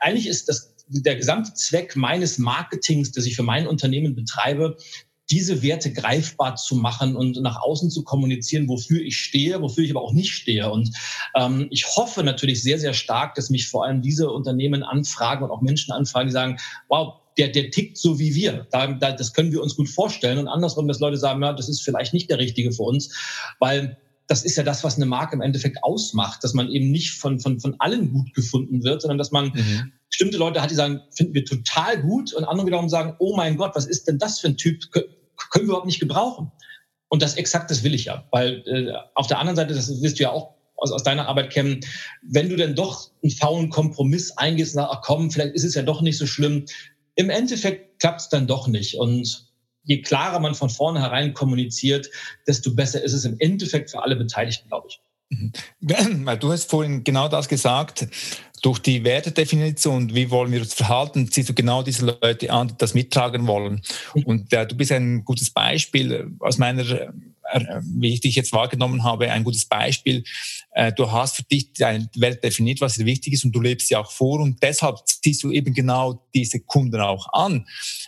eigentlich 0.00 0.26
ist 0.26 0.48
das 0.48 0.74
der 0.88 1.16
gesamte 1.16 1.54
Zweck 1.54 1.96
meines 1.96 2.38
Marketings, 2.38 3.12
das 3.12 3.26
ich 3.26 3.36
für 3.36 3.42
mein 3.42 3.66
Unternehmen 3.66 4.14
betreibe, 4.14 4.76
diese 5.30 5.62
Werte 5.62 5.92
greifbar 5.92 6.56
zu 6.56 6.76
machen 6.76 7.16
und 7.16 7.40
nach 7.40 7.60
außen 7.62 7.90
zu 7.90 8.04
kommunizieren, 8.04 8.68
wofür 8.68 9.00
ich 9.00 9.16
stehe, 9.16 9.60
wofür 9.62 9.84
ich 9.84 9.90
aber 9.90 10.02
auch 10.02 10.12
nicht 10.12 10.32
stehe. 10.32 10.70
Und 10.70 10.90
ähm, 11.34 11.66
ich 11.70 11.86
hoffe 11.96 12.22
natürlich 12.22 12.62
sehr, 12.62 12.78
sehr 12.78 12.94
stark, 12.94 13.34
dass 13.34 13.50
mich 13.50 13.68
vor 13.68 13.84
allem 13.84 14.02
diese 14.02 14.30
Unternehmen 14.30 14.82
anfragen 14.82 15.44
und 15.44 15.50
auch 15.50 15.62
Menschen 15.62 15.92
anfragen, 15.92 16.28
die 16.28 16.32
sagen, 16.32 16.58
wow, 16.88 17.14
der, 17.38 17.48
der 17.48 17.70
tickt 17.70 17.98
so 17.98 18.18
wie 18.18 18.34
wir. 18.34 18.66
Da, 18.70 18.86
da, 18.86 19.12
das 19.12 19.32
können 19.32 19.50
wir 19.50 19.62
uns 19.62 19.76
gut 19.76 19.88
vorstellen. 19.88 20.38
Und 20.38 20.48
andersrum, 20.48 20.86
dass 20.86 21.00
Leute 21.00 21.16
sagen, 21.16 21.40
na, 21.40 21.52
das 21.52 21.68
ist 21.68 21.82
vielleicht 21.82 22.14
nicht 22.14 22.30
der 22.30 22.38
Richtige 22.38 22.72
für 22.72 22.82
uns, 22.82 23.12
weil 23.58 23.96
das 24.26 24.44
ist 24.44 24.56
ja 24.56 24.62
das, 24.62 24.84
was 24.84 24.96
eine 24.96 25.06
Marke 25.06 25.34
im 25.34 25.42
Endeffekt 25.42 25.82
ausmacht, 25.82 26.42
dass 26.44 26.54
man 26.54 26.70
eben 26.70 26.90
nicht 26.90 27.12
von, 27.12 27.40
von, 27.40 27.60
von 27.60 27.76
allen 27.78 28.12
gut 28.12 28.32
gefunden 28.34 28.82
wird, 28.82 29.02
sondern 29.02 29.18
dass 29.18 29.32
man 29.32 29.46
mhm. 29.54 29.92
bestimmte 30.08 30.38
Leute 30.38 30.62
hat, 30.62 30.70
die 30.70 30.74
sagen, 30.74 31.02
finden 31.14 31.34
wir 31.34 31.44
total 31.44 32.00
gut 32.00 32.32
und 32.32 32.44
andere 32.44 32.66
wiederum 32.66 32.88
sagen, 32.88 33.16
oh 33.18 33.36
mein 33.36 33.56
Gott, 33.56 33.72
was 33.74 33.86
ist 33.86 34.08
denn 34.08 34.18
das 34.18 34.40
für 34.40 34.48
ein 34.48 34.56
Typ, 34.56 34.90
können 34.92 35.08
wir 35.52 35.62
überhaupt 35.62 35.86
nicht 35.86 36.00
gebrauchen. 36.00 36.52
Und 37.08 37.22
das 37.22 37.34
exakt, 37.34 37.70
das 37.70 37.82
will 37.84 37.94
ich 37.94 38.06
ja. 38.06 38.26
Weil 38.30 38.62
äh, 38.66 38.92
auf 39.14 39.26
der 39.26 39.38
anderen 39.38 39.56
Seite, 39.56 39.74
das 39.74 40.02
wirst 40.02 40.18
du 40.18 40.24
ja 40.24 40.30
auch 40.30 40.54
aus, 40.76 40.90
aus 40.90 41.02
deiner 41.02 41.28
Arbeit 41.28 41.50
kennen, 41.50 41.80
wenn 42.22 42.48
du 42.48 42.56
denn 42.56 42.74
doch 42.74 43.10
einen 43.22 43.30
faulen 43.30 43.70
Kompromiss 43.70 44.36
eingehst, 44.36 44.74
na, 44.74 44.90
ach 44.90 45.02
komm, 45.02 45.30
vielleicht 45.30 45.54
ist 45.54 45.64
es 45.64 45.74
ja 45.74 45.82
doch 45.82 46.00
nicht 46.00 46.18
so 46.18 46.26
schlimm. 46.26 46.64
Im 47.14 47.30
Endeffekt 47.30 48.00
klappt 48.00 48.22
es 48.22 48.28
dann 48.30 48.46
doch 48.46 48.66
nicht. 48.68 48.96
Und 48.96 49.46
je 49.84 50.00
klarer 50.00 50.40
man 50.40 50.54
von 50.54 50.70
vornherein 50.70 51.34
kommuniziert, 51.34 52.10
desto 52.46 52.74
besser 52.74 53.02
ist 53.02 53.12
es 53.12 53.24
im 53.24 53.36
Endeffekt 53.38 53.90
für 53.90 54.02
alle 54.02 54.16
Beteiligten, 54.16 54.68
glaube 54.68 54.88
ich. 54.88 55.00
Mhm. 55.30 55.52
Du 56.40 56.52
hast 56.52 56.70
vorhin 56.70 57.04
genau 57.04 57.28
das 57.28 57.48
gesagt. 57.48 58.08
Durch 58.62 58.78
die 58.78 59.04
Wertedefinition, 59.04 60.14
wie 60.14 60.30
wollen 60.30 60.50
wir 60.50 60.60
uns 60.60 60.72
verhalten, 60.72 61.30
ziehst 61.30 61.50
du 61.50 61.54
genau 61.54 61.82
diese 61.82 62.06
Leute 62.06 62.50
an, 62.50 62.68
die 62.68 62.74
das 62.78 62.94
mittragen 62.94 63.46
wollen. 63.46 63.82
Und 64.24 64.52
äh, 64.54 64.66
du 64.66 64.74
bist 64.74 64.90
ein 64.90 65.24
gutes 65.24 65.50
Beispiel 65.50 66.12
äh, 66.12 66.24
aus 66.40 66.56
meiner 66.56 67.12
äh, 67.52 67.80
wie 67.82 68.14
ich 68.14 68.20
dich 68.20 68.36
jetzt 68.36 68.52
wahrgenommen 68.52 69.04
habe, 69.04 69.30
ein 69.30 69.44
gutes 69.44 69.66
Beispiel. 69.66 70.24
Äh, 70.70 70.92
du 70.92 71.12
hast 71.12 71.36
für 71.36 71.42
dich 71.42 71.74
deine 71.74 72.08
Welt 72.16 72.42
definiert, 72.42 72.80
was 72.80 72.94
dir 72.94 73.04
wichtig 73.04 73.34
ist 73.34 73.44
und 73.44 73.52
du 73.52 73.60
lebst 73.60 73.88
sie 73.88 73.96
auch 73.96 74.10
vor 74.10 74.40
und 74.40 74.62
deshalb 74.62 74.96
ziehst 75.06 75.42
du 75.42 75.50
eben 75.52 75.74
genau 75.74 76.26
diese 76.34 76.60
Kunden 76.60 77.00
auch 77.00 77.32
an, 77.34 77.66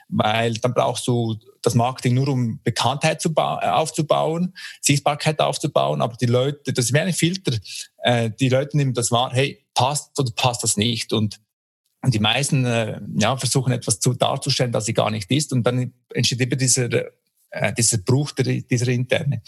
weil 0.08 0.54
dann 0.54 0.72
brauchst 0.72 1.06
du 1.06 1.36
das 1.66 1.74
Marketing 1.74 2.14
nur, 2.14 2.28
um 2.28 2.60
Bekanntheit 2.62 3.20
zu 3.20 3.32
aufzubauen, 3.34 4.54
Sichtbarkeit 4.80 5.40
aufzubauen, 5.40 6.00
aber 6.00 6.16
die 6.16 6.26
Leute, 6.26 6.72
das 6.72 6.92
wäre 6.92 7.06
ein 7.06 7.12
Filter, 7.12 7.58
äh, 7.98 8.30
die 8.30 8.48
Leute 8.48 8.76
nehmen 8.76 8.94
das 8.94 9.10
wahr, 9.10 9.30
hey, 9.32 9.64
passt 9.74 10.18
oder 10.18 10.30
passt 10.34 10.62
das 10.62 10.76
nicht 10.76 11.12
und 11.12 11.40
und 12.02 12.14
die 12.14 12.20
meisten 12.20 12.64
äh, 12.64 13.00
ja, 13.16 13.36
versuchen 13.36 13.72
etwas 13.72 13.98
zu 13.98 14.14
darzustellen, 14.14 14.70
das 14.70 14.84
sie 14.84 14.94
gar 14.94 15.10
nicht 15.10 15.28
ist. 15.28 15.52
Und 15.52 15.64
dann 15.66 15.92
entsteht 16.14 16.40
eben 16.40 16.56
dieser 16.56 16.88
äh, 17.50 17.72
dieser 17.72 17.98
Bruch, 17.98 18.32
der, 18.32 18.62
dieser 18.62 18.88
interne. 18.88 19.42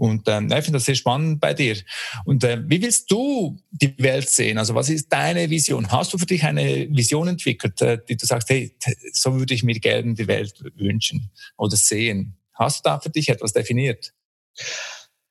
Und 0.00 0.28
ähm, 0.28 0.46
ich 0.46 0.64
finde 0.64 0.78
das 0.78 0.86
sehr 0.86 0.94
spannend 0.94 1.40
bei 1.40 1.52
dir. 1.52 1.76
Und 2.24 2.42
äh, 2.42 2.58
wie 2.66 2.80
willst 2.80 3.10
du 3.10 3.58
die 3.70 3.94
Welt 3.98 4.30
sehen? 4.30 4.56
Also 4.56 4.74
was 4.74 4.88
ist 4.88 5.12
deine 5.12 5.50
Vision? 5.50 5.92
Hast 5.92 6.14
du 6.14 6.16
für 6.16 6.24
dich 6.24 6.42
eine 6.42 6.88
Vision 6.88 7.28
entwickelt, 7.28 7.82
äh, 7.82 7.98
die 8.08 8.16
du 8.16 8.24
sagst, 8.24 8.48
hey, 8.48 8.74
so 9.12 9.38
würde 9.38 9.52
ich 9.52 9.62
mir 9.62 9.78
gerne 9.78 10.14
die 10.14 10.26
Welt 10.26 10.54
wünschen 10.76 11.30
oder 11.58 11.76
sehen? 11.76 12.38
Hast 12.54 12.78
du 12.78 12.88
da 12.88 12.98
für 12.98 13.10
dich 13.10 13.28
etwas 13.28 13.52
definiert? 13.52 14.14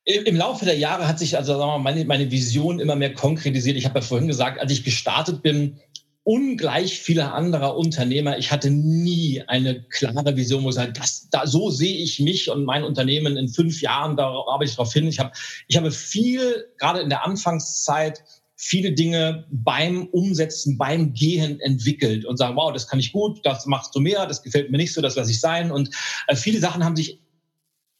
Im 0.04 0.36
Laufe 0.36 0.64
der 0.64 0.78
Jahre 0.78 1.08
hat 1.08 1.18
sich 1.18 1.36
also 1.36 1.58
mal, 1.58 1.78
meine, 1.78 2.04
meine 2.04 2.30
Vision 2.30 2.78
immer 2.78 2.94
mehr 2.94 3.12
konkretisiert. 3.12 3.76
Ich 3.76 3.86
habe 3.86 3.98
ja 3.98 4.04
vorhin 4.04 4.28
gesagt, 4.28 4.60
als 4.60 4.70
ich 4.70 4.84
gestartet 4.84 5.42
bin, 5.42 5.80
ungleich 6.24 7.00
viele 7.00 7.32
anderer 7.32 7.76
Unternehmer. 7.76 8.38
Ich 8.38 8.52
hatte 8.52 8.70
nie 8.70 9.42
eine 9.46 9.82
klare 9.84 10.36
Vision, 10.36 10.64
wo 10.64 10.68
ich 10.68 10.74
sage, 10.74 10.92
das, 10.92 11.28
da, 11.30 11.46
so 11.46 11.70
sehe 11.70 11.96
ich 11.96 12.20
mich 12.20 12.50
und 12.50 12.64
mein 12.64 12.84
Unternehmen 12.84 13.36
in 13.36 13.48
fünf 13.48 13.80
Jahren, 13.80 14.16
da 14.16 14.28
arbeite 14.28 14.70
ich 14.70 14.76
darauf 14.76 14.92
hin. 14.92 15.08
Ich 15.08 15.18
habe, 15.18 15.32
ich 15.66 15.76
habe 15.76 15.90
viel, 15.90 16.66
gerade 16.78 17.00
in 17.00 17.08
der 17.08 17.24
Anfangszeit, 17.24 18.22
viele 18.54 18.92
Dinge 18.92 19.46
beim 19.50 20.08
Umsetzen, 20.08 20.76
beim 20.76 21.14
Gehen 21.14 21.58
entwickelt 21.60 22.26
und 22.26 22.36
sagen, 22.36 22.56
wow, 22.56 22.70
das 22.70 22.86
kann 22.86 23.00
ich 23.00 23.12
gut, 23.12 23.40
das 23.44 23.64
machst 23.64 23.94
du 23.94 24.00
mehr, 24.00 24.26
das 24.26 24.42
gefällt 24.42 24.70
mir 24.70 24.76
nicht 24.76 24.92
so, 24.92 25.00
das 25.00 25.16
lasse 25.16 25.30
ich 25.30 25.40
sein. 25.40 25.72
Und 25.72 25.90
äh, 26.26 26.36
viele 26.36 26.60
Sachen 26.60 26.84
haben 26.84 26.96
sich 26.96 27.20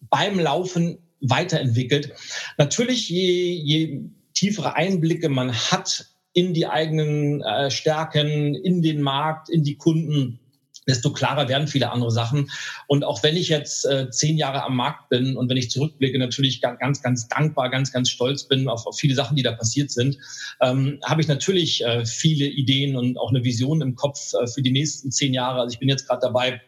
beim 0.01 0.39
Laufen 0.39 0.99
weiterentwickelt. 1.23 2.12
Natürlich, 2.59 3.09
je, 3.09 3.53
je 3.53 4.03
tiefere 4.35 4.75
Einblicke 4.75 5.31
man 5.31 5.55
hat 5.55 6.10
in 6.33 6.55
die 6.55 6.66
eigenen 6.66 7.43
äh, 7.43 7.70
Stärken, 7.70 8.55
in 8.55 8.83
den 8.83 9.03
Markt, 9.03 9.49
in 9.49 9.64
die 9.64 9.76
Kunden, 9.76 10.41
desto 10.87 11.12
klarer 11.12 11.49
werden 11.49 11.68
viele 11.68 11.91
andere 11.93 12.11
Sachen. 12.11 12.51
Und 12.87 13.05
auch 13.05 13.22
wenn 13.22 13.37
ich 13.37 13.49
jetzt 13.49 13.85
äh, 13.85 14.11
zehn 14.11 14.37
Jahre 14.37 14.64
am 14.64 14.76
Markt 14.76 15.09
bin 15.09 15.37
und 15.37 15.49
wenn 15.49 15.57
ich 15.57 15.70
zurückblicke, 15.70 16.18
natürlich 16.18 16.61
ganz, 16.61 17.03
ganz 17.03 17.28
dankbar, 17.28 17.70
ganz, 17.70 17.93
ganz 17.93 18.11
stolz 18.11 18.45
bin 18.45 18.68
auf, 18.68 18.87
auf 18.87 18.97
viele 18.99 19.14
Sachen, 19.14 19.37
die 19.37 19.43
da 19.43 19.53
passiert 19.53 19.91
sind, 19.91 20.18
ähm, 20.61 20.99
habe 21.05 21.20
ich 21.20 21.28
natürlich 21.28 21.85
äh, 21.85 22.05
viele 22.05 22.47
Ideen 22.47 22.97
und 22.97 23.18
auch 23.18 23.31
eine 23.31 23.45
Vision 23.45 23.81
im 23.81 23.95
Kopf 23.95 24.33
äh, 24.35 24.47
für 24.47 24.62
die 24.62 24.72
nächsten 24.72 25.11
zehn 25.11 25.35
Jahre. 25.35 25.61
Also 25.61 25.74
ich 25.74 25.78
bin 25.78 25.89
jetzt 25.89 26.07
gerade 26.07 26.22
dabei, 26.22 26.61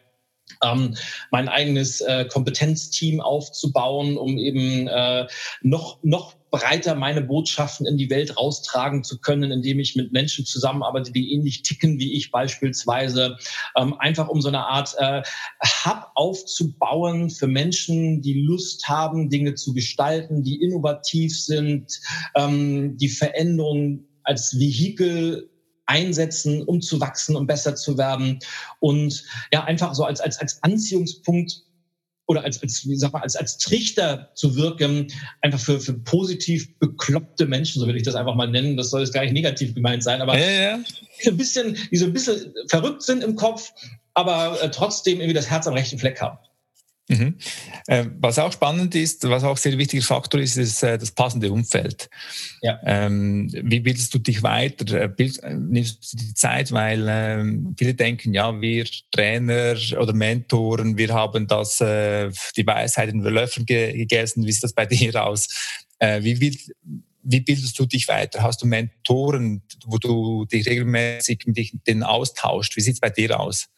ähm, 0.63 0.95
mein 1.31 1.47
eigenes 1.47 2.01
äh, 2.01 2.25
Kompetenzteam 2.25 3.21
aufzubauen, 3.21 4.17
um 4.17 4.37
eben 4.37 4.87
äh, 4.87 5.27
noch, 5.61 6.03
noch 6.03 6.35
breiter 6.53 6.93
meine 6.93 7.21
Botschaften 7.21 7.87
in 7.87 7.97
die 7.97 8.11
Welt 8.11 8.37
raustragen 8.37 9.03
zu 9.03 9.19
können, 9.19 9.51
indem 9.51 9.79
ich 9.79 9.95
mit 9.95 10.11
Menschen 10.11 10.45
zusammenarbeite, 10.45 11.11
die 11.11 11.33
ähnlich 11.33 11.63
ticken 11.63 11.97
wie 11.97 12.13
ich 12.13 12.29
beispielsweise. 12.29 13.37
Ähm, 13.75 13.95
einfach 13.97 14.27
um 14.27 14.39
so 14.39 14.49
eine 14.49 14.67
Art 14.67 14.93
äh, 14.99 15.23
Hub 15.83 16.11
aufzubauen 16.13 17.31
für 17.31 17.47
Menschen, 17.47 18.21
die 18.21 18.43
Lust 18.43 18.87
haben, 18.87 19.31
Dinge 19.31 19.55
zu 19.55 19.73
gestalten, 19.73 20.43
die 20.43 20.61
innovativ 20.61 21.35
sind, 21.41 21.99
ähm, 22.35 22.97
die 22.97 23.09
Veränderung 23.09 24.05
als 24.21 24.59
Vehikel 24.59 25.49
einsetzen, 25.87 26.61
um 26.61 26.81
zu 26.81 27.01
wachsen 27.01 27.35
und 27.35 27.47
besser 27.47 27.75
zu 27.75 27.97
werden 27.97 28.37
und 28.79 29.23
ja 29.51 29.63
einfach 29.63 29.95
so 29.95 30.03
als 30.03 30.21
als 30.21 30.37
als 30.37 30.61
Anziehungspunkt 30.61 31.63
oder 32.27 32.43
als, 32.43 32.61
als, 32.61 32.87
wie 32.87 32.95
sag 32.95 33.13
mal, 33.13 33.21
als, 33.21 33.35
als 33.35 33.57
Trichter 33.57 34.31
zu 34.35 34.55
wirken, 34.55 35.07
einfach 35.41 35.59
für, 35.59 35.79
für 35.79 35.93
positiv 35.93 36.77
bekloppte 36.79 37.45
Menschen, 37.45 37.81
so 37.81 37.87
will 37.87 37.95
ich 37.95 38.03
das 38.03 38.15
einfach 38.15 38.35
mal 38.35 38.47
nennen. 38.47 38.77
Das 38.77 38.89
soll 38.89 39.01
jetzt 39.01 39.13
gar 39.13 39.23
nicht 39.23 39.33
negativ 39.33 39.75
gemeint 39.75 40.03
sein, 40.03 40.21
aber 40.21 40.37
ja, 40.37 40.49
ja. 40.49 40.77
Die, 40.77 41.23
so 41.23 41.31
ein 41.31 41.37
bisschen, 41.37 41.77
die 41.91 41.97
so 41.97 42.05
ein 42.05 42.13
bisschen 42.13 42.53
verrückt 42.67 43.01
sind 43.03 43.23
im 43.23 43.35
Kopf, 43.35 43.71
aber 44.13 44.61
äh, 44.61 44.71
trotzdem 44.71 45.19
irgendwie 45.19 45.33
das 45.33 45.49
Herz 45.49 45.67
am 45.67 45.73
rechten 45.73 45.99
Fleck 45.99 46.21
haben. 46.21 46.37
Mhm. 47.23 47.33
Mhm. 47.33 47.35
Äh, 47.87 48.05
was 48.19 48.39
auch 48.39 48.51
spannend 48.51 48.95
ist, 48.95 49.27
was 49.27 49.43
auch 49.43 49.57
sehr 49.57 49.77
wichtiger 49.77 50.03
Faktor 50.03 50.41
ist, 50.41 50.57
ist 50.57 50.83
äh, 50.83 50.97
das 50.97 51.11
passende 51.11 51.51
Umfeld. 51.51 52.09
Ja. 52.61 52.79
Ähm, 52.85 53.49
wie 53.51 53.79
bildest 53.79 54.13
du 54.13 54.19
dich 54.19 54.43
weiter? 54.43 55.01
Äh, 55.01 55.07
bild, 55.07 55.41
äh, 55.43 55.53
nimmst 55.53 56.13
du 56.13 56.17
die 56.17 56.33
Zeit, 56.33 56.71
weil 56.71 57.05
ähm, 57.09 57.75
viele 57.77 57.93
denken, 57.93 58.33
ja, 58.33 58.59
wir 58.59 58.85
Trainer 59.11 59.75
oder 59.99 60.13
Mentoren, 60.13 60.97
wir 60.97 61.13
haben 61.13 61.47
das, 61.47 61.81
äh, 61.81 62.31
die 62.55 62.65
Weisheit 62.65 63.09
in 63.09 63.23
den 63.23 63.33
Löffeln 63.33 63.65
ge 63.65 63.93
gegessen. 63.93 64.45
Wie 64.45 64.51
sieht 64.51 64.63
das 64.63 64.73
bei 64.73 64.85
dir 64.85 65.23
aus? 65.23 65.47
Äh, 65.99 66.23
wie, 66.23 66.39
wie, 66.39 66.59
wie 67.23 67.39
bildest 67.39 67.79
du 67.79 67.85
dich 67.85 68.07
weiter? 68.07 68.43
Hast 68.43 68.61
du 68.61 68.67
Mentoren, 68.67 69.61
wo 69.85 69.97
du 69.97 70.45
dich 70.45 70.67
regelmäßig 70.67 71.43
mit 71.45 71.87
denen 71.87 72.03
austauscht? 72.03 72.75
Wie 72.75 72.81
sieht 72.81 72.95
es 72.95 72.99
bei 72.99 73.09
dir 73.09 73.39
aus? 73.39 73.69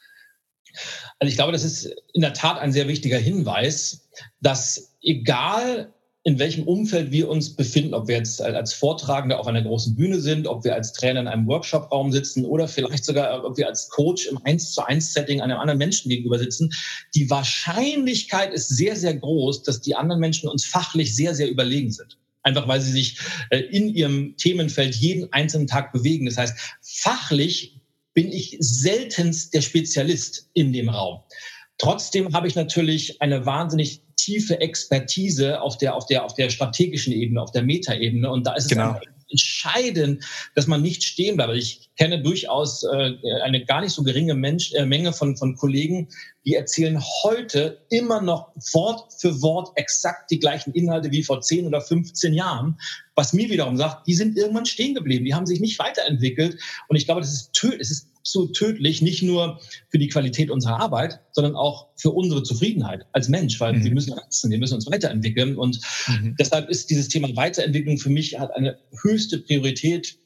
Also 1.19 1.29
ich 1.29 1.35
glaube, 1.35 1.51
das 1.51 1.63
ist 1.63 1.85
in 2.13 2.21
der 2.21 2.33
Tat 2.33 2.59
ein 2.59 2.71
sehr 2.71 2.87
wichtiger 2.87 3.17
Hinweis, 3.17 4.07
dass 4.41 4.95
egal 5.01 5.93
in 6.27 6.39
welchem 6.39 6.63
Umfeld 6.63 7.11
wir 7.11 7.29
uns 7.29 7.55
befinden, 7.55 7.93
ob 7.93 8.07
wir 8.07 8.17
jetzt 8.17 8.41
als 8.41 8.73
Vortragende 8.73 9.37
auf 9.37 9.45
einer 9.45 9.61
großen 9.61 9.95
Bühne 9.95 10.19
sind, 10.19 10.47
ob 10.47 10.63
wir 10.63 10.73
als 10.73 10.91
Trainer 10.91 11.19
in 11.19 11.27
einem 11.27 11.45
Workshop-Raum 11.45 12.11
sitzen 12.11 12.45
oder 12.45 12.67
vielleicht 12.67 13.05
sogar, 13.05 13.45
ob 13.45 13.57
wir 13.57 13.67
als 13.67 13.89
Coach 13.89 14.25
im 14.25 14.39
1 14.43 14.71
zu 14.71 14.83
1 14.83 15.13
Setting 15.13 15.39
einem 15.39 15.59
anderen 15.59 15.77
Menschen 15.77 16.09
gegenüber 16.09 16.39
sitzen, 16.39 16.71
die 17.13 17.29
Wahrscheinlichkeit 17.29 18.51
ist 18.53 18.69
sehr, 18.69 18.95
sehr 18.95 19.13
groß, 19.13 19.61
dass 19.61 19.81
die 19.81 19.93
anderen 19.93 20.19
Menschen 20.19 20.49
uns 20.49 20.65
fachlich 20.65 21.15
sehr, 21.15 21.35
sehr 21.35 21.49
überlegen 21.49 21.91
sind 21.91 22.17
einfach 22.41 22.67
weil 22.67 22.79
sie 22.79 22.91
sich 22.91 23.17
äh, 23.49 23.57
in 23.57 23.89
ihrem 23.89 24.37
Themenfeld 24.37 24.95
jeden 24.95 25.33
einzelnen 25.33 25.65
Tag 25.65 25.91
bewegen. 25.91 26.27
Das 26.27 26.37
heißt, 26.37 26.55
fachlich 26.79 27.81
bin 28.15 28.31
ich 28.31 28.57
seltenst 28.59 29.53
der 29.53 29.61
Spezialist 29.61 30.49
in 30.53 30.73
dem 30.73 30.89
Raum. 30.89 31.19
Trotzdem 31.77 32.33
habe 32.33 32.47
ich 32.47 32.55
natürlich 32.55 33.21
eine 33.21 33.45
wahnsinnig 33.45 34.01
tiefe 34.15 34.59
Expertise 34.61 35.61
auf 35.61 35.77
der, 35.77 35.93
auf 35.93 36.07
der, 36.07 36.23
auf 36.23 36.33
der 36.33 36.49
strategischen 36.49 37.13
Ebene, 37.13 37.41
auf 37.41 37.51
der 37.51 37.61
Metaebene. 37.61 38.31
Und 38.31 38.47
da 38.47 38.55
ist 38.55 38.63
es 38.63 38.69
genau 38.69 38.97
entscheidend, 39.29 40.23
dass 40.55 40.67
man 40.67 40.81
nicht 40.81 41.03
stehen 41.03 41.35
bleibt. 41.35 41.55
Ich 41.55 41.89
kenne 41.97 42.21
durchaus 42.21 42.83
äh, 42.83 43.13
eine 43.43 43.65
gar 43.65 43.81
nicht 43.81 43.93
so 43.93 44.03
geringe 44.03 44.35
Mensch, 44.35 44.73
äh, 44.73 44.85
Menge 44.85 45.13
von, 45.13 45.37
von 45.37 45.55
Kollegen, 45.55 46.09
die 46.45 46.55
erzählen 46.55 47.01
heute 47.23 47.85
immer 47.89 48.21
noch 48.21 48.51
Wort 48.73 49.13
für 49.19 49.41
Wort 49.41 49.69
exakt 49.75 50.31
die 50.31 50.39
gleichen 50.39 50.73
Inhalte 50.73 51.11
wie 51.11 51.23
vor 51.23 51.41
10 51.41 51.65
oder 51.65 51.81
15 51.81 52.33
Jahren. 52.33 52.77
Was 53.15 53.33
mir 53.33 53.49
wiederum 53.49 53.77
sagt, 53.77 54.07
die 54.07 54.15
sind 54.15 54.37
irgendwann 54.37 54.65
stehen 54.65 54.93
geblieben, 54.93 55.25
die 55.25 55.33
haben 55.33 55.45
sich 55.45 55.59
nicht 55.59 55.79
weiterentwickelt. 55.79 56.59
Und 56.87 56.95
ich 56.95 57.05
glaube, 57.05 57.21
das 57.21 57.33
ist, 57.33 57.63
es 57.79 57.91
ist 57.91 58.14
so 58.27 58.47
tödlich, 58.47 59.01
nicht 59.01 59.21
nur 59.21 59.61
für 59.89 59.99
die 59.99 60.07
Qualität 60.07 60.49
unserer 60.49 60.79
Arbeit, 60.79 61.21
sondern 61.31 61.55
auch 61.55 61.89
für 61.95 62.09
unsere 62.09 62.41
Zufriedenheit 62.41 63.05
als 63.13 63.29
Mensch, 63.29 63.59
weil 63.59 63.73
mhm. 63.73 63.83
wir 63.83 63.91
müssen 63.91 64.17
wachsen, 64.17 64.49
wir 64.51 64.57
müssen 64.57 64.73
uns 64.73 64.87
weiterentwickeln. 64.87 65.55
Und 65.57 65.79
mhm. 66.07 66.35
deshalb 66.39 66.69
ist 66.69 66.89
dieses 66.89 67.07
Thema 67.07 67.33
Weiterentwicklung 67.35 67.99
für 67.99 68.09
mich 68.09 68.39
hat 68.39 68.55
eine 68.55 68.79
höchste 69.03 69.37
Priorität 69.37 70.17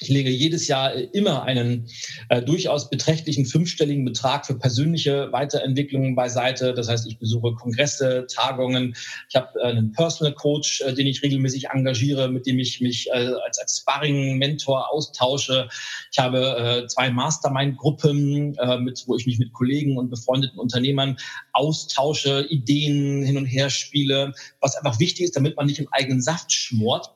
ich 0.00 0.08
lege 0.08 0.30
jedes 0.30 0.66
Jahr 0.66 0.92
immer 1.14 1.44
einen 1.44 1.88
äh, 2.28 2.42
durchaus 2.42 2.90
beträchtlichen 2.90 3.46
fünfstelligen 3.46 4.04
Betrag 4.04 4.46
für 4.46 4.58
persönliche 4.58 5.30
Weiterentwicklungen 5.30 6.16
beiseite. 6.16 6.74
Das 6.74 6.88
heißt, 6.88 7.06
ich 7.06 7.18
besuche 7.18 7.54
Kongresse, 7.54 8.26
Tagungen. 8.28 8.96
Ich 9.28 9.36
habe 9.36 9.48
äh, 9.60 9.68
einen 9.68 9.92
Personal 9.92 10.34
Coach, 10.34 10.80
äh, 10.80 10.92
den 10.92 11.06
ich 11.06 11.22
regelmäßig 11.22 11.68
engagiere, 11.70 12.28
mit 12.28 12.46
dem 12.46 12.58
ich 12.58 12.80
mich 12.80 13.08
äh, 13.10 13.32
als, 13.46 13.58
als 13.58 13.78
Sparring-Mentor 13.78 14.92
austausche. 14.92 15.68
Ich 16.10 16.18
habe 16.18 16.82
äh, 16.82 16.86
zwei 16.88 17.10
Mastermind-Gruppen, 17.10 18.56
äh, 18.56 18.78
mit, 18.78 19.04
wo 19.06 19.16
ich 19.16 19.26
mich 19.26 19.38
mit 19.38 19.52
Kollegen 19.52 19.98
und 19.98 20.10
befreundeten 20.10 20.58
Unternehmern 20.58 21.16
austausche, 21.52 22.46
Ideen 22.50 23.22
hin 23.22 23.36
und 23.36 23.46
her 23.46 23.70
spiele, 23.70 24.32
was 24.60 24.74
einfach 24.76 24.98
wichtig 24.98 25.26
ist, 25.26 25.36
damit 25.36 25.56
man 25.56 25.66
nicht 25.66 25.78
im 25.78 25.88
eigenen 25.92 26.22
Saft 26.22 26.52
schmort. 26.52 27.12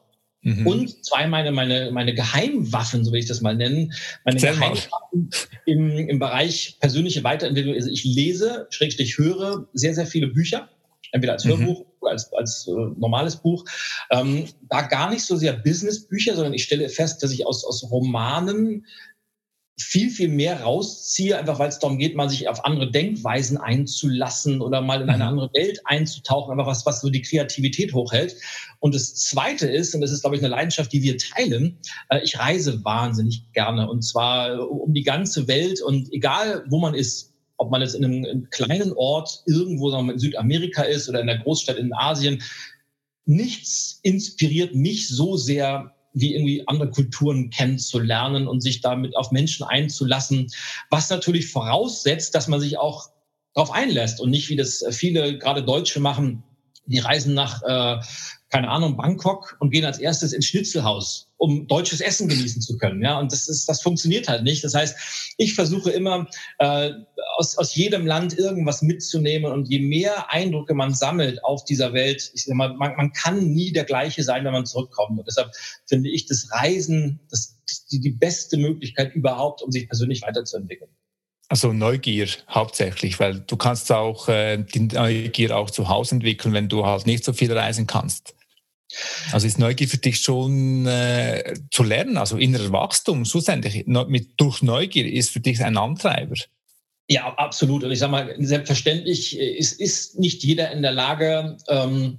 Mhm. 0.46 0.64
Und 0.64 1.04
zwei 1.04 1.26
meine, 1.26 1.50
meine, 1.50 1.90
meine 1.90 2.14
Geheimwaffen, 2.14 3.04
so 3.04 3.10
will 3.10 3.18
ich 3.18 3.26
das 3.26 3.40
mal 3.40 3.56
nennen. 3.56 3.92
Meine 4.24 4.36
Erzähl 4.36 4.54
Geheimwaffen 4.54 5.30
im, 5.64 6.08
im 6.08 6.20
Bereich 6.20 6.76
persönliche 6.78 7.24
Weiterentwicklung. 7.24 7.74
Also 7.74 7.90
ich 7.90 8.04
lese, 8.04 8.68
schrägstrich 8.70 9.18
höre 9.18 9.66
sehr, 9.72 9.92
sehr 9.92 10.06
viele 10.06 10.28
Bücher. 10.28 10.68
Entweder 11.10 11.32
als 11.32 11.44
mhm. 11.44 11.48
Hörbuch 11.48 11.80
mhm. 11.80 11.86
oder 11.98 12.12
als, 12.12 12.32
als 12.32 12.68
äh, 12.68 12.70
normales 12.96 13.34
Buch. 13.36 13.64
Ähm, 14.10 14.44
da 14.68 14.82
gar 14.82 15.10
nicht 15.10 15.24
so 15.24 15.34
sehr 15.34 15.52
Businessbücher, 15.52 16.36
sondern 16.36 16.54
ich 16.54 16.62
stelle 16.62 16.88
fest, 16.90 17.24
dass 17.24 17.32
ich 17.32 17.44
aus, 17.44 17.64
aus 17.64 17.90
Romanen 17.90 18.86
viel, 19.78 20.10
viel 20.10 20.28
mehr 20.28 20.62
rausziehe, 20.62 21.36
einfach 21.36 21.58
weil 21.58 21.68
es 21.68 21.78
darum 21.78 21.98
geht, 21.98 22.16
mal 22.16 22.30
sich 22.30 22.48
auf 22.48 22.64
andere 22.64 22.90
Denkweisen 22.90 23.58
einzulassen 23.58 24.62
oder 24.62 24.80
mal 24.80 25.02
in 25.02 25.10
eine 25.10 25.24
mhm. 25.24 25.30
andere 25.30 25.50
Welt 25.52 25.80
einzutauchen, 25.84 26.52
einfach 26.52 26.66
was, 26.66 26.86
was 26.86 27.02
so 27.02 27.10
die 27.10 27.20
Kreativität 27.20 27.92
hochhält. 27.92 28.36
Und 28.80 28.94
das 28.94 29.14
Zweite 29.14 29.68
ist, 29.68 29.94
und 29.94 30.00
das 30.00 30.12
ist, 30.12 30.22
glaube 30.22 30.36
ich, 30.36 30.42
eine 30.42 30.54
Leidenschaft, 30.54 30.92
die 30.92 31.02
wir 31.02 31.18
teilen, 31.18 31.78
äh, 32.08 32.20
ich 32.24 32.38
reise 32.38 32.82
wahnsinnig 32.84 33.52
gerne 33.52 33.90
und 33.90 34.02
zwar 34.02 34.70
um 34.70 34.94
die 34.94 35.02
ganze 35.02 35.46
Welt 35.46 35.82
und 35.82 36.10
egal, 36.10 36.64
wo 36.68 36.78
man 36.78 36.94
ist, 36.94 37.34
ob 37.58 37.70
man 37.70 37.82
jetzt 37.82 37.94
in 37.94 38.04
einem, 38.04 38.24
in 38.24 38.30
einem 38.30 38.50
kleinen 38.50 38.92
Ort 38.94 39.42
irgendwo 39.46 39.90
sagen 39.90 40.06
wir, 40.06 40.14
in 40.14 40.18
Südamerika 40.18 40.82
ist 40.82 41.08
oder 41.08 41.20
in 41.20 41.26
der 41.26 41.38
Großstadt 41.38 41.76
in 41.76 41.92
Asien, 41.92 42.42
nichts 43.26 44.00
inspiriert 44.02 44.74
mich 44.74 45.08
so 45.08 45.36
sehr 45.36 45.95
wie 46.16 46.34
irgendwie 46.34 46.66
andere 46.66 46.90
Kulturen 46.90 47.50
kennenzulernen 47.50 48.48
und 48.48 48.62
sich 48.62 48.80
damit 48.80 49.14
auf 49.16 49.32
Menschen 49.32 49.66
einzulassen, 49.66 50.48
was 50.88 51.10
natürlich 51.10 51.48
voraussetzt, 51.50 52.34
dass 52.34 52.48
man 52.48 52.58
sich 52.58 52.78
auch 52.78 53.10
darauf 53.52 53.70
einlässt 53.70 54.20
und 54.20 54.30
nicht, 54.30 54.48
wie 54.48 54.56
das 54.56 54.82
viele 54.90 55.38
gerade 55.38 55.62
Deutsche 55.62 56.00
machen, 56.00 56.42
die 56.86 57.00
reisen 57.00 57.34
nach, 57.34 57.62
äh, 57.62 58.00
keine 58.48 58.70
Ahnung, 58.70 58.96
Bangkok 58.96 59.56
und 59.60 59.70
gehen 59.70 59.84
als 59.84 59.98
erstes 59.98 60.32
ins 60.32 60.46
Schnitzelhaus, 60.46 61.25
um 61.38 61.66
deutsches 61.66 62.00
Essen 62.00 62.28
genießen 62.28 62.62
zu 62.62 62.78
können. 62.78 63.02
Ja, 63.02 63.18
und 63.18 63.32
das 63.32 63.48
ist, 63.48 63.68
das 63.68 63.82
funktioniert 63.82 64.28
halt 64.28 64.42
nicht. 64.42 64.64
Das 64.64 64.74
heißt, 64.74 65.34
ich 65.36 65.54
versuche 65.54 65.90
immer 65.90 66.26
äh, 66.58 66.90
aus, 67.36 67.58
aus 67.58 67.74
jedem 67.74 68.06
Land 68.06 68.38
irgendwas 68.38 68.82
mitzunehmen 68.82 69.52
und 69.52 69.68
je 69.68 69.80
mehr 69.80 70.32
Eindrücke 70.32 70.74
man 70.74 70.94
sammelt 70.94 71.44
auf 71.44 71.64
dieser 71.64 71.92
Welt, 71.92 72.30
ich 72.34 72.44
sag 72.44 72.54
mal, 72.54 72.74
man, 72.74 72.96
man 72.96 73.12
kann 73.12 73.52
nie 73.52 73.72
der 73.72 73.84
gleiche 73.84 74.22
sein, 74.22 74.44
wenn 74.44 74.52
man 74.52 74.66
zurückkommt. 74.66 75.18
Und 75.18 75.26
deshalb 75.26 75.52
finde 75.86 76.10
ich 76.10 76.26
das 76.26 76.48
Reisen 76.52 77.20
das, 77.30 77.56
die, 77.90 78.00
die 78.00 78.10
beste 78.10 78.56
Möglichkeit 78.56 79.14
überhaupt, 79.14 79.62
um 79.62 79.70
sich 79.70 79.88
persönlich 79.88 80.22
weiterzuentwickeln. 80.22 80.90
Also 81.48 81.72
Neugier 81.72 82.28
hauptsächlich, 82.48 83.20
weil 83.20 83.40
du 83.40 83.56
kannst 83.56 83.92
auch 83.92 84.28
äh, 84.28 84.56
die 84.56 84.80
Neugier 84.80 85.56
auch 85.56 85.70
zu 85.70 85.88
Hause 85.88 86.16
entwickeln, 86.16 86.54
wenn 86.54 86.68
du 86.68 86.84
halt 86.84 87.06
nicht 87.06 87.24
so 87.24 87.32
viel 87.32 87.56
reisen 87.56 87.86
kannst. 87.86 88.35
Also 89.32 89.46
ist 89.46 89.58
Neugier 89.58 89.88
für 89.88 89.98
dich 89.98 90.20
schon 90.20 90.86
äh, 90.86 91.54
zu 91.70 91.82
lernen, 91.82 92.16
also 92.16 92.36
innerer 92.36 92.72
Wachstum 92.72 93.24
schlussendlich 93.24 93.84
mit, 93.86 94.30
durch 94.36 94.62
Neugier 94.62 95.12
ist 95.12 95.30
für 95.30 95.40
dich 95.40 95.62
ein 95.62 95.76
Antreiber. 95.76 96.36
Ja, 97.08 97.34
absolut. 97.34 97.84
Und 97.84 97.92
ich 97.92 97.98
sage 97.98 98.12
mal, 98.12 98.34
selbstverständlich 98.38 99.38
ist, 99.38 99.80
ist 99.80 100.18
nicht 100.18 100.42
jeder 100.42 100.70
in 100.72 100.82
der 100.82 100.92
Lage, 100.92 101.56
ähm, 101.68 102.18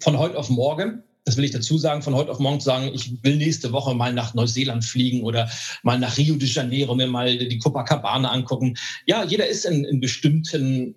von 0.00 0.18
heute 0.18 0.38
auf 0.38 0.50
morgen 0.50 1.02
das 1.24 1.36
will 1.36 1.44
ich 1.44 1.50
dazu 1.50 1.78
sagen, 1.78 2.02
von 2.02 2.14
heute 2.14 2.30
auf 2.30 2.38
morgen 2.38 2.60
zu 2.60 2.66
sagen, 2.66 2.90
ich 2.92 3.22
will 3.22 3.36
nächste 3.36 3.72
Woche 3.72 3.94
mal 3.94 4.12
nach 4.12 4.34
Neuseeland 4.34 4.84
fliegen 4.84 5.22
oder 5.22 5.50
mal 5.82 5.98
nach 5.98 6.18
Rio 6.18 6.36
de 6.36 6.48
Janeiro 6.48 6.94
mir 6.94 7.06
mal 7.06 7.36
die 7.38 7.58
Copacabana 7.58 8.30
angucken. 8.30 8.76
Ja, 9.06 9.24
jeder 9.24 9.48
ist 9.48 9.64
in, 9.64 9.84
in 9.84 10.00
bestimmten 10.00 10.94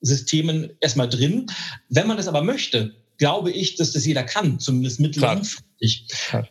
Systemen 0.00 0.70
erstmal 0.80 1.08
drin. 1.08 1.46
Wenn 1.90 2.06
man 2.06 2.16
das 2.16 2.28
aber 2.28 2.42
möchte, 2.42 2.94
glaube 3.18 3.50
ich, 3.50 3.74
dass 3.76 3.92
das 3.92 4.06
jeder 4.06 4.22
kann, 4.22 4.60
zumindest 4.60 5.00
mittellangfristig. 5.00 6.06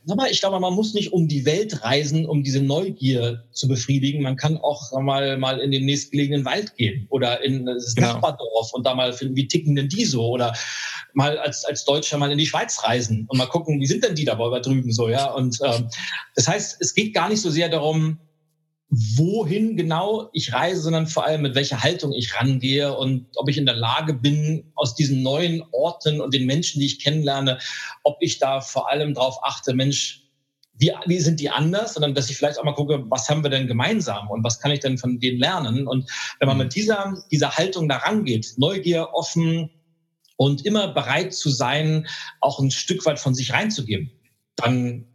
Aber 0.09 0.29
ich 0.29 0.41
glaube, 0.41 0.59
man 0.59 0.73
muss 0.73 0.93
nicht 0.93 1.13
um 1.13 1.27
die 1.27 1.45
Welt 1.45 1.83
reisen, 1.83 2.25
um 2.25 2.43
diese 2.43 2.61
Neugier 2.61 3.45
zu 3.51 3.67
befriedigen. 3.67 4.21
Man 4.21 4.35
kann 4.35 4.57
auch 4.57 4.91
mal, 5.01 5.37
mal 5.37 5.59
in 5.59 5.71
den 5.71 5.85
nächstgelegenen 5.85 6.45
Wald 6.45 6.75
gehen 6.75 7.07
oder 7.09 7.43
in 7.43 7.65
das 7.65 7.95
genau. 7.95 8.13
Nachbardorf 8.13 8.73
und 8.73 8.85
da 8.85 8.93
mal 8.93 9.13
finden, 9.13 9.35
wie 9.35 9.47
ticken 9.47 9.75
denn 9.75 9.87
die 9.87 10.05
so 10.05 10.27
oder 10.27 10.53
mal 11.13 11.37
als, 11.39 11.65
als 11.65 11.85
Deutscher 11.85 12.17
mal 12.17 12.31
in 12.31 12.37
die 12.37 12.45
Schweiz 12.45 12.83
reisen 12.83 13.25
und 13.29 13.37
mal 13.37 13.47
gucken, 13.47 13.79
wie 13.79 13.87
sind 13.87 14.03
denn 14.03 14.15
die 14.15 14.25
da 14.25 14.35
drüben 14.35 14.91
so, 14.91 15.09
ja. 15.09 15.31
Und 15.31 15.59
ähm, 15.63 15.89
das 16.35 16.47
heißt, 16.47 16.77
es 16.81 16.93
geht 16.93 17.13
gar 17.13 17.29
nicht 17.29 17.41
so 17.41 17.49
sehr 17.49 17.69
darum, 17.69 18.19
wohin 18.89 19.75
genau 19.75 20.29
ich 20.31 20.53
reise, 20.53 20.81
sondern 20.81 21.07
vor 21.07 21.25
allem 21.25 21.41
mit 21.41 21.55
welcher 21.55 21.83
Haltung 21.83 22.13
ich 22.13 22.35
rangehe 22.35 22.95
und 22.95 23.27
ob 23.35 23.49
ich 23.49 23.57
in 23.57 23.65
der 23.65 23.75
Lage 23.75 24.13
bin, 24.13 24.71
aus 24.75 24.95
diesen 24.95 25.23
neuen 25.23 25.63
Orten 25.71 26.21
und 26.21 26.33
den 26.33 26.45
Menschen, 26.45 26.79
die 26.79 26.85
ich 26.85 26.99
kennenlerne, 27.03 27.59
ob 28.03 28.17
ich 28.21 28.39
da 28.39 28.61
vor 28.61 28.89
allem 28.89 29.13
darauf 29.13 29.43
achte, 29.43 29.73
Mensch, 29.73 30.23
wie, 30.79 30.91
wie 31.05 31.19
sind 31.19 31.39
die 31.39 31.49
anders, 31.49 31.95
sondern 31.95 32.13
dass 32.13 32.29
ich 32.29 32.37
vielleicht 32.37 32.59
auch 32.59 32.63
mal 32.63 32.75
gucke, 32.75 33.03
was 33.09 33.27
haben 33.29 33.43
wir 33.43 33.49
denn 33.49 33.67
gemeinsam 33.67 34.29
und 34.29 34.43
was 34.43 34.59
kann 34.59 34.71
ich 34.71 34.79
denn 34.79 34.97
von 34.97 35.19
denen 35.19 35.39
lernen? 35.39 35.87
Und 35.87 36.09
wenn 36.39 36.47
man 36.47 36.57
mhm. 36.57 36.63
mit 36.63 36.75
dieser, 36.75 37.15
dieser 37.31 37.57
Haltung 37.57 37.89
da 37.89 37.97
rangeht, 37.97 38.53
Neugier, 38.57 39.09
offen 39.13 39.69
und 40.37 40.65
immer 40.65 40.87
bereit 40.89 41.33
zu 41.33 41.49
sein, 41.49 42.07
auch 42.39 42.59
ein 42.59 42.71
Stück 42.71 43.05
weit 43.05 43.19
von 43.19 43.33
sich 43.33 43.51
reinzugeben, 43.51 44.11
dann 44.55 45.07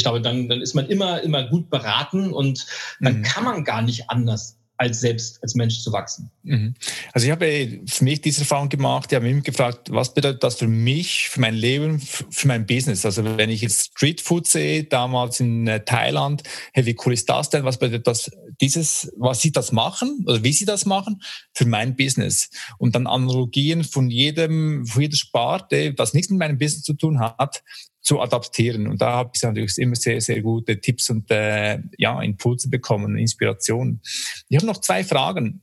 ich 0.00 0.04
glaube, 0.04 0.22
dann, 0.22 0.48
dann 0.48 0.62
ist 0.62 0.74
man 0.74 0.86
immer, 0.86 1.20
immer 1.22 1.46
gut 1.46 1.68
beraten 1.68 2.32
und 2.32 2.66
dann 3.00 3.18
mhm. 3.18 3.22
kann 3.22 3.44
man 3.44 3.64
gar 3.64 3.82
nicht 3.82 4.08
anders, 4.08 4.56
als 4.80 5.00
selbst 5.00 5.42
als 5.42 5.54
Mensch 5.54 5.80
zu 5.80 5.92
wachsen. 5.92 6.30
Mhm. 6.42 6.74
Also 7.12 7.26
ich 7.26 7.30
habe 7.30 7.80
für 7.86 8.04
mich 8.04 8.22
diese 8.22 8.40
Erfahrung 8.40 8.70
gemacht, 8.70 9.12
ich 9.12 9.16
habe 9.16 9.30
mich 9.30 9.44
gefragt, 9.44 9.92
was 9.92 10.14
bedeutet 10.14 10.42
das 10.42 10.56
für 10.56 10.68
mich, 10.68 11.28
für 11.28 11.38
mein 11.38 11.54
Leben, 11.54 12.00
für 12.00 12.48
mein 12.48 12.64
Business? 12.64 13.04
Also 13.04 13.22
wenn 13.36 13.50
ich 13.50 13.60
jetzt 13.60 13.90
Streetfood 13.92 14.46
sehe, 14.46 14.84
damals 14.84 15.38
in 15.38 15.66
äh, 15.66 15.84
Thailand, 15.84 16.44
hey, 16.72 16.86
wie 16.86 16.96
cool 17.04 17.12
ist 17.12 17.28
das 17.28 17.50
denn? 17.50 17.64
Was 17.64 17.78
bedeutet 17.78 18.06
das, 18.06 18.30
dieses, 18.62 19.12
was 19.18 19.42
sie 19.42 19.52
das 19.52 19.70
machen 19.70 20.24
oder 20.26 20.42
wie 20.42 20.52
sie 20.54 20.64
das 20.64 20.86
machen 20.86 21.20
für 21.52 21.66
mein 21.66 21.94
Business? 21.94 22.48
Und 22.78 22.94
dann 22.94 23.06
Analogien 23.06 23.84
von 23.84 24.08
jedem, 24.08 24.86
von 24.86 25.02
jeder 25.02 25.18
Sparte, 25.18 25.92
was 25.98 26.14
nichts 26.14 26.30
mit 26.30 26.38
meinem 26.38 26.56
Business 26.56 26.84
zu 26.84 26.94
tun 26.94 27.20
hat, 27.20 27.62
zu 28.02 28.20
adaptieren. 28.20 28.86
Und 28.86 29.00
da 29.02 29.12
habe 29.12 29.30
ich 29.34 29.42
natürlich 29.42 29.76
immer 29.78 29.96
sehr, 29.96 30.20
sehr 30.20 30.40
gute 30.42 30.80
Tipps 30.80 31.10
und 31.10 31.30
äh, 31.30 31.78
ja, 31.98 32.20
Impulse 32.22 32.68
bekommen, 32.68 33.18
Inspiration. 33.18 34.00
Ich 34.48 34.56
habe 34.56 34.66
noch 34.66 34.80
zwei 34.80 35.04
Fragen. 35.04 35.62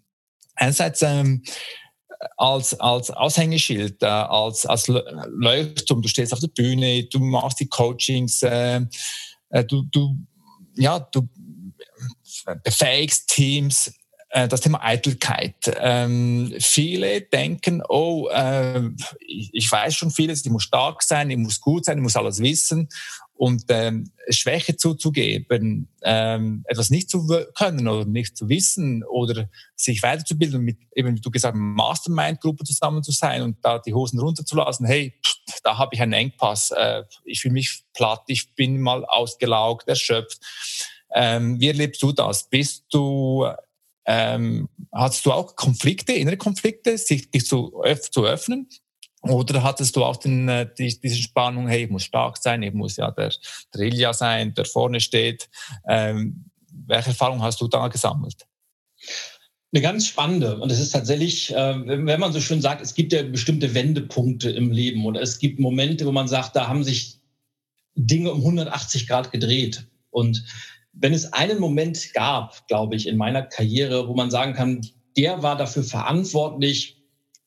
Einerseits 0.55 1.01
ähm, 1.01 1.43
als, 2.35 2.79
als 2.79 3.11
Aushängeschild, 3.11 4.01
äh, 4.01 4.05
als, 4.05 4.65
als 4.65 4.87
Leuchtturm, 4.87 6.01
du 6.01 6.07
stehst 6.07 6.33
auf 6.33 6.39
der 6.39 6.47
Bühne, 6.47 7.03
du 7.05 7.19
machst 7.19 7.59
die 7.59 7.67
Coachings, 7.67 8.41
äh, 8.43 8.81
äh 9.49 9.63
du, 9.65 9.83
du, 9.91 10.15
ja, 10.75 10.99
du 10.99 11.27
befähigst 12.63 13.29
Teams, 13.29 13.93
das 14.45 14.61
Thema 14.61 14.83
Eitelkeit. 14.83 15.55
Ähm, 15.79 16.53
viele 16.59 17.21
denken, 17.21 17.81
oh, 17.87 18.27
äh, 18.29 18.89
ich, 19.19 19.49
ich, 19.53 19.71
weiß 19.71 19.95
schon 19.95 20.11
vieles, 20.11 20.45
ich 20.45 20.51
muss 20.51 20.63
stark 20.63 21.01
sein, 21.01 21.29
ich 21.29 21.37
muss 21.37 21.61
gut 21.61 21.85
sein, 21.85 21.97
ich 21.97 22.03
muss 22.03 22.17
alles 22.17 22.39
wissen. 22.39 22.89
Und 23.33 23.65
ähm, 23.69 24.11
Schwäche 24.29 24.75
zuzugeben, 24.77 25.87
ähm, 26.01 26.63
etwas 26.67 26.89
nicht 26.89 27.09
zu 27.09 27.27
können 27.55 27.87
oder 27.87 28.05
nicht 28.05 28.35
zu 28.35 28.49
wissen 28.49 29.03
oder 29.03 29.47
sich 29.75 30.01
weiterzubilden, 30.01 30.61
mit 30.61 30.79
eben, 30.95 31.15
wie 31.15 31.21
du 31.21 31.31
gesagt 31.31 31.53
hast, 31.53 31.59
Mastermind-Gruppe 31.59 32.63
zusammen 32.63 33.03
zu 33.03 33.11
sein 33.11 33.43
und 33.43 33.57
da 33.63 33.79
die 33.79 33.93
Hosen 33.93 34.19
runterzulassen, 34.19 34.87
hey, 34.87 35.13
pff, 35.23 35.61
da 35.63 35.77
habe 35.77 35.93
ich 35.93 36.01
einen 36.01 36.13
Engpass, 36.13 36.71
äh, 36.71 37.03
ich 37.25 37.41
fühle 37.41 37.53
mich 37.53 37.83
platt, 37.93 38.23
ich 38.27 38.53
bin 38.55 38.81
mal 38.81 39.05
ausgelaugt, 39.05 39.87
erschöpft. 39.87 40.39
Ähm, 41.13 41.59
wie 41.59 41.67
erlebst 41.67 42.01
du 42.01 42.11
das? 42.11 42.49
Bist 42.49 42.85
du 42.91 43.47
ähm, 44.07 44.69
hattest 44.93 45.25
du 45.25 45.33
auch 45.33 45.55
Konflikte, 45.55 46.13
innere 46.13 46.37
Konflikte, 46.37 46.97
sich 46.97 47.29
dich 47.29 47.45
zu, 47.45 47.83
öff 47.83 48.09
zu 48.09 48.25
öffnen? 48.25 48.69
Oder 49.21 49.63
hattest 49.63 49.95
du 49.95 50.05
auch 50.05 50.15
den, 50.15 50.47
äh, 50.47 50.69
die, 50.77 50.99
diese 50.99 51.17
Spannung, 51.17 51.67
hey, 51.67 51.83
ich 51.83 51.89
muss 51.89 52.03
stark 52.03 52.37
sein, 52.37 52.63
ich 52.63 52.73
muss 52.73 52.95
ja 52.95 53.11
der, 53.11 53.33
der 53.73 53.81
Ilja 53.81 54.13
sein, 54.13 54.53
der 54.53 54.65
vorne 54.65 55.01
steht. 55.01 55.49
Ähm, 55.87 56.45
welche 56.71 57.09
Erfahrung 57.09 57.41
hast 57.41 57.59
du 57.59 57.67
da 57.67 57.89
gesammelt? 57.89 58.47
Eine 59.73 59.81
ganz 59.81 60.07
spannende. 60.07 60.57
Und 60.57 60.71
es 60.71 60.79
ist 60.79 60.91
tatsächlich, 60.91 61.53
äh, 61.53 61.75
wenn 61.85 62.19
man 62.19 62.31
so 62.31 62.39
schön 62.39 62.61
sagt, 62.61 62.81
es 62.81 62.93
gibt 62.93 63.11
ja 63.11 63.23
bestimmte 63.23 63.73
Wendepunkte 63.73 64.49
im 64.49 64.71
Leben 64.71 65.05
oder 65.05 65.21
es 65.21 65.39
gibt 65.39 65.59
Momente, 65.59 66.05
wo 66.05 66.13
man 66.13 66.29
sagt, 66.29 66.55
da 66.55 66.69
haben 66.69 66.85
sich 66.85 67.19
Dinge 67.95 68.31
um 68.31 68.39
180 68.39 69.07
Grad 69.07 69.31
gedreht. 69.31 69.85
Und 70.11 70.45
wenn 70.99 71.13
es 71.13 71.31
einen 71.33 71.59
Moment 71.59 72.13
gab, 72.13 72.67
glaube 72.67 72.95
ich, 72.95 73.07
in 73.07 73.17
meiner 73.17 73.43
Karriere, 73.43 74.07
wo 74.07 74.15
man 74.15 74.31
sagen 74.31 74.53
kann, 74.53 74.81
der 75.15 75.43
war 75.43 75.57
dafür 75.57 75.83
verantwortlich, 75.83 76.97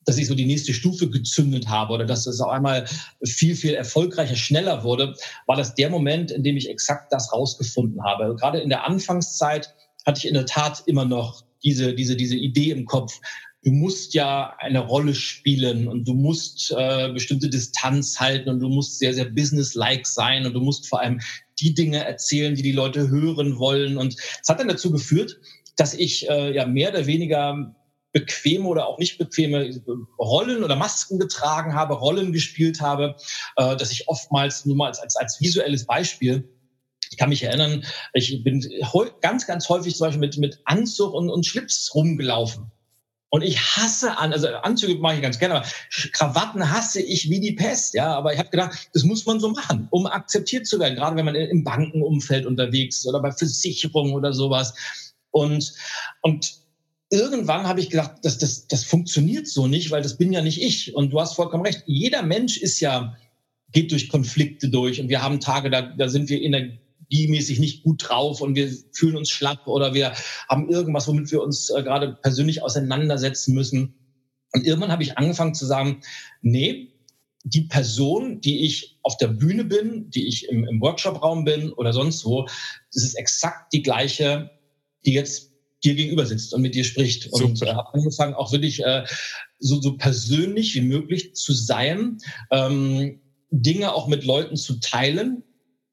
dass 0.06 0.18
ich 0.18 0.26
so 0.26 0.34
die 0.34 0.46
nächste 0.46 0.72
Stufe 0.72 1.10
gezündet 1.10 1.68
habe 1.68 1.92
oder 1.92 2.06
dass 2.06 2.26
es 2.26 2.40
auf 2.40 2.50
einmal 2.50 2.86
viel, 3.24 3.54
viel 3.54 3.74
erfolgreicher, 3.74 4.34
schneller 4.34 4.82
wurde, 4.82 5.14
war 5.46 5.56
das 5.56 5.74
der 5.74 5.90
Moment, 5.90 6.30
in 6.30 6.42
dem 6.42 6.56
ich 6.56 6.68
exakt 6.68 7.12
das 7.12 7.32
rausgefunden 7.32 8.02
habe. 8.02 8.34
Gerade 8.36 8.60
in 8.60 8.70
der 8.70 8.86
Anfangszeit 8.86 9.74
hatte 10.06 10.18
ich 10.18 10.26
in 10.26 10.34
der 10.34 10.46
Tat 10.46 10.82
immer 10.86 11.04
noch 11.04 11.44
diese, 11.62 11.94
diese, 11.94 12.16
diese 12.16 12.36
Idee 12.36 12.70
im 12.70 12.86
Kopf, 12.86 13.20
du 13.62 13.72
musst 13.72 14.14
ja 14.14 14.56
eine 14.58 14.80
Rolle 14.80 15.14
spielen 15.14 15.86
und 15.86 16.08
du 16.08 16.14
musst 16.14 16.74
äh, 16.76 17.12
bestimmte 17.12 17.50
Distanz 17.50 18.18
halten 18.18 18.48
und 18.48 18.60
du 18.60 18.68
musst 18.68 18.98
sehr, 18.98 19.12
sehr 19.12 19.26
businesslike 19.26 20.06
sein 20.06 20.46
und 20.46 20.54
du 20.54 20.60
musst 20.60 20.88
vor 20.88 21.00
allem 21.00 21.20
die 21.60 21.74
Dinge 21.74 22.04
erzählen, 22.04 22.54
die 22.54 22.62
die 22.62 22.72
Leute 22.72 23.08
hören 23.08 23.58
wollen. 23.58 23.96
Und 23.96 24.16
es 24.42 24.48
hat 24.48 24.60
dann 24.60 24.68
dazu 24.68 24.90
geführt, 24.90 25.38
dass 25.76 25.94
ich 25.94 26.28
äh, 26.28 26.54
ja 26.54 26.66
mehr 26.66 26.90
oder 26.90 27.06
weniger 27.06 27.74
bequeme 28.12 28.66
oder 28.66 28.86
auch 28.86 28.98
nicht 28.98 29.18
bequeme 29.18 29.70
Rollen 30.18 30.64
oder 30.64 30.74
Masken 30.74 31.18
getragen 31.18 31.74
habe, 31.74 31.94
Rollen 31.94 32.32
gespielt 32.32 32.80
habe, 32.80 33.14
äh, 33.56 33.76
dass 33.76 33.92
ich 33.92 34.08
oftmals 34.08 34.66
nur 34.66 34.76
mal 34.76 34.88
als, 34.88 34.98
als, 34.98 35.16
als 35.16 35.40
visuelles 35.40 35.86
Beispiel 35.86 36.48
ich 37.10 37.16
kann 37.16 37.28
mich 37.28 37.42
erinnern, 37.42 37.84
ich 38.12 38.42
bin 38.44 38.64
ganz, 39.20 39.46
ganz 39.46 39.68
häufig 39.68 39.96
zum 39.96 40.06
Beispiel 40.06 40.20
mit, 40.20 40.38
mit 40.38 40.60
Anzug 40.64 41.12
und, 41.12 41.28
und 41.28 41.44
Schlips 41.44 41.92
rumgelaufen. 41.94 42.70
Und 43.30 43.42
ich 43.42 43.58
hasse 43.60 44.18
an, 44.18 44.32
also 44.32 44.48
Anzüge 44.48 45.00
mache 45.00 45.14
ich 45.14 45.22
ganz 45.22 45.38
gerne, 45.38 45.56
aber 45.56 45.66
Krawatten 46.12 46.68
hasse 46.68 47.00
ich 47.00 47.30
wie 47.30 47.38
die 47.38 47.52
Pest, 47.52 47.94
ja. 47.94 48.12
Aber 48.12 48.32
ich 48.32 48.38
habe 48.40 48.50
gedacht, 48.50 48.90
das 48.92 49.04
muss 49.04 49.24
man 49.24 49.38
so 49.38 49.50
machen, 49.50 49.86
um 49.90 50.06
akzeptiert 50.06 50.66
zu 50.66 50.80
werden, 50.80 50.96
gerade 50.96 51.16
wenn 51.16 51.24
man 51.24 51.36
im 51.36 51.62
Bankenumfeld 51.62 52.44
unterwegs 52.44 52.98
ist 52.98 53.06
oder 53.06 53.22
bei 53.22 53.30
Versicherungen 53.30 54.14
oder 54.14 54.32
sowas. 54.32 54.74
Und, 55.30 55.72
und 56.22 56.54
irgendwann 57.10 57.68
habe 57.68 57.80
ich 57.80 57.90
gedacht, 57.90 58.16
das, 58.22 58.38
das, 58.38 58.66
das 58.66 58.84
funktioniert 58.84 59.46
so 59.46 59.68
nicht, 59.68 59.92
weil 59.92 60.02
das 60.02 60.16
bin 60.16 60.32
ja 60.32 60.42
nicht 60.42 60.60
ich. 60.60 60.94
Und 60.96 61.10
du 61.10 61.20
hast 61.20 61.34
vollkommen 61.34 61.64
recht. 61.64 61.84
Jeder 61.86 62.22
Mensch 62.22 62.56
ist 62.56 62.80
ja, 62.80 63.16
geht 63.70 63.92
durch 63.92 64.08
Konflikte 64.08 64.68
durch 64.70 65.00
und 65.00 65.08
wir 65.08 65.22
haben 65.22 65.38
Tage, 65.38 65.70
da, 65.70 65.82
da 65.82 66.08
sind 66.08 66.28
wir 66.28 66.42
in 66.42 66.50
der 66.50 66.68
energiemäßig 67.10 67.58
nicht 67.58 67.82
gut 67.82 68.08
drauf 68.08 68.40
und 68.40 68.54
wir 68.54 68.70
fühlen 68.92 69.16
uns 69.16 69.30
schlapp 69.30 69.66
oder 69.66 69.94
wir 69.94 70.12
haben 70.48 70.70
irgendwas, 70.70 71.08
womit 71.08 71.30
wir 71.30 71.42
uns 71.42 71.70
äh, 71.70 71.82
gerade 71.82 72.16
persönlich 72.22 72.62
auseinandersetzen 72.62 73.54
müssen. 73.54 73.94
Und 74.52 74.66
irgendwann 74.66 74.92
habe 74.92 75.02
ich 75.02 75.18
angefangen 75.18 75.54
zu 75.54 75.66
sagen, 75.66 76.02
nee, 76.42 76.92
die 77.42 77.62
Person, 77.62 78.40
die 78.40 78.66
ich 78.66 78.98
auf 79.02 79.16
der 79.16 79.28
Bühne 79.28 79.64
bin, 79.64 80.10
die 80.10 80.28
ich 80.28 80.48
im, 80.48 80.64
im 80.64 80.80
Workshop-Raum 80.80 81.44
bin 81.44 81.72
oder 81.72 81.92
sonst 81.92 82.24
wo, 82.24 82.46
das 82.92 83.02
ist 83.02 83.14
exakt 83.14 83.72
die 83.72 83.82
gleiche, 83.82 84.50
die 85.06 85.12
jetzt 85.12 85.50
dir 85.82 85.94
gegenüber 85.94 86.26
sitzt 86.26 86.52
und 86.52 86.60
mit 86.60 86.74
dir 86.74 86.84
spricht. 86.84 87.30
Super. 87.32 87.44
Und 87.44 87.62
äh, 87.62 87.72
habe 87.72 87.94
angefangen, 87.94 88.34
auch 88.34 88.52
wirklich 88.52 88.84
äh, 88.84 89.04
so, 89.58 89.80
so 89.80 89.96
persönlich 89.96 90.74
wie 90.74 90.82
möglich 90.82 91.34
zu 91.34 91.54
sein, 91.54 92.18
ähm, 92.50 93.20
Dinge 93.50 93.94
auch 93.94 94.06
mit 94.06 94.24
Leuten 94.24 94.56
zu 94.56 94.78
teilen, 94.78 95.42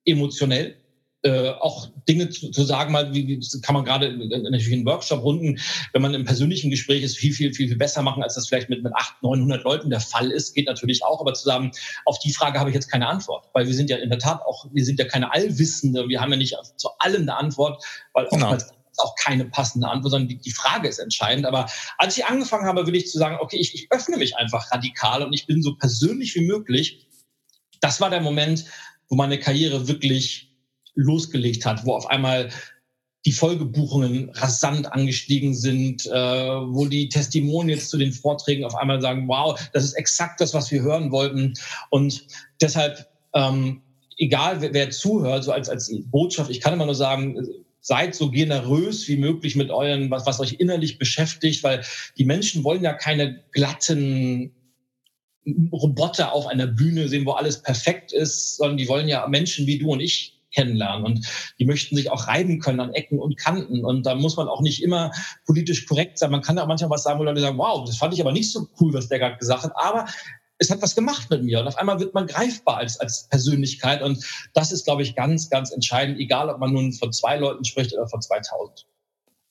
emotionell, 0.04 0.76
äh, 1.28 1.50
auch 1.60 1.90
Dinge 2.08 2.30
zu, 2.30 2.52
zu 2.52 2.64
sagen, 2.64 2.94
mal, 2.94 3.14
wie, 3.14 3.28
wie 3.28 3.62
kann 3.62 3.76
man 3.76 3.84
gerade 3.84 4.16
natürlich 4.18 4.72
in 4.72 4.86
Workshop-Runden, 4.86 5.60
wenn 5.92 6.02
man 6.02 6.14
im 6.14 6.24
persönlichen 6.24 6.70
Gespräch 6.70 7.04
ist, 7.04 7.18
viel, 7.18 7.34
viel, 7.34 7.54
viel, 7.54 7.68
viel 7.68 7.78
besser 7.78 8.02
machen, 8.02 8.24
als 8.24 8.36
das 8.36 8.48
vielleicht 8.48 8.70
mit, 8.70 8.82
mit 8.82 8.94
800, 8.96 9.22
900 9.22 9.64
Leuten 9.64 9.90
der 9.90 10.00
Fall 10.00 10.32
ist, 10.32 10.54
geht 10.54 10.68
natürlich 10.68 11.04
auch, 11.04 11.20
aber 11.20 11.34
zu 11.34 11.44
sagen, 11.44 11.72
auf 12.06 12.18
die 12.20 12.34
Frage 12.34 12.60
habe 12.60 12.70
ich 12.70 12.74
jetzt 12.74 12.90
keine 12.90 13.08
Antwort, 13.08 13.50
weil 13.54 13.68
wir 13.68 13.74
sind 13.74 13.90
ja 13.90 13.98
in 13.98 14.10
der 14.10 14.20
Tat 14.20 14.42
auch, 14.46 14.66
wir 14.72 14.86
sind 14.86 15.00
ja 15.00 15.06
keine 15.06 15.34
Allwissende, 15.34 16.08
wir 16.08 16.22
haben 16.22 16.32
ja 16.32 16.38
nicht 16.38 16.56
zu 16.78 16.90
allem 17.00 17.24
eine 17.24 17.36
Antwort, 17.36 17.84
weil 18.14 18.28
genau. 18.30 18.46
oftmals 18.46 18.72
auch 19.00 19.16
keine 19.16 19.46
passende 19.46 19.88
Antwort, 19.90 20.12
sondern 20.12 20.30
die, 20.30 20.38
die, 20.38 20.52
Frage 20.52 20.88
ist 20.88 20.98
entscheidend. 20.98 21.46
Aber 21.46 21.70
als 21.98 22.18
ich 22.18 22.26
angefangen 22.26 22.66
habe, 22.66 22.88
will 22.88 22.96
ich 22.96 23.12
zu 23.12 23.20
sagen, 23.20 23.38
okay, 23.40 23.58
ich, 23.58 23.76
ich 23.76 23.92
öffne 23.92 24.18
mich 24.18 24.38
einfach 24.38 24.72
radikal 24.72 25.22
und 25.22 25.34
ich 25.34 25.46
bin 25.46 25.62
so 25.62 25.76
persönlich 25.76 26.34
wie 26.36 26.46
möglich. 26.46 27.08
Das 27.80 28.02
war 28.02 28.10
der 28.10 28.22
Moment, 28.22 28.66
wo 29.08 29.16
meine 29.16 29.40
Karriere 29.40 29.88
wirklich 29.88 30.47
losgelegt 30.98 31.66
hat, 31.66 31.86
wo 31.86 31.94
auf 31.94 32.10
einmal 32.10 32.50
die 33.26 33.32
Folgebuchungen 33.32 34.30
rasant 34.32 34.92
angestiegen 34.92 35.54
sind, 35.54 36.06
äh, 36.06 36.12
wo 36.12 36.86
die 36.86 37.10
Testimonials 37.10 37.90
zu 37.90 37.98
den 37.98 38.14
Vorträgen 38.14 38.64
auf 38.64 38.76
einmal 38.76 39.02
sagen, 39.02 39.28
wow, 39.28 39.60
das 39.74 39.84
ist 39.84 39.94
exakt 39.94 40.40
das, 40.40 40.54
was 40.54 40.72
wir 40.72 40.82
hören 40.82 41.12
wollten. 41.12 41.54
Und 41.90 42.26
deshalb, 42.62 43.08
ähm, 43.34 43.82
egal 44.18 44.62
wer, 44.62 44.74
wer 44.74 44.90
zuhört, 44.92 45.44
so 45.44 45.52
als, 45.52 45.68
als 45.68 45.94
Botschaft, 46.06 46.50
ich 46.50 46.62
kann 46.62 46.74
immer 46.74 46.86
nur 46.86 46.96
sagen, 46.96 47.38
seid 47.82 48.16
so 48.16 48.32
generös 48.32 49.08
wie 49.08 49.18
möglich 49.18 49.56
mit 49.56 49.72
euren, 49.72 50.10
was, 50.10 50.26
was 50.26 50.40
euch 50.40 50.54
innerlich 50.60 50.98
beschäftigt, 50.98 51.64
weil 51.64 51.84
die 52.18 52.26
Menschen 52.26 52.64
wollen 52.64 52.84
ja 52.84 52.94
keine 52.94 53.44
glatten 53.52 54.54
Roboter 55.72 56.34
auf 56.34 56.48
einer 56.48 56.68
Bühne 56.68 57.08
sehen, 57.08 57.26
wo 57.26 57.32
alles 57.32 57.62
perfekt 57.62 58.12
ist, 58.12 58.58
sondern 58.58 58.78
die 58.78 58.88
wollen 58.88 59.08
ja 59.08 59.28
Menschen 59.28 59.68
wie 59.68 59.80
du 59.80 59.92
und 59.92 60.00
ich 60.00 60.37
kennenlernen. 60.54 61.06
Und 61.06 61.28
die 61.60 61.66
möchten 61.66 61.96
sich 61.96 62.12
auch 62.12 62.28
reiben 62.28 62.60
können 62.60 62.80
an 62.80 62.94
Ecken 62.94 63.20
und 63.20 63.38
Kanten. 63.38 63.84
Und 63.84 64.06
da 64.06 64.16
muss 64.16 64.38
man 64.38 64.48
auch 64.48 64.62
nicht 64.62 64.84
immer 64.84 65.12
politisch 65.46 65.86
korrekt 65.86 66.18
sein. 66.18 66.32
Man 66.32 66.42
kann 66.42 66.58
auch 66.60 66.68
manchmal 66.68 66.90
was 66.90 67.04
sagen, 67.04 67.20
wo 67.20 67.24
Leute 67.24 67.42
sagen, 67.42 67.58
wow, 67.58 67.86
das 67.86 67.98
fand 67.98 68.14
ich 68.14 68.22
aber 68.22 68.32
nicht 68.32 68.52
so 68.52 68.68
cool, 68.80 68.94
was 68.94 69.08
der 69.08 69.20
gerade 69.20 69.38
gesagt 69.38 69.64
hat. 69.64 69.74
Aber 69.76 70.06
es 70.60 70.72
hat 70.72 70.82
was 70.82 70.96
gemacht 70.96 71.30
mit 71.30 71.44
mir. 71.44 71.60
Und 71.60 71.68
auf 71.68 71.78
einmal 71.78 72.00
wird 72.00 72.14
man 72.14 72.28
greifbar 72.28 72.78
als, 72.78 73.00
als 73.00 73.28
Persönlichkeit. 73.30 74.02
Und 74.02 74.26
das 74.54 74.72
ist, 74.72 74.86
glaube 74.86 75.04
ich, 75.04 75.16
ganz, 75.16 75.50
ganz 75.50 75.72
entscheidend, 75.72 76.20
egal 76.20 76.50
ob 76.50 76.60
man 76.60 76.74
nun 76.74 76.94
von 76.94 77.14
zwei 77.14 77.38
Leuten 77.38 77.64
spricht 77.64 77.94
oder 77.94 78.08
von 78.08 78.22
2000. 78.22 78.86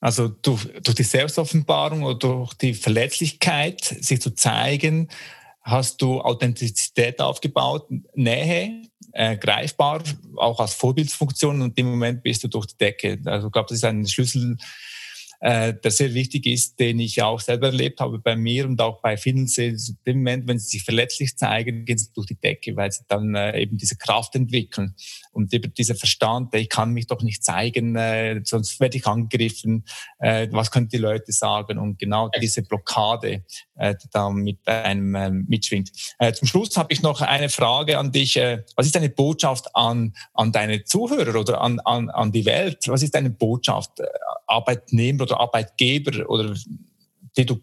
Also 0.00 0.28
durch, 0.28 0.68
durch 0.82 0.94
die 0.94 1.02
Selbstoffenbarung 1.02 2.02
oder 2.02 2.18
durch 2.18 2.54
die 2.54 2.74
Verletzlichkeit, 2.74 3.82
sich 3.82 4.20
zu 4.20 4.34
zeigen, 4.34 5.08
hast 5.66 6.00
du 6.00 6.20
Authentizität 6.20 7.20
aufgebaut, 7.20 7.88
Nähe, 8.14 8.82
äh, 9.12 9.36
greifbar, 9.36 10.02
auch 10.36 10.60
als 10.60 10.74
Vorbildsfunktion 10.74 11.60
und 11.60 11.76
im 11.76 11.90
Moment 11.90 12.22
bist 12.22 12.44
du 12.44 12.48
durch 12.48 12.66
die 12.66 12.78
Decke. 12.78 13.18
Also 13.24 13.48
ich 13.48 13.52
glaube, 13.52 13.66
das 13.68 13.78
ist 13.78 13.84
ein 13.84 14.06
Schlüssel, 14.06 14.56
äh, 15.46 15.74
der 15.74 15.92
sehr 15.92 16.12
wichtig 16.12 16.44
ist, 16.46 16.80
den 16.80 16.98
ich 16.98 17.22
auch 17.22 17.38
selber 17.38 17.68
erlebt 17.68 18.00
habe 18.00 18.18
bei 18.18 18.34
mir 18.34 18.66
und 18.66 18.80
auch 18.80 19.00
bei 19.00 19.16
vielen 19.16 19.46
Sales. 19.46 19.94
Im 20.02 20.16
Moment, 20.16 20.48
wenn 20.48 20.58
sie 20.58 20.66
sich 20.66 20.82
verletzlich 20.82 21.36
zeigen, 21.36 21.84
gehen 21.84 21.98
sie 21.98 22.08
durch 22.12 22.26
die 22.26 22.34
Decke, 22.34 22.74
weil 22.74 22.90
sie 22.90 23.04
dann 23.06 23.36
äh, 23.36 23.60
eben 23.60 23.78
diese 23.78 23.96
Kraft 23.96 24.34
entwickeln. 24.34 24.96
Und 25.30 25.54
eben 25.54 25.72
dieser 25.72 25.94
Verstand, 25.94 26.52
ich 26.52 26.68
kann 26.68 26.90
mich 26.92 27.06
doch 27.06 27.22
nicht 27.22 27.44
zeigen, 27.44 27.94
äh, 27.94 28.40
sonst 28.42 28.80
werde 28.80 28.96
ich 28.96 29.06
angegriffen, 29.06 29.84
äh, 30.18 30.48
was 30.50 30.72
können 30.72 30.88
die 30.88 30.96
Leute 30.96 31.30
sagen? 31.30 31.78
Und 31.78 32.00
genau 32.00 32.28
diese 32.42 32.62
Blockade, 32.62 33.44
äh, 33.76 33.94
die 34.02 34.08
da 34.10 34.30
mit 34.30 34.66
einem 34.66 35.14
äh, 35.14 35.30
mitschwingt. 35.30 35.92
Äh, 36.18 36.32
zum 36.32 36.48
Schluss 36.48 36.76
habe 36.76 36.92
ich 36.92 37.02
noch 37.02 37.20
eine 37.20 37.50
Frage 37.50 37.98
an 37.98 38.10
dich. 38.10 38.36
Äh, 38.36 38.64
was 38.74 38.86
ist 38.86 38.96
deine 38.96 39.10
Botschaft 39.10 39.76
an, 39.76 40.12
an 40.34 40.50
deine 40.50 40.82
Zuhörer 40.82 41.38
oder 41.38 41.60
an, 41.60 41.78
an, 41.84 42.10
an 42.10 42.32
die 42.32 42.46
Welt? 42.46 42.88
Was 42.88 43.04
ist 43.04 43.14
deine 43.14 43.30
Botschaft? 43.30 44.00
Äh, 44.00 44.06
Arbeitnehmer 44.46 45.24
oder 45.24 45.35
Arbeitgeber 45.36 46.28
oder 46.28 46.54
die 47.36 47.46
du, 47.46 47.60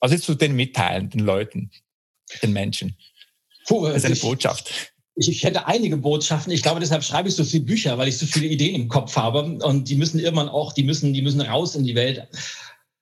was 0.00 0.10
willst 0.10 0.28
du 0.28 0.34
denen 0.34 0.56
mitteilen, 0.56 1.10
den 1.10 1.20
Leuten, 1.20 1.70
den 2.42 2.52
Menschen? 2.52 2.96
Puh, 3.66 3.86
das 3.86 3.98
ist 3.98 4.04
eine 4.06 4.14
ich, 4.14 4.22
Botschaft. 4.22 4.92
Ich, 5.16 5.28
ich, 5.28 5.44
hätte 5.44 5.66
einige 5.66 5.96
Botschaften. 5.96 6.52
Ich 6.52 6.62
glaube, 6.62 6.80
deshalb 6.80 7.04
schreibe 7.04 7.28
ich 7.28 7.34
so 7.34 7.44
viele 7.44 7.64
Bücher, 7.64 7.98
weil 7.98 8.08
ich 8.08 8.18
so 8.18 8.26
viele 8.26 8.46
Ideen 8.46 8.74
im 8.74 8.88
Kopf 8.88 9.16
habe 9.16 9.58
und 9.64 9.88
die 9.88 9.96
müssen 9.96 10.18
irgendwann 10.18 10.48
auch, 10.48 10.72
die 10.72 10.82
müssen, 10.82 11.12
die 11.12 11.22
müssen 11.22 11.40
raus 11.40 11.74
in 11.74 11.84
die 11.84 11.94
Welt. 11.94 12.26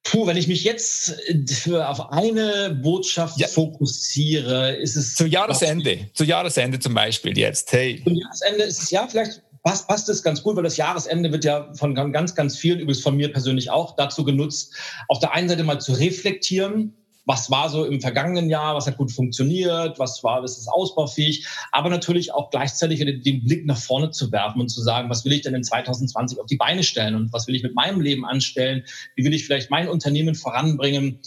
Puh, 0.03 0.27
wenn 0.27 0.39
ich 0.39 0.49
mich 0.49 0.65
jetzt 0.65 1.17
für, 1.51 1.87
auf 1.87 2.13
eine 2.13 2.79
Botschaft 2.83 3.39
ja. 3.39 3.47
fokussiere, 3.47 4.77
ist 4.77 4.97
es. 4.97 5.15
Zu 5.15 5.27
Jahresende, 5.27 6.09
zu 6.15 6.25
Jahresende 6.25 6.79
zum 6.79 6.95
Beispiel 6.95 7.37
jetzt. 7.37 7.71
Hey. 7.73 8.03
Zum 8.03 8.15
Jahresende 8.15 8.65
ist 8.65 8.83
es 8.83 8.91
ja 8.91 9.07
vielleicht 9.07 9.43
passt, 9.69 9.87
passt 9.87 10.09
es 10.09 10.23
ganz 10.23 10.43
gut, 10.43 10.57
weil 10.57 10.63
das 10.63 10.79
Jahresende 10.79 11.31
wird 11.31 11.45
ja 11.45 11.71
von 11.75 11.95
ganz, 11.95 12.35
ganz 12.35 12.57
vielen, 12.57 12.81
übrigens 12.81 13.03
von 13.03 13.17
mir 13.17 13.31
persönlich 13.31 13.71
auch, 13.71 13.97
dazu 13.97 14.25
genutzt, 14.25 14.75
auf 15.09 15.19
der 15.19 15.35
einen 15.35 15.51
Seite 15.51 15.63
mal 15.63 15.79
zu 15.79 15.93
reflektieren, 15.93 16.95
was 17.27 17.51
war 17.51 17.69
so 17.69 17.85
im 17.85 18.01
vergangenen 18.01 18.49
Jahr, 18.49 18.75
was 18.75 18.87
hat 18.87 18.97
gut 18.97 19.13
funktioniert, 19.13 19.99
was 19.99 20.25
war, 20.25 20.43
was 20.43 20.57
ist 20.57 20.69
ausbaufähig, 20.69 21.47
aber 21.73 21.91
natürlich 21.91 22.33
auch 22.33 22.49
gleichzeitig 22.49 23.01
den 23.01 23.45
Blick 23.45 23.67
nach 23.67 23.77
vorne 23.77 24.11
zu 24.11 24.33
werfen 24.33 24.63
und 24.63 24.71
zu 24.71 24.81
sagen, 24.81 25.11
was 25.11 25.27
will 25.27 25.33
ich 25.33 25.43
denn 25.43 25.55
in 25.55 25.63
2020 25.63 26.41
auf 26.41 26.47
die 26.47 26.57
Beine 26.57 26.83
stellen 26.83 27.15
und 27.15 27.31
was 27.35 27.47
will 27.47 27.55
ich 27.55 27.63
mit 27.63 27.75
meinem 27.75 28.01
Leben 28.01 28.25
anstellen, 28.25 28.85
wie 29.17 29.25
will 29.25 29.35
ich 29.35 29.45
vielleicht 29.45 29.71
mein 29.71 29.91
Unternehmen 29.91 30.35
voranbringen. 30.35 31.21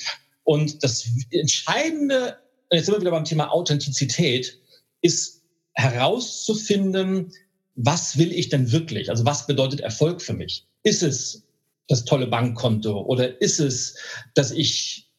Und 0.43 0.83
das 0.83 1.07
Entscheidende, 1.29 2.37
jetzt 2.71 2.87
sind 2.87 2.95
wir 2.95 3.01
wieder 3.01 3.11
beim 3.11 3.23
Thema 3.23 3.51
Authentizität, 3.51 4.59
ist 5.01 5.43
herauszufinden, 5.73 7.31
was 7.75 8.17
will 8.17 8.31
ich 8.31 8.49
denn 8.49 8.71
wirklich? 8.71 9.09
Also 9.09 9.25
was 9.25 9.47
bedeutet 9.47 9.81
Erfolg 9.81 10.21
für 10.21 10.33
mich? 10.33 10.65
Ist 10.83 11.03
es 11.03 11.43
das 11.87 12.05
tolle 12.05 12.27
Bankkonto 12.27 13.01
oder 13.01 13.41
ist 13.41 13.59
es, 13.59 13.97
dass 14.33 14.51
ich 14.51 15.11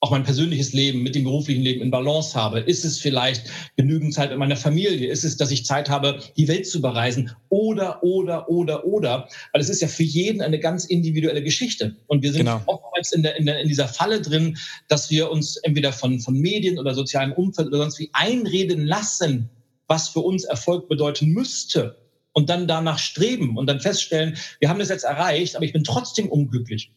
auch 0.00 0.10
mein 0.10 0.24
persönliches 0.24 0.72
Leben 0.72 1.02
mit 1.02 1.14
dem 1.14 1.24
beruflichen 1.24 1.62
Leben 1.62 1.80
in 1.80 1.90
Balance 1.90 2.34
habe? 2.38 2.60
Ist 2.60 2.84
es 2.84 2.98
vielleicht 2.98 3.46
genügend 3.76 4.12
Zeit 4.12 4.30
mit 4.30 4.38
meiner 4.38 4.56
Familie? 4.56 5.08
Ist 5.08 5.24
es, 5.24 5.36
dass 5.36 5.50
ich 5.50 5.64
Zeit 5.64 5.88
habe, 5.88 6.20
die 6.36 6.48
Welt 6.48 6.66
zu 6.66 6.82
bereisen? 6.82 7.32
Oder, 7.48 8.02
oder, 8.02 8.48
oder, 8.48 8.84
oder? 8.84 9.28
Weil 9.52 9.60
es 9.60 9.70
ist 9.70 9.80
ja 9.80 9.88
für 9.88 10.02
jeden 10.02 10.42
eine 10.42 10.60
ganz 10.60 10.84
individuelle 10.84 11.42
Geschichte. 11.42 11.96
Und 12.06 12.22
wir 12.22 12.32
sind 12.32 12.44
genau. 12.44 12.62
oftmals 12.66 13.12
in, 13.12 13.22
der, 13.22 13.36
in, 13.36 13.46
der, 13.46 13.60
in 13.60 13.68
dieser 13.68 13.88
Falle 13.88 14.20
drin, 14.20 14.58
dass 14.86 15.10
wir 15.10 15.30
uns 15.30 15.56
entweder 15.56 15.92
von, 15.92 16.20
von 16.20 16.34
Medien 16.34 16.78
oder 16.78 16.94
sozialem 16.94 17.32
Umfeld 17.32 17.68
oder 17.68 17.78
sonst 17.78 17.98
wie 17.98 18.10
einreden 18.12 18.84
lassen, 18.84 19.48
was 19.88 20.08
für 20.08 20.20
uns 20.20 20.44
Erfolg 20.44 20.88
bedeuten 20.88 21.28
müsste 21.28 21.96
und 22.32 22.50
dann 22.50 22.68
danach 22.68 22.98
streben 22.98 23.56
und 23.56 23.66
dann 23.66 23.80
feststellen, 23.80 24.36
wir 24.60 24.68
haben 24.68 24.78
das 24.78 24.88
jetzt 24.88 25.04
erreicht, 25.04 25.56
aber 25.56 25.64
ich 25.64 25.72
bin 25.72 25.84
trotzdem 25.84 26.28
unglücklich. 26.28 26.92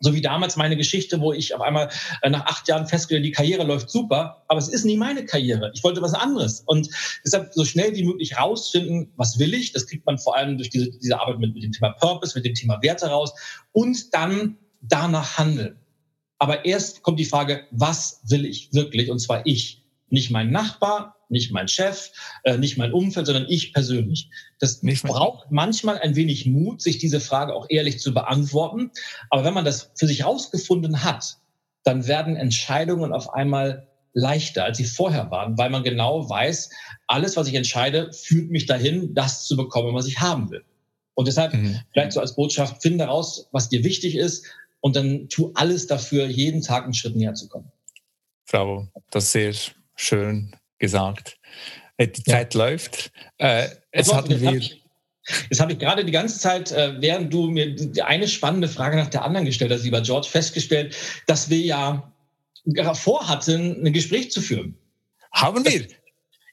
So 0.00 0.14
wie 0.14 0.20
damals 0.20 0.56
meine 0.56 0.76
Geschichte, 0.76 1.20
wo 1.20 1.32
ich 1.32 1.54
auf 1.54 1.60
einmal 1.60 1.90
äh, 2.22 2.30
nach 2.30 2.46
acht 2.46 2.68
Jahren 2.68 2.86
festgestellt, 2.86 3.24
die 3.24 3.32
Karriere 3.32 3.64
läuft 3.64 3.90
super, 3.90 4.44
aber 4.46 4.60
es 4.60 4.68
ist 4.68 4.84
nie 4.84 4.96
meine 4.96 5.24
Karriere. 5.24 5.72
Ich 5.74 5.82
wollte 5.82 6.00
was 6.00 6.14
anderes. 6.14 6.62
Und 6.66 6.88
deshalb 7.24 7.52
so 7.52 7.64
schnell 7.64 7.96
wie 7.96 8.04
möglich 8.04 8.38
rausfinden, 8.38 9.12
was 9.16 9.40
will 9.40 9.54
ich. 9.54 9.72
Das 9.72 9.88
kriegt 9.88 10.06
man 10.06 10.18
vor 10.18 10.36
allem 10.36 10.56
durch 10.56 10.70
diese, 10.70 10.90
diese 10.90 11.18
Arbeit 11.20 11.40
mit, 11.40 11.54
mit 11.54 11.64
dem 11.64 11.72
Thema 11.72 11.90
Purpose, 11.90 12.38
mit 12.38 12.44
dem 12.44 12.54
Thema 12.54 12.80
Werte 12.80 13.06
raus 13.06 13.32
und 13.72 14.14
dann 14.14 14.56
danach 14.80 15.38
handeln. 15.38 15.80
Aber 16.38 16.64
erst 16.64 17.02
kommt 17.02 17.18
die 17.18 17.24
Frage, 17.24 17.66
was 17.72 18.20
will 18.28 18.46
ich 18.46 18.72
wirklich? 18.72 19.10
Und 19.10 19.18
zwar 19.18 19.44
ich. 19.46 19.82
Nicht 20.10 20.30
mein 20.30 20.50
Nachbar, 20.50 21.16
nicht 21.28 21.52
mein 21.52 21.68
Chef, 21.68 22.10
äh, 22.44 22.56
nicht 22.56 22.78
mein 22.78 22.92
Umfeld, 22.92 23.26
sondern 23.26 23.46
ich 23.48 23.72
persönlich. 23.72 24.30
Das 24.58 24.80
braucht 25.02 25.50
manchmal 25.50 25.98
ein 25.98 26.16
wenig 26.16 26.46
Mut, 26.46 26.80
sich 26.80 26.98
diese 26.98 27.20
Frage 27.20 27.54
auch 27.54 27.66
ehrlich 27.68 27.98
zu 27.98 28.14
beantworten. 28.14 28.90
Aber 29.30 29.44
wenn 29.44 29.54
man 29.54 29.64
das 29.64 29.90
für 29.94 30.06
sich 30.06 30.20
herausgefunden 30.20 31.04
hat, 31.04 31.36
dann 31.84 32.06
werden 32.06 32.36
Entscheidungen 32.36 33.12
auf 33.12 33.32
einmal 33.34 33.86
leichter, 34.14 34.64
als 34.64 34.78
sie 34.78 34.84
vorher 34.84 35.30
waren, 35.30 35.56
weil 35.58 35.70
man 35.70 35.84
genau 35.84 36.28
weiß, 36.28 36.70
alles, 37.06 37.36
was 37.36 37.48
ich 37.48 37.54
entscheide, 37.54 38.12
führt 38.12 38.50
mich 38.50 38.66
dahin, 38.66 39.14
das 39.14 39.46
zu 39.46 39.56
bekommen, 39.56 39.94
was 39.94 40.06
ich 40.06 40.20
haben 40.20 40.50
will. 40.50 40.64
Und 41.14 41.28
deshalb 41.28 41.52
mhm. 41.52 41.80
vielleicht 41.92 42.12
so 42.12 42.20
als 42.20 42.34
Botschaft, 42.34 42.82
finde 42.82 43.04
heraus, 43.04 43.48
was 43.52 43.68
dir 43.68 43.84
wichtig 43.84 44.16
ist 44.16 44.46
und 44.80 44.96
dann 44.96 45.28
tu 45.28 45.52
alles 45.54 45.86
dafür, 45.86 46.26
jeden 46.26 46.62
Tag 46.62 46.84
einen 46.84 46.94
Schritt 46.94 47.16
näher 47.16 47.34
zu 47.34 47.48
kommen. 47.48 47.70
Bravo, 48.50 48.88
das 49.10 49.24
ist 49.24 49.32
sehr 49.32 49.52
schön 49.98 50.56
gesagt. 50.78 51.38
Äh, 51.96 52.08
die 52.08 52.22
Zeit 52.22 52.54
ja. 52.54 52.60
läuft. 52.60 53.10
Äh, 53.38 53.68
es 53.90 54.12
hatten 54.12 54.40
wir. 54.40 54.60
Jetzt 55.50 55.60
habe 55.60 55.72
ich 55.72 55.78
gerade 55.78 56.06
die 56.06 56.12
ganze 56.12 56.38
Zeit, 56.38 56.72
äh, 56.72 56.94
während 57.00 57.32
du 57.32 57.48
mir 57.48 57.76
eine 58.04 58.26
spannende 58.26 58.68
Frage 58.68 58.96
nach 58.96 59.08
der 59.08 59.24
anderen 59.24 59.44
gestellt 59.44 59.70
hast, 59.70 59.82
lieber 59.82 60.00
George, 60.00 60.28
festgestellt, 60.30 60.96
dass 61.26 61.50
wir 61.50 61.58
ja 61.58 62.12
vorhatten, 62.94 63.84
ein 63.84 63.92
Gespräch 63.92 64.30
zu 64.30 64.40
führen. 64.40 64.78
Haben 65.32 65.64
wir? 65.66 65.86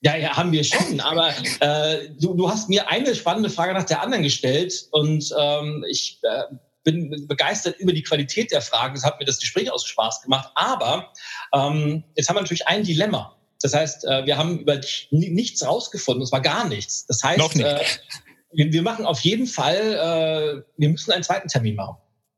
Ja, 0.01 0.17
ja, 0.17 0.35
haben 0.35 0.51
wir 0.51 0.63
schon. 0.63 0.99
Aber 0.99 1.30
äh, 1.61 2.09
du, 2.19 2.34
du 2.34 2.49
hast 2.49 2.67
mir 2.67 2.89
eine 2.89 3.15
spannende 3.15 3.49
Frage 3.49 3.73
nach 3.73 3.85
der 3.85 4.01
anderen 4.01 4.23
gestellt 4.23 4.88
und 4.91 5.34
ähm, 5.39 5.85
ich 5.89 6.19
äh, 6.23 6.55
bin 6.84 7.27
begeistert 7.27 7.80
über 7.80 7.91
die 7.91 8.03
Qualität 8.03 8.51
der 8.51 8.61
Fragen. 8.61 8.95
Es 8.95 9.03
hat 9.03 9.19
mir 9.19 9.26
das 9.26 9.39
Gespräch 9.39 9.72
aus 9.72 9.85
Spaß 9.85 10.22
gemacht. 10.22 10.51
Aber 10.55 11.11
ähm, 11.53 12.03
jetzt 12.15 12.30
haben 12.30 12.35
wir 12.35 12.41
natürlich 12.41 12.67
ein 12.67 12.84
Dilemma. 12.84 13.35
Das 13.61 13.73
heißt, 13.73 14.06
äh, 14.06 14.26
wir 14.26 14.38
haben 14.38 14.60
über 14.60 14.77
dich 14.77 15.07
nichts 15.11 15.65
rausgefunden. 15.65 16.23
Es 16.23 16.32
war 16.32 16.41
gar 16.41 16.68
nichts. 16.68 17.06
Das 17.07 17.23
heißt, 17.23 17.40
Noch 17.40 17.56
nicht. 17.56 17.65
Äh, 17.65 18.72
wir 18.72 18.82
machen 18.82 19.06
auf 19.06 19.19
jeden 19.22 19.48
Fall, 19.48 19.76
äh, 19.76 20.61
wir 20.77 20.90
müssen 20.90 21.11
einen 21.11 21.23
zweiten 21.23 21.48
Termin 21.48 21.76
machen. 21.76 21.98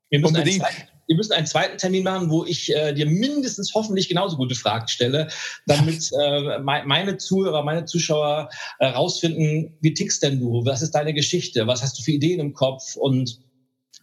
Wir 0.09 0.19
müssen 0.19 0.35
Unbedingt. 0.35 0.63
Einen 0.63 0.73
zweiten, 0.73 0.89
wir 1.07 1.15
müssen 1.15 1.33
einen 1.33 1.47
zweiten 1.47 1.77
Termin 1.77 2.03
machen, 2.03 2.29
wo 2.29 2.43
ich 2.45 2.73
äh, 2.75 2.93
dir 2.93 3.05
mindestens 3.05 3.73
hoffentlich 3.73 4.09
genauso 4.09 4.35
gute 4.35 4.55
Fragen 4.55 4.87
stelle, 4.87 5.29
damit 5.65 6.11
äh, 6.21 6.59
meine 6.59 7.17
Zuhörer, 7.17 7.63
meine 7.63 7.85
Zuschauer 7.85 8.49
äh, 8.79 8.87
rausfinden, 8.87 9.77
wie 9.79 9.93
tickst 9.93 10.21
denn 10.23 10.39
du? 10.39 10.65
Was 10.65 10.81
ist 10.81 10.91
deine 10.91 11.13
Geschichte? 11.13 11.65
Was 11.65 11.81
hast 11.81 11.97
du 11.97 12.03
für 12.03 12.11
Ideen 12.11 12.39
im 12.39 12.53
Kopf? 12.53 12.95
Und 12.95 13.39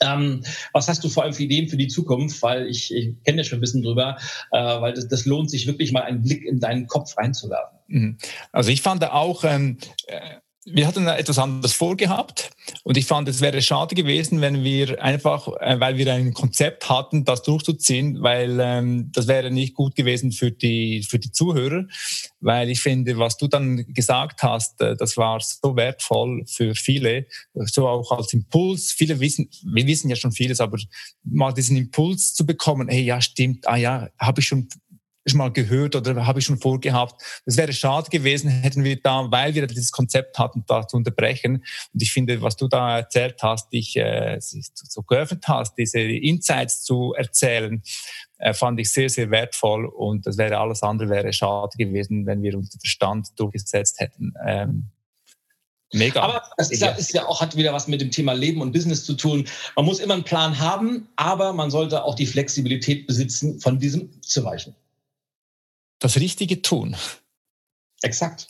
ähm, 0.01 0.43
was 0.73 0.89
hast 0.89 1.05
du 1.05 1.09
vor 1.09 1.23
allem 1.23 1.33
für 1.33 1.43
Ideen 1.43 1.69
für 1.69 1.77
die 1.77 1.89
Zukunft? 1.89 2.43
Weil 2.43 2.67
ich, 2.67 2.95
ich 2.95 3.15
kenne 3.25 3.39
ja 3.39 3.45
schon 3.45 3.59
ein 3.59 3.61
bisschen 3.61 3.83
drüber, 3.83 4.17
äh, 4.53 4.59
weil 4.59 4.95
das, 4.95 5.09
das 5.09 5.25
lohnt 5.27 5.51
sich 5.51 5.67
wirklich 5.67 5.93
mal 5.93 6.03
einen 6.03 6.23
Blick 6.23 6.45
in 6.45 6.61
deinen 6.61 6.87
Kopf 6.87 7.17
reinzuwerfen. 7.17 7.79
Mhm. 7.89 8.19
Also 8.53 8.71
ich 8.71 8.83
fand 8.83 9.05
auch, 9.11 9.45
ähm, 9.45 9.79
äh, 10.07 10.39
wir 10.67 10.87
hatten 10.87 11.07
etwas 11.07 11.39
anderes 11.39 11.75
vorgehabt 11.75 12.51
und 12.85 12.97
ich 12.97 13.07
fand, 13.07 13.29
es 13.29 13.41
wäre 13.41 13.61
schade 13.61 13.95
gewesen, 13.95 14.41
wenn 14.41 14.65
wir 14.65 15.03
einfach, 15.03 15.49
äh, 15.61 15.79
weil 15.79 15.97
wir 15.99 16.13
ein 16.13 16.33
Konzept 16.33 16.89
hatten, 16.89 17.25
das 17.25 17.43
durchzuziehen, 17.43 18.23
weil 18.23 18.59
ähm, 18.61 19.11
das 19.13 19.27
wäre 19.27 19.51
nicht 19.51 19.75
gut 19.75 19.95
gewesen 19.95 20.33
für 20.33 20.51
die, 20.51 21.03
für 21.03 21.19
die 21.19 21.33
Zuhörer, 21.33 21.85
weil 22.41 22.71
ich 22.71 22.81
finde, 22.81 23.19
was 23.19 23.37
du 23.37 23.47
dann 23.47 23.85
gesagt 23.93 24.43
hast, 24.43 24.81
äh, 24.81 24.97
das 24.97 25.17
war 25.17 25.41
so 25.41 25.77
wertvoll 25.77 26.45
für 26.47 26.75
viele, 26.75 27.27
so 27.55 27.87
auch 27.87 28.11
als 28.13 28.33
Impuls. 28.33 28.93
Viele 28.93 29.21
wissen, 29.21 29.51
wir 29.65 29.87
wissen 29.87 30.09
ja 30.09 30.17
schon 30.17 30.33
vieles, 30.33 30.61
aber 30.61 30.79
mal 31.25 31.53
diesen 31.53 31.77
Impuls 31.77 32.35
zu 32.35 32.47
bekommen, 32.47 32.89
hey, 32.89 33.03
ja, 33.03 33.21
stimmt, 33.21 33.69
ah 33.69 33.77
ja, 33.77 34.09
habe 34.19 34.41
ich 34.41 34.47
schon 34.47 34.69
schon 35.27 35.39
mal 35.39 35.53
gehört 35.53 35.97
oder 35.97 36.27
habe 36.27 36.39
ich 36.39 36.45
schon 36.45 36.59
vorgehabt. 36.59 37.21
Es 37.47 37.57
wäre 37.57 37.73
schade 37.73 38.11
gewesen, 38.11 38.51
hätten 38.51 38.85
wir 38.85 39.01
da, 39.01 39.31
weil 39.31 39.55
wir 39.55 39.67
dieses 39.67 39.91
Konzept 39.91 40.39
hatten, 40.39 40.65
da 40.67 40.87
zu 40.87 40.97
unterbrechen. 40.97 41.65
Und 41.93 42.03
ich 42.03 42.13
finde, 42.13 42.43
was 42.43 42.57
du 42.57 42.69
da 42.69 42.99
erzählt 42.99 43.43
hast, 43.43 43.73
dich 43.73 43.97
äh, 43.97 44.39
so 44.41 45.03
geöffnet 45.03 45.45
hast, 45.49 45.77
diese 45.77 46.01
Insights 46.01 46.83
zu 46.83 47.15
erzählen, 47.15 47.83
äh, 48.39 48.53
fand 48.53 48.79
ich 48.81 48.93
sehr, 48.93 49.09
sehr 49.09 49.31
wertvoll. 49.31 49.87
Und 49.87 50.27
das 50.27 50.37
wäre 50.37 50.59
alles 50.59 50.83
andere 50.83 51.09
wäre 51.09 51.33
schade 51.33 51.77
gewesen, 51.79 52.27
wenn 52.27 52.43
wir 52.43 52.57
unseren 52.57 52.81
Verstand 52.81 53.29
durchgesetzt 53.37 54.01
hätten. 54.01 54.35
Ähm, 54.47 54.91
Mega. 55.93 56.23
Aber 56.23 56.43
das 56.57 56.73
ist 56.73 56.81
ja, 56.81 56.91
ist 56.91 57.15
ja, 57.15 57.25
auch, 57.25 57.41
hat 57.41 57.57
wieder 57.57 57.73
was 57.73 57.87
mit 57.87 58.01
dem 58.01 58.11
Thema 58.11 58.33
Leben 58.33 58.61
und 58.63 58.73
Business 58.73 59.05
zu 59.05 59.15
tun. 59.15 59.47
Man 59.77 59.85
muss 59.85 60.01
immer 60.01 60.15
einen 60.15 60.25
Plan 60.25 60.59
haben, 60.59 61.07
aber 61.15 61.53
man 61.53 61.71
sollte 61.71 62.03
auch 62.03 62.17
die 62.17 62.27
Flexibilität 62.27 63.07
besitzen, 63.07 63.61
von 63.61 63.79
diesem 63.79 64.21
zu 64.21 64.43
weichen 64.45 64.75
das 66.05 66.17
Richtige 66.17 66.61
tun. 66.61 66.97
Exakt. 68.03 68.47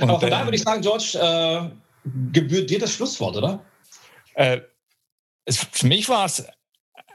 Und, 0.00 0.02
Aber 0.02 0.20
von 0.20 0.30
daher 0.30 0.46
würde 0.46 0.56
ich 0.56 0.62
sagen, 0.62 0.80
George, 0.80 1.18
äh, 1.20 1.68
gebührt 2.32 2.70
dir 2.70 2.78
das 2.78 2.92
Schlusswort, 2.92 3.36
oder? 3.36 3.64
Äh, 4.34 4.60
es, 5.44 5.58
für 5.58 5.86
mich 5.86 6.08
war 6.08 6.26
es 6.26 6.44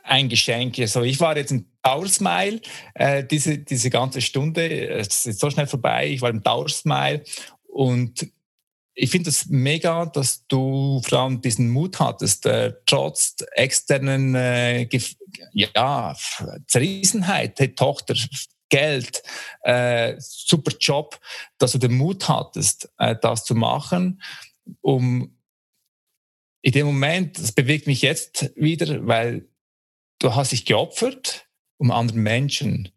ein 0.03 0.30
Geschenk. 0.30 0.77
Also 0.80 1.02
ich 1.02 1.19
war 1.19 1.35
jetzt 1.35 1.52
im 1.52 1.65
Tower 1.84 2.07
Smile, 2.07 2.61
äh, 2.94 3.23
diese, 3.23 3.57
diese 3.57 3.89
ganze 3.89 4.22
Stunde, 4.22 4.88
es 4.89 5.26
ist 5.26 5.39
so 5.39 5.49
schnell 5.49 5.68
vorbei, 5.68 6.07
ich 6.07 6.22
war 6.22 6.30
im 6.30 6.44
Tower 6.44 6.69
Smile 6.69 7.23
und 7.68 8.30
ich 8.94 9.11
finde 9.11 9.30
es 9.30 9.45
mega, 9.48 10.06
dass 10.07 10.48
du 10.48 11.02
vor 11.03 11.19
allem 11.19 11.41
diesen 11.41 11.69
Mut 11.69 11.99
hattest, 11.99 12.45
äh, 12.45 12.73
trotz 12.85 13.35
externen 13.52 14.34
äh, 14.34 14.89
ja, 15.53 16.15
Zerrissenheit, 16.68 17.60
hey, 17.60 17.76
Tochter, 17.76 18.15
Geld, 18.69 19.23
äh, 19.61 20.15
super 20.19 20.73
Job, 20.80 21.19
dass 21.57 21.72
du 21.72 21.77
den 21.77 21.94
Mut 21.94 22.27
hattest, 22.27 22.89
äh, 22.98 23.15
das 23.22 23.45
zu 23.45 23.56
machen, 23.56 24.22
um 24.81 25.38
in 26.61 26.72
dem 26.73 26.88
Moment, 26.88 27.38
das 27.38 27.52
bewegt 27.53 27.88
mich 27.88 28.02
jetzt 28.02 28.52
wieder, 28.56 29.07
weil 29.07 29.48
du 30.19 30.35
hast 30.35 30.52
dich 30.52 30.65
geopfert, 30.65 31.48
um 31.77 31.91
anderen 31.91 32.22
Menschen 32.22 32.89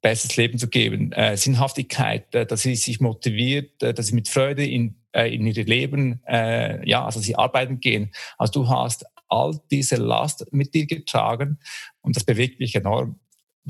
besseres 0.00 0.36
Leben 0.36 0.58
zu 0.58 0.68
geben, 0.68 1.12
äh, 1.12 1.36
Sinnhaftigkeit, 1.36 2.34
äh, 2.34 2.46
dass 2.46 2.62
sie 2.62 2.74
sich 2.76 3.00
motiviert, 3.00 3.82
äh, 3.82 3.92
dass 3.92 4.06
sie 4.06 4.14
mit 4.14 4.28
Freude 4.28 4.64
in, 4.64 4.94
äh, 5.12 5.34
in 5.34 5.46
ihr 5.46 5.64
Leben, 5.64 6.22
äh, 6.26 6.88
ja, 6.88 7.04
also 7.04 7.20
sie 7.20 7.36
arbeiten 7.36 7.80
gehen. 7.80 8.10
Also 8.38 8.62
du 8.62 8.68
hast 8.68 9.04
all 9.28 9.60
diese 9.70 9.96
Last 9.96 10.46
mit 10.52 10.74
dir 10.74 10.86
getragen 10.86 11.58
und 12.00 12.16
das 12.16 12.24
bewegt 12.24 12.60
mich 12.60 12.74
enorm, 12.74 13.20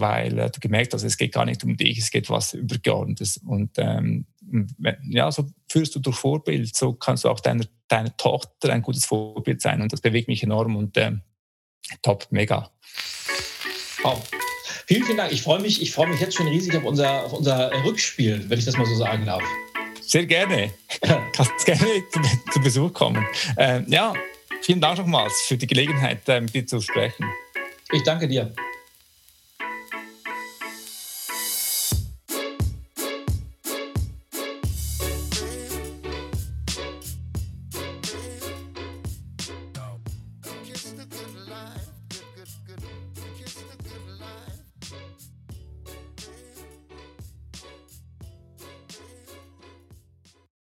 weil 0.01 0.39
äh, 0.39 0.51
du 0.51 0.61
gemerkt 0.61 0.95
hast, 0.95 1.03
es 1.03 1.17
geht 1.17 1.33
gar 1.33 1.45
nicht 1.45 1.63
um 1.65 1.77
dich, 1.77 1.99
es 1.99 2.11
geht 2.11 2.31
was 2.31 2.55
übergeordnetes 2.55 3.39
und 3.39 3.71
ähm, 3.79 4.27
ja, 5.09 5.31
so 5.31 5.47
führst 5.69 5.95
du 5.95 6.01
durch 6.01 6.17
Vorbild, 6.17 6.75
so 6.75 6.93
kannst 6.93 7.25
du 7.25 7.29
auch 7.29 7.41
deiner, 7.41 7.65
deiner 7.89 8.17
Tochter 8.17 8.73
ein 8.73 8.83
gutes 8.83 9.05
Vorbild 9.05 9.61
sein 9.63 9.81
und 9.81 9.93
das 9.93 10.01
bewegt 10.01 10.29
mich 10.29 10.43
enorm 10.43 10.77
und 10.77 10.97
ähm, 10.97 11.23
top, 12.03 12.27
mega. 12.31 12.71
Wow. 14.03 14.23
Vielen, 14.87 15.05
vielen 15.05 15.19
Dank. 15.19 15.33
Ich 15.33 15.43
freue 15.43 15.61
mich, 15.61 15.81
ich 15.83 15.93
freue 15.93 16.09
mich 16.09 16.21
jetzt 16.21 16.37
schon 16.37 16.49
riesig 16.49 16.77
auf 16.77 16.85
unser, 16.85 17.25
auf 17.25 17.33
unser 17.33 17.71
Rückspiel, 17.85 18.45
wenn 18.49 18.59
ich 18.59 18.65
das 18.65 18.77
mal 18.77 18.87
so 18.87 18.97
sagen 18.97 19.25
darf. 19.25 19.43
Sehr 20.01 20.27
gerne. 20.27 20.73
Kannst 21.33 21.65
gerne 21.65 21.87
zu, 22.11 22.21
zu 22.53 22.61
Besuch 22.61 22.93
kommen. 22.93 23.25
Ähm, 23.57 23.87
ja, 23.89 24.15
vielen 24.63 24.81
Dank 24.81 24.99
nochmals 24.99 25.43
für 25.43 25.57
die 25.57 25.69
Gelegenheit, 25.69 26.29
äh, 26.29 26.41
mit 26.41 26.55
dir 26.55 26.67
zu 26.67 26.81
sprechen. 26.81 27.25
Ich 27.93 28.03
danke 28.03 28.27
dir. 28.27 28.53